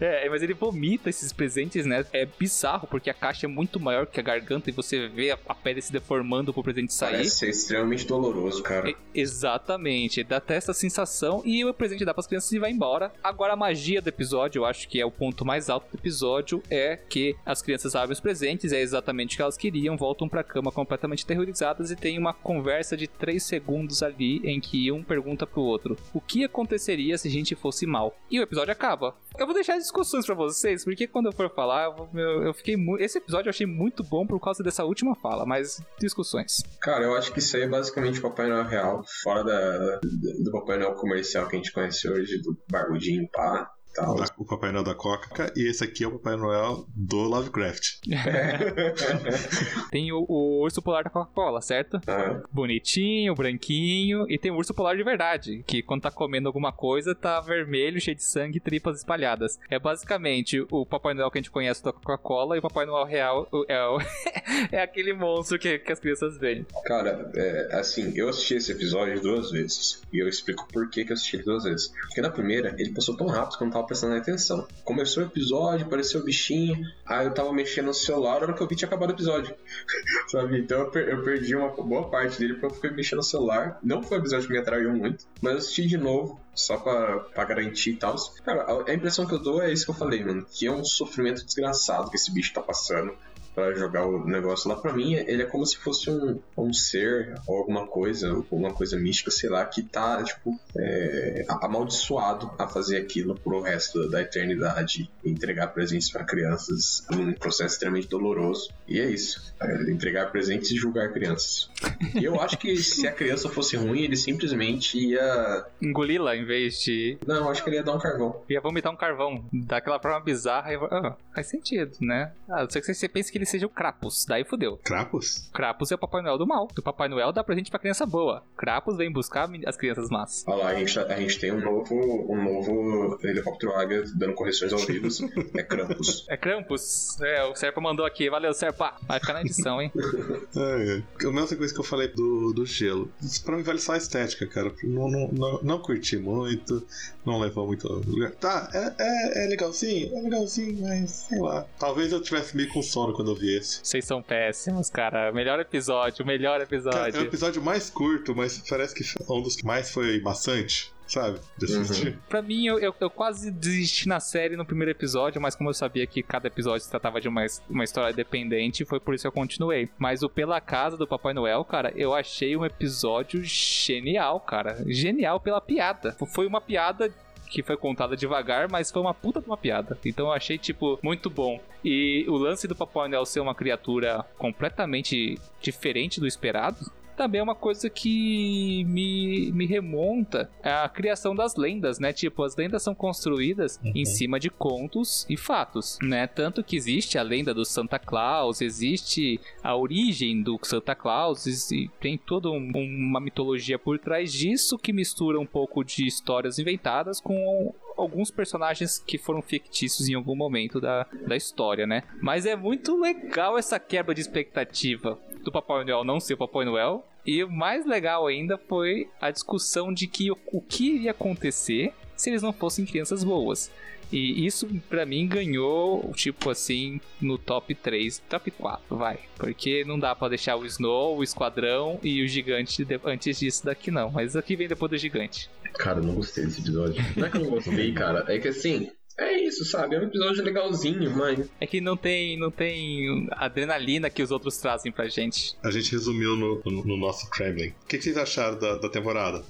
é, 0.24 0.28
mas 0.28 0.42
ele 0.42 0.54
vomita 0.54 1.08
esses 1.08 1.32
presentes, 1.32 1.86
né? 1.86 2.04
É 2.12 2.26
bizarro 2.26 2.86
porque 2.86 3.08
a 3.08 3.14
caixa 3.14 3.46
é 3.46 3.48
muito 3.48 3.80
maior 3.80 4.06
que 4.06 4.20
a 4.20 4.22
garganta 4.22 4.70
e 4.70 4.72
você 4.72 5.08
vê 5.08 5.30
a, 5.30 5.38
a 5.48 5.54
pele 5.54 5.80
se 5.80 5.92
deformando 5.92 6.52
pro 6.52 6.62
presente 6.62 6.92
sair. 6.92 7.12
Parece 7.12 7.52
extremamente 7.74 8.06
doloroso, 8.06 8.62
cara. 8.62 8.90
É, 8.90 8.94
exatamente, 9.14 10.22
dá 10.22 10.36
até 10.36 10.54
essa 10.54 10.72
sensação 10.72 11.42
e 11.44 11.64
o 11.64 11.74
presente 11.74 12.04
dá 12.04 12.14
pras 12.14 12.26
crianças 12.26 12.52
e 12.52 12.58
vai 12.58 12.70
embora. 12.70 13.12
Agora 13.22 13.52
a 13.52 13.56
magia 13.56 14.00
do 14.00 14.08
episódio, 14.08 14.60
eu 14.60 14.64
acho 14.64 14.88
que 14.88 15.00
é 15.00 15.04
o 15.04 15.10
ponto 15.10 15.44
mais 15.44 15.68
alto 15.68 15.90
do 15.90 15.98
episódio, 15.98 16.62
é 16.70 16.96
que 16.96 17.36
as 17.44 17.60
crianças 17.60 17.94
abrem 17.94 18.12
os 18.12 18.20
presentes, 18.20 18.72
é 18.72 18.80
exatamente 18.80 19.34
o 19.34 19.36
que 19.36 19.42
elas 19.42 19.56
queriam, 19.56 19.96
voltam 19.96 20.28
pra 20.28 20.44
cama 20.44 20.70
completamente 20.70 21.26
terrorizadas 21.26 21.90
e 21.90 21.96
tem 21.96 22.18
uma 22.18 22.32
conversa 22.32 22.96
de 22.96 23.08
3 23.08 23.42
segundos 23.42 24.02
ali 24.02 24.40
em 24.44 24.60
que 24.60 24.90
um 24.92 25.02
pergunta 25.02 25.46
pro 25.46 25.62
outro: 25.62 25.96
o 26.12 26.20
que 26.20 26.44
aconteceria 26.44 27.18
se 27.18 27.28
a 27.28 27.30
gente 27.30 27.54
fosse 27.54 27.86
mal? 27.86 28.16
E 28.30 28.38
o 28.38 28.42
episódio 28.42 28.72
acaba. 28.72 29.14
Eu 29.36 29.46
vou 29.46 29.54
deixar 29.54 29.76
discussões 29.78 30.24
para 30.24 30.34
vocês, 30.34 30.84
porque 30.84 31.08
quando 31.08 31.26
eu 31.26 31.32
for 31.32 31.50
falar, 31.50 31.86
eu, 31.86 32.08
eu, 32.14 32.42
eu 32.44 32.54
fiquei 32.54 32.76
Esse 33.00 33.18
episódio 33.18 33.48
eu 33.48 33.50
achei 33.50 33.66
muito 33.66 34.04
bom 34.04 34.24
por 34.24 34.38
causa 34.38 34.62
dessa 34.62 34.84
última 34.84 35.16
fala, 35.16 35.44
mas 35.44 35.82
discussões. 35.98 36.62
Cara, 36.80 37.04
eu 37.04 37.16
acho 37.16 37.32
que 37.32 37.40
isso 37.54 37.56
aí 37.56 37.62
é 37.62 37.68
basicamente 37.68 38.20
Papai 38.20 38.48
Noel 38.48 38.64
real, 38.64 39.04
fora 39.22 39.44
da, 39.44 40.00
do 40.00 40.50
Papai 40.50 40.78
Noel 40.78 40.94
comercial 40.94 41.46
que 41.46 41.54
a 41.54 41.58
gente 41.58 41.72
conhece 41.72 42.08
hoje, 42.08 42.42
do 42.42 42.56
barbudinho, 42.68 43.28
pá 43.30 43.70
tal. 43.94 44.16
O 44.38 44.44
Papai 44.44 44.72
Noel 44.72 44.84
da 44.84 44.94
Coca 44.94 45.52
e 45.56 45.68
esse 45.68 45.84
aqui 45.84 46.04
é 46.04 46.08
o 46.08 46.12
Papai 46.12 46.36
Noel 46.36 46.86
do 46.94 47.16
Lovecraft. 47.16 48.00
tem 49.90 50.12
o, 50.12 50.24
o, 50.28 50.60
urso 50.62 50.82
polar 50.82 51.04
da 51.04 51.10
Coca-Cola, 51.10 51.60
certo? 51.60 51.94
Uhum. 51.94 52.42
Bonitinho, 52.52 53.34
branquinho. 53.34 54.26
E 54.28 54.38
tem 54.38 54.50
o 54.50 54.56
urso 54.56 54.74
polar 54.74 54.96
de 54.96 55.02
verdade, 55.02 55.62
que 55.66 55.82
quando 55.82 56.02
tá 56.02 56.10
comendo 56.10 56.48
alguma 56.48 56.72
coisa 56.72 57.14
tá 57.14 57.40
vermelho, 57.40 58.00
cheio 58.00 58.16
de 58.16 58.24
sangue 58.24 58.58
e 58.58 58.60
tripas 58.60 58.98
espalhadas. 58.98 59.58
É 59.70 59.78
basicamente 59.78 60.66
o 60.70 60.84
Papai 60.84 61.14
Noel 61.14 61.30
que 61.30 61.38
a 61.38 61.40
gente 61.40 61.50
conhece 61.50 61.82
da 61.82 61.92
Coca-Cola 61.92 62.56
e 62.56 62.58
o 62.58 62.62
Papai 62.62 62.86
Noel 62.86 63.04
real 63.04 63.48
é, 63.68 63.86
o, 63.86 63.98
é 64.72 64.82
aquele 64.82 65.12
monstro 65.12 65.58
que, 65.58 65.78
que 65.78 65.92
as 65.92 66.00
crianças 66.00 66.36
veem. 66.38 66.66
Cara, 66.84 67.30
é, 67.34 67.68
assim, 67.76 68.12
eu 68.16 68.28
assisti 68.28 68.54
esse 68.54 68.72
episódio 68.72 69.20
duas 69.20 69.50
vezes. 69.50 70.02
E 70.12 70.18
eu 70.18 70.28
explico 70.28 70.66
por 70.72 70.88
que, 70.88 71.04
que 71.04 71.12
eu 71.12 71.14
assisti 71.14 71.36
ele 71.36 71.44
duas 71.44 71.64
vezes. 71.64 71.88
Porque 71.88 72.20
na 72.20 72.30
primeira, 72.30 72.74
ele 72.78 72.90
passou 72.90 73.16
tão 73.16 73.26
rápido 73.26 73.58
que 73.58 73.62
eu 73.62 73.66
não 73.66 73.72
tava 73.72 73.83
tava 73.84 73.86
prestando 73.86 74.14
atenção. 74.14 74.66
Começou 74.84 75.22
o 75.22 75.26
episódio, 75.26 75.86
apareceu 75.86 76.20
o 76.20 76.24
bichinho, 76.24 76.84
aí 77.06 77.26
eu 77.26 77.34
tava 77.34 77.52
mexendo 77.52 77.86
no 77.86 77.94
celular, 77.94 78.32
a 78.32 78.44
hora 78.44 78.52
que 78.52 78.62
eu 78.62 78.66
vi 78.66 78.74
tinha 78.74 78.88
acabado 78.88 79.10
o 79.10 79.12
episódio. 79.12 79.54
Sabe? 80.28 80.58
Então 80.58 80.80
eu, 80.80 80.90
per 80.90 81.08
eu, 81.08 81.22
perdi 81.22 81.54
uma 81.54 81.68
boa 81.70 82.08
parte 82.08 82.38
dele 82.38 82.54
porque 82.54 82.66
eu 82.66 82.70
fiquei 82.70 82.90
mexendo 82.90 83.18
no 83.18 83.22
celular. 83.22 83.78
Não 83.82 84.02
foi 84.02 84.18
um 84.18 84.20
episódio 84.20 84.46
que 84.46 84.52
me 84.52 84.58
atraiu 84.58 84.92
muito, 84.92 85.26
mas 85.40 85.52
eu 85.52 85.58
assisti 85.58 85.86
de 85.86 85.96
novo, 85.96 86.40
só 86.54 86.76
pra, 86.78 87.20
pra 87.20 87.44
garantir 87.44 87.90
e 87.90 87.96
tal. 87.96 88.16
Cara, 88.44 88.66
a 88.86 88.94
impressão 88.94 89.26
que 89.26 89.34
eu 89.34 89.38
dou 89.38 89.62
é 89.62 89.72
isso 89.72 89.84
que 89.84 89.90
eu 89.90 89.94
falei, 89.94 90.24
mano. 90.24 90.46
Que 90.50 90.66
é 90.66 90.72
um 90.72 90.84
sofrimento 90.84 91.44
desgraçado 91.44 92.10
que 92.10 92.16
esse 92.16 92.32
bicho 92.32 92.52
tá 92.52 92.60
passando 92.60 93.14
para 93.54 93.74
jogar 93.74 94.06
o 94.06 94.26
negócio 94.26 94.68
lá. 94.68 94.76
para 94.76 94.92
mim, 94.92 95.14
ele 95.14 95.42
é 95.42 95.46
como 95.46 95.64
se 95.64 95.76
fosse 95.78 96.10
um, 96.10 96.40
um 96.56 96.72
ser 96.72 97.40
ou 97.46 97.58
alguma 97.58 97.86
coisa, 97.86 98.30
alguma 98.30 98.72
coisa 98.72 98.98
mística, 98.98 99.30
sei 99.30 99.48
lá, 99.48 99.64
que 99.64 99.82
tá, 99.82 100.22
tipo, 100.22 100.58
é, 100.76 101.44
amaldiçoado 101.48 102.50
a 102.58 102.66
fazer 102.66 102.96
aquilo 102.96 103.34
pro 103.34 103.62
resto 103.62 104.08
da 104.08 104.20
eternidade. 104.20 105.10
Entregar 105.24 105.68
presentes 105.68 106.10
para 106.10 106.24
crianças 106.24 107.06
num 107.10 107.32
processo 107.32 107.74
extremamente 107.74 108.08
doloroso. 108.08 108.70
E 108.86 109.00
é 109.00 109.08
isso. 109.08 109.54
É, 109.60 109.90
entregar 109.90 110.30
presentes 110.30 110.70
e 110.70 110.76
julgar 110.76 111.12
crianças. 111.12 111.70
E 112.14 112.24
eu 112.24 112.40
acho 112.40 112.58
que 112.58 112.76
se 112.76 113.06
a 113.06 113.12
criança 113.12 113.48
fosse 113.48 113.76
ruim, 113.76 114.02
ele 114.02 114.16
simplesmente 114.16 114.98
ia. 114.98 115.64
Engoli-la 115.80 116.36
em 116.36 116.44
vez 116.44 116.80
de. 116.80 117.18
Não, 117.26 117.48
acho 117.48 117.62
que 117.62 117.70
ele 117.70 117.76
ia 117.76 117.82
dar 117.82 117.94
um 117.94 117.98
carvão. 117.98 118.42
Ia 118.48 118.60
vomitar 118.60 118.92
um 118.92 118.96
carvão. 118.96 119.44
Daquela 119.52 120.00
forma 120.00 120.20
bizarra. 120.20 120.72
E... 120.72 120.76
Ah, 120.76 121.16
faz 121.34 121.46
sentido, 121.46 121.92
né? 122.00 122.32
Ah, 122.48 122.62
não 122.62 122.70
sei 122.70 122.80
que 122.80 122.92
você 122.92 123.08
pense 123.08 123.30
que 123.30 123.38
ele 123.38 123.43
ele 123.44 123.46
seja 123.46 123.66
o 123.66 123.70
Krapus. 123.70 124.24
Daí 124.26 124.44
fudeu. 124.44 124.78
Krapus? 124.82 125.48
Krapus 125.52 125.92
é 125.92 125.94
o 125.94 125.98
Papai 125.98 126.22
Noel 126.22 126.38
do 126.38 126.46
mal. 126.46 126.66
O 126.76 126.82
Papai 126.82 127.08
Noel 127.08 127.32
dá 127.32 127.44
presente 127.44 127.70
pra 127.70 127.78
criança 127.78 128.06
boa. 128.06 128.42
Krapus 128.56 128.96
vem 128.96 129.12
buscar 129.12 129.48
as 129.66 129.76
crianças 129.76 130.08
más. 130.08 130.44
Olha 130.46 130.64
lá, 130.64 130.70
a 130.70 130.74
gente, 130.74 130.98
a 130.98 131.16
gente 131.16 131.38
tem 131.38 131.52
um 131.52 131.60
novo, 131.60 131.94
um 131.94 132.42
novo 132.42 133.18
helicóptero 133.22 133.74
águia 133.74 134.02
dando 134.16 134.34
correções 134.34 134.72
ao 134.72 134.78
vivo. 134.80 135.08
é 135.54 135.62
Krampus. 135.62 136.24
É 136.34 136.36
Krampus. 136.36 137.20
É, 137.20 137.44
o 137.44 137.54
Serpa 137.54 137.80
mandou 137.80 138.06
aqui. 138.06 138.30
Valeu, 138.30 138.54
Serpa. 138.54 138.94
Vai 139.06 139.20
ficar 139.20 139.34
na 139.34 139.42
edição, 139.42 139.80
hein? 139.80 139.92
é, 140.56 141.02
é. 141.20 141.26
A 141.26 141.30
mesma 141.30 141.56
coisa 141.56 141.72
que 141.72 141.80
eu 141.80 141.84
falei 141.84 142.08
do, 142.08 142.52
do 142.52 142.64
gelo. 142.64 143.10
Isso 143.22 143.44
pra 143.44 143.56
mim 143.56 143.62
vale 143.62 143.78
só 143.78 143.92
a 143.92 143.98
estética, 143.98 144.46
cara. 144.46 144.72
Não, 144.82 145.08
não, 145.08 145.28
não, 145.28 145.62
não 145.62 145.78
curti 145.78 146.16
muito. 146.16 146.84
Não 147.24 147.38
levou 147.38 147.66
muito 147.66 147.88
lugar. 147.88 148.32
Tá, 148.32 148.70
é, 148.72 148.94
é, 148.98 149.44
é 149.44 149.48
legalzinho, 149.48 150.16
é 150.16 150.20
legalzinho, 150.22 150.82
mas 150.82 151.10
sei 151.10 151.38
lá. 151.38 151.66
Talvez 151.78 152.12
eu 152.12 152.20
tivesse 152.20 152.56
meio 152.56 152.68
com 152.68 152.82
sono 152.82 153.12
quando 153.12 153.30
eu 153.30 153.33
ouvi 153.34 153.56
esse. 153.56 153.80
Vocês 153.82 154.04
são 154.04 154.22
péssimos, 154.22 154.88
cara. 154.88 155.30
Melhor 155.32 155.60
episódio, 155.60 156.24
melhor 156.24 156.60
episódio. 156.60 156.98
Cara, 156.98 157.16
é 157.16 157.20
o 157.20 157.24
episódio 157.24 157.62
mais 157.62 157.90
curto, 157.90 158.34
mas 158.34 158.58
parece 158.68 158.94
que 158.94 159.02
é 159.02 159.32
um 159.32 159.42
dos 159.42 159.56
que 159.56 159.64
mais 159.64 159.90
foi 159.90 160.20
maçante, 160.20 160.92
sabe? 161.06 161.38
De 161.58 161.64
assistir. 161.64 162.08
Uhum. 162.08 162.18
Pra 162.28 162.42
mim, 162.42 162.66
eu, 162.66 162.78
eu, 162.78 162.94
eu 162.98 163.10
quase 163.10 163.50
desisti 163.50 164.08
na 164.08 164.20
série 164.20 164.56
no 164.56 164.64
primeiro 164.64 164.90
episódio, 164.90 165.40
mas 165.40 165.54
como 165.54 165.70
eu 165.70 165.74
sabia 165.74 166.06
que 166.06 166.22
cada 166.22 166.48
episódio 166.48 166.84
se 166.84 166.90
tratava 166.90 167.20
de 167.20 167.28
uma, 167.28 167.44
uma 167.68 167.84
história 167.84 168.12
independente, 168.12 168.84
foi 168.84 169.00
por 169.00 169.14
isso 169.14 169.22
que 169.22 169.28
eu 169.28 169.32
continuei. 169.32 169.88
Mas 169.98 170.22
o 170.22 170.28
Pela 170.28 170.60
Casa 170.60 170.96
do 170.96 171.06
Papai 171.06 171.34
Noel, 171.34 171.64
cara, 171.64 171.92
eu 171.96 172.14
achei 172.14 172.56
um 172.56 172.64
episódio 172.64 173.42
genial, 173.44 174.40
cara. 174.40 174.84
Genial 174.86 175.40
pela 175.40 175.60
piada. 175.60 176.16
Foi 176.32 176.46
uma 176.46 176.60
piada 176.60 177.12
que 177.54 177.62
foi 177.62 177.76
contada 177.76 178.16
devagar, 178.16 178.68
mas 178.68 178.90
foi 178.90 179.00
uma 179.00 179.14
puta 179.14 179.40
de 179.40 179.46
uma 179.46 179.56
piada. 179.56 179.96
Então 180.04 180.26
eu 180.26 180.32
achei, 180.32 180.58
tipo, 180.58 180.98
muito 181.00 181.30
bom. 181.30 181.60
E 181.84 182.24
o 182.28 182.36
lance 182.36 182.66
do 182.66 182.74
Papai 182.74 183.08
Noel 183.08 183.24
ser 183.24 183.38
uma 183.38 183.54
criatura 183.54 184.24
completamente 184.36 185.38
diferente 185.60 186.18
do 186.18 186.26
esperado. 186.26 186.90
Também 187.16 187.40
é 187.40 187.44
uma 187.44 187.54
coisa 187.54 187.88
que 187.90 188.84
me, 188.84 189.50
me 189.52 189.66
remonta 189.66 190.50
à 190.62 190.88
criação 190.88 191.34
das 191.34 191.56
lendas, 191.56 191.98
né? 191.98 192.12
Tipo, 192.12 192.42
as 192.42 192.56
lendas 192.56 192.82
são 192.82 192.94
construídas 192.94 193.80
em 193.84 194.04
cima 194.04 194.38
de 194.40 194.50
contos 194.50 195.24
e 195.28 195.36
fatos, 195.36 195.98
né? 196.02 196.26
Tanto 196.26 196.62
que 196.64 196.76
existe 196.76 197.16
a 197.18 197.22
lenda 197.22 197.54
do 197.54 197.64
Santa 197.64 197.98
Claus, 197.98 198.60
existe 198.60 199.40
a 199.62 199.76
origem 199.76 200.42
do 200.42 200.58
Santa 200.62 200.94
Claus, 200.94 201.46
e 201.70 201.88
tem 202.00 202.18
toda 202.18 202.50
um- 202.50 202.72
uma 202.74 203.20
mitologia 203.20 203.78
por 203.78 203.98
trás 203.98 204.32
disso 204.32 204.78
que 204.78 204.92
mistura 204.92 205.38
um 205.38 205.46
pouco 205.46 205.84
de 205.84 206.06
histórias 206.06 206.58
inventadas 206.58 207.20
com 207.20 207.74
alguns 207.96 208.30
personagens 208.30 208.98
que 208.98 209.16
foram 209.18 209.40
fictícios 209.40 210.08
em 210.08 210.14
algum 210.14 210.34
momento 210.34 210.80
da, 210.80 211.06
da 211.26 211.36
história, 211.36 211.86
né? 211.86 212.02
Mas 212.20 212.44
é 212.44 212.56
muito 212.56 213.00
legal 213.00 213.56
essa 213.56 213.78
quebra 213.78 214.12
de 214.14 214.20
expectativa 214.20 215.18
do 215.44 215.52
Papai 215.52 215.84
Noel 215.84 216.02
não 216.02 216.18
ser 216.18 216.34
o 216.34 216.38
Papai 216.38 216.64
Noel. 216.64 217.06
E 217.26 217.42
o 217.42 217.50
mais 217.50 217.86
legal 217.86 218.26
ainda 218.26 218.58
foi 218.58 219.08
a 219.20 219.30
discussão 219.30 219.92
de 219.92 220.06
que 220.06 220.30
o, 220.30 220.60
que 220.60 220.96
iria 220.96 221.12
acontecer 221.12 221.92
se 222.16 222.30
eles 222.30 222.42
não 222.42 222.52
fossem 222.52 222.84
crianças 222.84 223.24
boas. 223.24 223.70
E 224.12 224.46
isso 224.46 224.68
pra 224.88 225.06
mim 225.06 225.26
ganhou, 225.26 226.12
tipo 226.14 226.50
assim, 226.50 227.00
no 227.20 227.38
top 227.38 227.74
3, 227.74 228.22
top 228.28 228.50
4, 228.50 228.96
vai. 228.96 229.18
Porque 229.36 229.84
não 229.84 229.98
dá 229.98 230.14
pra 230.14 230.28
deixar 230.28 230.56
o 230.56 230.66
Snow, 230.66 231.16
o 231.16 231.24
Esquadrão 231.24 231.98
e 232.02 232.22
o 232.22 232.28
Gigante 232.28 232.86
antes 233.04 233.38
disso 233.38 233.64
daqui 233.64 233.90
não. 233.90 234.10
Mas 234.10 234.36
aqui 234.36 234.54
vem 234.54 234.68
depois 234.68 234.90
do 234.90 234.98
Gigante. 234.98 235.50
Cara, 235.72 235.98
eu 235.98 236.04
não 236.04 236.14
gostei 236.14 236.44
desse 236.44 236.60
episódio. 236.60 237.02
Não 237.16 237.26
é 237.26 237.30
que 237.30 237.36
eu 237.36 237.40
não 237.40 237.50
gostei, 237.50 237.92
cara. 237.92 238.24
É 238.28 238.38
que 238.38 238.48
assim, 238.48 238.90
é 239.18 239.32
isso, 239.42 239.64
sabe? 239.64 239.96
É 239.96 240.00
um 240.00 240.04
episódio 240.04 240.42
legalzinho, 240.42 241.10
mas. 241.16 241.48
É 241.60 241.66
que 241.66 241.80
não 241.80 241.96
tem, 241.96 242.38
não 242.38 242.50
tem 242.50 243.26
adrenalina 243.32 244.10
que 244.10 244.22
os 244.22 244.30
outros 244.30 244.56
trazem 244.58 244.90
pra 244.92 245.06
gente. 245.08 245.56
A 245.62 245.70
gente 245.70 245.92
resumiu 245.92 246.36
no, 246.36 246.60
no- 246.64 246.84
no 246.84 246.96
nosso 246.96 247.28
Kremlin. 247.30 247.68
O 247.84 247.86
que, 247.86 247.98
que 247.98 248.04
vocês 248.04 248.16
acharam 248.16 248.58
da, 248.58 248.76
da 248.76 248.88
temporada? 248.88 249.44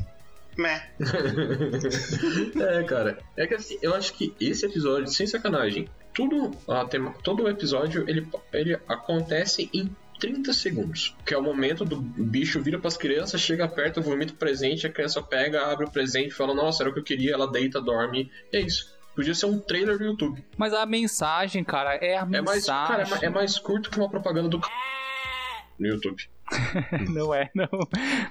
Meh. 0.56 0.82
é, 2.60 2.82
cara. 2.84 3.18
É 3.36 3.46
que 3.46 3.54
assim, 3.54 3.78
eu 3.82 3.94
acho 3.94 4.12
que 4.14 4.32
esse 4.40 4.64
episódio, 4.66 5.08
sem 5.08 5.26
sacanagem, 5.26 5.88
tudo, 6.14 6.52
a 6.68 6.84
tema, 6.84 7.12
todo 7.22 7.42
o 7.42 7.48
episódio 7.48 8.04
ele, 8.08 8.26
ele 8.52 8.78
acontece 8.88 9.68
em 9.74 9.90
30 10.20 10.52
segundos. 10.52 11.14
Que 11.26 11.34
é 11.34 11.38
o 11.38 11.42
momento 11.42 11.84
do 11.84 11.96
bicho 12.00 12.60
vira 12.62 12.78
pras 12.78 12.96
crianças, 12.96 13.40
chega 13.40 13.66
perto, 13.66 14.00
vomita 14.00 14.32
o 14.32 14.36
presente, 14.36 14.86
a 14.86 14.90
criança 14.92 15.20
pega, 15.22 15.66
abre 15.66 15.86
o 15.86 15.90
presente, 15.90 16.30
fala, 16.32 16.54
nossa, 16.54 16.82
era 16.82 16.90
o 16.90 16.94
que 16.94 17.00
eu 17.00 17.04
queria, 17.04 17.32
ela 17.32 17.50
deita, 17.50 17.80
dorme. 17.80 18.30
E 18.52 18.56
é 18.56 18.60
isso. 18.60 18.93
Podia 19.14 19.34
ser 19.34 19.46
um 19.46 19.58
trailer 19.58 19.96
do 19.98 20.04
YouTube. 20.04 20.44
Mas 20.56 20.72
a 20.74 20.84
mensagem, 20.84 21.62
cara, 21.62 21.94
é 21.96 22.16
a 22.18 22.22
É 22.22 22.24
mais, 22.24 22.42
mensagem. 22.66 23.04
cara, 23.06 23.22
é 23.22 23.26
é 23.26 23.30
mais 23.30 23.58
curto 23.58 23.90
que 23.90 23.98
uma 23.98 24.08
propaganda 24.10 24.48
do 24.48 24.60
no 25.78 25.86
YouTube. 25.88 26.22
Não 27.10 27.34
é, 27.34 27.50
não. 27.54 27.66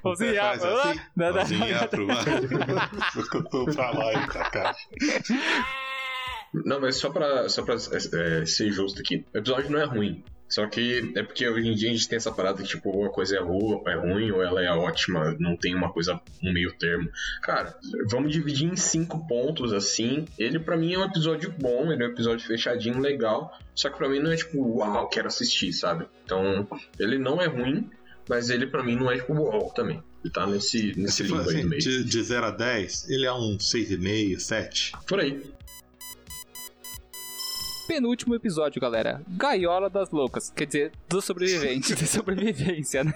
Você 0.04 0.36
já- 0.36 0.50
faz 0.58 0.64
assim? 0.64 1.00
Não, 1.16 1.28
não, 1.28 1.34
Mãozinha 1.36 1.82
não. 1.82 1.88
pro 1.88 2.06
pra 3.76 3.90
lá 3.92 4.14
e 4.14 4.28
pra 4.28 4.50
cá. 4.52 4.76
Não, 6.54 6.80
mas 6.80 6.98
só 6.98 7.10
pra, 7.10 7.50
só 7.50 7.64
pra 7.64 7.74
é, 7.76 8.46
ser 8.46 8.72
justo 8.72 9.02
aqui, 9.02 9.26
o 9.34 9.38
episódio 9.38 9.72
não 9.72 9.80
é 9.80 9.86
ruim. 9.86 10.24
Só 10.48 10.68
que 10.68 11.12
é 11.16 11.24
porque 11.24 11.48
hoje 11.48 11.68
em 11.68 11.74
dia 11.74 11.90
a 11.90 11.94
gente 11.94 12.08
tem 12.08 12.18
essa 12.18 12.32
parada 12.32 12.62
que, 12.62 12.70
tipo, 12.70 12.90
ou 12.90 13.06
a 13.06 13.10
coisa 13.10 13.36
é, 13.36 13.40
é 13.40 13.96
ruim 13.96 14.32
ou 14.32 14.44
ela 14.44 14.64
é 14.64 14.70
ótima, 14.70 15.36
não 15.40 15.58
tem 15.58 15.74
uma 15.74 15.92
coisa, 15.92 16.20
um 16.44 16.54
meio 16.54 16.72
termo. 16.78 17.10
Cara, 17.42 17.76
vamos 18.10 18.32
dividir 18.32 18.72
em 18.72 18.76
cinco 18.76 19.28
pontos, 19.28 19.74
assim. 19.74 20.26
Ele, 20.38 20.60
pra 20.60 20.78
mim, 20.78 20.94
é 20.94 21.00
um 21.00 21.06
episódio 21.06 21.52
bom, 21.60 21.92
ele 21.92 22.04
é 22.04 22.08
um 22.08 22.12
episódio 22.12 22.46
fechadinho, 22.46 23.00
legal. 23.00 23.58
Só 23.74 23.90
que 23.90 23.98
pra 23.98 24.08
mim 24.08 24.20
não 24.20 24.32
é 24.32 24.36
tipo, 24.36 24.78
uau, 24.78 25.08
quero 25.10 25.28
assistir, 25.28 25.74
sabe? 25.74 26.06
Então, 26.24 26.68
ele 27.00 27.18
não 27.18 27.42
é 27.42 27.48
ruim, 27.48 27.90
mas 28.30 28.50
ele 28.50 28.68
pra 28.68 28.84
mim 28.84 28.96
não 28.96 29.12
é 29.12 29.18
tipo, 29.18 29.34
uau, 29.34 29.72
também. 29.72 30.04
Ele 30.24 30.32
tá 30.32 30.48
nesse, 30.48 30.94
nesse 30.96 31.24
Se 31.24 31.28
for 31.28 31.38
limbo 31.38 31.50
aí 31.50 31.56
assim, 31.56 31.64
no 31.64 31.70
meio. 31.70 31.82
de, 31.82 32.04
de 32.04 32.24
0 32.24 32.46
a 32.46 32.52
10, 32.52 33.10
ele 33.10 33.26
é 33.26 33.34
um 33.34 33.58
6,5, 33.58 34.40
7. 34.40 34.92
Por 35.06 35.20
aí. 35.20 35.42
Penúltimo 37.88 38.34
episódio, 38.34 38.82
galera. 38.82 39.22
Gaiola 39.28 39.90
das 39.90 40.10
Loucas. 40.10 40.50
Quer 40.50 40.66
dizer, 40.66 40.92
dos 41.10 41.26
sobreviventes. 41.26 41.96
de 41.96 42.08
sobrevivência, 42.08 43.04
né? 43.04 43.14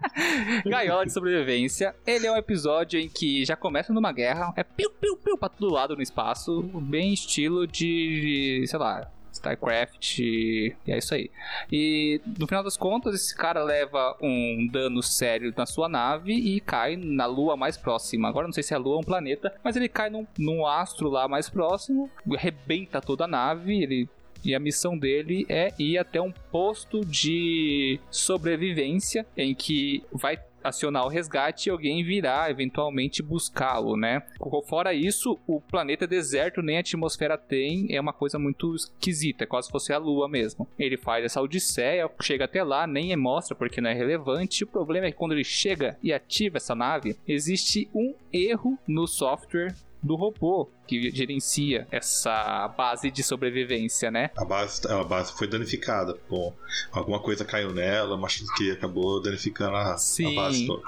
Gaiola 0.64 1.04
de 1.04 1.12
sobrevivência. 1.12 1.94
Ele 2.06 2.26
é 2.26 2.32
um 2.32 2.36
episódio 2.36 2.98
em 2.98 3.08
que 3.08 3.44
já 3.44 3.54
começa 3.54 3.92
numa 3.92 4.10
guerra. 4.10 4.52
É 4.56 4.64
piu-piu-piu 4.64 5.36
pra 5.36 5.48
todo 5.48 5.72
lado 5.72 5.94
no 5.94 6.02
espaço. 6.02 6.62
Bem 6.62 7.12
estilo 7.12 7.66
de, 7.66 8.64
sei 8.66 8.78
lá, 8.78 9.10
StarCraft. 9.42 10.18
E 10.20 10.74
é 10.86 10.98
isso 10.98 11.14
aí. 11.14 11.30
E 11.70 12.20
no 12.38 12.46
final 12.46 12.62
das 12.62 12.76
contas, 12.76 13.14
esse 13.14 13.36
cara 13.36 13.62
leva 13.62 14.16
um 14.22 14.68
dano 14.70 15.02
sério 15.02 15.52
na 15.56 15.66
sua 15.66 15.88
nave 15.88 16.32
e 16.32 16.60
cai 16.60 16.96
na 16.96 17.26
lua 17.26 17.56
mais 17.56 17.76
próxima. 17.76 18.28
Agora 18.28 18.46
não 18.46 18.52
sei 18.52 18.62
se 18.62 18.72
é 18.72 18.76
a 18.76 18.80
lua 18.80 18.94
ou 18.94 19.00
um 19.00 19.04
planeta, 19.04 19.52
mas 19.62 19.76
ele 19.76 19.88
cai 19.88 20.08
num, 20.08 20.26
num 20.38 20.66
astro 20.66 21.10
lá 21.10 21.26
mais 21.26 21.50
próximo, 21.50 22.08
arrebenta 22.32 23.00
toda 23.00 23.24
a 23.24 23.28
nave, 23.28 23.82
ele. 23.82 24.08
E 24.44 24.56
a 24.56 24.60
missão 24.60 24.98
dele 24.98 25.46
é 25.48 25.72
ir 25.78 25.98
até 25.98 26.20
um 26.20 26.32
posto 26.50 27.04
de 27.04 28.00
sobrevivência 28.10 29.24
em 29.36 29.54
que 29.54 30.02
vai 30.12 30.36
acionar 30.62 31.04
o 31.04 31.08
resgate 31.08 31.68
e 31.68 31.70
alguém 31.70 32.04
virá 32.04 32.50
eventualmente 32.50 33.22
buscá-lo, 33.22 33.96
né? 33.96 34.22
Fora 34.66 34.94
isso, 34.94 35.38
o 35.46 35.60
planeta 35.60 36.04
é 36.04 36.08
deserto, 36.08 36.62
nem 36.62 36.78
atmosfera 36.78 37.36
tem, 37.36 37.86
é 37.90 38.00
uma 38.00 38.12
coisa 38.12 38.38
muito 38.38 38.74
esquisita, 38.74 39.44
é 39.44 39.46
quase 39.46 39.66
se 39.66 39.72
fosse 39.72 39.92
a 39.92 39.98
lua 39.98 40.28
mesmo. 40.28 40.66
Ele 40.78 40.96
faz 40.96 41.24
essa 41.24 41.40
odisseia, 41.40 42.10
chega 42.20 42.44
até 42.44 42.62
lá, 42.62 42.86
nem 42.86 43.14
mostra 43.16 43.54
porque 43.54 43.80
não 43.80 43.90
é 43.90 43.94
relevante. 43.94 44.64
O 44.64 44.66
problema 44.66 45.06
é 45.06 45.10
que 45.10 45.16
quando 45.16 45.32
ele 45.32 45.44
chega 45.44 45.96
e 46.02 46.12
ativa 46.12 46.56
essa 46.56 46.74
nave, 46.74 47.16
existe 47.26 47.88
um 47.94 48.14
erro 48.32 48.78
no 48.86 49.06
software 49.06 49.74
do 50.02 50.16
robô 50.16 50.68
que 50.86 51.10
gerencia 51.10 51.86
essa 51.90 52.68
base 52.76 53.10
de 53.10 53.22
sobrevivência, 53.22 54.10
né? 54.10 54.30
A 54.36 54.44
base, 54.44 54.86
a 54.90 55.04
base 55.04 55.32
foi 55.32 55.46
danificada. 55.46 56.18
Bom, 56.28 56.54
alguma 56.90 57.20
coisa 57.20 57.44
caiu 57.44 57.72
nela, 57.72 58.16
mas 58.16 58.42
que 58.56 58.70
acabou 58.72 59.22
danificando 59.22 59.76
a, 59.76 59.94
a 59.94 59.98
Sim. 59.98 60.34
base 60.34 60.66
toda. 60.66 60.82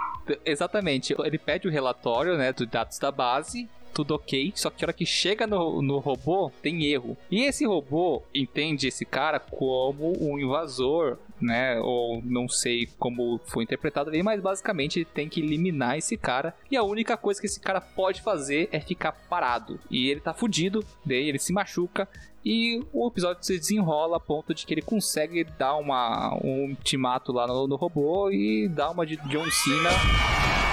Exatamente. 0.44 1.14
Ele 1.18 1.38
pede 1.38 1.68
o 1.68 1.70
relatório, 1.70 2.36
né, 2.36 2.52
dos 2.52 2.66
dados 2.66 2.98
da 2.98 3.12
base. 3.12 3.68
Tudo 3.92 4.16
ok, 4.16 4.52
só 4.56 4.70
que 4.70 4.84
a 4.84 4.86
hora 4.86 4.92
que 4.92 5.06
chega 5.06 5.46
no, 5.46 5.80
no 5.80 5.98
robô, 6.00 6.50
tem 6.60 6.84
erro. 6.84 7.16
E 7.30 7.44
esse 7.44 7.64
robô 7.64 8.24
entende 8.34 8.88
esse 8.88 9.04
cara 9.04 9.38
como 9.38 10.12
um 10.20 10.36
invasor, 10.36 11.16
né? 11.40 11.78
Ou 11.80 12.22
não 12.24 12.48
sei 12.48 12.88
como 12.98 13.40
foi 13.46 13.64
interpretado 13.64 14.10
ali, 14.10 14.22
mas 14.22 14.40
basicamente 14.40 15.00
ele 15.00 15.06
tem 15.06 15.28
que 15.28 15.40
eliminar 15.40 15.98
esse 15.98 16.16
cara. 16.16 16.54
E 16.70 16.76
a 16.76 16.82
única 16.82 17.16
coisa 17.16 17.40
que 17.40 17.46
esse 17.46 17.60
cara 17.60 17.80
pode 17.80 18.22
fazer 18.22 18.68
é 18.72 18.80
ficar 18.80 19.12
parado. 19.12 19.78
E 19.90 20.08
ele 20.08 20.20
tá 20.20 20.32
fudido, 20.32 20.84
daí 21.04 21.28
ele 21.28 21.38
se 21.38 21.52
machuca. 21.52 22.08
E 22.44 22.84
o 22.92 23.08
episódio 23.08 23.42
se 23.42 23.58
desenrola 23.58 24.18
a 24.18 24.20
ponto 24.20 24.54
de 24.54 24.66
que 24.66 24.74
ele 24.74 24.82
consegue 24.82 25.44
dar 25.44 25.76
uma, 25.76 26.34
um 26.44 26.68
ultimato 26.68 27.32
lá 27.32 27.46
no, 27.46 27.66
no 27.66 27.76
robô 27.76 28.30
e 28.30 28.68
dar 28.68 28.90
uma 28.90 29.06
de 29.06 29.16
John 29.16 29.50
Cena. 29.50 30.63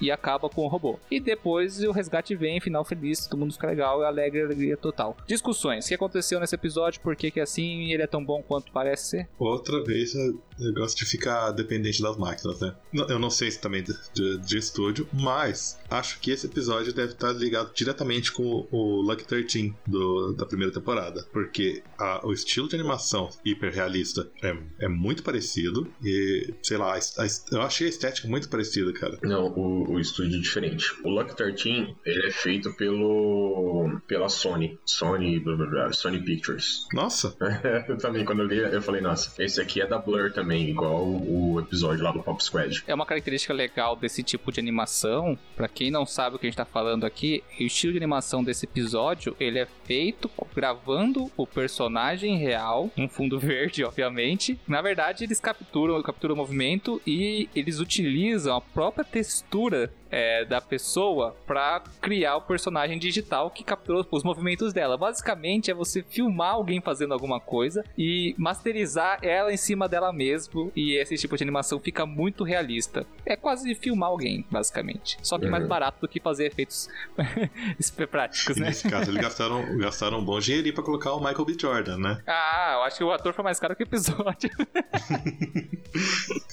E 0.00 0.10
acaba 0.10 0.48
com 0.48 0.64
o 0.64 0.68
robô. 0.68 0.98
E 1.10 1.18
depois 1.20 1.82
o 1.82 1.90
resgate 1.90 2.34
vem, 2.34 2.60
final 2.60 2.84
feliz, 2.84 3.26
todo 3.26 3.38
mundo 3.38 3.52
fica 3.52 3.66
legal 3.66 4.02
alegre, 4.02 4.42
alegria 4.42 4.76
total. 4.76 5.16
Discussões. 5.26 5.84
O 5.84 5.88
que 5.88 5.94
aconteceu 5.94 6.38
nesse 6.40 6.54
episódio? 6.54 7.00
Por 7.00 7.16
que, 7.16 7.30
que 7.30 7.40
é 7.40 7.42
assim 7.42 7.92
ele 7.92 8.02
é 8.02 8.06
tão 8.06 8.24
bom 8.24 8.42
quanto 8.42 8.70
parece 8.72 9.08
ser? 9.10 9.28
Outra 9.38 9.82
vez 9.82 10.12
eu 10.60 10.72
gosto 10.74 10.96
de 10.98 11.04
ficar 11.04 11.50
dependente 11.52 12.02
das 12.02 12.16
máquinas, 12.16 12.60
né? 12.60 12.74
Eu 13.08 13.18
não 13.18 13.30
sei 13.30 13.50
se 13.50 13.60
também 13.60 13.82
de, 13.82 13.94
de, 14.12 14.38
de 14.38 14.58
estúdio, 14.58 15.08
mas 15.12 15.78
acho 15.90 16.20
que 16.20 16.30
esse 16.30 16.46
episódio 16.46 16.92
deve 16.92 17.12
estar 17.12 17.32
ligado 17.32 17.72
diretamente 17.74 18.32
com 18.32 18.66
o 18.70 19.02
Lucky 19.02 19.24
13 19.24 19.74
do, 19.86 20.32
da 20.32 20.46
primeira 20.46 20.72
temporada. 20.72 21.26
Porque 21.32 21.82
a, 21.98 22.26
o 22.26 22.32
estilo 22.32 22.68
de 22.68 22.76
animação 22.76 23.30
hiperrealista 23.44 24.28
é, 24.42 24.56
é 24.80 24.88
muito 24.88 25.22
parecido. 25.22 25.88
E, 26.02 26.54
sei 26.62 26.76
lá, 26.76 26.94
a, 26.94 26.98
a, 26.98 27.26
eu 27.52 27.62
achei 27.62 27.86
a 27.86 27.90
estética 27.90 28.28
muito 28.28 28.48
parecida, 28.48 28.92
cara. 28.92 29.18
Não, 29.22 29.46
o, 29.46 29.92
o 29.92 30.00
estúdio 30.00 30.38
é 30.38 30.40
diferente. 30.40 30.94
O 31.04 31.10
Lucky 31.10 31.36
13 31.36 31.96
ele 32.04 32.26
é 32.26 32.30
feito 32.30 32.72
pelo 32.74 34.00
pela 34.06 34.28
Sony. 34.28 34.78
Sony, 34.84 35.40
blá, 35.40 35.56
blá, 35.56 35.66
blá, 35.66 35.92
Sony 35.92 36.22
Pictures. 36.22 36.86
Nossa! 36.92 37.36
eu 37.88 37.96
também, 37.98 38.24
quando 38.24 38.42
eu 38.42 38.46
li, 38.46 38.58
eu 38.58 38.82
falei, 38.82 39.00
nossa, 39.00 39.30
esse 39.42 39.60
aqui 39.60 39.80
é 39.80 39.86
da 39.86 39.98
Blur 39.98 40.32
também, 40.32 40.47
igual 40.56 41.04
o 41.04 41.58
episódio 41.60 42.04
lá 42.04 42.12
do 42.12 42.22
Pop 42.22 42.42
Squad. 42.42 42.82
É 42.86 42.94
uma 42.94 43.06
característica 43.06 43.52
legal 43.52 43.96
desse 43.96 44.22
tipo 44.22 44.52
de 44.52 44.60
animação, 44.60 45.38
para 45.56 45.68
quem 45.68 45.90
não 45.90 46.06
sabe 46.06 46.36
o 46.36 46.38
que 46.38 46.46
a 46.46 46.50
gente 46.50 46.56
tá 46.56 46.64
falando 46.64 47.04
aqui, 47.04 47.42
o 47.58 47.62
estilo 47.62 47.92
de 47.92 47.98
animação 47.98 48.42
desse 48.42 48.66
episódio, 48.66 49.36
ele 49.38 49.58
é 49.58 49.66
feito 49.84 50.30
gravando 50.58 51.30
o 51.36 51.46
personagem 51.46 52.36
real, 52.36 52.90
um 52.96 53.08
fundo 53.08 53.38
verde, 53.40 53.84
obviamente. 53.84 54.58
Na 54.66 54.82
verdade, 54.82 55.24
eles 55.24 55.38
capturam, 55.38 56.02
capturam 56.02 56.34
o 56.34 56.38
movimento 56.38 57.00
e 57.06 57.48
eles 57.54 57.78
utilizam 57.78 58.56
a 58.56 58.60
própria 58.60 59.04
textura 59.04 59.92
é, 60.10 60.44
da 60.44 60.60
pessoa 60.60 61.36
para 61.46 61.82
criar 62.00 62.36
o 62.36 62.42
personagem 62.42 62.98
digital 62.98 63.50
que 63.50 63.64
capturou 63.64 64.06
os 64.10 64.24
movimentos 64.24 64.72
dela. 64.72 64.96
Basicamente 64.96 65.70
é 65.70 65.74
você 65.74 66.02
filmar 66.02 66.54
alguém 66.54 66.80
fazendo 66.80 67.12
alguma 67.12 67.40
coisa 67.40 67.84
e 67.96 68.34
masterizar 68.38 69.18
ela 69.22 69.52
em 69.52 69.56
cima 69.56 69.88
dela 69.88 70.12
mesmo 70.12 70.72
e 70.74 70.96
esse 70.96 71.16
tipo 71.16 71.36
de 71.36 71.42
animação 71.42 71.80
fica 71.80 72.06
muito 72.06 72.44
realista. 72.44 73.06
É 73.24 73.36
quase 73.36 73.74
filmar 73.74 74.10
alguém, 74.10 74.44
basicamente. 74.50 75.18
Só 75.22 75.38
que 75.38 75.44
uhum. 75.44 75.50
mais 75.50 75.66
barato 75.66 76.00
do 76.00 76.08
que 76.08 76.20
fazer 76.20 76.46
efeitos 76.46 76.88
práticos, 78.10 78.56
e 78.56 78.60
né? 78.60 78.68
Nesse 78.68 78.88
caso, 78.88 79.10
eles 79.10 79.20
gastaram, 79.20 79.78
gastaram 79.78 80.18
um 80.18 80.24
bom 80.24 80.38
dinheirinho 80.38 80.74
pra 80.74 80.84
colocar 80.84 81.12
o 81.12 81.18
Michael 81.18 81.44
B. 81.44 81.56
Jordan, 81.58 81.98
né? 81.98 82.22
Ah, 82.40 82.74
eu 82.74 82.82
acho 82.82 82.98
que 82.98 83.04
o 83.04 83.10
ator 83.10 83.32
foi 83.32 83.42
mais 83.42 83.58
caro 83.58 83.74
que 83.74 83.82
o 83.82 83.84
episódio. 83.84 84.50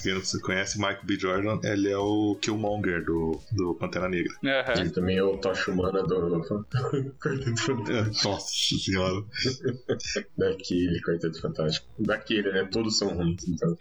Quem 0.02 0.14
não 0.14 0.22
se 0.22 0.40
conhece, 0.40 0.78
Michael 0.78 1.00
B. 1.04 1.18
Jordan, 1.18 1.60
ele 1.62 1.90
é 1.90 1.96
o 1.96 2.36
Killmonger 2.40 3.04
do, 3.04 3.40
do 3.52 3.74
Pantera 3.74 4.08
Negra. 4.08 4.32
Uhum. 4.42 4.80
Ele 4.80 4.90
também 4.90 5.18
é 5.18 5.22
o 5.22 5.36
Tocha 5.38 5.70
Humana 5.70 6.02
do 6.02 6.40
Quarteto 7.20 7.60
Fantástico. 7.60 8.28
Nossa 8.28 8.54
senhora. 8.54 9.24
Daquele 10.36 11.00
Quarteto 11.00 11.40
Fantástico. 11.40 11.86
Daquele, 11.98 12.52
né? 12.52 12.68
Todos 12.70 12.98
são 12.98 13.08
ruins, 13.08 13.46
então. 13.48 13.76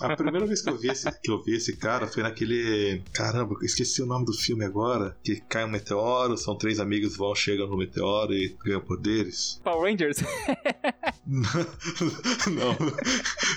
A 0.00 0.16
primeira 0.16 0.46
vez 0.46 0.62
que 0.62 0.70
eu 0.70 0.76
vi 0.76 0.88
esse, 0.88 1.10
que 1.20 1.30
eu 1.30 1.42
vi 1.42 1.56
esse 1.56 1.76
cara 1.76 2.06
foi 2.06 2.22
naquele. 2.22 3.02
Caramba, 3.12 3.54
esqueci 3.62 4.02
o 4.02 4.06
nome 4.06 4.24
do 4.24 4.32
filme 4.32 4.64
agora. 4.64 5.16
Que 5.22 5.36
cai 5.36 5.64
um 5.64 5.68
meteoro, 5.68 6.36
são 6.36 6.56
três 6.56 6.80
amigos 6.80 7.16
vão, 7.16 7.34
chegam 7.34 7.66
no 7.66 7.76
meteoro 7.76 8.32
e 8.32 8.56
ganham 8.64 8.80
poderes. 8.80 9.60
Power 9.62 9.90
Rangers? 9.90 10.18
Não. 11.26 12.76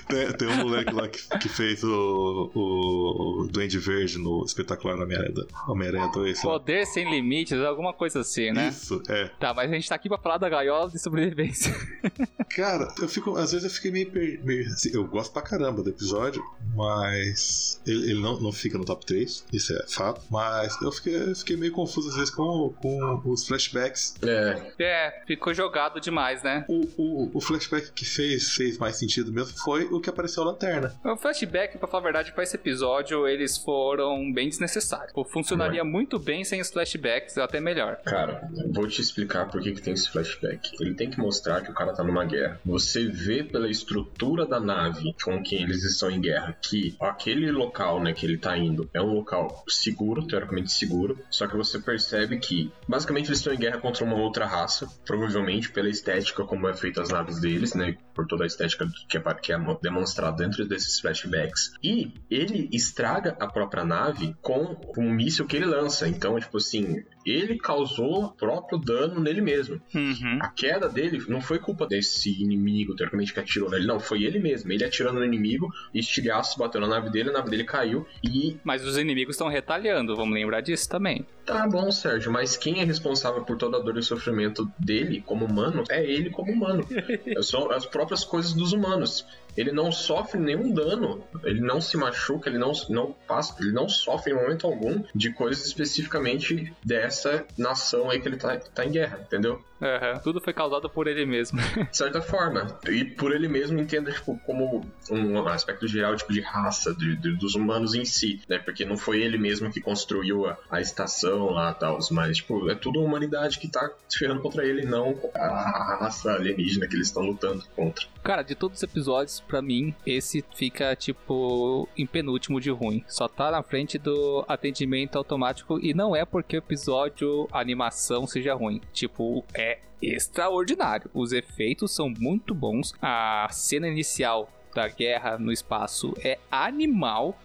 Tem, 0.07 0.31
tem, 0.34 0.47
um 0.47 0.57
moleque 0.57 0.93
lá 0.93 1.07
que, 1.07 1.19
que 1.39 1.49
fez 1.49 1.84
o, 1.84 2.51
o, 2.53 3.41
o 3.41 3.47
Duende 3.47 3.77
Verde 3.77 4.17
no 4.17 4.43
espetacular 4.45 4.99
Homem-Aranha 4.99 5.47
Homem-Aranha 5.68 6.11
2. 6.11 6.41
Poder 6.41 6.86
sem 6.86 7.10
limites, 7.10 7.60
alguma 7.60 7.94
coisa 7.94 8.22
assim, 8.22 8.52
né? 8.52 8.69
Isso, 8.69 9.02
é. 9.10 9.30
Tá, 9.40 9.53
mas 9.53 9.69
a 9.69 9.74
gente 9.74 9.90
tá 9.90 9.95
aqui 9.95 10.10
pra 10.10 10.18
falar 10.18 10.38
da 10.38 10.49
gaiola 10.49 10.90
de 10.90 10.99
sobrevivência. 10.99 11.74
Cara, 12.56 12.88
eu 12.99 13.07
fico. 13.07 13.36
Às 13.36 13.52
vezes 13.52 13.65
eu 13.65 13.69
fiquei 13.69 13.91
meio. 13.91 14.11
meio 14.44 14.68
assim, 14.68 14.91
eu 14.94 15.06
gosto 15.06 15.32
pra 15.32 15.41
caramba 15.41 15.84
do 15.84 15.90
episódio, 15.90 16.44
mas. 16.76 17.82
Ele, 17.86 18.11
ele, 18.11 18.22
não, 18.22 18.40
não 18.40 18.52
fica 18.52 18.78
no 18.78 18.86
top 18.86 19.06
3, 19.06 19.45
isso 19.52 19.74
é 19.74 19.86
fato. 19.88 20.22
Mas 20.30 20.80
eu 20.82 20.91
fiquei, 20.91 21.15
eu 21.15 21.36
fiquei 21.36 21.57
meio 21.57 21.72
confuso 21.72 22.10
às 22.10 22.15
vezes 22.15 22.30
com, 22.30 22.74
com 22.82 23.22
os 23.26 23.48
flashbacks. 23.48 24.15
É. 24.24 24.74
É, 24.80 25.24
ficou 25.26 25.53
jogado 25.53 25.99
demais, 25.99 26.44
né? 26.44 26.65
O, 26.68 26.88
o, 26.98 27.32
o 27.34 27.41
flashback 27.41 27.91
que 27.91 28.06
fez, 28.06 28.52
fez 28.52 28.78
mais 28.78 28.95
sentido 28.95 29.32
mesmo 29.32 29.57
foi 29.57 29.86
o 29.86 29.99
que 29.99 30.10
apareceu 30.10 30.44
a 30.44 30.48
lanterna. 30.48 30.95
O 31.03 31.18
flashback, 31.18 31.78
pra 31.78 31.88
falar 31.88 32.02
a 32.02 32.03
verdade, 32.03 32.32
pra 32.32 32.44
esse 32.44 32.56
episódio, 32.56 33.28
eles 33.28 33.57
foram 33.57 34.32
bem 34.32 34.49
desnecessários. 34.49 35.11
Funcionaria 35.38 35.81
é. 35.81 35.84
muito 35.84 36.19
bem 36.19 36.43
sem 36.43 36.61
os 36.61 36.69
flashbacks, 36.69 37.38
até 37.38 37.59
melhor. 37.59 37.97
Cara, 38.05 38.49
vou 38.73 38.88
te 38.88 39.01
explicar 39.01 39.47
por 39.49 39.61
que, 39.61 39.72
que 39.72 39.81
tem 39.81 39.93
esse 39.93 40.09
flashback. 40.09 40.72
Ele 40.80 40.93
tem 40.93 41.09
que 41.09 41.19
mostrar 41.19 41.61
que 41.61 41.72
o 41.72 41.73
cara 41.73 41.93
tá 41.93 42.03
numa 42.03 42.26
guerra. 42.26 42.59
Você 42.65 43.07
vê 43.07 43.43
pela 43.43 43.69
estrutura 43.69 44.45
da 44.45 44.59
nave 44.59 45.14
com 45.23 45.41
quem 45.43 45.64
eles 45.64 45.84
estão 45.84 46.09
em 46.09 46.19
guerra 46.19 46.57
que 46.61 46.95
aquele 46.99 47.51
local, 47.51 48.01
né, 48.01 48.14
que 48.14 48.26
ele 48.26 48.38
tá 48.38 48.57
indo 48.57 48.89
é 48.93 49.01
um 49.01 49.14
local 49.14 49.64
seguro, 49.68 50.26
teoricamente 50.26 50.72
seguro, 50.72 51.19
só 51.30 51.47
que 51.47 51.55
você 51.55 51.80
percebe 51.80 52.39
que 52.39 52.72
basicamente 52.88 53.27
eles 53.27 53.39
estão 53.39 53.53
em 53.53 53.57
guerra 53.57 53.80
contra 53.80 54.03
uma 54.03 54.15
outra 54.15 54.45
raça, 54.45 54.88
provavelmente 55.05 55.72
pela 55.72 55.89
estética 55.89 56.43
como 56.43 56.68
é 56.68 56.73
feita 56.73 57.01
as 57.01 57.09
naves 57.09 57.39
deles, 57.39 57.73
né, 57.73 57.97
por 58.14 58.26
toda 58.27 58.43
a 58.43 58.47
estética 58.47 58.88
que 59.07 59.18
é, 59.18 59.34
que 59.35 59.53
é 59.53 59.57
demonstrada 59.81 60.38
dentro 60.38 60.68
desses 60.68 60.99
flashbacks. 60.99 61.73
E 61.84 62.14
ele 62.30 62.69
estraga 62.72 63.35
a 63.39 63.47
própria 63.47 63.84
nave 63.84 64.35
com 64.41 64.76
um 64.97 65.14
míssil 65.28 65.45
que 65.45 65.58
ele 65.58 65.66
lança. 65.66 66.08
Então, 66.08 66.40
tipo 66.40 66.58
assim, 66.58 67.04
ele 67.26 67.58
causou 67.58 68.32
próprio 68.32 68.80
dano 68.80 69.20
nele 69.20 69.41
mesmo. 69.41 69.82
Uhum. 69.94 70.40
A 70.41 70.48
queda 70.48 70.88
dele 70.88 71.22
não 71.28 71.41
foi 71.41 71.60
culpa 71.60 71.86
desse 71.86 72.41
inimigo, 72.41 72.95
teoricamente, 72.95 73.34
que 73.34 73.40
atirou 73.40 73.70
nele. 73.70 73.86
Não, 73.86 73.99
foi 73.99 74.24
ele 74.24 74.40
mesmo. 74.40 74.72
Ele 74.72 74.86
atirando 74.86 75.20
no 75.20 75.26
inimigo, 75.26 75.70
estilhaço 75.94 76.58
bateu 76.58 76.80
na 76.80 76.88
nave 76.88 77.10
dele, 77.10 77.30
a 77.30 77.34
nave 77.34 77.49
dele 77.49 77.66
caiu 77.66 78.08
e. 78.24 78.58
Mas 78.64 78.86
os 78.86 78.98
inimigos 78.98 79.36
estão 79.36 79.49
retalhando, 79.49 80.16
vamos 80.16 80.34
lembrar 80.34 80.62
disso 80.62 80.88
também. 80.88 81.26
Tá 81.45 81.68
bom, 81.68 81.91
Sérgio, 81.91 82.32
mas 82.32 82.58
quem 82.58 82.80
é 82.82 82.84
responsável 82.84 83.44
por 83.44 83.58
toda 83.58 83.78
a 83.78 83.80
dor 83.80 83.98
e 83.98 84.04
sofrimento 84.04 84.70
dele 84.80 85.22
como 85.26 85.45
humano 85.45 85.84
é 85.90 86.04
ele 86.04 86.30
como 86.30 86.52
humano. 86.52 86.86
São 87.44 87.72
as 87.72 87.86
próprias 87.86 88.24
coisas 88.24 88.54
dos 88.54 88.72
humanos 88.72 89.26
ele 89.57 89.71
não 89.71 89.91
sofre 89.91 90.39
nenhum 90.39 90.71
dano, 90.71 91.23
ele 91.43 91.59
não 91.59 91.81
se 91.81 91.97
machuca, 91.97 92.49
ele 92.49 92.59
não, 92.59 92.71
não 92.89 93.15
passa, 93.27 93.55
ele 93.59 93.71
não 93.71 93.89
sofre 93.89 94.31
em 94.31 94.35
momento 94.35 94.67
algum 94.67 95.03
de 95.13 95.34
coisas 95.34 95.65
especificamente 95.65 96.71
dessa 96.84 97.45
nação 97.57 98.09
aí 98.09 98.21
que 98.21 98.27
ele 98.27 98.38
tá, 98.38 98.55
tá 98.57 98.85
em 98.85 98.91
guerra, 98.91 99.19
entendeu? 99.21 99.61
Uhum. 99.79 100.19
Tudo 100.23 100.41
foi 100.41 100.53
causado 100.53 100.89
por 100.89 101.07
ele 101.07 101.25
mesmo. 101.25 101.59
de 101.59 101.95
certa 101.95 102.21
forma. 102.21 102.79
E 102.89 103.05
por 103.05 103.31
ele 103.31 103.47
mesmo 103.47 103.79
entenda, 103.79 104.11
tipo, 104.11 104.39
como 104.45 104.85
um 105.09 105.47
aspecto 105.47 105.88
geral, 105.88 106.15
tipo, 106.15 106.34
de 106.34 106.41
raça, 106.41 106.93
de, 106.93 107.15
de, 107.15 107.35
dos 107.35 107.55
humanos 107.55 107.93
em 107.93 108.05
si, 108.05 108.41
né? 108.49 108.57
Porque 108.57 108.85
não 108.85 108.97
foi 108.97 109.21
ele 109.21 109.38
mesmo 109.38 109.71
que 109.71 109.79
construiu 109.79 110.47
a, 110.47 110.57
a 110.69 110.81
estação 110.81 111.51
lá 111.51 111.71
e 111.71 111.79
tal, 111.79 111.99
mas, 112.11 112.38
tipo, 112.38 112.69
é 112.69 112.75
tudo 112.75 112.99
a 112.99 113.03
humanidade 113.03 113.59
que 113.59 113.67
tá 113.67 113.89
se 114.09 114.17
ferrando 114.17 114.41
contra 114.41 114.65
ele, 114.65 114.85
não 114.85 115.17
a 115.35 115.97
raça 115.99 116.31
alienígena 116.31 116.88
que 116.88 116.95
eles 116.95 117.07
estão 117.07 117.23
lutando 117.23 117.63
contra. 117.75 118.05
Cara, 118.23 118.41
de 118.41 118.55
todos 118.55 118.77
os 118.77 118.84
episódios, 118.84 119.43
para 119.48 119.61
mim, 119.61 119.95
esse 120.06 120.44
fica, 120.53 120.95
tipo, 120.95 121.88
em 121.98 122.06
penúltimo 122.06 122.60
de 122.60 122.69
ruim. 122.69 123.03
Só 123.07 123.28
tá 123.28 123.49
na 123.49 123.64
frente 123.64 123.98
do 123.98 124.44
atendimento 124.48 125.18
automático 125.18 125.80
e 125.82 125.94
não 125.94 126.15
é 126.15 126.26
porque 126.26 126.57
o 126.57 126.60
episódio, 126.60 127.48
a 127.52 127.60
animação 127.60 128.28
seja 128.28 128.53
ruim. 128.53 128.82
Tipo, 128.91 129.44
é 129.53 129.80
extraordinário. 130.02 131.10
Os 131.14 131.32
efeitos 131.32 131.91
são 131.91 132.10
muito 132.10 132.53
bons. 132.53 132.94
A 133.02 133.48
cena 133.52 133.88
inicial 133.88 134.49
da 134.76 134.88
guerra 134.88 135.40
no 135.40 135.52
espaço 135.52 136.14
é 136.24 136.38
animal. 136.52 137.40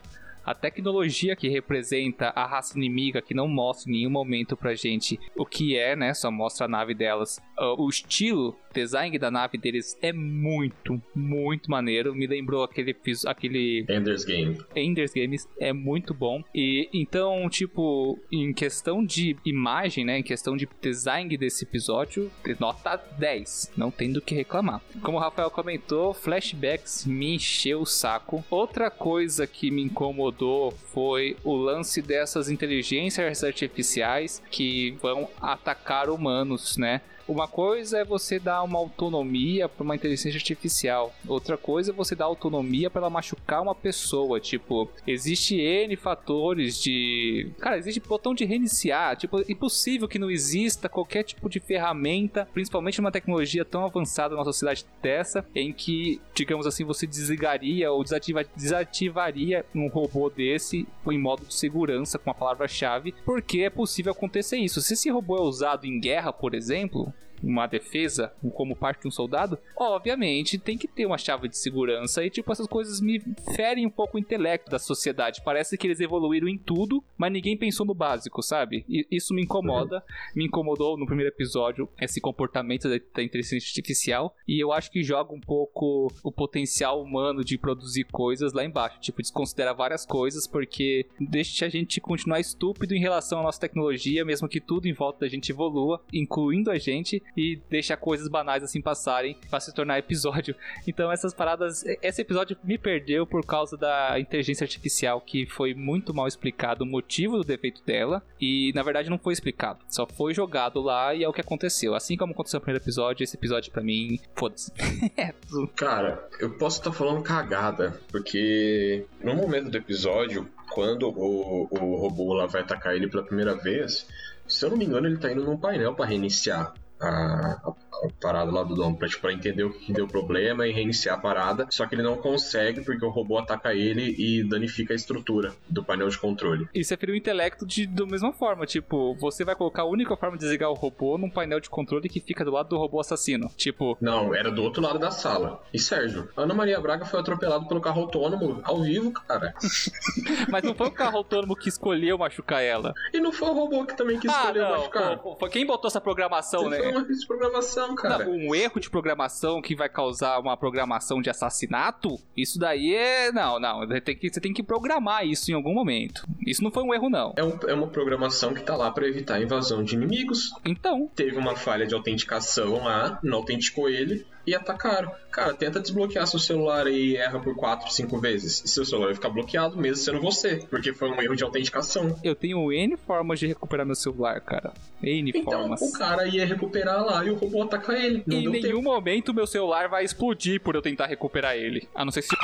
A 0.44 0.54
tecnologia 0.54 1.36
que 1.36 1.48
representa 1.48 2.32
a 2.34 2.44
raça 2.44 2.76
inimiga, 2.76 3.22
que 3.22 3.32
não 3.32 3.46
mostra 3.46 3.88
em 3.88 3.94
nenhum 3.94 4.10
momento 4.10 4.56
pra 4.56 4.74
gente 4.74 5.18
o 5.36 5.46
que 5.46 5.78
é, 5.78 5.94
né? 5.94 6.12
Só 6.14 6.32
mostra 6.32 6.66
a 6.66 6.68
nave 6.68 6.94
delas. 6.94 7.40
O 7.78 7.88
estilo 7.88 8.58
design 8.72 9.18
da 9.18 9.30
nave 9.30 9.58
deles 9.58 9.96
é 10.00 10.12
muito, 10.12 11.00
muito 11.14 11.70
maneiro. 11.70 12.14
Me 12.14 12.26
lembrou 12.26 12.62
aquele 12.62 12.96
aquele 13.26 13.84
Ender's 13.88 14.24
Game. 14.24 14.58
Ender's 14.74 15.12
Games 15.12 15.48
é 15.58 15.72
muito 15.72 16.14
bom. 16.14 16.42
E 16.54 16.88
então, 16.92 17.48
tipo, 17.48 18.18
em 18.30 18.52
questão 18.52 19.04
de 19.04 19.36
imagem, 19.44 20.04
né, 20.04 20.18
em 20.18 20.22
questão 20.22 20.56
de 20.56 20.68
design 20.80 21.36
desse 21.36 21.64
episódio, 21.64 22.30
nota 22.58 22.96
10, 23.18 23.72
não 23.76 23.90
tem 23.90 24.12
do 24.12 24.20
que 24.20 24.34
reclamar. 24.34 24.80
Como 25.02 25.16
o 25.16 25.20
Rafael 25.20 25.50
comentou, 25.50 26.14
flashbacks 26.14 27.04
me 27.06 27.34
encheu 27.34 27.80
o 27.80 27.86
saco. 27.86 28.44
Outra 28.50 28.90
coisa 28.90 29.46
que 29.46 29.70
me 29.70 29.82
incomodou 29.82 30.72
foi 30.92 31.36
o 31.44 31.54
lance 31.54 32.00
dessas 32.02 32.48
inteligências 32.48 33.42
artificiais 33.44 34.42
que 34.50 34.92
vão 35.02 35.28
atacar 35.40 36.08
humanos, 36.08 36.76
né? 36.76 37.00
Uma 37.32 37.48
coisa 37.48 37.98
é 37.98 38.04
você 38.04 38.38
dar 38.38 38.62
uma 38.62 38.78
autonomia 38.78 39.68
para 39.68 39.82
uma 39.82 39.96
inteligência 39.96 40.36
artificial, 40.36 41.12
outra 41.26 41.56
coisa 41.56 41.90
é 41.90 41.94
você 41.94 42.14
dar 42.14 42.26
autonomia 42.26 42.90
para 42.90 43.00
ela 43.00 43.10
machucar 43.10 43.62
uma 43.62 43.74
pessoa. 43.74 44.40
Tipo, 44.40 44.88
existe 45.06 45.56
N 45.56 45.96
fatores 45.96 46.80
de. 46.80 47.50
Cara, 47.58 47.78
existe 47.78 48.00
botão 48.00 48.34
de 48.34 48.44
reiniciar. 48.44 49.16
Tipo, 49.16 49.40
impossível 49.50 50.08
que 50.08 50.18
não 50.18 50.30
exista 50.30 50.88
qualquer 50.88 51.22
tipo 51.22 51.48
de 51.48 51.60
ferramenta, 51.60 52.48
principalmente 52.52 53.00
numa 53.00 53.12
tecnologia 53.12 53.64
tão 53.64 53.84
avançada 53.84 54.34
numa 54.34 54.44
sociedade 54.44 54.84
dessa, 55.02 55.44
em 55.54 55.72
que, 55.72 56.20
digamos 56.34 56.66
assim, 56.66 56.84
você 56.84 57.06
desligaria 57.06 57.90
ou 57.90 58.02
desativa, 58.02 58.44
desativaria 58.54 59.64
um 59.74 59.88
robô 59.88 60.28
desse 60.30 60.86
em 61.10 61.18
modo 61.18 61.44
de 61.44 61.54
segurança 61.54 62.18
com 62.18 62.30
a 62.30 62.34
palavra-chave, 62.34 63.14
porque 63.24 63.60
é 63.60 63.70
possível 63.70 64.12
acontecer 64.12 64.56
isso. 64.56 64.80
Se 64.80 64.94
esse 64.94 65.10
robô 65.10 65.36
é 65.36 65.42
usado 65.42 65.86
em 65.86 66.00
guerra, 66.00 66.32
por 66.32 66.54
exemplo, 66.54 67.12
uma 67.42 67.66
defesa 67.66 68.32
como 68.54 68.76
parte 68.76 69.02
de 69.02 69.08
um 69.08 69.10
soldado, 69.10 69.58
obviamente 69.76 70.58
tem 70.58 70.78
que 70.78 70.88
ter 70.88 71.06
uma 71.06 71.18
chave 71.18 71.48
de 71.48 71.56
segurança 71.56 72.24
e 72.24 72.30
tipo 72.30 72.50
essas 72.52 72.66
coisas 72.66 73.00
me 73.00 73.20
ferem 73.54 73.86
um 73.86 73.90
pouco 73.90 74.16
o 74.16 74.20
intelecto 74.20 74.70
da 74.70 74.78
sociedade. 74.78 75.42
Parece 75.44 75.76
que 75.76 75.86
eles 75.86 76.00
evoluíram 76.00 76.48
em 76.48 76.58
tudo, 76.58 77.02
mas 77.16 77.32
ninguém 77.32 77.56
pensou 77.56 77.84
no 77.84 77.94
básico, 77.94 78.42
sabe? 78.42 78.84
E 78.88 79.06
isso 79.10 79.34
me 79.34 79.42
incomoda. 79.42 79.96
Uhum. 79.96 80.02
Me 80.36 80.44
incomodou 80.46 80.96
no 80.96 81.06
primeiro 81.06 81.32
episódio 81.32 81.88
esse 82.00 82.20
comportamento 82.20 82.88
da, 82.88 82.98
da 83.14 83.22
inteligência 83.22 83.56
artificial 83.56 84.36
e 84.46 84.62
eu 84.62 84.72
acho 84.72 84.90
que 84.90 85.02
joga 85.02 85.34
um 85.34 85.40
pouco 85.40 86.12
o 86.22 86.32
potencial 86.32 87.02
humano 87.02 87.44
de 87.44 87.58
produzir 87.58 88.04
coisas 88.04 88.52
lá 88.52 88.64
embaixo, 88.64 89.00
tipo 89.00 89.22
desconsidera 89.22 89.72
várias 89.72 90.04
coisas 90.06 90.46
porque 90.46 91.06
deixa 91.20 91.66
a 91.66 91.68
gente 91.68 92.00
continuar 92.00 92.40
estúpido 92.40 92.94
em 92.94 93.00
relação 93.00 93.40
à 93.40 93.42
nossa 93.42 93.60
tecnologia, 93.60 94.24
mesmo 94.24 94.48
que 94.48 94.60
tudo 94.60 94.86
em 94.86 94.92
volta 94.92 95.20
da 95.20 95.28
gente 95.28 95.50
evolua, 95.50 96.02
incluindo 96.12 96.70
a 96.70 96.78
gente, 96.78 97.22
e 97.36 97.60
deixar 97.70 97.96
coisas 97.96 98.28
banais 98.28 98.62
assim 98.62 98.80
passarem 98.80 99.36
para 99.48 99.60
se 99.60 99.74
tornar 99.74 99.98
episódio. 99.98 100.54
Então 100.86 101.12
essas 101.12 101.32
paradas, 101.32 101.84
esse 102.02 102.22
episódio 102.22 102.56
me 102.62 102.76
perdeu 102.76 103.26
por 103.26 103.44
causa 103.46 103.76
da 103.76 104.18
inteligência 104.18 104.64
artificial 104.64 105.20
que 105.20 105.46
foi 105.46 105.74
muito 105.74 106.12
mal 106.12 106.26
explicado 106.26 106.84
o 106.84 106.86
motivo 106.86 107.38
do 107.38 107.44
defeito 107.44 107.82
dela 107.84 108.22
e 108.40 108.72
na 108.74 108.82
verdade 108.82 109.08
não 109.08 109.18
foi 109.18 109.32
explicado, 109.32 109.80
só 109.88 110.06
foi 110.06 110.34
jogado 110.34 110.80
lá 110.80 111.14
e 111.14 111.22
é 111.22 111.28
o 111.28 111.32
que 111.32 111.40
aconteceu. 111.40 111.94
Assim 111.94 112.16
como 112.16 112.32
aconteceu 112.32 112.58
no 112.58 112.62
primeiro 112.64 112.82
episódio, 112.82 113.22
esse 113.22 113.36
episódio 113.36 113.70
para 113.70 113.82
mim, 113.82 114.18
foda-se. 114.34 114.72
É 115.16 115.32
Cara, 115.76 116.28
eu 116.40 116.50
posso 116.50 116.78
estar 116.78 116.90
tá 116.90 116.96
falando 116.96 117.22
cagada, 117.22 118.00
porque 118.10 119.04
no 119.22 119.34
momento 119.34 119.70
do 119.70 119.76
episódio, 119.76 120.48
quando 120.70 121.08
o, 121.08 121.68
o 121.70 121.96
robô 121.96 122.32
lá 122.32 122.46
vai 122.46 122.62
atacar 122.62 122.94
ele 122.94 123.08
pela 123.08 123.22
primeira 123.22 123.54
vez, 123.54 124.06
se 124.46 124.64
eu 124.64 124.70
não 124.70 124.76
me 124.76 124.84
engano, 124.84 125.06
ele 125.06 125.18
tá 125.18 125.30
indo 125.30 125.44
num 125.44 125.56
painel 125.56 125.94
para 125.94 126.06
reiniciar 126.06 126.74
a, 127.02 127.60
a, 127.64 128.08
parada 128.20 128.50
lá 128.50 128.62
do 128.62 128.74
Dom 128.74 128.94
pra, 128.94 129.08
tipo, 129.08 129.22
pra 129.22 129.32
entender 129.32 129.64
o 129.64 129.72
que 129.72 129.92
deu 129.92 130.06
problema 130.06 130.66
e 130.66 130.72
reiniciar 130.72 131.16
a 131.16 131.20
parada. 131.20 131.66
Só 131.70 131.86
que 131.86 131.94
ele 131.94 132.02
não 132.02 132.16
consegue 132.16 132.82
porque 132.82 133.04
o 133.04 133.10
robô 133.10 133.38
ataca 133.38 133.74
ele 133.74 134.14
e 134.18 134.42
danifica 134.44 134.92
a 134.92 134.96
estrutura 134.96 135.52
do 135.68 135.84
painel 135.84 136.08
de 136.08 136.18
controle. 136.18 136.68
Isso 136.74 136.94
é 136.94 136.96
ferir 136.96 137.12
o 137.12 137.16
intelecto 137.16 137.66
de, 137.66 137.86
da 137.86 138.06
mesma 138.06 138.32
forma. 138.32 138.66
Tipo, 138.66 139.14
você 139.14 139.44
vai 139.44 139.54
colocar 139.54 139.82
a 139.82 139.86
única 139.86 140.16
forma 140.16 140.36
de 140.36 140.42
desligar 140.42 140.70
o 140.70 140.74
robô 140.74 141.18
num 141.18 141.30
painel 141.30 141.60
de 141.60 141.70
controle 141.70 142.08
que 142.08 142.20
fica 142.20 142.44
do 142.44 142.50
lado 142.50 142.68
do 142.68 142.78
robô 142.78 143.00
assassino. 143.00 143.50
Tipo. 143.56 143.96
Não, 144.00 144.34
era 144.34 144.50
do 144.50 144.62
outro 144.62 144.82
lado 144.82 144.98
da 144.98 145.10
sala. 145.10 145.62
E 145.72 145.78
Sérgio, 145.78 146.28
Ana 146.36 146.54
Maria 146.54 146.80
Braga 146.80 147.04
foi 147.04 147.20
atropelado 147.20 147.66
pelo 147.66 147.80
carro 147.80 148.02
autônomo 148.02 148.60
ao 148.64 148.82
vivo, 148.82 149.12
cara. 149.12 149.54
Mas 150.50 150.62
não 150.62 150.74
foi 150.74 150.88
o 150.88 150.92
carro 150.92 151.18
autônomo 151.18 151.56
que 151.56 151.68
escolheu 151.68 152.18
machucar 152.18 152.62
ela. 152.62 152.94
E 153.12 153.20
não 153.20 153.32
foi 153.32 153.48
o 153.48 153.52
robô 153.52 153.84
que 153.84 153.96
também 153.96 154.18
quis 154.18 154.30
ah, 154.30 154.38
escolher 154.38 154.62
não, 154.62 154.70
machucar. 154.70 155.20
Foi 155.38 155.50
quem 155.50 155.66
botou 155.66 155.88
essa 155.88 156.00
programação, 156.00 156.68
né? 156.68 156.91
Uma 156.92 157.04
de 157.04 157.26
programação, 157.26 157.94
cara. 157.94 158.24
Não, 158.24 158.32
um 158.32 158.54
erro 158.54 158.80
de 158.80 158.90
programação 158.90 159.60
que 159.60 159.74
vai 159.74 159.88
causar 159.88 160.38
uma 160.38 160.56
programação 160.56 161.20
de 161.20 161.30
assassinato, 161.30 162.18
isso 162.36 162.58
daí 162.58 162.94
é. 162.94 163.32
Não, 163.32 163.58
não. 163.58 163.86
Tem 164.00 164.16
que, 164.16 164.30
você 164.30 164.40
tem 164.40 164.52
que 164.52 164.62
programar 164.62 165.26
isso 165.26 165.50
em 165.50 165.54
algum 165.54 165.74
momento. 165.74 166.26
Isso 166.46 166.62
não 166.62 166.70
foi 166.70 166.82
um 166.82 166.94
erro, 166.94 167.08
não. 167.08 167.32
É, 167.36 167.44
um, 167.44 167.58
é 167.66 167.74
uma 167.74 167.86
programação 167.86 168.54
que 168.54 168.62
tá 168.62 168.76
lá 168.76 168.90
para 168.90 169.06
evitar 169.06 169.36
a 169.36 169.42
invasão 169.42 169.82
de 169.82 169.94
inimigos. 169.94 170.52
Então. 170.64 171.10
Teve 171.14 171.36
uma 171.36 171.56
falha 171.56 171.86
de 171.86 171.94
autenticação 171.94 172.84
lá, 172.84 173.18
não 173.22 173.38
autenticou 173.38 173.88
ele 173.88 174.26
e 174.46 174.54
atacaram. 174.54 175.12
Cara, 175.30 175.54
tenta 175.54 175.80
desbloquear 175.80 176.26
seu 176.26 176.38
celular 176.38 176.86
e 176.86 177.16
erra 177.16 177.40
por 177.40 177.54
4, 177.54 177.90
5 177.90 178.18
vezes. 178.18 178.62
Seu 178.66 178.84
celular 178.84 179.06
vai 179.06 179.14
ficar 179.14 179.30
bloqueado 179.30 179.76
mesmo 179.76 179.96
sendo 179.96 180.20
você, 180.20 180.64
porque 180.68 180.92
foi 180.92 181.10
um 181.10 181.20
erro 181.20 181.34
de 181.34 181.42
autenticação. 181.42 182.18
Eu 182.22 182.34
tenho 182.34 182.70
N 182.70 182.96
formas 182.96 183.38
de 183.38 183.46
recuperar 183.46 183.86
meu 183.86 183.94
celular, 183.94 184.40
cara. 184.40 184.72
N 185.02 185.30
então, 185.34 185.42
formas. 185.44 185.80
O 185.80 185.92
cara 185.92 186.26
ia 186.26 186.44
recuperar 186.44 187.04
lá 187.04 187.24
e 187.24 187.30
o 187.30 187.34
robô 187.34 187.62
ataca 187.62 187.94
ele. 187.94 188.22
Não 188.26 188.36
em 188.36 188.48
nenhum 188.48 188.60
tempo. 188.60 188.82
momento 188.82 189.32
meu 189.32 189.46
celular 189.46 189.88
vai 189.88 190.04
explodir 190.04 190.60
por 190.60 190.74
eu 190.74 190.82
tentar 190.82 191.06
recuperar 191.06 191.56
ele. 191.56 191.88
A 191.94 192.04
não 192.04 192.12
ser 192.12 192.22
se. 192.22 192.36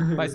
Mas 0.16 0.32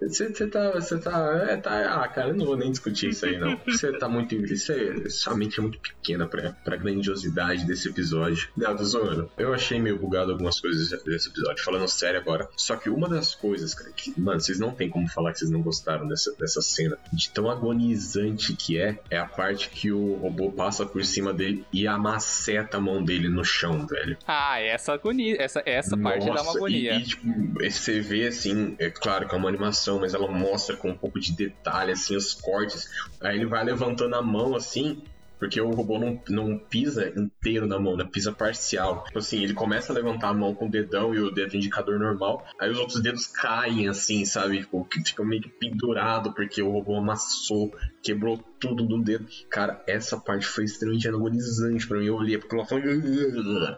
Você 0.00 0.46
tá. 0.46 0.70
Você 0.72 0.98
tá, 0.98 1.46
é, 1.48 1.56
tá. 1.56 2.02
Ah, 2.02 2.08
cara, 2.08 2.28
eu 2.28 2.36
não 2.36 2.46
vou 2.46 2.56
nem 2.56 2.70
discutir 2.70 3.10
isso 3.10 3.24
aí, 3.24 3.38
não. 3.38 3.58
Você 3.66 3.92
tá 3.98 4.08
muito. 4.08 4.36
Você, 4.46 5.08
sua 5.10 5.34
mente 5.34 5.58
é 5.58 5.62
muito 5.62 5.78
pequena 5.78 6.26
pra, 6.26 6.52
pra 6.52 6.76
grandiosidade 6.76 7.64
desse 7.66 7.88
episódio. 7.88 8.48
Não, 8.56 8.76
tô 8.76 8.84
zoando. 8.84 9.30
Eu 9.38 9.54
achei 9.54 9.80
meio 9.80 9.98
bugado 9.98 10.32
algumas 10.32 10.60
coisas 10.60 10.90
desse 11.04 11.28
episódio, 11.28 11.64
falando 11.64 11.88
sério 11.88 12.20
agora. 12.20 12.48
Só 12.56 12.76
que 12.76 12.90
uma 12.90 13.08
das 13.08 13.34
coisas, 13.34 13.74
cara, 13.74 13.90
que, 13.92 14.18
mano, 14.20 14.40
vocês 14.40 14.58
não 14.58 14.70
tem 14.70 14.88
como 14.88 15.08
falar 15.08 15.32
que 15.32 15.38
vocês 15.38 15.50
não 15.50 15.62
gostaram 15.62 16.06
dessa, 16.06 16.34
dessa 16.36 16.60
cena. 16.60 16.98
De 17.12 17.30
tão 17.30 17.50
agonizante 17.50 18.54
que 18.54 18.78
é, 18.78 18.98
é 19.10 19.18
a 19.18 19.26
parte 19.26 19.70
que 19.70 19.92
o 19.92 20.14
robô 20.14 20.50
passa 20.50 20.84
por 20.84 21.04
cima 21.04 21.32
dele 21.32 21.64
e 21.72 21.86
amaceta 21.86 22.76
a 22.76 22.80
mão 22.80 23.02
dele 23.02 23.28
no 23.28 23.44
chão, 23.44 23.86
velho. 23.86 24.16
Ah, 24.26 24.60
essa 24.60 24.92
agonia. 24.92 25.36
Essa, 25.40 25.62
essa 25.64 25.96
Nossa, 25.96 26.02
parte 26.02 26.34
dá 26.34 26.42
uma 26.42 26.56
agonia. 26.56 26.94
E, 26.94 27.02
e, 27.02 27.04
tipo, 27.04 27.61
você 27.70 28.00
vê 28.00 28.26
assim, 28.26 28.74
é 28.78 28.90
claro 28.90 29.28
que 29.28 29.34
é 29.34 29.38
uma 29.38 29.48
animação, 29.48 30.00
mas 30.00 30.14
ela 30.14 30.30
mostra 30.30 30.76
com 30.76 30.90
um 30.90 30.96
pouco 30.96 31.20
de 31.20 31.32
detalhe 31.32 31.92
assim 31.92 32.16
os 32.16 32.34
cortes. 32.34 32.88
Aí 33.20 33.36
ele 33.36 33.46
vai 33.46 33.64
levantando 33.64 34.14
a 34.14 34.22
mão 34.22 34.56
assim, 34.56 35.02
porque 35.38 35.60
o 35.60 35.70
robô 35.70 35.98
não, 35.98 36.20
não 36.28 36.56
pisa 36.56 37.12
inteiro 37.16 37.66
na 37.66 37.76
mão, 37.78 37.96
né? 37.96 38.04
Pisa 38.04 38.30
parcial. 38.30 39.02
Tipo 39.06 39.18
assim, 39.18 39.42
ele 39.42 39.54
começa 39.54 39.92
a 39.92 39.96
levantar 39.96 40.28
a 40.28 40.34
mão 40.34 40.54
com 40.54 40.66
o 40.66 40.70
dedão 40.70 41.12
e 41.12 41.18
o 41.18 41.32
dedo 41.32 41.56
indicador 41.56 41.98
normal, 41.98 42.46
aí 42.60 42.70
os 42.70 42.78
outros 42.78 43.02
dedos 43.02 43.26
caem 43.26 43.88
assim, 43.88 44.24
sabe? 44.24 44.60
Tipo, 44.60 44.86
fica 45.04 45.24
meio 45.24 45.42
que 45.42 45.48
pendurado 45.48 46.32
porque 46.32 46.62
o 46.62 46.70
robô 46.70 46.96
amassou, 46.96 47.74
quebrou 48.02 48.38
tudo 48.58 48.84
do 48.84 49.02
dedo. 49.02 49.26
Cara, 49.50 49.82
essa 49.86 50.16
parte 50.16 50.46
foi 50.46 50.64
extremamente 50.64 51.08
agonizante 51.08 51.86
pra 51.86 51.98
mim. 51.98 52.06
Eu 52.06 52.14
olhei 52.14 52.38
porque 52.38 52.54
ela 52.54 52.64
falou. 52.64 52.84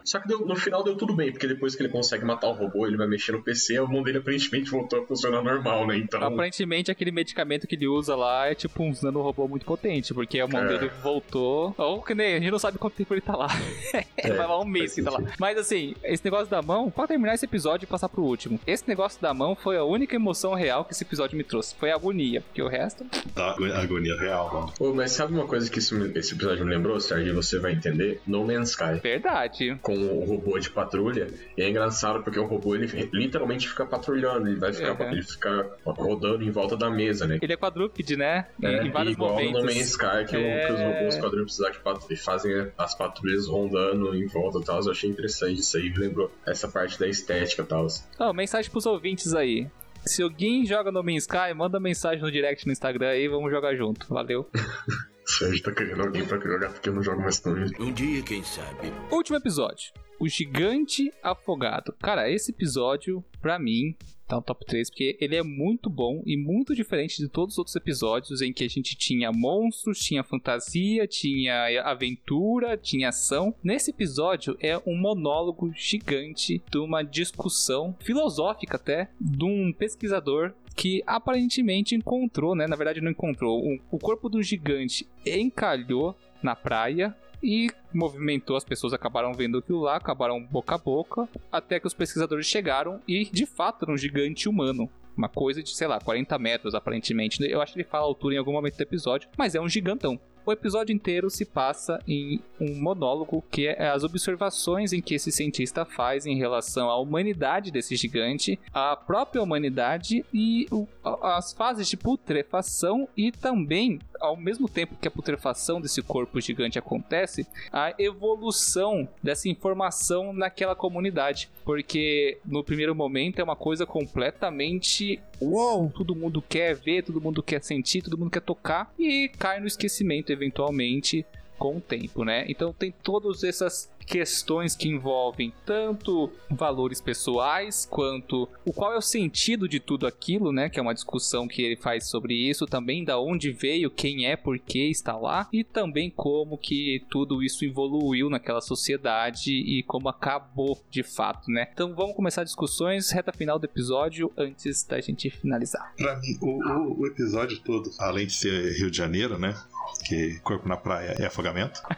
Só 0.03 0.19
que 0.19 0.27
deu, 0.27 0.45
no 0.45 0.55
final 0.55 0.83
deu 0.83 0.95
tudo 0.95 1.15
bem, 1.15 1.31
porque 1.31 1.47
depois 1.47 1.75
que 1.75 1.81
ele 1.81 1.89
consegue 1.89 2.23
matar 2.23 2.47
o 2.49 2.53
robô, 2.53 2.85
ele 2.85 2.97
vai 2.97 3.07
mexer 3.07 3.31
no 3.31 3.41
PC, 3.41 3.77
a 3.77 3.85
mão 3.85 4.03
dele 4.03 4.19
aparentemente 4.19 4.69
voltou 4.69 5.01
a 5.01 5.07
funcionar 5.07 5.43
normal, 5.43 5.87
né? 5.87 5.97
Então. 5.97 6.21
Aparentemente 6.21 6.91
aquele 6.91 7.11
medicamento 7.11 7.67
que 7.67 7.75
ele 7.75 7.87
usa 7.87 8.15
lá 8.15 8.47
é 8.47 8.55
tipo 8.55 8.83
um 8.83 8.93
robô 9.21 9.47
muito 9.47 9.65
potente, 9.65 10.13
porque 10.13 10.39
a 10.39 10.47
mão 10.47 10.63
é. 10.63 10.67
dele 10.67 10.91
voltou. 11.01 11.73
Ou 11.77 12.01
que 12.01 12.13
nem, 12.13 12.35
a 12.35 12.39
gente 12.39 12.51
não 12.51 12.59
sabe 12.59 12.77
quanto 12.77 12.95
tempo 12.95 13.13
ele 13.13 13.21
tá 13.21 13.35
lá. 13.35 13.47
É, 14.17 14.31
vai 14.31 14.47
lá 14.47 14.59
um 14.59 14.65
mês 14.65 14.93
que 14.93 15.03
tá 15.03 15.11
lá. 15.11 15.19
Mas 15.39 15.57
assim, 15.57 15.93
esse 16.03 16.23
negócio 16.23 16.47
da 16.47 16.61
mão, 16.61 16.89
pra 16.89 17.07
terminar 17.07 17.35
esse 17.35 17.45
episódio 17.45 17.85
e 17.85 17.87
passar 17.87 18.09
pro 18.09 18.23
último. 18.23 18.59
Esse 18.65 18.87
negócio 18.87 19.21
da 19.21 19.33
mão 19.33 19.55
foi 19.55 19.77
a 19.77 19.83
única 19.83 20.15
emoção 20.15 20.53
real 20.53 20.83
que 20.83 20.93
esse 20.93 21.03
episódio 21.03 21.37
me 21.37 21.43
trouxe. 21.43 21.75
Foi 21.75 21.91
a 21.91 21.95
agonia, 21.95 22.41
porque 22.41 22.61
o 22.61 22.67
resto. 22.67 23.05
A 23.35 23.81
agonia 23.81 24.14
real, 24.17 24.53
mano. 24.53 24.73
Pô, 24.77 24.93
mas 24.93 25.11
sabe 25.11 25.33
uma 25.33 25.47
coisa 25.47 25.69
que 25.69 25.79
esse, 25.79 25.95
esse 26.17 26.33
episódio 26.33 26.65
me 26.65 26.75
lembrou, 26.75 26.99
Sérgio? 26.99 27.35
Você 27.35 27.59
vai 27.59 27.73
entender? 27.73 28.21
No 28.25 28.45
Man's 28.45 28.69
Sky. 28.69 28.99
Verdade. 29.01 29.77
Com 29.81 29.95
o 29.95 30.25
robô 30.25 30.59
de 30.59 30.69
patrulha. 30.69 31.27
E 31.57 31.61
é 31.61 31.69
engraçado 31.69 32.23
porque 32.23 32.39
o 32.39 32.45
robô, 32.45 32.75
ele 32.75 32.87
literalmente 33.13 33.67
fica 33.67 33.85
patrulhando. 33.85 34.47
Ele 34.47 34.59
vai 34.59 34.73
ficar, 34.73 35.01
é. 35.01 35.11
ele 35.11 35.23
fica 35.23 35.69
rodando 35.85 36.43
em 36.43 36.51
volta 36.51 36.75
da 36.75 36.89
mesa, 36.89 37.27
né? 37.27 37.39
Ele 37.41 37.53
é 37.53 37.57
quadrúpede, 37.57 38.15
né? 38.15 38.47
É, 38.61 38.83
em 38.83 38.91
vários 38.91 39.13
igual 39.13 39.33
momentos. 39.33 39.53
no 39.53 39.65
Man's 39.65 39.89
Sky, 39.89 40.25
que, 40.27 40.35
é... 40.35 40.67
que 40.67 40.73
os 40.73 40.79
robôs 40.79 41.17
quadrúpedes 41.17 42.23
fazem 42.23 42.71
as 42.77 42.95
patrulhas 42.95 43.47
rondando 43.47 44.15
em 44.15 44.27
volta 44.27 44.59
e 44.59 44.63
tal. 44.63 44.81
Eu 44.81 44.91
achei 44.91 45.09
interessante 45.09 45.59
isso 45.59 45.77
aí. 45.77 45.89
Me 45.89 45.97
lembrou 45.97 46.31
essa 46.45 46.67
parte 46.67 46.99
da 46.99 47.07
estética 47.07 47.61
e 47.61 47.65
tal. 47.65 47.87
Oh, 48.19 48.33
mensagem 48.33 48.69
pros 48.71 48.85
ouvintes 48.85 49.33
aí. 49.33 49.67
Se 50.07 50.21
alguém 50.21 50.65
joga 50.65 50.91
no 50.91 51.01
Min 51.03 51.15
Sky, 51.15 51.53
manda 51.55 51.79
mensagem 51.79 52.21
no 52.21 52.31
direct 52.31 52.65
no 52.65 52.71
Instagram 52.71 53.09
aí, 53.09 53.27
vamos 53.27 53.51
jogar 53.51 53.75
junto. 53.75 54.07
Valeu. 54.13 54.49
gente 55.27 55.63
tá 55.63 55.71
querendo 55.71 56.01
alguém 56.01 56.25
pra 56.25 56.39
jogar 56.39 56.69
porque 56.69 56.89
eu 56.89 56.93
não 56.93 57.03
jogo 57.03 57.21
mais 57.21 57.39
com 57.39 57.51
Um 57.51 57.91
dia, 57.91 58.21
quem 58.21 58.43
sabe. 58.43 58.93
Último 59.11 59.37
episódio. 59.37 59.91
O 60.19 60.27
Gigante 60.27 61.11
Afogado. 61.21 61.93
Cara, 62.01 62.29
esse 62.29 62.51
episódio, 62.51 63.23
pra 63.41 63.59
mim, 63.59 63.95
tá 64.27 64.37
no 64.37 64.41
top 64.41 64.65
3, 64.65 64.89
porque 64.89 65.17
ele 65.19 65.35
é 65.35 65.43
muito 65.43 65.89
bom 65.89 66.21
e 66.25 66.37
muito 66.37 66.73
diferente 66.73 67.17
de 67.17 67.27
todos 67.27 67.55
os 67.55 67.57
outros 67.57 67.75
episódios 67.75 68.41
em 68.41 68.53
que 68.53 68.63
a 68.63 68.67
gente 68.69 68.95
tinha 68.95 69.31
monstros, 69.31 69.99
tinha 69.99 70.23
fantasia, 70.23 71.07
tinha 71.07 71.81
aventura, 71.83 72.77
tinha 72.77 73.09
ação. 73.09 73.53
Nesse 73.63 73.91
episódio 73.91 74.55
é 74.59 74.77
um 74.85 74.95
monólogo 74.95 75.71
gigante 75.75 76.61
de 76.71 76.77
uma 76.77 77.03
discussão 77.03 77.95
filosófica 77.99 78.77
até 78.77 79.09
de 79.19 79.43
um 79.43 79.73
pesquisador 79.73 80.53
que 80.75 81.01
aparentemente 81.07 81.95
encontrou, 81.95 82.55
né? 82.55 82.67
Na 82.67 82.75
verdade 82.75 83.01
não 83.01 83.11
encontrou. 83.11 83.59
O, 83.63 83.79
o 83.91 83.99
corpo 83.99 84.27
do 84.27 84.43
gigante 84.43 85.07
encalhou 85.25 86.15
na 86.43 86.55
praia 86.55 87.15
e 87.41 87.69
movimentou, 87.93 88.57
as 88.57 88.63
pessoas 88.63 88.93
acabaram 88.93 89.33
vendo 89.33 89.59
aquilo 89.59 89.81
lá, 89.81 89.95
acabaram 89.95 90.43
boca 90.43 90.75
a 90.75 90.77
boca, 90.77 91.29
até 91.51 91.79
que 91.79 91.87
os 91.87 91.93
pesquisadores 91.93 92.45
chegaram 92.45 92.99
e 93.07 93.25
de 93.25 93.45
fato 93.45 93.85
era 93.85 93.93
um 93.93 93.97
gigante 93.97 94.49
humano. 94.49 94.89
Uma 95.15 95.29
coisa 95.29 95.63
de, 95.63 95.69
sei 95.69 95.87
lá, 95.87 95.99
40 95.99 96.37
metros 96.37 96.75
aparentemente. 96.75 97.41
Eu 97.49 97.61
acho 97.61 97.71
que 97.71 97.79
ele 97.79 97.87
fala 97.87 98.03
a 98.03 98.07
altura 98.07 98.35
em 98.35 98.37
algum 98.37 98.51
momento 98.51 98.75
do 98.75 98.81
episódio, 98.81 99.29
mas 99.37 99.55
é 99.55 99.61
um 99.61 99.69
gigantão. 99.69 100.19
O 100.45 100.51
episódio 100.51 100.93
inteiro 100.93 101.27
se 101.27 101.43
passa 101.43 101.99
em 102.07 102.39
um 102.61 102.79
monólogo 102.79 103.43
que 103.49 103.67
é 103.67 103.87
as 103.87 104.03
observações 104.03 104.93
em 104.93 105.01
que 105.01 105.15
esse 105.15 105.31
cientista 105.31 105.83
faz 105.83 106.27
em 106.27 106.37
relação 106.37 106.87
à 106.87 106.97
humanidade 106.99 107.71
desse 107.71 107.95
gigante, 107.95 108.59
à 108.71 108.95
própria 108.95 109.41
humanidade 109.41 110.23
e 110.31 110.67
o, 110.71 110.87
as 111.03 111.51
fases 111.51 111.87
de 111.87 111.97
putrefação 111.97 113.09
e 113.17 113.31
também 113.31 113.99
ao 114.19 114.37
mesmo 114.37 114.67
tempo 114.67 114.95
que 114.95 115.07
a 115.07 115.11
putrefação 115.11 115.81
desse 115.81 116.01
corpo 116.01 116.39
gigante 116.39 116.79
acontece, 116.79 117.45
a 117.71 117.93
evolução 117.97 119.07
dessa 119.21 119.49
informação 119.49 120.33
naquela 120.33 120.75
comunidade. 120.75 121.49
Porque 121.63 122.37
no 122.45 122.63
primeiro 122.63 122.95
momento 122.95 123.39
é 123.39 123.43
uma 123.43 123.55
coisa 123.55 123.85
completamente 123.85 125.19
uou, 125.41 125.89
todo 125.89 126.15
mundo 126.15 126.41
quer 126.41 126.75
ver, 126.75 127.03
todo 127.03 127.21
mundo 127.21 127.43
quer 127.43 127.61
sentir, 127.61 128.01
todo 128.01 128.17
mundo 128.17 128.31
quer 128.31 128.41
tocar 128.41 128.93
e 128.97 129.29
cai 129.37 129.59
no 129.59 129.67
esquecimento 129.67 130.31
eventualmente 130.35 131.25
com 131.57 131.77
o 131.77 131.81
tempo, 131.81 132.23
né? 132.23 132.45
Então 132.47 132.73
tem 132.73 132.93
todas 133.03 133.43
essas 133.43 133.89
questões 134.05 134.75
que 134.75 134.87
envolvem 134.87 135.51
tanto 135.65 136.31
valores 136.49 137.01
pessoais 137.01 137.87
quanto 137.89 138.47
o 138.63 138.71
qual 138.71 138.93
é 138.93 138.97
o 138.97 139.01
sentido 139.01 139.67
de 139.67 139.79
tudo 139.79 140.05
aquilo, 140.05 140.51
né? 140.51 140.69
Que 140.69 140.79
é 140.79 140.81
uma 140.81 140.93
discussão 140.93 141.47
que 141.47 141.61
ele 141.61 141.75
faz 141.75 142.07
sobre 142.07 142.35
isso, 142.35 142.67
também 142.67 143.03
da 143.03 143.19
onde 143.19 143.51
veio, 143.51 143.89
quem 143.89 144.27
é, 144.27 144.35
por 144.35 144.59
que 144.59 144.89
está 144.89 145.17
lá 145.17 145.47
e 145.51 145.63
também 145.63 146.11
como 146.11 146.57
que 146.57 147.03
tudo 147.09 147.41
isso 147.41 147.65
evoluiu 147.65 148.29
naquela 148.29 148.61
sociedade 148.61 149.51
e 149.51 149.81
como 149.83 150.07
acabou 150.07 150.79
de 150.91 151.01
fato, 151.01 151.49
né? 151.49 151.67
Então 151.73 151.95
vamos 151.95 152.15
começar 152.15 152.43
discussões 152.43 153.09
reta 153.09 153.33
final 153.33 153.57
do 153.57 153.65
episódio 153.65 154.31
antes 154.37 154.83
da 154.83 155.01
gente 155.01 155.29
finalizar. 155.29 155.93
Pra 155.97 156.15
mim, 156.17 156.37
o, 156.41 156.47
o, 156.47 157.01
o 157.01 157.07
episódio 157.07 157.59
todo, 157.59 157.89
além 157.97 158.27
de 158.27 158.33
ser 158.33 158.77
Rio 158.77 158.91
de 158.91 158.97
Janeiro, 158.97 159.39
né? 159.39 159.55
Que 160.03 160.39
corpo 160.39 160.67
na 160.67 160.77
praia 160.77 161.15
é 161.19 161.25
afogamento. 161.25 161.81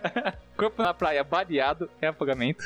corpo 0.56 0.82
na 0.82 0.94
praia 0.94 1.24
baleado 1.24 1.90
é 2.00 2.08
afogamento. 2.08 2.64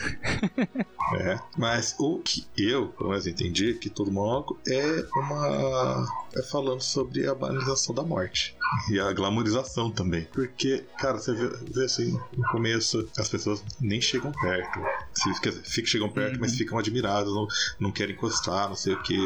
é, 1.20 1.39
mas 1.57 1.95
o 1.99 2.19
que 2.19 2.47
eu, 2.57 2.89
pelo 2.89 3.11
menos, 3.11 3.27
entendi 3.27 3.74
que 3.74 3.90
todo 3.90 4.11
mundo 4.11 4.59
é 4.69 5.05
uma. 5.15 6.07
É 6.36 6.42
falando 6.42 6.80
sobre 6.80 7.26
a 7.26 7.34
banalização 7.34 7.94
da 7.94 8.02
morte. 8.02 8.56
E 8.90 9.00
a 9.00 9.12
glamorização 9.12 9.90
também. 9.90 10.24
Porque, 10.32 10.84
cara, 10.98 11.18
você 11.18 11.32
vê, 11.32 11.48
vê 11.72 11.84
assim, 11.84 12.18
no 12.36 12.46
começo 12.48 13.09
as 13.16 13.28
pessoas 13.28 13.64
nem 13.80 14.00
chegam 14.00 14.32
perto. 14.32 14.80
Se, 15.14 15.40
quer 15.40 15.50
dizer, 15.50 15.86
chegam 15.86 16.09
perto, 16.09 16.34
uhum. 16.34 16.40
mas 16.40 16.55
ficam 16.55 16.78
admiradas, 16.78 17.32
não, 17.32 17.46
não 17.80 17.90
querem 17.90 18.14
encostar, 18.14 18.68
não 18.68 18.76
sei 18.76 18.94
o 18.94 19.02
que. 19.02 19.18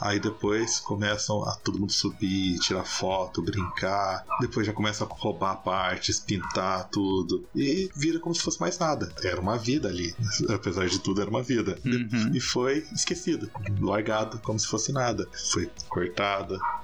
Aí 0.00 0.20
depois 0.20 0.78
começam 0.80 1.42
a 1.44 1.54
todo 1.56 1.78
mundo 1.78 1.92
subir, 1.92 2.58
tirar 2.60 2.84
foto, 2.84 3.42
brincar. 3.42 4.24
Depois 4.40 4.66
já 4.66 4.72
começa 4.72 5.04
a 5.04 5.08
roubar 5.08 5.56
partes, 5.56 6.20
pintar 6.20 6.88
tudo. 6.88 7.44
E 7.54 7.90
vira 7.94 8.18
como 8.20 8.34
se 8.34 8.42
fosse 8.42 8.60
mais 8.60 8.78
nada. 8.78 9.12
Era 9.22 9.40
uma 9.40 9.58
vida 9.58 9.88
ali. 9.88 10.14
Apesar 10.48 10.86
de 10.86 10.98
tudo, 11.00 11.20
era 11.20 11.30
uma 11.30 11.42
vida. 11.42 11.78
Uhum. 11.84 12.30
E 12.32 12.40
foi 12.40 12.86
esquecido, 12.92 13.50
largado 13.80 14.38
como 14.38 14.58
se 14.58 14.66
fosse 14.66 14.92
nada. 14.92 15.28
Foi 15.50 15.70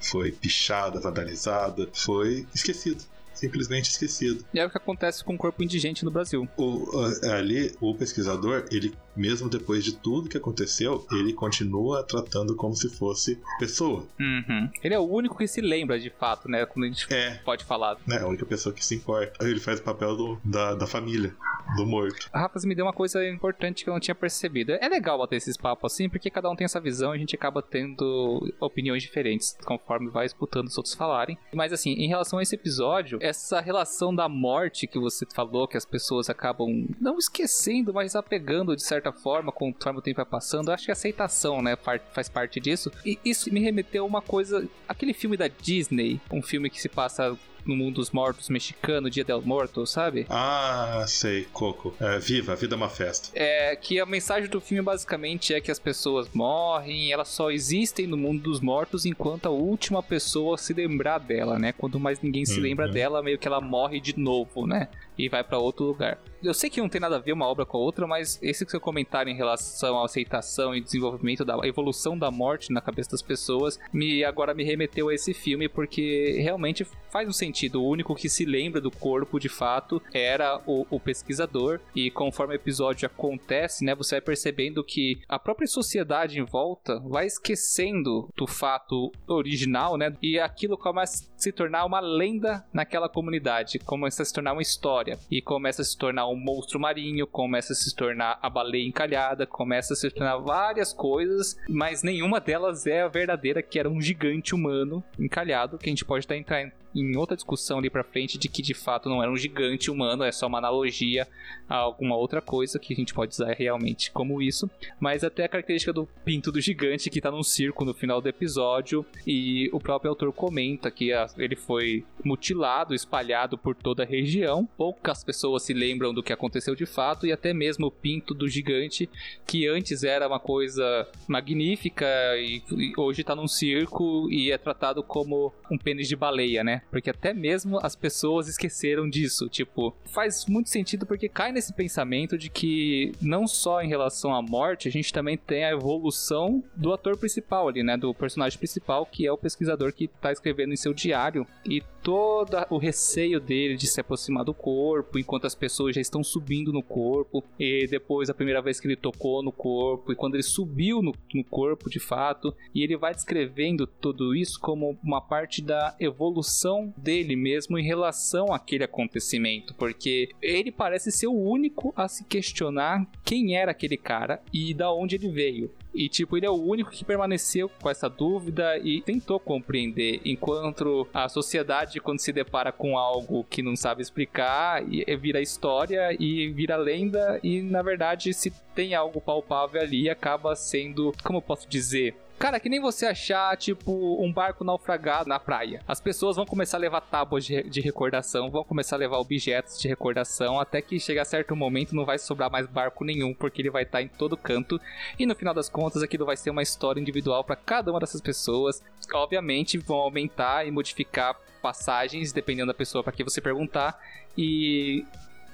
foi 0.01 0.33
pichada, 0.33 1.01
vandalizada, 1.01 1.89
foi 1.93 2.47
esquecido 2.55 3.05
simplesmente 3.45 3.91
esquecido. 3.91 4.45
E 4.53 4.59
é 4.59 4.67
o 4.67 4.71
que 4.71 4.77
acontece 4.77 5.23
com 5.23 5.35
o 5.35 5.39
corpo 5.39 5.63
indigente 5.63 6.05
no 6.05 6.11
Brasil. 6.11 6.49
O, 6.57 6.87
ali, 7.31 7.75
o 7.81 7.95
pesquisador, 7.95 8.67
ele 8.71 8.95
mesmo 9.17 9.49
depois 9.49 9.85
de 9.85 9.95
tudo 9.97 10.29
que 10.29 10.37
aconteceu, 10.37 11.07
ele 11.13 11.33
continua 11.33 12.03
tratando 12.03 12.57
como 12.57 12.75
se 12.75 12.89
fosse 12.89 13.41
pessoa. 13.59 14.07
Uhum. 14.19 14.71
Ele 14.83 14.95
é 14.95 14.99
o 14.99 15.09
único 15.09 15.37
que 15.37 15.47
se 15.47 15.61
lembra 15.61 15.99
de 15.99 16.11
fato, 16.11 16.49
né? 16.49 16.67
Quando 16.67 16.85
a 16.85 16.89
gente 16.89 17.13
é. 17.13 17.35
pode 17.45 17.65
falar. 17.65 17.97
É 18.11 18.19
a 18.19 18.27
única 18.27 18.45
pessoa 18.45 18.75
que 18.75 18.85
se 18.85 18.95
importa. 18.95 19.47
Ele 19.47 19.61
faz 19.61 19.81
o 19.81 19.83
papel 19.83 20.17
do, 20.17 20.41
da, 20.45 20.75
da 20.75 20.87
família, 20.87 21.35
do 21.77 21.87
morto. 21.87 22.29
A 22.33 22.41
Rafa 22.41 22.59
me 22.65 22.75
deu 22.75 22.85
uma 22.85 22.93
coisa 22.93 23.27
importante 23.29 23.85
que 23.85 23.91
eu 23.91 23.93
não 23.93 24.01
tinha 24.01 24.15
percebido. 24.15 24.73
É 24.73 24.89
legal 24.89 25.19
bater 25.19 25.37
esses 25.37 25.57
papos 25.57 25.93
assim, 25.93 26.09
porque 26.09 26.31
cada 26.31 26.51
um 26.51 26.57
tem 26.57 26.65
essa 26.65 26.81
visão 26.81 27.13
e 27.13 27.17
a 27.17 27.19
gente 27.19 27.35
acaba 27.35 27.63
tendo 27.63 28.53
opiniões 28.61 29.03
diferentes 29.03 29.57
conforme 29.65 30.11
vai 30.11 30.27
escutando 30.27 30.67
os 30.67 30.77
outros 30.77 30.95
falarem. 30.95 31.39
Mas 31.53 31.73
assim, 31.73 31.93
em 31.93 32.09
relação 32.09 32.39
a 32.39 32.43
esse 32.43 32.55
episódio, 32.55 33.19
essa 33.35 33.61
relação 33.61 34.15
da 34.15 34.29
morte 34.29 34.87
que 34.87 34.99
você 34.99 35.27
falou, 35.27 35.67
que 35.67 35.77
as 35.77 35.85
pessoas 35.85 36.31
acabam 36.31 36.87
não 37.01 37.19
esquecendo, 37.19 37.93
mas 37.93 38.15
apegando 38.15 38.77
de 38.77 38.83
certa 38.83 39.13
forma, 39.13 39.51
conforme 39.51 39.99
o 39.99 40.03
tempo 40.03 40.17
vai 40.17 40.25
passando. 40.25 40.71
acho 40.71 40.85
que 40.85 40.91
a 40.91 40.95
aceitação, 40.95 41.61
né, 41.61 41.77
faz 42.13 42.29
parte 42.29 42.61
disso. 42.61 42.91
E 43.05 43.19
isso 43.25 43.53
me 43.53 43.61
remeteu 43.61 44.05
a 44.05 44.07
uma 44.07 44.23
coisa. 44.23 44.67
Aquele 44.89 45.13
filme 45.13 45.37
da 45.37 45.49
Disney, 45.49 46.21
um 46.31 46.43
filme 46.43 46.71
que 46.71 46.81
se 46.81 46.89
passa 46.89 47.37
no 47.67 47.77
mundo 47.77 47.97
dos 47.97 48.11
mortos 48.11 48.49
mexicano, 48.49 49.11
Dia 49.11 49.25
del 49.25 49.43
Morto, 49.43 49.87
sabe? 49.87 50.27
Ah, 50.29 51.05
sei, 51.07 51.47
Coco. 51.53 51.95
É, 52.01 52.19
viva, 52.19 52.53
a 52.53 52.57
vida 52.57 52.75
é 52.75 52.77
uma 52.77 52.89
festa. 52.89 53.31
É 53.35 53.77
que 53.77 53.99
a 54.01 54.07
mensagem 54.07 54.49
do 54.49 54.61
filme 54.61 54.83
basicamente 54.83 55.55
é 55.55 55.61
que 55.61 55.71
as 55.71 55.79
pessoas 55.79 56.29
morrem, 56.33 57.13
elas 57.13 57.29
só 57.29 57.51
existem 57.51 58.07
no 58.07 58.17
mundo 58.17 58.43
dos 58.43 58.61
mortos 58.61 59.05
enquanto 59.05 59.47
a 59.47 59.51
última 59.51 60.03
pessoa 60.03 60.59
se 60.59 60.73
lembrar 60.73 61.19
dela, 61.19 61.59
né? 61.59 61.73
Quando 61.73 62.01
mais 62.01 62.21
ninguém 62.21 62.45
se 62.45 62.57
uhum. 62.57 62.63
lembra 62.63 62.89
dela, 62.89 63.23
meio 63.23 63.39
que 63.39 63.47
ela 63.47 63.61
morre 63.61 64.01
de 64.01 64.19
novo, 64.19 64.67
né? 64.67 64.89
E 65.17 65.29
vai 65.29 65.45
para 65.45 65.59
outro 65.59 65.85
lugar. 65.85 66.19
Eu 66.43 66.53
sei 66.53 66.69
que 66.69 66.81
não 66.81 66.91
tem 66.91 67.01
nada 67.01 67.17
a 67.17 67.21
ver 67.21 67.33
uma 67.33 67.47
obra 67.47 67.65
com 67.65 67.79
a 67.79 67.81
outra, 67.81 68.07
mas 68.07 68.39
esse 68.43 68.67
seu 68.69 68.81
comentário 68.81 69.31
em 69.31 69.37
relação 69.37 69.99
à 69.99 70.05
aceitação 70.05 70.75
e 70.75 70.81
desenvolvimento 70.81 71.45
da 71.45 71.57
evolução 71.67 72.19
da 72.19 72.31
morte 72.31 72.71
na 72.71 72.83
cabeça 72.83 73.13
das 73.13 73.23
pessoas 73.23 73.79
me 73.93 74.23
agora 74.23 74.53
me 74.53 74.63
remeteu 74.63 75.09
a 75.09 75.15
esse 75.15 75.33
filme 75.33 75.69
porque 75.69 76.39
realmente 76.43 76.87
faz 77.11 77.29
um 77.29 77.33
sentido. 77.33 77.81
O 77.81 77.89
único 77.89 78.15
que 78.15 78.29
se 78.29 78.45
lembra 78.45 78.81
do 78.81 78.91
corpo 78.91 79.41
de 79.41 79.49
fato 79.49 80.03
era 80.13 80.61
o, 80.67 80.87
o 80.91 81.01
pesquisador 81.01 81.81
e 81.95 82.11
conforme 82.11 82.55
o 82.55 82.57
episódio 82.57 83.07
acontece, 83.07 83.85
né, 83.85 83.95
você 83.95 84.17
vai 84.17 84.21
percebendo 84.21 84.85
que 84.85 85.21
a 85.29 85.39
própria 85.39 85.67
sociedade 85.67 86.39
em 86.39 86.45
volta 86.45 87.01
vai 87.01 87.27
esquecendo 87.27 88.29
do 88.37 88.47
fato 88.47 89.11
original, 89.27 89.97
né, 89.97 90.15
e 90.21 90.39
aquilo 90.39 90.77
começa 90.77 91.25
a 91.25 91.39
se 91.39 91.53
tornar 91.53 91.85
uma 91.87 92.01
lenda 92.01 92.67
naquela 92.73 93.09
comunidade, 93.09 93.79
começa 93.79 94.23
a 94.23 94.27
se 94.27 94.33
tornar 94.33 94.53
uma 94.53 94.63
história 94.63 95.04
e 95.31 95.41
começa 95.41 95.83
a 95.83 95.85
se 95.85 95.97
tornar 95.97 96.29
um 96.29 96.37
monstro 96.37 96.81
marinho, 96.81 97.27
começa 97.27 97.73
a 97.73 97.77
se 97.77 97.95
tornar 97.95 98.39
a 98.41 98.49
baleia 98.49 98.87
encalhada, 98.87 99.47
começa 99.47 99.95
a 99.95 99.97
se 99.97 100.11
tornar 100.11 100.39
várias 100.39 100.93
coisas, 100.93 101.57
mas 101.69 102.03
nenhuma 102.03 102.41
delas 102.41 102.87
é 102.87 103.03
a 103.03 103.09
verdadeira, 103.09 103.63
que 103.63 103.79
era 103.79 103.89
um 103.89 104.01
gigante 104.01 104.55
humano 104.55 105.03
encalhado, 105.19 105.79
que 105.79 105.89
a 105.89 105.93
gente 105.93 106.05
pode 106.05 106.25
estar 106.25 106.37
entrando 106.37 106.73
em 106.95 107.17
outra 107.17 107.37
discussão 107.37 107.79
ali 107.79 107.91
pra 107.91 108.05
frente 108.05 108.39
de 108.39 108.49
que 108.49 108.63
de 108.63 108.75
fato 108.75 109.09
não 109.09 109.23
era 109.23 109.31
um 109.31 109.37
gigante 109.37 109.91
humano, 109.91 110.23
é 110.23 110.31
só 110.31 110.47
uma 110.47 110.59
analogia 110.59 111.27
a 111.69 111.77
alguma 111.77 112.17
outra 112.17 112.41
coisa 112.41 112.79
que 112.79 112.93
a 112.93 112.97
gente 112.97 113.15
pode 113.15 113.33
usar 113.33 113.53
realmente 113.53 114.11
como 114.11 114.41
isso. 114.41 114.71
Mas 115.01 115.25
até 115.25 115.45
a 115.45 115.49
característica 115.49 115.93
do 115.93 116.09
pinto 116.25 116.53
do 116.53 116.61
gigante 116.61 117.11
que 117.11 117.21
tá 117.21 117.31
num 117.31 117.43
circo 117.43 117.85
no 117.85 117.95
final 117.95 118.21
do 118.21 118.29
episódio 118.29 119.05
e 119.27 119.69
o 119.73 119.81
próprio 119.81 120.11
autor 120.11 120.33
comenta 120.33 120.91
que 120.91 121.11
ele 121.37 121.57
foi 121.57 122.05
mutilado, 122.25 122.95
espalhado 122.95 123.59
por 123.59 123.75
toda 123.75 124.03
a 124.03 124.07
região. 124.07 124.69
Poucas 124.77 125.25
pessoas 125.25 125.63
se 125.63 125.73
lembram 125.73 126.13
do 126.13 126.23
que 126.23 126.33
aconteceu 126.33 126.75
de 126.75 126.87
fato 126.87 127.27
e 127.27 127.33
até 127.33 127.53
mesmo 127.53 127.87
o 127.87 127.91
pinto 127.91 128.35
do 128.35 128.49
gigante 128.49 129.09
que 129.47 129.67
antes 129.67 130.05
era 130.05 130.29
uma 130.29 130.41
coisa 130.41 131.09
magnífica 131.27 132.07
e, 132.37 132.63
e 132.73 132.93
hoje 132.97 133.25
tá 133.25 133.35
num 133.35 133.49
circo 133.49 134.31
e 134.31 134.51
é 134.51 134.59
tratado 134.59 135.03
como 135.03 135.53
um 135.71 135.79
pênis 135.79 136.09
de 136.09 136.17
baleia, 136.17 136.63
né? 136.63 136.83
Porque 136.91 137.11
até 137.11 137.33
mesmo 137.33 137.79
as 137.83 137.97
pessoas 137.97 138.49
esqueceram 138.49 139.09
disso. 139.09 139.49
Tipo, 139.49 139.95
faz 140.07 140.47
muito 140.47 140.69
sentido 140.69 141.07
porque 141.07 141.29
cai 141.29 141.53
nesse 141.53 141.73
pensamento 141.73 142.37
de 142.37 142.49
que 142.49 143.13
não 143.21 143.47
só 143.47 143.83
em 143.83 143.89
relação 143.89 144.35
à 144.35 144.43
morte, 144.43 144.89
a 144.89 144.91
gente 144.91 145.13
também 145.13 145.37
tem 145.37 145.65
a 145.65 145.71
evolução 145.71 146.63
do 146.75 146.93
ator 146.93 147.17
principal 147.17 147.69
ali, 147.69 147.83
né? 147.83 147.97
Do 147.97 148.15
personagem 148.15 148.59
principal, 148.59 149.07
que 149.07 149.27
é 149.27 149.33
o 149.33 149.39
pesquisador 149.39 149.93
que 149.93 150.09
tá 150.09 150.33
escrevendo 150.33 150.73
em 150.73 150.77
seu 150.77 150.95
diário. 150.95 151.47
E 151.65 151.83
todo 152.03 152.57
o 152.69 152.77
receio 152.77 153.41
dele 153.41 153.77
de 153.77 153.87
se 153.87 154.01
aproximar 154.01 154.45
do 154.45 154.53
corpo, 154.53 155.19
enquanto 155.19 155.47
as 155.47 155.55
pessoas 155.55 155.95
já 155.95 156.01
estão 156.01 156.23
subindo 156.23 156.73
no 156.73 156.83
corpo. 156.83 157.43
E 157.59 157.87
depois, 157.87 158.29
a 158.29 158.35
primeira 158.35 158.61
vez 158.61 158.79
que 158.79 158.87
ele 158.87 158.97
tocou 158.97 159.43
no 159.43 159.53
corpo, 159.53 160.13
e 160.13 160.17
quando 160.17 160.35
ele 160.35 160.43
subiu 160.43 161.01
no, 161.03 161.15
no 161.35 161.45
corpo 161.45 161.89
de 161.89 161.99
fato. 161.99 162.55
E 162.75 162.83
ele 162.83 162.97
vai 162.97 163.15
descrevendo 163.15 163.87
tudo 163.87 164.35
isso 164.35 164.61
como 164.61 164.99
uma 165.03 165.21
parte 165.21 165.63
da 165.63 165.95
evolução 165.99 166.74
dele 166.97 167.37
mesmo 167.37 167.79
em 167.79 167.85
relação 167.85 168.53
àquele 168.53 168.85
acontecimento, 168.85 169.75
porque 169.75 170.31
ele 170.41 170.73
parece 170.73 171.13
ser 171.13 171.27
o 171.27 171.39
único 171.39 171.93
a 171.97 172.09
se 172.09 172.25
questionar 172.25 173.07
quem 173.25 173.57
era 173.57 173.71
aquele 173.71 173.97
cara 173.97 174.43
e 174.53 174.75
da 174.75 174.93
onde 174.93 175.17
ele 175.17 175.29
veio. 175.29 175.71
E, 175.95 176.09
tipo, 176.09 176.37
ele 176.37 176.47
é 176.47 176.51
o 176.51 176.61
único 176.61 176.91
que 176.91 177.05
permaneceu 177.05 177.71
com 177.81 177.89
essa 177.89 178.09
dúvida 178.09 178.79
e 178.79 179.01
tentou 179.01 179.39
compreender. 179.39 180.21
Enquanto 180.25 181.07
a 181.15 181.29
sociedade, 181.29 182.01
quando 182.01 182.21
se 182.21 182.33
depara 182.33 182.73
com 182.73 182.99
algo 182.99 183.45
que 183.45 183.63
não 183.63 183.77
sabe 183.77 184.03
explicar, 184.03 184.83
vira 185.21 185.41
história 185.41 186.17
e 186.19 186.49
vira 186.49 186.77
lenda. 186.77 187.39
E, 187.43 187.63
na 187.63 187.83
verdade, 187.83 188.35
se 188.35 188.51
tem 188.75 188.95
algo 188.95 189.21
palpável 189.21 189.81
ali, 189.81 190.11
acaba 190.11 190.57
sendo, 190.57 191.13
como 191.23 191.39
eu 191.39 191.43
posso 191.43 191.69
dizer, 191.69 192.15
Cara, 192.37 192.59
que 192.59 192.69
nem 192.69 192.81
você 192.81 193.07
achar, 193.07 193.57
tipo, 193.57 194.23
um 194.23 194.33
barco 194.33 194.65
naufragado 194.65 195.29
na 195.29 195.39
praia. 195.39 195.81
As 195.87 196.01
pessoas 196.01 196.37
vão 196.37 196.45
começar 196.45 196.77
a 196.77 196.81
levar 196.81 197.01
tábuas 197.01 197.45
de, 197.45 197.63
de 197.63 197.81
recordação, 197.81 198.51
vão 198.51 198.65
começar 198.65 198.97
a 198.97 198.99
levar 198.99 199.19
objetos 199.19 199.79
de 199.79 199.87
recordação, 199.87 200.59
até 200.59 200.83
que 200.83 200.99
chegar 200.99 201.25
certo 201.25 201.55
momento 201.55 201.95
não 201.95 202.05
vai 202.05 202.19
sobrar 202.19 202.51
mais 202.51 202.67
barco 202.67 203.05
nenhum, 203.05 203.33
porque 203.33 203.63
ele 203.63 203.71
vai 203.71 203.85
estar 203.85 204.03
em 204.03 204.09
todo 204.09 204.37
canto. 204.37 204.81
E 205.19 205.25
no 205.27 205.35
final 205.35 205.55
das 205.55 205.69
contas, 205.69 205.84
aquilo 206.03 206.25
vai 206.25 206.37
ser 206.37 206.51
uma 206.51 206.63
história 206.63 207.01
individual 207.01 207.45
para 207.45 207.57
cada 207.57 207.91
uma 207.91 208.01
dessas 208.01 208.21
pessoas. 208.21 208.83
Obviamente, 209.13 209.79
vão 209.79 209.99
aumentar 209.99 210.67
e 210.67 210.71
modificar 210.71 211.37
passagens, 211.63 212.33
dependendo 212.33 212.69
da 212.69 212.75
pessoa 212.75 213.03
para 213.03 213.13
que 213.13 213.25
você 213.25 213.41
perguntar. 213.41 213.99
E 214.37 215.05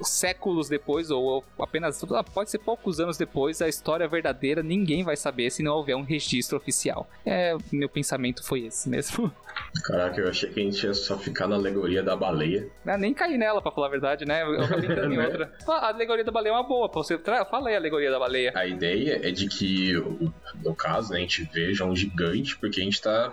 séculos 0.03 0.69
depois, 0.69 1.11
ou 1.11 1.45
apenas 1.59 2.03
ah, 2.13 2.25
pode 2.25 2.51
ser 2.51 2.59
poucos 2.59 3.01
anos 3.01 3.17
depois, 3.17 3.61
a 3.61 3.69
história 3.69 4.07
verdadeira 4.09 4.63
ninguém 4.63 5.03
vai 5.03 5.17
saber 5.17 5.51
se 5.51 5.63
não 5.63 5.75
houver 5.75 5.97
um 5.97 6.03
registro 6.03 6.57
oficial. 6.57 7.09
É, 7.25 7.57
meu 7.73 7.89
pensamento 7.89 8.45
foi 8.45 8.67
esse 8.67 8.89
mesmo. 8.89 9.31
Caraca, 9.85 10.21
eu 10.21 10.29
achei 10.29 10.51
que 10.51 10.61
a 10.61 10.63
gente 10.63 10.85
ia 10.85 10.95
só 10.95 11.19
ficar 11.19 11.47
na 11.47 11.57
alegoria 11.57 12.03
da 12.03 12.17
baleia. 12.17 12.69
Ah, 12.87 12.97
nem 12.97 13.13
caí 13.13 13.37
nela, 13.37 13.61
pra 13.61 13.71
falar 13.71 13.89
a 13.89 13.91
verdade, 13.91 14.25
né? 14.25 14.43
Eu 14.43 14.69
tô 14.69 15.05
em 15.05 15.17
né? 15.17 15.27
outra. 15.27 15.53
A 15.67 15.89
alegoria 15.89 16.25
da 16.25 16.33
baleia 16.33 16.53
é 16.53 16.57
uma 16.57 16.63
boa, 16.63 16.89
você. 16.89 17.19
Tra... 17.19 17.45
Fala 17.45 17.69
aí 17.69 17.75
a 17.75 17.79
alegoria 17.79 18.11
da 18.11 18.19
baleia. 18.19 18.53
A 18.55 18.67
ideia 18.67 19.21
é 19.27 19.31
de 19.31 19.49
que, 19.49 19.95
no 20.63 20.75
caso, 20.75 21.13
né, 21.13 21.19
a 21.19 21.21
gente 21.21 21.49
veja 21.53 21.85
um 21.85 21.95
gigante, 21.95 22.57
porque 22.57 22.81
a 22.81 22.85
gente 22.85 23.01
tá 23.01 23.33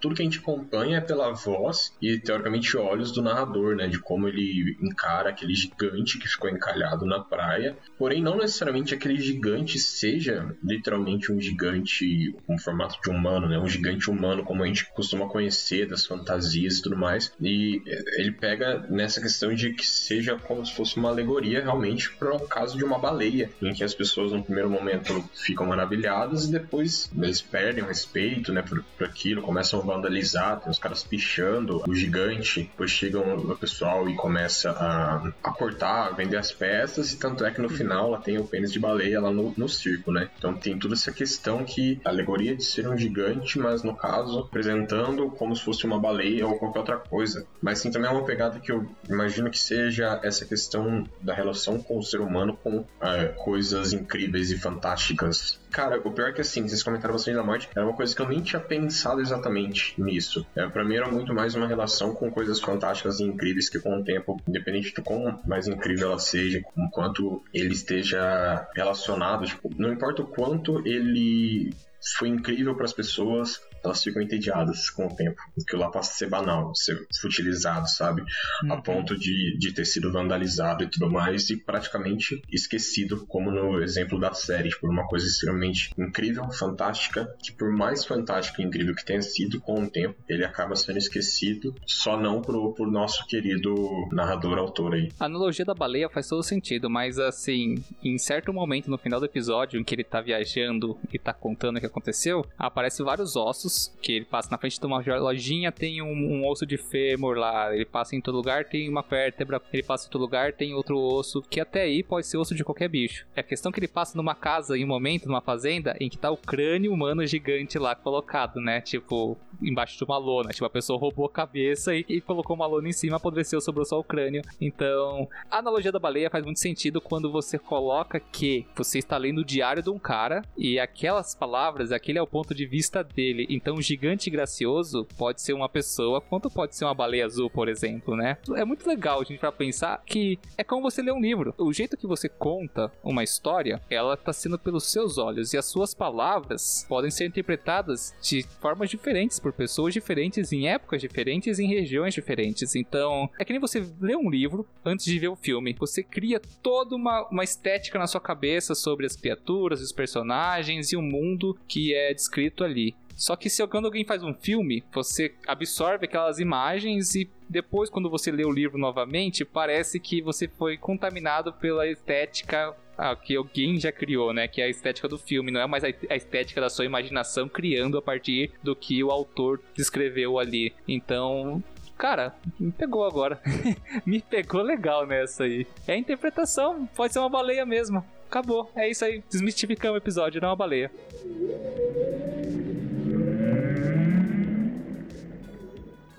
tudo 0.00 0.14
que 0.14 0.22
a 0.22 0.24
gente 0.24 0.38
acompanha 0.38 0.98
é 0.98 1.00
pela 1.00 1.32
voz 1.32 1.94
e 2.00 2.18
teoricamente 2.18 2.76
olhos 2.76 3.12
do 3.12 3.22
narrador, 3.22 3.76
né, 3.76 3.86
de 3.86 3.98
como 3.98 4.28
ele 4.28 4.76
encara 4.80 5.30
aquele 5.30 5.54
gigante 5.54 6.18
que 6.18 6.28
ficou 6.28 6.50
encalhado 6.50 7.06
na 7.06 7.20
praia. 7.20 7.76
Porém, 7.98 8.22
não 8.22 8.36
necessariamente 8.36 8.94
aquele 8.94 9.20
gigante 9.20 9.78
seja 9.78 10.54
literalmente 10.62 11.32
um 11.32 11.40
gigante 11.40 12.34
com 12.46 12.58
formato 12.58 12.98
de 13.02 13.10
humano, 13.10 13.48
né, 13.48 13.58
um 13.58 13.68
gigante 13.68 14.10
humano 14.10 14.44
como 14.44 14.62
a 14.62 14.66
gente 14.66 14.90
costuma 14.92 15.28
conhecer 15.28 15.88
das 15.88 16.04
fantasias 16.06 16.78
e 16.78 16.82
tudo 16.82 16.96
mais. 16.96 17.32
E 17.40 17.82
ele 18.16 18.32
pega 18.32 18.86
nessa 18.90 19.20
questão 19.20 19.54
de 19.54 19.72
que 19.72 19.86
seja 19.86 20.36
como 20.36 20.64
se 20.64 20.74
fosse 20.74 20.96
uma 20.96 21.08
alegoria 21.08 21.62
realmente 21.62 22.10
para 22.12 22.34
o 22.34 22.46
caso 22.46 22.76
de 22.76 22.84
uma 22.84 22.98
baleia, 22.98 23.50
em 23.60 23.72
que 23.72 23.84
as 23.84 23.94
pessoas 23.94 24.32
no 24.32 24.42
primeiro 24.42 24.68
momento 24.68 25.24
ficam 25.34 25.66
maravilhadas 25.66 26.44
e 26.44 26.52
depois 26.52 27.10
eles 27.16 27.40
perdem 27.40 27.84
o 27.84 27.86
respeito, 27.86 28.52
né, 28.52 28.62
por, 28.62 28.82
por 28.96 29.06
aquilo, 29.06 29.42
começam 29.42 29.61
começam 29.62 29.80
a 29.80 29.82
vandalizar, 29.82 30.60
tem 30.60 30.70
os 30.70 30.78
caras 30.78 31.04
pichando 31.04 31.82
o 31.86 31.94
gigante, 31.94 32.62
depois 32.62 32.90
chegam 32.90 33.36
o 33.36 33.56
pessoal 33.56 34.08
e 34.08 34.16
começa 34.16 34.72
a, 34.72 35.32
a 35.42 35.50
cortar, 35.52 36.08
a 36.08 36.10
vender 36.10 36.36
as 36.36 36.50
peças, 36.50 37.12
e 37.12 37.16
tanto 37.16 37.44
é 37.44 37.50
que 37.52 37.60
no 37.60 37.68
final 37.68 38.08
ela 38.08 38.18
tem 38.20 38.38
o 38.38 38.44
pênis 38.44 38.72
de 38.72 38.80
baleia 38.80 39.20
lá 39.20 39.30
no, 39.30 39.54
no 39.56 39.68
circo, 39.68 40.10
né? 40.10 40.28
Então 40.36 40.54
tem 40.54 40.76
toda 40.76 40.94
essa 40.94 41.12
questão 41.12 41.64
que 41.64 42.00
a 42.04 42.08
alegoria 42.08 42.56
de 42.56 42.64
ser 42.64 42.88
um 42.88 42.98
gigante, 42.98 43.58
mas 43.58 43.84
no 43.84 43.94
caso 43.94 44.40
apresentando 44.40 45.30
como 45.30 45.54
se 45.54 45.62
fosse 45.62 45.84
uma 45.84 45.98
baleia 45.98 46.46
ou 46.46 46.58
qualquer 46.58 46.80
outra 46.80 46.96
coisa. 46.96 47.46
Mas 47.60 47.78
sim 47.78 47.90
também 47.90 48.10
é 48.10 48.12
uma 48.12 48.24
pegada 48.24 48.58
que 48.58 48.72
eu 48.72 48.84
imagino 49.08 49.48
que 49.48 49.58
seja 49.58 50.18
essa 50.24 50.44
questão 50.44 51.04
da 51.20 51.34
relação 51.34 51.78
com 51.78 51.98
o 51.98 52.02
ser 52.02 52.20
humano 52.20 52.58
com 52.62 52.84
é, 53.00 53.26
coisas 53.26 53.92
incríveis 53.92 54.50
e 54.50 54.58
fantásticas. 54.58 55.61
Cara, 55.72 55.98
o 56.04 56.12
pior 56.12 56.28
é 56.28 56.32
que 56.32 56.42
assim, 56.42 56.68
vocês 56.68 56.82
comentaram 56.82 57.14
bastante 57.14 57.34
da 57.34 57.42
morte, 57.42 57.68
era 57.74 57.86
uma 57.86 57.96
coisa 57.96 58.14
que 58.14 58.20
eu 58.20 58.28
nem 58.28 58.42
tinha 58.42 58.60
pensado 58.60 59.22
exatamente 59.22 60.00
nisso. 60.00 60.46
É, 60.54 60.68
para 60.68 60.84
mim 60.84 60.96
era 60.96 61.10
muito 61.10 61.34
mais 61.34 61.54
uma 61.54 61.66
relação 61.66 62.14
com 62.14 62.30
coisas 62.30 62.60
fantásticas 62.60 63.20
e 63.20 63.24
incríveis 63.24 63.70
que 63.70 63.80
com 63.80 63.98
o 63.98 64.04
tempo, 64.04 64.38
independente 64.46 64.94
do 64.94 65.02
quão 65.02 65.40
mais 65.46 65.66
incrível 65.66 66.08
ela 66.08 66.18
seja, 66.18 66.60
com 66.60 66.90
quanto 66.90 67.42
ele 67.54 67.72
esteja 67.72 68.68
relacionado, 68.76 69.46
tipo, 69.46 69.70
não 69.78 69.90
importa 69.90 70.20
o 70.20 70.26
quanto 70.26 70.86
ele 70.86 71.74
foi 72.18 72.28
incrível 72.28 72.74
para 72.74 72.84
as 72.84 72.92
pessoas, 72.92 73.60
elas 73.84 74.02
ficam 74.02 74.22
entediadas 74.22 74.90
com 74.90 75.06
o 75.06 75.14
tempo. 75.14 75.40
Porque 75.54 75.76
lá 75.76 75.90
passa 75.90 76.10
a 76.10 76.14
ser 76.14 76.28
banal, 76.28 76.74
ser 76.74 77.06
futilizado, 77.20 77.88
sabe? 77.88 78.22
Uhum. 78.64 78.72
A 78.72 78.80
ponto 78.80 79.16
de, 79.16 79.56
de 79.58 79.72
ter 79.72 79.84
sido 79.84 80.12
vandalizado 80.12 80.84
e 80.84 80.90
tudo 80.90 81.10
mais, 81.10 81.50
e 81.50 81.56
praticamente 81.56 82.42
esquecido, 82.50 83.26
como 83.26 83.50
no 83.50 83.82
exemplo 83.82 84.18
da 84.18 84.32
série, 84.32 84.70
por 84.80 84.90
uma 84.90 85.06
coisa 85.06 85.26
extremamente 85.26 85.90
incrível, 85.98 86.50
fantástica, 86.52 87.34
que 87.42 87.52
por 87.52 87.70
mais 87.70 88.04
fantástico 88.04 88.60
e 88.60 88.64
incrível 88.64 88.94
que 88.94 89.04
tenha 89.04 89.22
sido, 89.22 89.60
com 89.60 89.82
o 89.82 89.90
tempo, 89.90 90.16
ele 90.28 90.44
acaba 90.44 90.76
sendo 90.76 90.98
esquecido, 90.98 91.74
só 91.86 92.18
não 92.18 92.40
pro, 92.40 92.72
pro 92.74 92.90
nosso 92.90 93.26
querido 93.26 93.74
narrador, 94.12 94.58
autor 94.58 94.94
aí. 94.94 95.10
A 95.18 95.26
analogia 95.26 95.64
da 95.64 95.74
baleia 95.74 96.08
faz 96.08 96.28
todo 96.28 96.42
sentido, 96.42 96.88
mas 96.88 97.18
assim, 97.18 97.82
em 98.02 98.18
certo 98.18 98.52
momento 98.52 98.90
no 98.90 98.98
final 98.98 99.20
do 99.20 99.26
episódio, 99.26 99.80
em 99.80 99.84
que 99.84 99.94
ele 99.94 100.04
tá 100.04 100.20
viajando 100.20 100.98
e 101.12 101.18
tá 101.18 101.32
contando 101.32 101.76
o 101.76 101.80
que 101.80 101.86
aconteceu, 101.86 102.44
aparecem 102.58 103.04
vários 103.04 103.36
ossos 103.36 103.71
que 104.00 104.12
ele 104.12 104.24
passa 104.24 104.50
na 104.50 104.58
frente 104.58 104.78
de 104.78 104.86
uma 104.86 105.02
lojinha, 105.18 105.70
tem 105.70 106.02
um, 106.02 106.12
um, 106.12 106.46
osso 106.48 106.66
de 106.66 106.76
fêmur 106.76 107.36
lá, 107.36 107.74
ele 107.74 107.84
passa 107.84 108.16
em 108.16 108.20
todo 108.20 108.36
lugar, 108.36 108.64
tem 108.64 108.88
uma 108.88 109.02
vértebra, 109.02 109.60
ele 109.72 109.82
passa 109.82 110.06
em 110.06 110.10
todo 110.10 110.22
lugar, 110.22 110.52
tem 110.52 110.74
outro 110.74 110.98
osso, 110.98 111.42
que 111.42 111.60
até 111.60 111.82
aí 111.82 112.02
pode 112.02 112.26
ser 112.26 112.36
osso 112.36 112.54
de 112.54 112.64
qualquer 112.64 112.88
bicho. 112.88 113.26
É 113.34 113.40
a 113.40 113.44
questão 113.44 113.72
que 113.72 113.80
ele 113.80 113.88
passa 113.88 114.16
numa 114.16 114.34
casa, 114.34 114.76
em 114.76 114.84
um 114.84 114.88
momento, 114.88 115.26
numa 115.26 115.40
fazenda, 115.40 115.96
em 116.00 116.08
que 116.08 116.18
tá 116.18 116.30
o 116.30 116.36
crânio 116.36 116.92
humano 116.92 117.26
gigante 117.26 117.78
lá 117.78 117.94
colocado, 117.94 118.60
né? 118.60 118.80
Tipo, 118.80 119.36
embaixo 119.60 119.96
de 119.96 120.04
uma 120.04 120.18
lona. 120.18 120.50
Tipo, 120.50 120.66
a 120.66 120.70
pessoa 120.70 120.98
roubou 120.98 121.26
a 121.26 121.30
cabeça 121.30 121.94
e, 121.94 122.04
e 122.08 122.20
colocou 122.20 122.56
uma 122.56 122.66
lona 122.66 122.88
em 122.88 122.92
cima, 122.92 123.16
apodreceu, 123.16 123.60
sobrou 123.60 123.84
só 123.84 123.98
o 123.98 124.04
crânio. 124.04 124.42
Então, 124.60 125.28
a 125.50 125.58
analogia 125.58 125.92
da 125.92 125.98
baleia 125.98 126.30
faz 126.30 126.44
muito 126.44 126.60
sentido 126.60 127.00
quando 127.00 127.30
você 127.30 127.58
coloca 127.58 128.20
que 128.20 128.66
você 128.74 128.98
está 128.98 129.16
lendo 129.16 129.38
o 129.38 129.44
diário 129.44 129.82
de 129.82 129.90
um 129.90 129.98
cara 129.98 130.42
e 130.56 130.78
aquelas 130.78 131.34
palavras, 131.34 131.92
aquele 131.92 132.18
é 132.18 132.22
o 132.22 132.26
ponto 132.26 132.54
de 132.54 132.66
vista 132.66 133.02
dele. 133.02 133.46
Então, 133.62 133.80
gigante 133.80 134.28
gracioso 134.28 135.06
pode 135.16 135.40
ser 135.40 135.52
uma 135.52 135.68
pessoa, 135.68 136.20
quanto 136.20 136.50
pode 136.50 136.74
ser 136.74 136.84
uma 136.84 136.94
baleia 136.94 137.24
azul, 137.24 137.48
por 137.48 137.68
exemplo, 137.68 138.16
né? 138.16 138.36
É 138.56 138.64
muito 138.64 138.86
legal 138.88 139.20
a 139.20 139.24
gente 139.24 139.38
para 139.38 139.52
pensar 139.52 140.02
que 140.04 140.36
é 140.58 140.64
como 140.64 140.82
você 140.82 141.00
lê 141.00 141.12
um 141.12 141.20
livro. 141.20 141.54
O 141.56 141.72
jeito 141.72 141.96
que 141.96 142.06
você 142.06 142.28
conta 142.28 142.92
uma 143.04 143.22
história, 143.22 143.80
ela 143.88 144.14
está 144.14 144.32
sendo 144.32 144.58
pelos 144.58 144.90
seus 144.90 145.16
olhos 145.16 145.52
e 145.52 145.58
as 145.58 145.64
suas 145.64 145.94
palavras 145.94 146.84
podem 146.88 147.10
ser 147.10 147.26
interpretadas 147.26 148.14
de 148.20 148.42
formas 148.60 148.90
diferentes 148.90 149.38
por 149.38 149.52
pessoas 149.52 149.94
diferentes, 149.94 150.52
em 150.52 150.68
épocas 150.68 151.00
diferentes, 151.00 151.60
em 151.60 151.68
regiões 151.68 152.14
diferentes. 152.14 152.74
Então, 152.74 153.30
é 153.38 153.44
que 153.44 153.52
nem 153.52 153.60
você 153.60 153.86
lê 154.00 154.16
um 154.16 154.28
livro 154.28 154.66
antes 154.84 155.06
de 155.06 155.18
ver 155.18 155.28
o 155.28 155.36
filme. 155.36 155.76
Você 155.78 156.02
cria 156.02 156.40
toda 156.62 156.96
uma, 156.96 157.28
uma 157.28 157.44
estética 157.44 157.98
na 157.98 158.08
sua 158.08 158.20
cabeça 158.20 158.74
sobre 158.74 159.06
as 159.06 159.14
criaturas, 159.14 159.80
os 159.80 159.92
personagens 159.92 160.90
e 160.92 160.96
o 160.96 161.02
mundo 161.02 161.56
que 161.68 161.94
é 161.94 162.12
descrito 162.12 162.64
ali. 162.64 162.94
Só 163.16 163.36
que 163.36 163.48
se 163.48 163.66
quando 163.66 163.86
alguém 163.86 164.04
faz 164.04 164.22
um 164.22 164.34
filme, 164.34 164.82
você 164.92 165.34
absorve 165.46 166.06
aquelas 166.06 166.38
imagens 166.38 167.14
e 167.14 167.28
depois, 167.48 167.90
quando 167.90 168.08
você 168.08 168.32
lê 168.32 168.44
o 168.44 168.50
livro 168.50 168.78
novamente, 168.78 169.44
parece 169.44 170.00
que 170.00 170.22
você 170.22 170.48
foi 170.48 170.78
contaminado 170.78 171.52
pela 171.52 171.86
estética 171.86 172.74
ah, 172.96 173.14
que 173.14 173.36
alguém 173.36 173.78
já 173.78 173.92
criou, 173.92 174.32
né? 174.32 174.48
Que 174.48 174.62
é 174.62 174.64
a 174.64 174.68
estética 174.68 175.06
do 175.08 175.18
filme, 175.18 175.50
não 175.50 175.60
é 175.60 175.66
mais 175.66 175.84
a 175.84 176.16
estética 176.16 176.60
da 176.60 176.70
sua 176.70 176.84
imaginação 176.84 177.48
criando 177.48 177.98
a 177.98 178.02
partir 178.02 178.52
do 178.62 178.74
que 178.74 179.02
o 179.04 179.10
autor 179.10 179.60
descreveu 179.74 180.38
ali. 180.38 180.72
Então, 180.88 181.62
cara, 181.98 182.34
me 182.58 182.72
pegou 182.72 183.04
agora. 183.04 183.40
me 184.06 184.20
pegou 184.20 184.62
legal 184.62 185.06
nessa 185.06 185.44
aí. 185.44 185.66
É 185.86 185.92
a 185.92 185.96
interpretação, 185.96 186.86
pode 186.96 187.12
ser 187.12 187.18
uma 187.18 187.28
baleia 187.28 187.66
mesmo. 187.66 188.04
Acabou, 188.28 188.70
é 188.74 188.88
isso 188.88 189.04
aí. 189.04 189.22
Desmistificamos 189.28 189.96
o 189.96 190.02
episódio, 190.02 190.40
não 190.40 190.48
é 190.48 190.50
uma 190.52 190.56
baleia. 190.56 190.90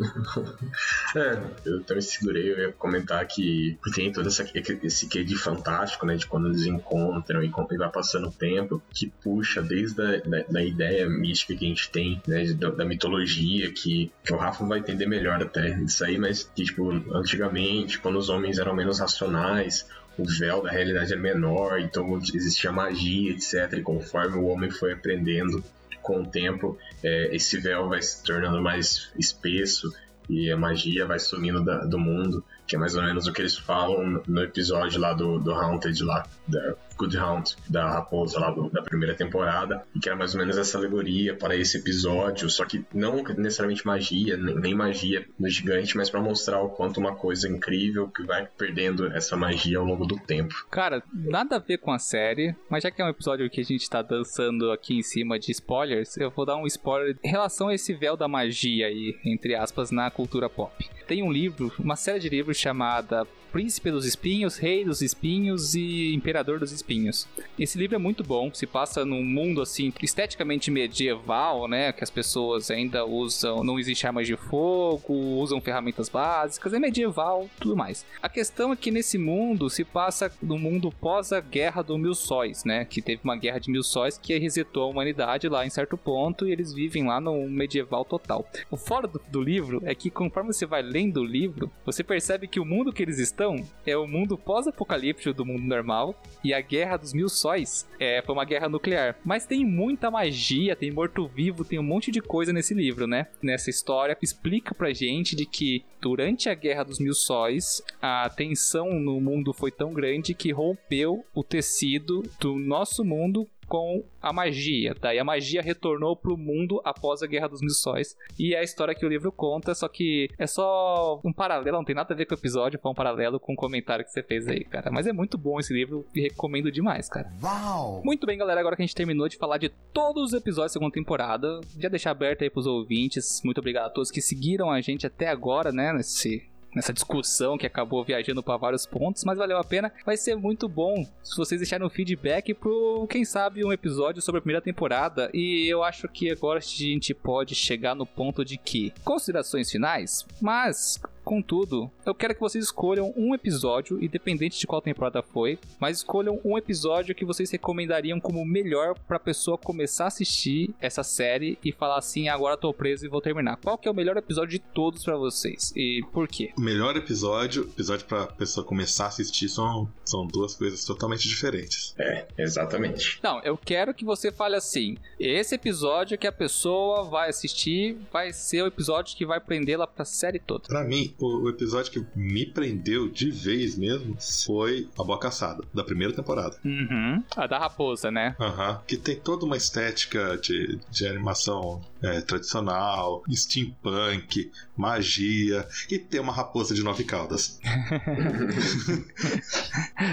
é, 1.16 1.40
eu 1.66 1.84
também 1.84 2.02
segurei, 2.02 2.52
eu 2.52 2.60
ia 2.60 2.72
comentar 2.74 3.26
que 3.28 3.78
tem 3.94 4.12
todo 4.12 4.28
essa, 4.28 4.46
esse 4.84 5.08
quê 5.08 5.24
de 5.24 5.36
fantástico, 5.36 6.06
né? 6.06 6.16
De 6.16 6.28
quando 6.28 6.48
eles 6.48 6.66
encontram 6.66 7.44
e, 7.44 7.48
e 7.48 7.78
vai 7.78 7.90
passando 7.90 8.28
o 8.28 8.32
tempo, 8.32 8.82
que 8.92 9.08
puxa 9.24 9.62
desde 9.62 10.02
a 10.02 10.18
da, 10.18 10.44
da 10.50 10.64
ideia 10.64 11.10
mística 11.10 11.56
que 11.56 11.66
a 11.66 11.70
gente 11.70 11.90
tem, 11.90 12.22
né? 12.28 12.46
Da, 12.54 12.70
da, 12.70 12.86
mitologia, 12.86 13.72
que, 13.72 14.12
que 14.24 14.34
o 14.34 14.38
Rafa 14.38 14.66
vai 14.66 14.80
entender 14.80 15.06
melhor 15.06 15.42
até 15.42 15.70
isso 15.80 16.04
aí, 16.04 16.18
mas 16.18 16.44
que, 16.56 16.64
tipo, 16.64 16.92
antigamente, 17.16 18.00
quando 18.00 18.18
os 18.18 18.30
homens 18.30 18.60
eram 18.60 18.76
menos 18.76 19.00
racionais, 19.00 19.88
o 20.18 20.26
véu 20.26 20.62
da 20.62 20.70
realidade 20.70 21.12
era 21.12 21.22
menor, 21.22 21.80
então 21.80 22.18
existia 22.34 22.72
magia, 22.72 23.32
etc. 23.32 23.80
E 23.80 23.82
conforme 23.82 24.38
o 24.38 24.46
homem 24.46 24.70
foi 24.70 24.94
aprendendo 24.94 25.64
com 26.04 26.22
o 26.22 26.26
tempo, 26.28 26.78
é, 27.02 27.36
esse 27.36 27.58
véu 27.60 27.90
vai 27.90 28.02
se 28.02 28.22
tornando 28.24 28.62
mais 28.62 29.12
espesso 29.18 29.92
e 30.30 30.52
a 30.52 30.58
magia 30.58 31.06
vai 31.06 31.20
sumindo 31.20 31.64
da, 31.64 31.86
do 31.86 31.98
mundo, 31.98 32.44
que 32.68 32.76
é 32.76 32.80
mais 32.80 32.96
ou 32.96 33.04
menos 33.04 33.26
o 33.26 33.34
que 33.34 33.42
eles 33.42 33.58
falam 33.58 34.22
no 34.28 34.44
episódio 34.44 35.00
lá 35.00 35.14
do, 35.14 35.40
do 35.40 35.52
Haunted 35.52 36.04
lá, 36.04 36.26
da 36.48 36.76
Good 36.98 37.18
Hunt, 37.18 37.52
da 37.70 37.90
raposa 37.90 38.40
lá 38.40 38.52
do, 38.52 38.70
da 38.70 38.82
primeira 38.82 39.16
temporada, 39.16 39.84
e 39.96 40.00
que 40.00 40.10
era 40.10 40.18
mais 40.18 40.34
ou 40.34 40.40
menos 40.40 40.58
essa 40.58 40.78
alegoria 40.78 41.36
para 41.36 41.56
esse 41.56 41.78
episódio, 41.78 42.50
só 42.50 42.66
que 42.66 42.86
não 42.94 43.24
necessariamente 43.38 43.86
magia, 43.86 44.38
nem, 44.38 44.56
nem 44.56 44.76
magia 44.76 45.26
no 45.40 45.50
gigante, 45.50 45.96
mas 45.98 46.10
para 46.10 46.22
mostrar 46.22 46.62
o 46.62 46.70
quanto 46.70 47.00
uma 47.00 47.16
coisa 47.16 47.48
incrível 47.48 48.08
que 48.08 48.24
vai 48.24 48.48
perdendo 48.58 49.08
essa 49.08 49.36
magia 49.36 49.80
ao 49.80 49.86
longo 49.86 50.06
do 50.06 50.18
tempo. 50.18 50.54
Cara, 50.70 51.04
nada 51.14 51.58
a 51.58 51.60
ver 51.60 51.78
com 51.78 51.92
a 51.92 52.00
série, 52.00 52.56
mas 52.70 52.84
já 52.84 52.92
que 52.92 53.02
é 53.02 53.06
um 53.06 53.10
episódio 53.10 53.50
que 53.50 53.62
a 53.62 53.66
gente 53.66 53.90
tá 53.90 54.02
dançando 54.02 54.72
aqui 54.72 54.98
em 54.98 55.04
cima 55.04 55.40
de 55.40 55.52
spoilers, 55.52 56.18
eu 56.18 56.32
vou 56.32 56.46
dar 56.46 56.58
um 56.58 56.68
spoiler 56.68 57.18
em 57.24 57.30
relação 57.30 57.68
a 57.68 57.76
esse 57.76 57.94
véu 57.94 58.16
da 58.16 58.28
magia 58.28 58.88
aí, 58.88 59.18
entre 59.26 59.56
aspas, 59.56 59.92
na 59.92 60.10
cultura 60.10 60.50
pop. 60.50 60.90
Tem 61.08 61.22
um 61.24 61.32
livro, 61.32 61.72
uma 61.80 61.96
série 61.96 62.20
de 62.20 62.30
livros 62.30 62.58
chamada 62.58 63.28
Príncipe 63.54 63.92
dos 63.92 64.04
Espinhos, 64.04 64.58
Rei 64.58 64.84
dos 64.84 65.04
Espinhos 65.04 65.76
e 65.76 66.12
Imperador 66.12 66.58
dos 66.58 66.72
Espinhos. 66.72 67.28
Esse 67.58 67.78
livro 67.78 67.96
é 67.96 68.00
muito 68.00 68.24
bom, 68.24 68.52
se 68.52 68.66
passa 68.66 69.06
num 69.06 69.24
mundo 69.24 69.62
assim 69.62 69.94
esteticamente 70.02 70.72
medieval, 70.72 71.68
né, 71.68 71.92
que 71.94 72.04
as 72.04 72.10
pessoas 72.10 72.72
ainda 72.72 73.06
usam, 73.06 73.64
não 73.64 73.78
existe 73.78 74.08
armas 74.08 74.26
de 74.26 74.36
fogo, 74.36 75.14
usam 75.14 75.62
ferramentas 75.62 76.10
básicas, 76.10 76.74
é 76.74 76.80
medieval, 76.80 77.48
tudo 77.60 77.78
mais. 77.78 78.04
A 78.24 78.28
questão 78.28 78.74
é 78.74 78.76
que 78.76 78.90
nesse 78.90 79.20
mundo 79.20 79.70
se 79.70 79.84
passa 79.84 80.32
no 80.42 80.58
mundo 80.58 80.92
pós 80.92 81.32
a 81.32 81.40
Guerra 81.40 81.84
do 81.84 81.96
Mil 81.96 82.16
Sóis, 82.16 82.66
né, 82.66 82.86
que 82.86 83.04
teve 83.04 83.22
uma 83.24 83.36
guerra 83.36 83.60
de 83.60 83.70
mil 83.70 83.84
sóis 83.84 84.18
que 84.18 84.36
resetou 84.36 84.82
a 84.82 84.88
humanidade 84.88 85.48
lá 85.48 85.64
em 85.64 85.70
certo 85.70 85.96
ponto 85.96 86.48
e 86.48 86.52
eles 86.52 86.74
vivem 86.74 87.06
lá 87.06 87.22
no 87.22 87.48
medieval 87.48 88.04
total. 88.04 88.50
O 88.72 88.78
fora 88.78 89.08
do, 89.08 89.22
do 89.30 89.44
livro 89.44 89.80
é 89.86 89.94
que 89.94 90.10
conforme 90.10 90.52
você 90.52 90.66
vai 90.66 90.82
lendo 90.82 91.18
o 91.18 91.24
livro, 91.24 91.72
você 91.86 92.04
percebe 92.04 92.48
que 92.48 92.60
o 92.60 92.66
mundo 92.66 92.92
que 92.92 93.04
eles 93.04 93.20
estão 93.20 93.43
é 93.86 93.98
o 93.98 94.08
mundo 94.08 94.38
pós-apocalíptico 94.38 95.34
do 95.34 95.46
mundo 95.46 95.64
normal 95.64 96.16
e 96.44 96.54
a 96.54 96.62
Guerra 96.62 96.98
dos 96.98 97.14
Mil 97.14 97.30
Sóis 97.30 97.88
é, 98.00 98.22
foi 98.22 98.34
uma 98.36 98.46
guerra 98.46 98.70
nuclear. 98.70 99.16
Mas 99.24 99.46
tem 99.46 99.66
muita 99.66 100.12
magia, 100.12 100.76
tem 100.76 100.92
morto-vivo, 100.92 101.66
tem 101.66 101.80
um 101.80 101.84
monte 101.84 102.12
de 102.12 102.22
coisa 102.22 102.54
nesse 102.54 102.74
livro, 102.74 103.08
né? 103.08 103.28
Nessa 103.42 103.70
história 103.70 104.18
explica 104.22 104.74
pra 104.74 104.94
gente 104.94 105.36
de 105.36 105.46
que 105.46 105.84
durante 106.02 106.50
a 106.50 106.54
Guerra 106.54 106.84
dos 106.84 107.00
Mil 107.00 107.14
Sóis 107.14 107.82
a 108.02 108.30
tensão 108.30 108.94
no 109.00 109.20
mundo 109.20 109.54
foi 109.54 109.72
tão 109.72 109.94
grande 109.94 110.34
que 110.34 110.52
rompeu 110.52 111.26
o 111.34 111.44
tecido 111.44 112.24
do 112.40 112.58
nosso 112.58 113.04
mundo 113.04 113.48
com 113.74 114.06
a 114.22 114.32
magia. 114.32 114.96
Daí 115.02 115.18
a 115.18 115.24
magia 115.24 115.60
retornou 115.60 116.16
pro 116.16 116.38
mundo 116.38 116.80
após 116.86 117.24
a 117.24 117.26
Guerra 117.26 117.48
dos 117.48 117.60
Mil 117.60 117.72
Sóis. 117.72 118.16
E 118.38 118.54
é 118.54 118.60
a 118.60 118.64
história 118.64 118.94
que 118.94 119.04
o 119.04 119.10
livro 119.10 119.32
conta, 119.32 119.74
só 119.74 119.88
que 119.88 120.30
é 120.38 120.46
só 120.46 121.20
um 121.26 121.34
paralelo, 121.34 121.78
não 121.78 121.84
tem 121.84 121.96
nada 121.96 122.14
a 122.14 122.16
ver 122.16 122.28
com 122.28 122.36
o 122.36 122.38
episódio, 122.38 122.80
foi 122.80 122.92
um 122.92 122.94
paralelo 122.94 123.40
com 123.40 123.54
o 123.54 123.56
comentário 123.56 124.06
que 124.06 124.12
você 124.12 124.22
fez 124.22 124.48
aí, 124.48 124.64
cara. 124.64 124.92
Mas 124.92 125.08
é 125.08 125.12
muito 125.12 125.40
bom 125.40 125.60
esse 125.60 125.74
livro 125.74 126.06
e 126.14 126.22
recomendo 126.22 126.72
demais, 126.72 127.10
cara. 127.10 127.34
Uau! 127.42 128.04
Muito 128.06 128.28
bem, 128.28 128.38
galera, 128.38 128.60
agora 128.60 128.76
que 128.76 128.84
a 128.84 128.86
gente 128.86 128.94
terminou 128.94 129.28
de 129.28 129.38
falar 129.38 129.58
de 129.58 129.70
todos 129.70 130.26
os 130.26 130.34
episódios 130.34 130.74
da 130.74 130.74
segunda 130.74 130.94
temporada, 130.94 131.60
já 131.76 131.90
deixar 131.90 132.12
aberto 132.12 132.44
aí 132.44 132.52
pros 132.52 132.68
ouvintes. 132.68 133.42
Muito 133.44 133.58
obrigado 133.58 133.88
a 133.88 133.90
todos 133.90 134.12
que 134.12 134.22
seguiram 134.22 134.70
a 134.70 134.82
gente 134.82 135.08
até 135.08 135.30
agora, 135.30 135.72
né, 135.72 135.92
nesse 135.92 136.48
nessa 136.76 136.94
discussão 136.94 137.58
que 137.58 137.66
acabou 137.66 138.04
viajando 138.04 138.44
para 138.44 138.58
vários 138.58 138.86
pontos, 138.86 139.24
mas 139.24 139.38
valeu 139.38 139.58
a 139.58 139.64
pena. 139.64 139.92
Vai 140.06 140.18
ser 140.18 140.36
muito 140.36 140.68
bom 140.68 141.06
se 141.24 141.38
vocês 141.38 141.60
deixarem 141.60 141.86
um 141.86 141.90
feedback 141.90 142.54
pro, 142.54 143.08
quem 143.10 143.26
sabe, 143.26 143.64
um 143.64 143.72
episódio 143.72 144.22
sobre 144.22 144.40
a 144.40 144.42
primeira 144.42 144.62
temporada. 144.62 145.30
E 145.34 145.68
eu 145.68 145.84
acho 145.84 146.08
que 146.08 146.32
agora 146.32 146.60
a 146.60 146.62
gente 146.62 147.14
pode 147.14 147.56
chegar 147.56 147.96
no 147.96 148.06
ponto 148.06 148.44
de 148.44 148.58
que 148.58 148.94
considerações 149.04 149.72
finais, 149.72 150.26
mas 150.42 151.00
Contudo, 151.24 151.90
eu 152.06 152.14
quero 152.14 152.36
que 152.36 152.42
vocês 152.42 152.66
escolham 152.66 153.14
um 153.16 153.34
episódio, 153.34 154.04
independente 154.04 154.60
de 154.60 154.68
qual 154.68 154.82
temporada 154.82 155.24
foi, 155.24 155.58
mas 155.80 155.98
escolham 155.98 156.40
um 156.44 156.58
episódio 156.58 157.16
que 157.16 157.26
vocês 157.26 157.50
recomendariam 157.50 158.20
como 158.20 158.46
melhor 158.46 158.98
pra 159.08 159.18
pessoa 159.18 159.58
começar 159.58 160.06
a 160.06 160.08
assistir 160.08 160.74
essa 160.82 161.04
série 161.04 161.58
e 161.64 161.72
falar 161.72 161.98
assim: 161.98 162.28
agora 162.28 162.58
tô 162.58 162.74
preso 162.74 163.06
e 163.06 163.10
vou 163.10 163.22
terminar. 163.22 163.58
Qual 163.58 163.78
que 163.78 163.88
é 163.88 163.92
o 163.92 163.96
melhor 163.96 164.18
episódio 164.18 164.52
de 164.52 164.60
todos 164.60 165.04
para 165.04 165.16
vocês 165.16 165.72
e 165.76 166.04
por 166.12 166.28
quê? 166.28 166.52
O 166.58 166.62
melhor 166.62 166.96
episódio, 166.98 167.64
episódio 167.64 168.06
pra 168.06 168.28
pessoa 168.28 168.66
começar 168.66 169.06
a 169.06 169.08
assistir, 169.08 169.48
são, 169.48 169.90
são 170.04 170.28
duas 170.28 170.56
coisas 170.56 170.84
totalmente 170.84 171.28
diferentes. 171.28 171.96
É, 171.98 172.28
exatamente. 172.38 173.20
Não, 173.24 173.40
eu 173.42 173.58
quero 173.58 173.94
que 173.94 174.04
você 174.04 174.32
fale 174.32 174.56
assim: 174.56 174.98
esse 175.20 175.56
episódio 175.56 176.18
que 176.18 176.28
a 176.28 176.32
pessoa 176.32 177.04
vai 177.04 177.30
assistir 177.30 177.98
vai 178.12 178.34
ser 178.34 178.64
o 178.64 178.68
episódio 178.68 179.16
que 179.16 179.26
vai 179.26 179.40
prendê-la 179.40 179.88
pra 179.88 180.04
série 180.04 180.40
toda. 180.40 180.68
Pra 180.68 180.84
mim, 180.84 181.13
o, 181.20 181.44
o 181.44 181.50
episódio 181.50 181.92
que 181.92 182.06
me 182.16 182.46
prendeu 182.46 183.10
de 183.10 183.30
vez 183.30 183.78
mesmo 183.78 184.16
foi 184.46 184.88
A 184.98 185.04
Boa 185.04 185.20
Caçada, 185.20 185.64
da 185.74 185.84
primeira 185.84 186.14
temporada. 186.14 186.58
Uhum. 186.64 187.24
A 187.36 187.48
da 187.48 187.60
raposa, 187.60 188.12
né? 188.12 188.36
Aham. 188.40 188.82
Que 188.88 188.98
tem 188.98 189.16
toda 189.16 189.46
uma 189.46 189.58
estética 189.58 190.38
de, 190.38 190.80
de 190.90 191.08
animação 191.08 191.82
é, 192.02 192.22
tradicional, 192.22 193.24
steampunk, 193.32 194.52
magia 194.76 195.68
e 195.90 196.00
tem 196.00 196.20
uma 196.20 196.34
raposa 196.34 196.74
de 196.74 196.84
nove 196.84 197.04
caudas. 197.04 197.60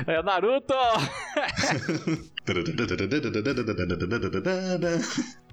É 0.06 0.20
o 0.20 0.22
Naruto! 0.22 0.74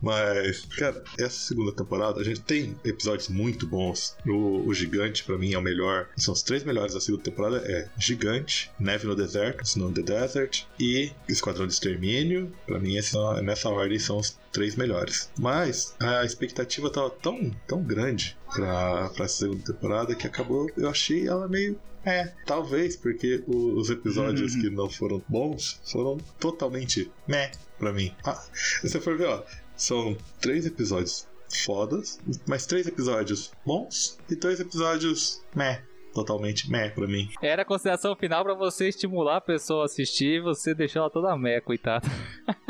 Mas, 0.02 0.66
cara, 0.78 1.04
essa 1.18 1.48
segunda 1.48 1.72
temporada 1.72 2.22
a 2.22 2.24
gente 2.24 2.42
tem 2.42 2.76
episódios 2.84 3.30
muito 3.30 3.66
bons. 3.66 4.16
O, 4.26 4.68
o 4.68 4.74
Gigante, 4.74 5.24
pra 5.24 5.38
mim, 5.38 5.54
é 5.54 5.58
o 5.58 5.62
melhor. 5.62 6.08
São 6.16 6.34
os 6.34 6.44
três 6.44 6.64
melhores 6.64 6.94
da 6.94 7.02
segunda 7.02 7.24
temporada: 7.24 7.58
é 7.66 7.90
Gigante, 7.98 8.72
Neve 8.80 9.08
no 9.08 9.16
Deserto, 9.16 9.64
Snow 9.64 9.90
in 9.90 9.94
the 9.94 10.02
Desert 10.02 10.64
e 10.80 11.12
Esquadrão 11.28 11.68
de 11.68 11.74
Extermínio. 11.74 12.52
Pra 12.66 12.80
mim, 12.80 12.98
essa, 12.98 13.42
nessa 13.42 13.70
ordem 13.70 14.00
são 14.00 14.18
os 14.18 14.38
três 14.52 14.76
melhores. 14.76 15.30
Mas 15.40 15.96
a 16.00 16.24
expectativa 16.26 16.90
tava 16.92 17.10
tão, 17.10 17.52
tão 17.68 17.84
grande 17.84 18.38
pra, 18.54 19.10
pra 19.10 19.28
segunda 19.28 19.64
temporada 19.64 20.16
que 20.16 20.28
acabou. 20.28 20.68
Eu 20.78 20.90
achei 20.90 21.28
ela 21.28 21.48
meio 21.48 21.80
é, 22.06 22.34
talvez, 22.46 22.96
porque 22.96 23.44
o- 23.48 23.78
os 23.80 23.90
episódios 23.90 24.56
que 24.56 24.70
não 24.70 24.90
foram 24.90 25.22
bons 25.28 25.82
foram 25.92 26.18
totalmente 26.40 27.12
meh 27.28 27.52
pra 27.78 27.92
mim. 27.92 28.16
Ah, 28.24 28.42
se 28.54 28.88
você 28.88 29.00
for 29.02 29.18
ver, 29.18 29.28
ó, 29.28 29.44
são 29.76 30.16
três 30.40 30.66
episódios 30.66 31.28
fodas, 31.66 32.20
mas 32.48 32.66
três 32.66 32.88
episódios 32.88 33.52
bons 33.66 34.18
e 34.30 34.36
dois 34.36 34.60
episódios 34.60 35.42
meh. 35.56 35.82
Totalmente 36.18 36.70
meh 36.72 36.90
pra 36.90 37.06
mim. 37.08 37.30
Era 37.42 37.62
a 37.62 37.66
consideração 37.66 38.16
final 38.16 38.44
pra 38.44 38.56
você 38.56 38.88
estimular 38.90 39.38
a 39.38 39.42
pessoa 39.42 39.84
a 39.84 39.86
assistir 39.86 40.38
e 40.38 40.42
você 40.42 40.74
deixou 40.74 41.02
ela 41.02 41.12
toda 41.12 41.38
meia, 41.38 41.62
coitada. 41.62 42.08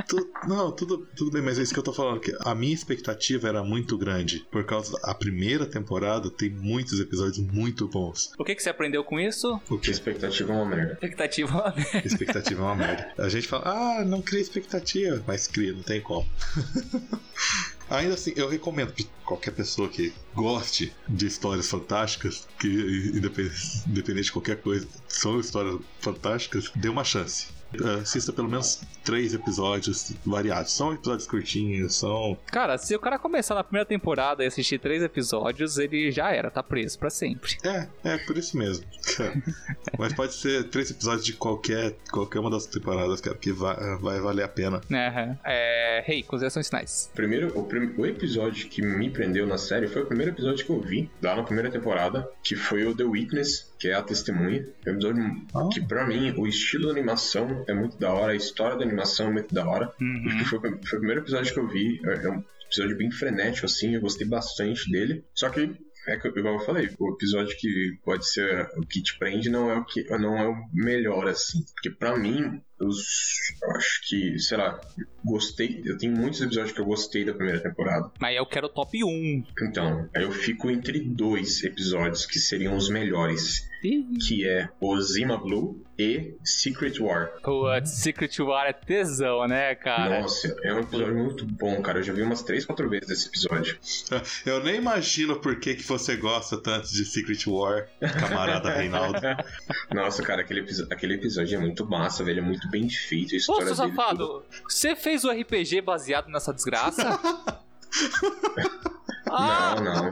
Tu- 0.08 0.30
não, 0.48 0.70
tudo, 0.72 1.08
tudo 1.16 1.32
bem, 1.32 1.42
mas 1.42 1.58
é 1.58 1.62
isso 1.62 1.74
que 1.74 1.80
eu 1.80 1.84
tô 1.84 1.94
falando. 1.94 2.20
Que 2.20 2.36
a 2.42 2.54
minha 2.54 2.74
expectativa 2.74 3.48
era 3.48 3.64
muito 3.64 3.98
grande. 3.98 4.46
Por 4.52 4.66
causa 4.66 5.00
da 5.00 5.14
primeira 5.16 5.66
temporada 5.66 6.30
tem 6.30 6.50
muitos 6.50 7.00
episódios 7.00 7.38
muito 7.40 7.88
bons. 7.88 8.34
O 8.38 8.44
que, 8.44 8.54
que 8.54 8.62
você 8.62 8.70
aprendeu 8.70 9.02
com 9.04 9.18
isso? 9.18 9.62
O 9.70 9.78
Que 9.78 9.92
expectativa 9.92 10.52
é 10.52 10.56
uma 10.56 10.66
merda. 10.66 10.94
Expectativa. 10.94 11.74
Expectativa 12.04 12.62
é 12.62 12.66
uma 12.66 12.76
merda. 12.76 13.14
A 13.18 13.30
gente 13.30 13.48
fala, 13.48 13.64
ah, 14.00 14.04
não 14.06 14.22
cria 14.22 14.42
expectativa, 14.42 15.24
mas 15.26 15.48
cria, 15.48 15.72
não 15.72 15.84
tem 15.84 16.02
como. 16.02 16.28
Ainda 17.90 18.16
assim, 18.16 18.34
eu 18.36 18.50
recomendo 18.50 18.94
que 18.94 19.10
qualquer 19.26 19.52
pessoa 19.52 19.88
que 19.88 20.14
goste 20.34 20.94
de 21.08 21.28
histórias 21.28 21.70
fantásticas, 21.70 22.48
que 22.60 22.68
independente, 23.16 23.56
independente 23.88 24.26
de 24.26 24.32
qualquer 24.32 24.62
coisa, 24.62 24.88
são 25.08 25.40
histórias 25.40 25.80
fantásticas, 26.00 26.70
dê 26.76 26.90
uma 26.90 27.04
chance. 27.04 27.57
Uh, 27.82 28.02
Assista 28.02 28.32
pelo 28.34 28.50
menos 28.50 28.82
três 29.04 29.34
episódios 29.34 30.14
variados. 30.26 30.72
São 30.74 30.94
episódios 30.94 31.28
curtinhos, 31.28 31.96
são. 31.96 32.38
Cara, 32.48 32.78
se 32.78 32.96
o 32.96 33.00
cara 33.00 33.18
começar 33.20 33.56
na 33.56 33.64
primeira 33.64 33.86
temporada 33.86 34.44
e 34.44 34.48
assistir 34.48 34.80
três 34.80 35.02
episódios, 35.04 35.78
ele 35.78 36.12
já 36.12 36.32
era, 36.32 36.50
tá 36.52 36.62
preso 36.64 36.98
pra 37.00 37.10
sempre. 37.10 37.58
É, 37.64 37.88
é 38.04 38.18
por 38.20 38.38
isso 38.38 38.58
mesmo. 38.58 38.86
Mas 39.98 40.14
pode 40.14 40.34
ser 40.34 40.66
três 40.66 40.92
episódios 40.92 41.26
de 41.26 41.34
qualquer, 41.34 41.96
qualquer 42.12 42.40
uma 42.40 42.50
das 42.50 42.66
temporadas, 42.66 43.22
cara, 43.22 43.38
que 43.38 43.52
vai, 43.52 43.76
vai 43.98 44.20
valer 44.20 44.44
a 44.44 44.48
pena. 44.48 44.82
Aham. 44.92 45.38
É. 45.46 46.04
Rei, 46.06 46.24
considerações 46.24 46.68
finais. 46.70 47.12
Primeiro, 47.14 47.58
o, 47.58 47.64
prim- 47.64 47.94
o 47.98 48.06
episódio 48.06 48.68
que 48.70 48.82
me 48.82 49.10
prendeu 49.10 49.46
na 49.48 49.58
série 49.58 49.88
foi 49.88 50.04
o 50.04 50.06
primeiro 50.06 50.32
episódio 50.32 50.66
que 50.66 50.72
eu 50.72 50.80
vi, 50.82 51.10
lá 51.22 51.36
na 51.36 51.44
primeira 51.44 51.70
temporada, 51.72 52.30
que 52.44 52.56
foi 52.56 52.86
o 52.86 52.96
The 52.96 53.04
Witness, 53.04 53.72
que 53.80 53.90
é 53.90 53.94
a 53.94 54.02
testemunha. 54.02 54.66
É 54.86 54.92
um 54.92 54.96
episódio 54.96 55.70
que, 55.72 55.82
pra 55.86 56.06
mim, 56.06 56.34
o 56.38 56.48
estilo 56.48 56.88
da 56.88 56.92
animação 56.92 57.64
é 57.68 57.74
muito 57.74 57.98
da 57.98 58.12
hora, 58.12 58.34
a 58.34 58.36
história 58.36 58.78
da 58.78 58.84
animação 58.84 59.28
é 59.28 59.32
muito 59.32 59.54
da 59.54 59.68
hora. 59.68 59.92
Acho 60.28 60.38
que 60.38 60.46
foi, 60.46 60.60
foi 60.60 60.70
o 60.70 61.00
primeiro 61.00 61.22
episódio 61.22 61.54
que 61.54 61.60
eu 61.60 61.68
vi. 61.68 62.02
É, 62.06 62.26
é 62.26 62.30
um 62.30 62.44
episódio 62.66 62.98
bem 62.98 63.12
frenético, 63.12 63.66
assim, 63.66 63.96
eu 63.96 64.02
gostei 64.02 64.28
bastante 64.28 64.90
dele. 64.92 65.24
Só 65.34 65.50
que 65.50 65.72
É 66.08 66.18
que, 66.18 66.28
igual 66.28 66.56
eu 66.56 66.60
falei, 66.60 66.90
o 66.98 67.14
episódio 67.14 67.56
que 67.58 67.98
pode 68.04 68.30
ser 68.30 68.70
o 68.78 68.82
que 68.82 69.02
te 69.02 69.18
prende 69.18 69.50
não 69.50 69.70
é 69.70 69.78
o 69.78 69.86
que 69.86 70.04
não 70.18 70.38
é 70.38 70.48
o 70.48 70.56
melhor 70.74 71.28
assim, 71.28 71.66
porque 71.74 71.90
para 71.90 72.18
mim 72.18 72.62
eu 72.80 72.90
acho 73.76 74.02
que, 74.08 74.40
sei 74.40 74.58
lá, 74.58 74.80
gostei. 75.26 75.82
Eu 75.84 75.98
tenho 75.98 76.16
muitos 76.16 76.42
episódios 76.42 76.74
que 76.74 76.80
eu 76.80 76.86
gostei 76.86 77.26
da 77.26 77.34
primeira 77.34 77.60
temporada. 77.60 78.12
Mas 78.20 78.38
eu 78.38 78.46
quero 78.46 78.68
o 78.68 78.70
top 78.70 79.04
1. 79.04 79.44
Então, 79.64 80.08
aí 80.16 80.24
eu 80.24 80.32
fico 80.32 80.70
entre 80.70 81.00
dois 81.00 81.64
episódios 81.64 82.26
que 82.26 82.40
seriam 82.40 82.76
os 82.78 82.90
melhores. 82.90 83.68
Que 83.82 84.48
é 84.48 84.70
Ozima 84.82 85.38
Blue 85.38 85.82
e 85.98 86.36
Secret 86.44 87.00
War. 87.00 87.32
Putz, 87.44 87.90
Secret 87.92 88.40
War 88.42 88.68
é 88.68 88.74
tesão, 88.74 89.48
né, 89.48 89.74
cara? 89.76 90.22
Nossa, 90.22 90.56
é 90.64 90.74
um 90.74 90.80
episódio 90.80 91.16
muito 91.16 91.46
bom, 91.46 91.82
cara. 91.82 92.00
Eu 92.00 92.04
já 92.04 92.14
vi 92.14 92.22
umas 92.22 92.42
3, 92.44 92.66
4 92.66 92.90
vezes 92.90 93.10
esse 93.10 93.28
episódio. 93.28 93.78
Eu 94.46 94.64
nem 94.64 94.76
imagino 94.76 95.40
por 95.40 95.60
que, 95.60 95.76
que 95.76 95.84
você 95.84 96.16
gosta 96.16 96.58
tanto 96.58 96.88
de 96.92 97.06
Secret 97.06 97.44
War, 97.48 97.88
camarada 98.20 98.70
Reinaldo. 98.72 99.20
Nossa, 99.94 100.22
cara, 100.24 100.42
aquele, 100.42 100.66
aquele 100.92 101.14
episódio 101.16 101.56
é 101.56 101.60
muito 101.60 101.86
massa, 101.86 102.24
velho. 102.24 102.40
É 102.40 102.44
muito 102.44 102.70
bem 102.70 102.90
feito. 102.90 103.34
A 103.34 103.38
história 103.38 103.72
Ô, 103.72 103.76
seu 103.76 103.86
dele, 103.86 103.96
safado, 103.98 104.28
tudo- 104.28 104.46
você 104.68 104.96
fez 104.96 105.24
o 105.24 105.32
RPG 105.32 105.82
baseado 105.82 106.28
nessa 106.30 106.54
desgraça? 106.54 107.20
Ah, 109.30 109.76
Não, 109.82 109.84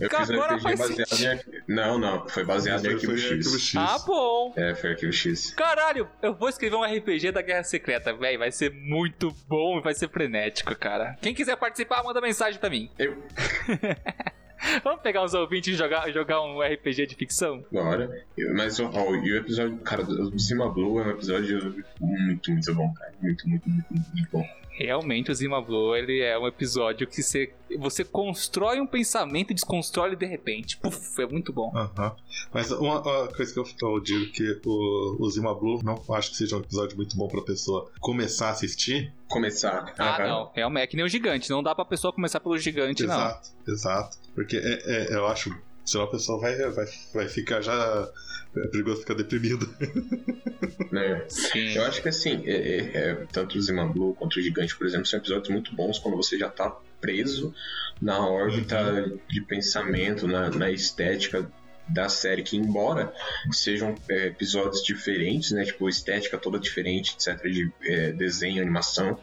Eu 0.00 0.08
Cara, 0.08 0.26
fiz 0.26 0.36
um 0.36 0.40
agora 0.42 0.56
RPG 0.56 0.62
faz 0.62 0.78
baseado 0.78 1.20
em. 1.20 1.26
arqui- 1.28 1.62
Não, 1.68 1.98
não. 1.98 2.28
Foi 2.28 2.44
baseado 2.44 2.84
em 2.84 2.88
Arquivo 2.94 3.12
foi 3.12 3.20
X. 3.20 3.30
Arquivo 3.32 3.58
X. 3.58 3.76
ah, 3.76 3.98
bom. 4.06 4.52
É, 4.56 4.74
foi 4.74 4.90
Arquivo 4.90 5.12
X. 5.12 5.50
Caralho, 5.54 6.08
eu 6.22 6.34
vou 6.34 6.48
escrever 6.48 6.76
um 6.76 6.84
RPG 6.84 7.32
da 7.32 7.42
Guerra 7.42 7.64
Secreta, 7.64 8.12
velho. 8.14 8.38
Vai 8.38 8.52
ser 8.52 8.70
muito 8.72 9.34
bom 9.48 9.78
e 9.78 9.82
vai 9.82 9.94
ser 9.94 10.08
frenético, 10.08 10.74
cara. 10.76 11.16
Quem 11.20 11.34
quiser 11.34 11.56
participar, 11.56 12.02
manda 12.04 12.20
mensagem 12.20 12.58
pra 12.60 12.70
mim. 12.70 12.90
Eu. 12.98 13.16
Vamos 14.82 15.00
pegar 15.02 15.22
uns 15.24 15.34
ouvintes 15.34 15.72
e 15.72 15.76
jogar, 15.78 16.10
jogar 16.10 16.42
um 16.42 16.60
RPG 16.60 17.06
de 17.06 17.14
ficção? 17.14 17.64
Agora. 17.70 18.10
Eu- 18.36 18.54
Mas 18.54 18.78
ó, 18.80 18.90
ó, 18.92 19.14
e 19.14 19.32
o 19.32 19.36
episódio. 19.36 19.76
Cara, 19.78 20.02
do 20.02 20.38
Cima 20.38 20.68
Blue 20.72 21.00
é 21.00 21.04
um 21.04 21.10
episódio 21.10 21.84
muito, 22.00 22.50
muito 22.50 22.74
bom, 22.74 22.92
cara. 22.92 23.12
Muito, 23.22 23.48
muito, 23.48 23.68
muito, 23.68 23.86
muito, 23.92 24.10
muito 24.14 24.28
bom. 24.32 24.44
Realmente, 24.78 25.28
o 25.32 25.34
Zima 25.34 25.60
Blue, 25.60 25.96
ele 25.96 26.20
é 26.20 26.38
um 26.38 26.46
episódio 26.46 27.04
que 27.04 27.20
você, 27.20 27.52
você 27.80 28.04
constrói 28.04 28.80
um 28.80 28.86
pensamento 28.86 29.50
e 29.50 29.54
desconstrói 29.54 30.10
ele 30.10 30.16
de 30.16 30.24
repente. 30.24 30.76
Puf, 30.76 31.20
é 31.20 31.26
muito 31.26 31.52
bom. 31.52 31.72
Mas 32.54 32.70
uma, 32.70 33.00
uma 33.00 33.26
coisa 33.26 33.52
que 33.52 33.58
eu, 33.58 33.66
eu 33.82 33.98
digo 34.00 34.30
que 34.30 34.60
o, 34.64 35.16
o 35.18 35.30
Zima 35.30 35.52
Blue 35.52 35.82
não 35.82 36.00
acho 36.14 36.30
que 36.30 36.36
seja 36.36 36.56
um 36.56 36.60
episódio 36.60 36.96
muito 36.96 37.16
bom 37.16 37.26
pra 37.26 37.42
pessoa 37.42 37.90
começar 38.00 38.48
a 38.48 38.50
assistir. 38.50 39.12
Começar. 39.26 39.92
Ah, 39.98 40.18
não. 40.26 40.52
Realmente, 40.54 40.84
é 40.84 40.86
que 40.86 40.96
nem 40.96 41.04
o 41.04 41.08
gigante. 41.08 41.50
Não 41.50 41.60
dá 41.60 41.74
pra 41.74 41.84
pessoa 41.84 42.12
começar 42.12 42.38
pelo 42.38 42.56
gigante, 42.56 43.02
não. 43.04 43.14
Exato, 43.16 43.48
exato. 43.66 44.16
Porque 44.32 44.56
é, 44.56 45.12
é- 45.12 45.14
eu 45.16 45.26
acho. 45.26 45.52
Senão 45.84 46.04
a 46.04 46.08
pessoa 46.10 46.38
vai, 46.38 46.54
vai, 46.70 46.86
vai 47.12 47.28
ficar 47.28 47.62
já. 47.62 48.08
É 48.56 48.66
perigoso 48.68 49.00
ficar 49.00 49.14
deprimido. 49.14 49.68
Né? 50.90 51.24
Sim. 51.28 51.74
Eu 51.74 51.84
acho 51.84 52.02
que 52.02 52.08
assim, 52.08 52.42
é, 52.46 52.52
é- 52.52 52.90
é, 53.10 53.14
tanto 53.32 53.56
o 53.58 53.60
Zima 53.62 53.86
Blue 53.86 54.14
quanto 54.14 54.38
o 54.38 54.42
Gigante, 54.42 54.76
por 54.76 54.86
exemplo, 54.86 55.06
são 55.06 55.18
episódios 55.18 55.48
muito 55.50 55.74
bons 55.74 55.98
quando 55.98 56.16
você 56.16 56.38
já 56.38 56.48
tá 56.48 56.74
preso 57.00 57.54
na 58.00 58.26
órbita 58.26 59.12
de 59.28 59.40
pensamento, 59.42 60.26
na, 60.26 60.50
na 60.50 60.70
estética 60.70 61.48
da 61.88 62.08
série, 62.08 62.42
que 62.42 62.56
embora 62.56 63.12
sejam 63.50 63.94
é, 64.10 64.26
episódios 64.26 64.82
diferentes, 64.82 65.52
né, 65.52 65.64
tipo 65.64 65.88
estética 65.88 66.36
toda 66.36 66.58
diferente, 66.58 67.14
etc, 67.14 67.42
de 67.44 67.70
é, 67.82 68.12
desenho, 68.12 68.60
animação, 68.60 69.18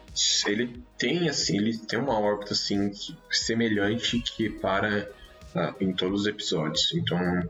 ele 0.46 0.82
tem 0.98 1.28
assim, 1.28 1.58
ele 1.58 1.78
tem 1.78 1.96
uma 1.98 2.18
órbita 2.18 2.54
assim 2.54 2.90
que- 2.90 3.16
semelhante 3.30 4.18
que 4.20 4.48
para 4.50 5.08
ah, 5.54 5.74
em 5.80 5.92
todos 5.92 6.22
os 6.22 6.26
episódios. 6.26 6.92
Então 6.94 7.48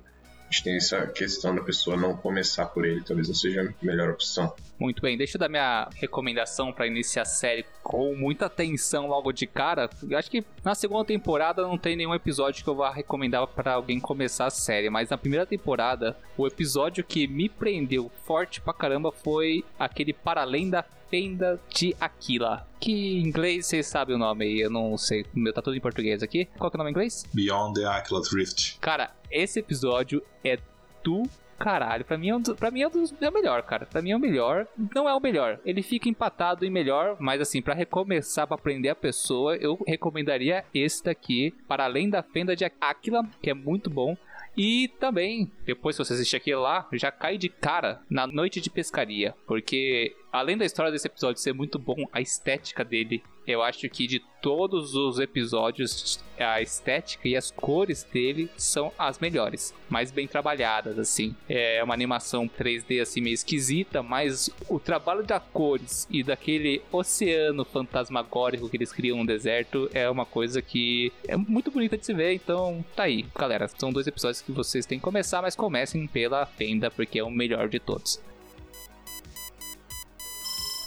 tem 0.62 0.76
essa 0.76 1.06
questão 1.06 1.54
da 1.54 1.62
pessoa 1.62 1.96
não 1.96 2.16
começar 2.16 2.66
por 2.66 2.84
ele, 2.84 3.02
talvez 3.02 3.28
não 3.28 3.34
seja 3.34 3.62
a 3.62 3.84
melhor 3.84 4.10
opção. 4.10 4.54
Muito 4.78 5.00
bem, 5.00 5.16
deixa 5.16 5.36
eu 5.36 5.40
dar 5.40 5.48
minha 5.48 5.88
recomendação 5.94 6.72
pra 6.72 6.86
iniciar 6.86 7.22
a 7.22 7.26
série 7.26 7.64
com 7.82 8.14
muita 8.14 8.46
atenção 8.46 9.06
logo 9.06 9.32
de 9.32 9.46
cara. 9.46 9.88
Eu 10.08 10.18
acho 10.18 10.30
que 10.30 10.44
na 10.62 10.74
segunda 10.74 11.04
temporada 11.04 11.62
não 11.62 11.78
tem 11.78 11.96
nenhum 11.96 12.14
episódio 12.14 12.62
que 12.62 12.68
eu 12.68 12.74
vá 12.74 12.90
recomendar 12.90 13.46
pra 13.46 13.74
alguém 13.74 13.98
começar 13.98 14.46
a 14.46 14.50
série, 14.50 14.90
mas 14.90 15.08
na 15.08 15.16
primeira 15.16 15.46
temporada, 15.46 16.16
o 16.36 16.46
episódio 16.46 17.02
que 17.02 17.26
me 17.26 17.48
prendeu 17.48 18.10
forte 18.24 18.60
pra 18.60 18.74
caramba 18.74 19.10
foi 19.10 19.64
aquele 19.78 20.12
Para 20.12 20.42
Além 20.42 20.68
da 20.68 20.84
Fenda 21.08 21.58
de 21.70 21.96
Aquila. 21.98 22.66
Que 22.78 22.92
em 22.92 23.26
inglês 23.26 23.66
vocês 23.66 23.86
sabem 23.86 24.16
o 24.16 24.18
nome 24.18 24.44
aí, 24.44 24.60
eu 24.60 24.70
não 24.70 24.98
sei, 24.98 25.22
o 25.34 25.38
meu 25.38 25.52
tá 25.52 25.62
tudo 25.62 25.76
em 25.76 25.80
português 25.80 26.22
aqui. 26.22 26.46
Qual 26.58 26.70
que 26.70 26.76
é 26.76 26.78
o 26.78 26.80
nome 26.80 26.90
em 26.90 26.92
inglês? 26.92 27.24
Beyond 27.32 27.80
the 27.80 27.86
Aquilus 27.86 28.32
Rift. 28.32 28.78
Cara, 28.80 29.12
esse 29.30 29.58
episódio 29.58 30.22
é 30.44 30.58
do 31.02 31.22
caralho. 31.58 32.04
Pra 32.04 32.16
mim 32.18 32.28
é, 32.30 32.36
um 32.36 32.42
pra 32.42 32.70
mim 32.70 32.82
é, 32.82 32.86
um 32.88 32.90
dos- 32.90 33.14
é 33.20 33.28
o 33.28 33.32
melhor, 33.32 33.62
cara. 33.62 33.86
Pra 33.86 34.02
mim 34.02 34.10
é 34.10 34.16
o 34.16 34.20
melhor. 34.20 34.66
Não 34.94 35.08
é 35.08 35.14
o 35.14 35.20
melhor. 35.20 35.58
Ele 35.64 35.82
fica 35.82 36.08
empatado 36.08 36.64
em 36.64 36.70
melhor, 36.70 37.16
mas 37.18 37.40
assim, 37.40 37.60
pra 37.62 37.74
recomeçar, 37.74 38.46
pra 38.46 38.54
aprender 38.56 38.88
a 38.88 38.94
pessoa, 38.94 39.56
eu 39.56 39.78
recomendaria 39.86 40.64
esse 40.74 41.02
daqui, 41.04 41.54
para 41.66 41.84
além 41.84 42.08
da 42.08 42.22
fenda 42.22 42.54
de 42.54 42.64
Aquila, 42.80 43.24
que 43.42 43.50
é 43.50 43.54
muito 43.54 43.90
bom. 43.90 44.16
E 44.56 44.88
também, 44.98 45.50
depois 45.66 45.96
que 45.96 46.02
você 46.04 46.14
assistir 46.14 46.36
aquilo 46.36 46.62
lá, 46.62 46.88
já 46.94 47.10
cai 47.12 47.36
de 47.36 47.48
cara 47.50 48.00
na 48.08 48.26
noite 48.26 48.58
de 48.58 48.70
pescaria. 48.70 49.34
Porque, 49.46 50.16
além 50.32 50.56
da 50.56 50.64
história 50.64 50.92
desse 50.92 51.06
episódio 51.06 51.40
ser 51.40 51.52
muito 51.52 51.78
bom, 51.78 52.06
a 52.12 52.20
estética 52.20 52.84
dele, 52.84 53.22
eu 53.46 53.62
acho 53.62 53.88
que 53.88 54.06
de 54.06 54.20
todos 54.42 54.94
os 54.94 55.20
episódios, 55.20 56.18
a 56.38 56.60
estética 56.60 57.28
e 57.28 57.36
as 57.36 57.50
cores 57.50 58.02
dele 58.02 58.50
são 58.56 58.92
as 58.98 59.18
melhores. 59.18 59.72
Mais 59.88 60.10
bem 60.10 60.26
trabalhadas, 60.26 60.98
assim. 60.98 61.34
É 61.48 61.82
uma 61.82 61.94
animação 61.94 62.48
3D, 62.48 63.00
assim, 63.00 63.20
meio 63.20 63.34
esquisita, 63.34 64.02
mas 64.02 64.50
o 64.68 64.80
trabalho 64.80 65.22
das 65.22 65.42
cores 65.52 66.08
e 66.10 66.24
daquele 66.24 66.82
oceano 66.90 67.64
fantasmagórico 67.64 68.68
que 68.68 68.76
eles 68.76 68.92
criam 68.92 69.18
no 69.18 69.26
deserto 69.26 69.88
é 69.94 70.10
uma 70.10 70.26
coisa 70.26 70.60
que 70.60 71.12
é 71.28 71.36
muito 71.36 71.70
bonita 71.70 71.96
de 71.96 72.04
se 72.04 72.12
ver. 72.12 72.34
Então, 72.34 72.84
tá 72.96 73.04
aí, 73.04 73.24
galera. 73.34 73.68
São 73.68 73.92
dois 73.92 74.06
episódios 74.06 74.42
que 74.42 74.52
vocês 74.52 74.86
têm 74.86 74.98
que 74.98 75.04
começar, 75.04 75.40
mas 75.40 75.54
comecem 75.54 76.06
pela 76.06 76.46
Fenda, 76.46 76.90
porque 76.90 77.18
é 77.18 77.24
o 77.24 77.30
melhor 77.30 77.68
de 77.68 77.78
todos. 77.78 78.20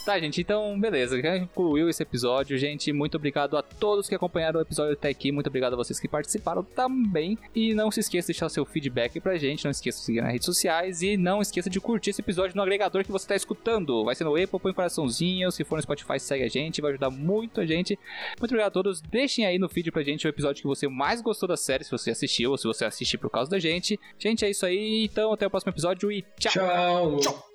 Tá, 0.09 0.19
gente, 0.19 0.41
então, 0.41 0.79
beleza. 0.79 1.21
Já 1.21 1.39
concluiu 1.39 1.87
esse 1.87 2.01
episódio, 2.01 2.57
gente. 2.57 2.91
Muito 2.91 3.15
obrigado 3.15 3.55
a 3.55 3.61
todos 3.61 4.09
que 4.09 4.15
acompanharam 4.15 4.57
o 4.57 4.63
episódio 4.63 4.93
até 4.93 5.09
aqui. 5.09 5.31
Muito 5.31 5.45
obrigado 5.45 5.73
a 5.73 5.75
vocês 5.75 5.99
que 5.99 6.07
participaram 6.07 6.63
também. 6.63 7.37
E 7.53 7.75
não 7.75 7.91
se 7.91 7.99
esqueça 7.99 8.25
de 8.25 8.33
deixar 8.33 8.49
seu 8.49 8.65
feedback 8.65 9.19
pra 9.19 9.37
gente. 9.37 9.65
Não 9.65 9.69
esqueça 9.69 9.99
de 9.99 10.05
seguir 10.05 10.21
nas 10.21 10.31
redes 10.31 10.47
sociais. 10.47 11.03
E 11.03 11.15
não 11.15 11.43
esqueça 11.43 11.69
de 11.69 11.79
curtir 11.79 12.09
esse 12.09 12.21
episódio 12.21 12.55
no 12.55 12.63
agregador 12.63 13.03
que 13.03 13.11
você 13.11 13.27
tá 13.27 13.35
escutando. 13.35 14.03
Vai 14.03 14.15
ser 14.15 14.23
no 14.23 14.35
Apple, 14.35 14.59
põe 14.59 14.71
um 14.71 14.73
coraçãozinho. 14.73 15.51
Se 15.51 15.63
for 15.63 15.75
no 15.75 15.83
Spotify, 15.83 16.19
segue 16.19 16.43
a 16.43 16.49
gente. 16.49 16.81
Vai 16.81 16.89
ajudar 16.89 17.11
muito 17.11 17.61
a 17.61 17.65
gente. 17.67 17.95
Muito 18.39 18.51
obrigado 18.51 18.69
a 18.69 18.71
todos. 18.71 19.01
Deixem 19.01 19.45
aí 19.45 19.59
no 19.59 19.69
feed 19.69 19.91
pra 19.91 20.01
gente 20.01 20.25
o 20.25 20.29
episódio 20.29 20.63
que 20.63 20.67
você 20.67 20.87
mais 20.87 21.21
gostou 21.21 21.47
da 21.47 21.55
série, 21.55 21.83
se 21.83 21.91
você 21.91 22.09
assistiu 22.09 22.49
ou 22.49 22.57
se 22.57 22.65
você 22.65 22.83
assistiu 22.83 23.19
por 23.19 23.29
causa 23.29 23.51
da 23.51 23.59
gente. 23.59 23.99
Gente, 24.17 24.43
é 24.43 24.49
isso 24.49 24.65
aí. 24.65 25.03
Então, 25.03 25.31
até 25.31 25.45
o 25.45 25.51
próximo 25.51 25.71
episódio 25.71 26.11
e 26.11 26.25
tchau. 26.39 26.51
Tchau! 26.51 27.17
Tchau. 27.17 27.48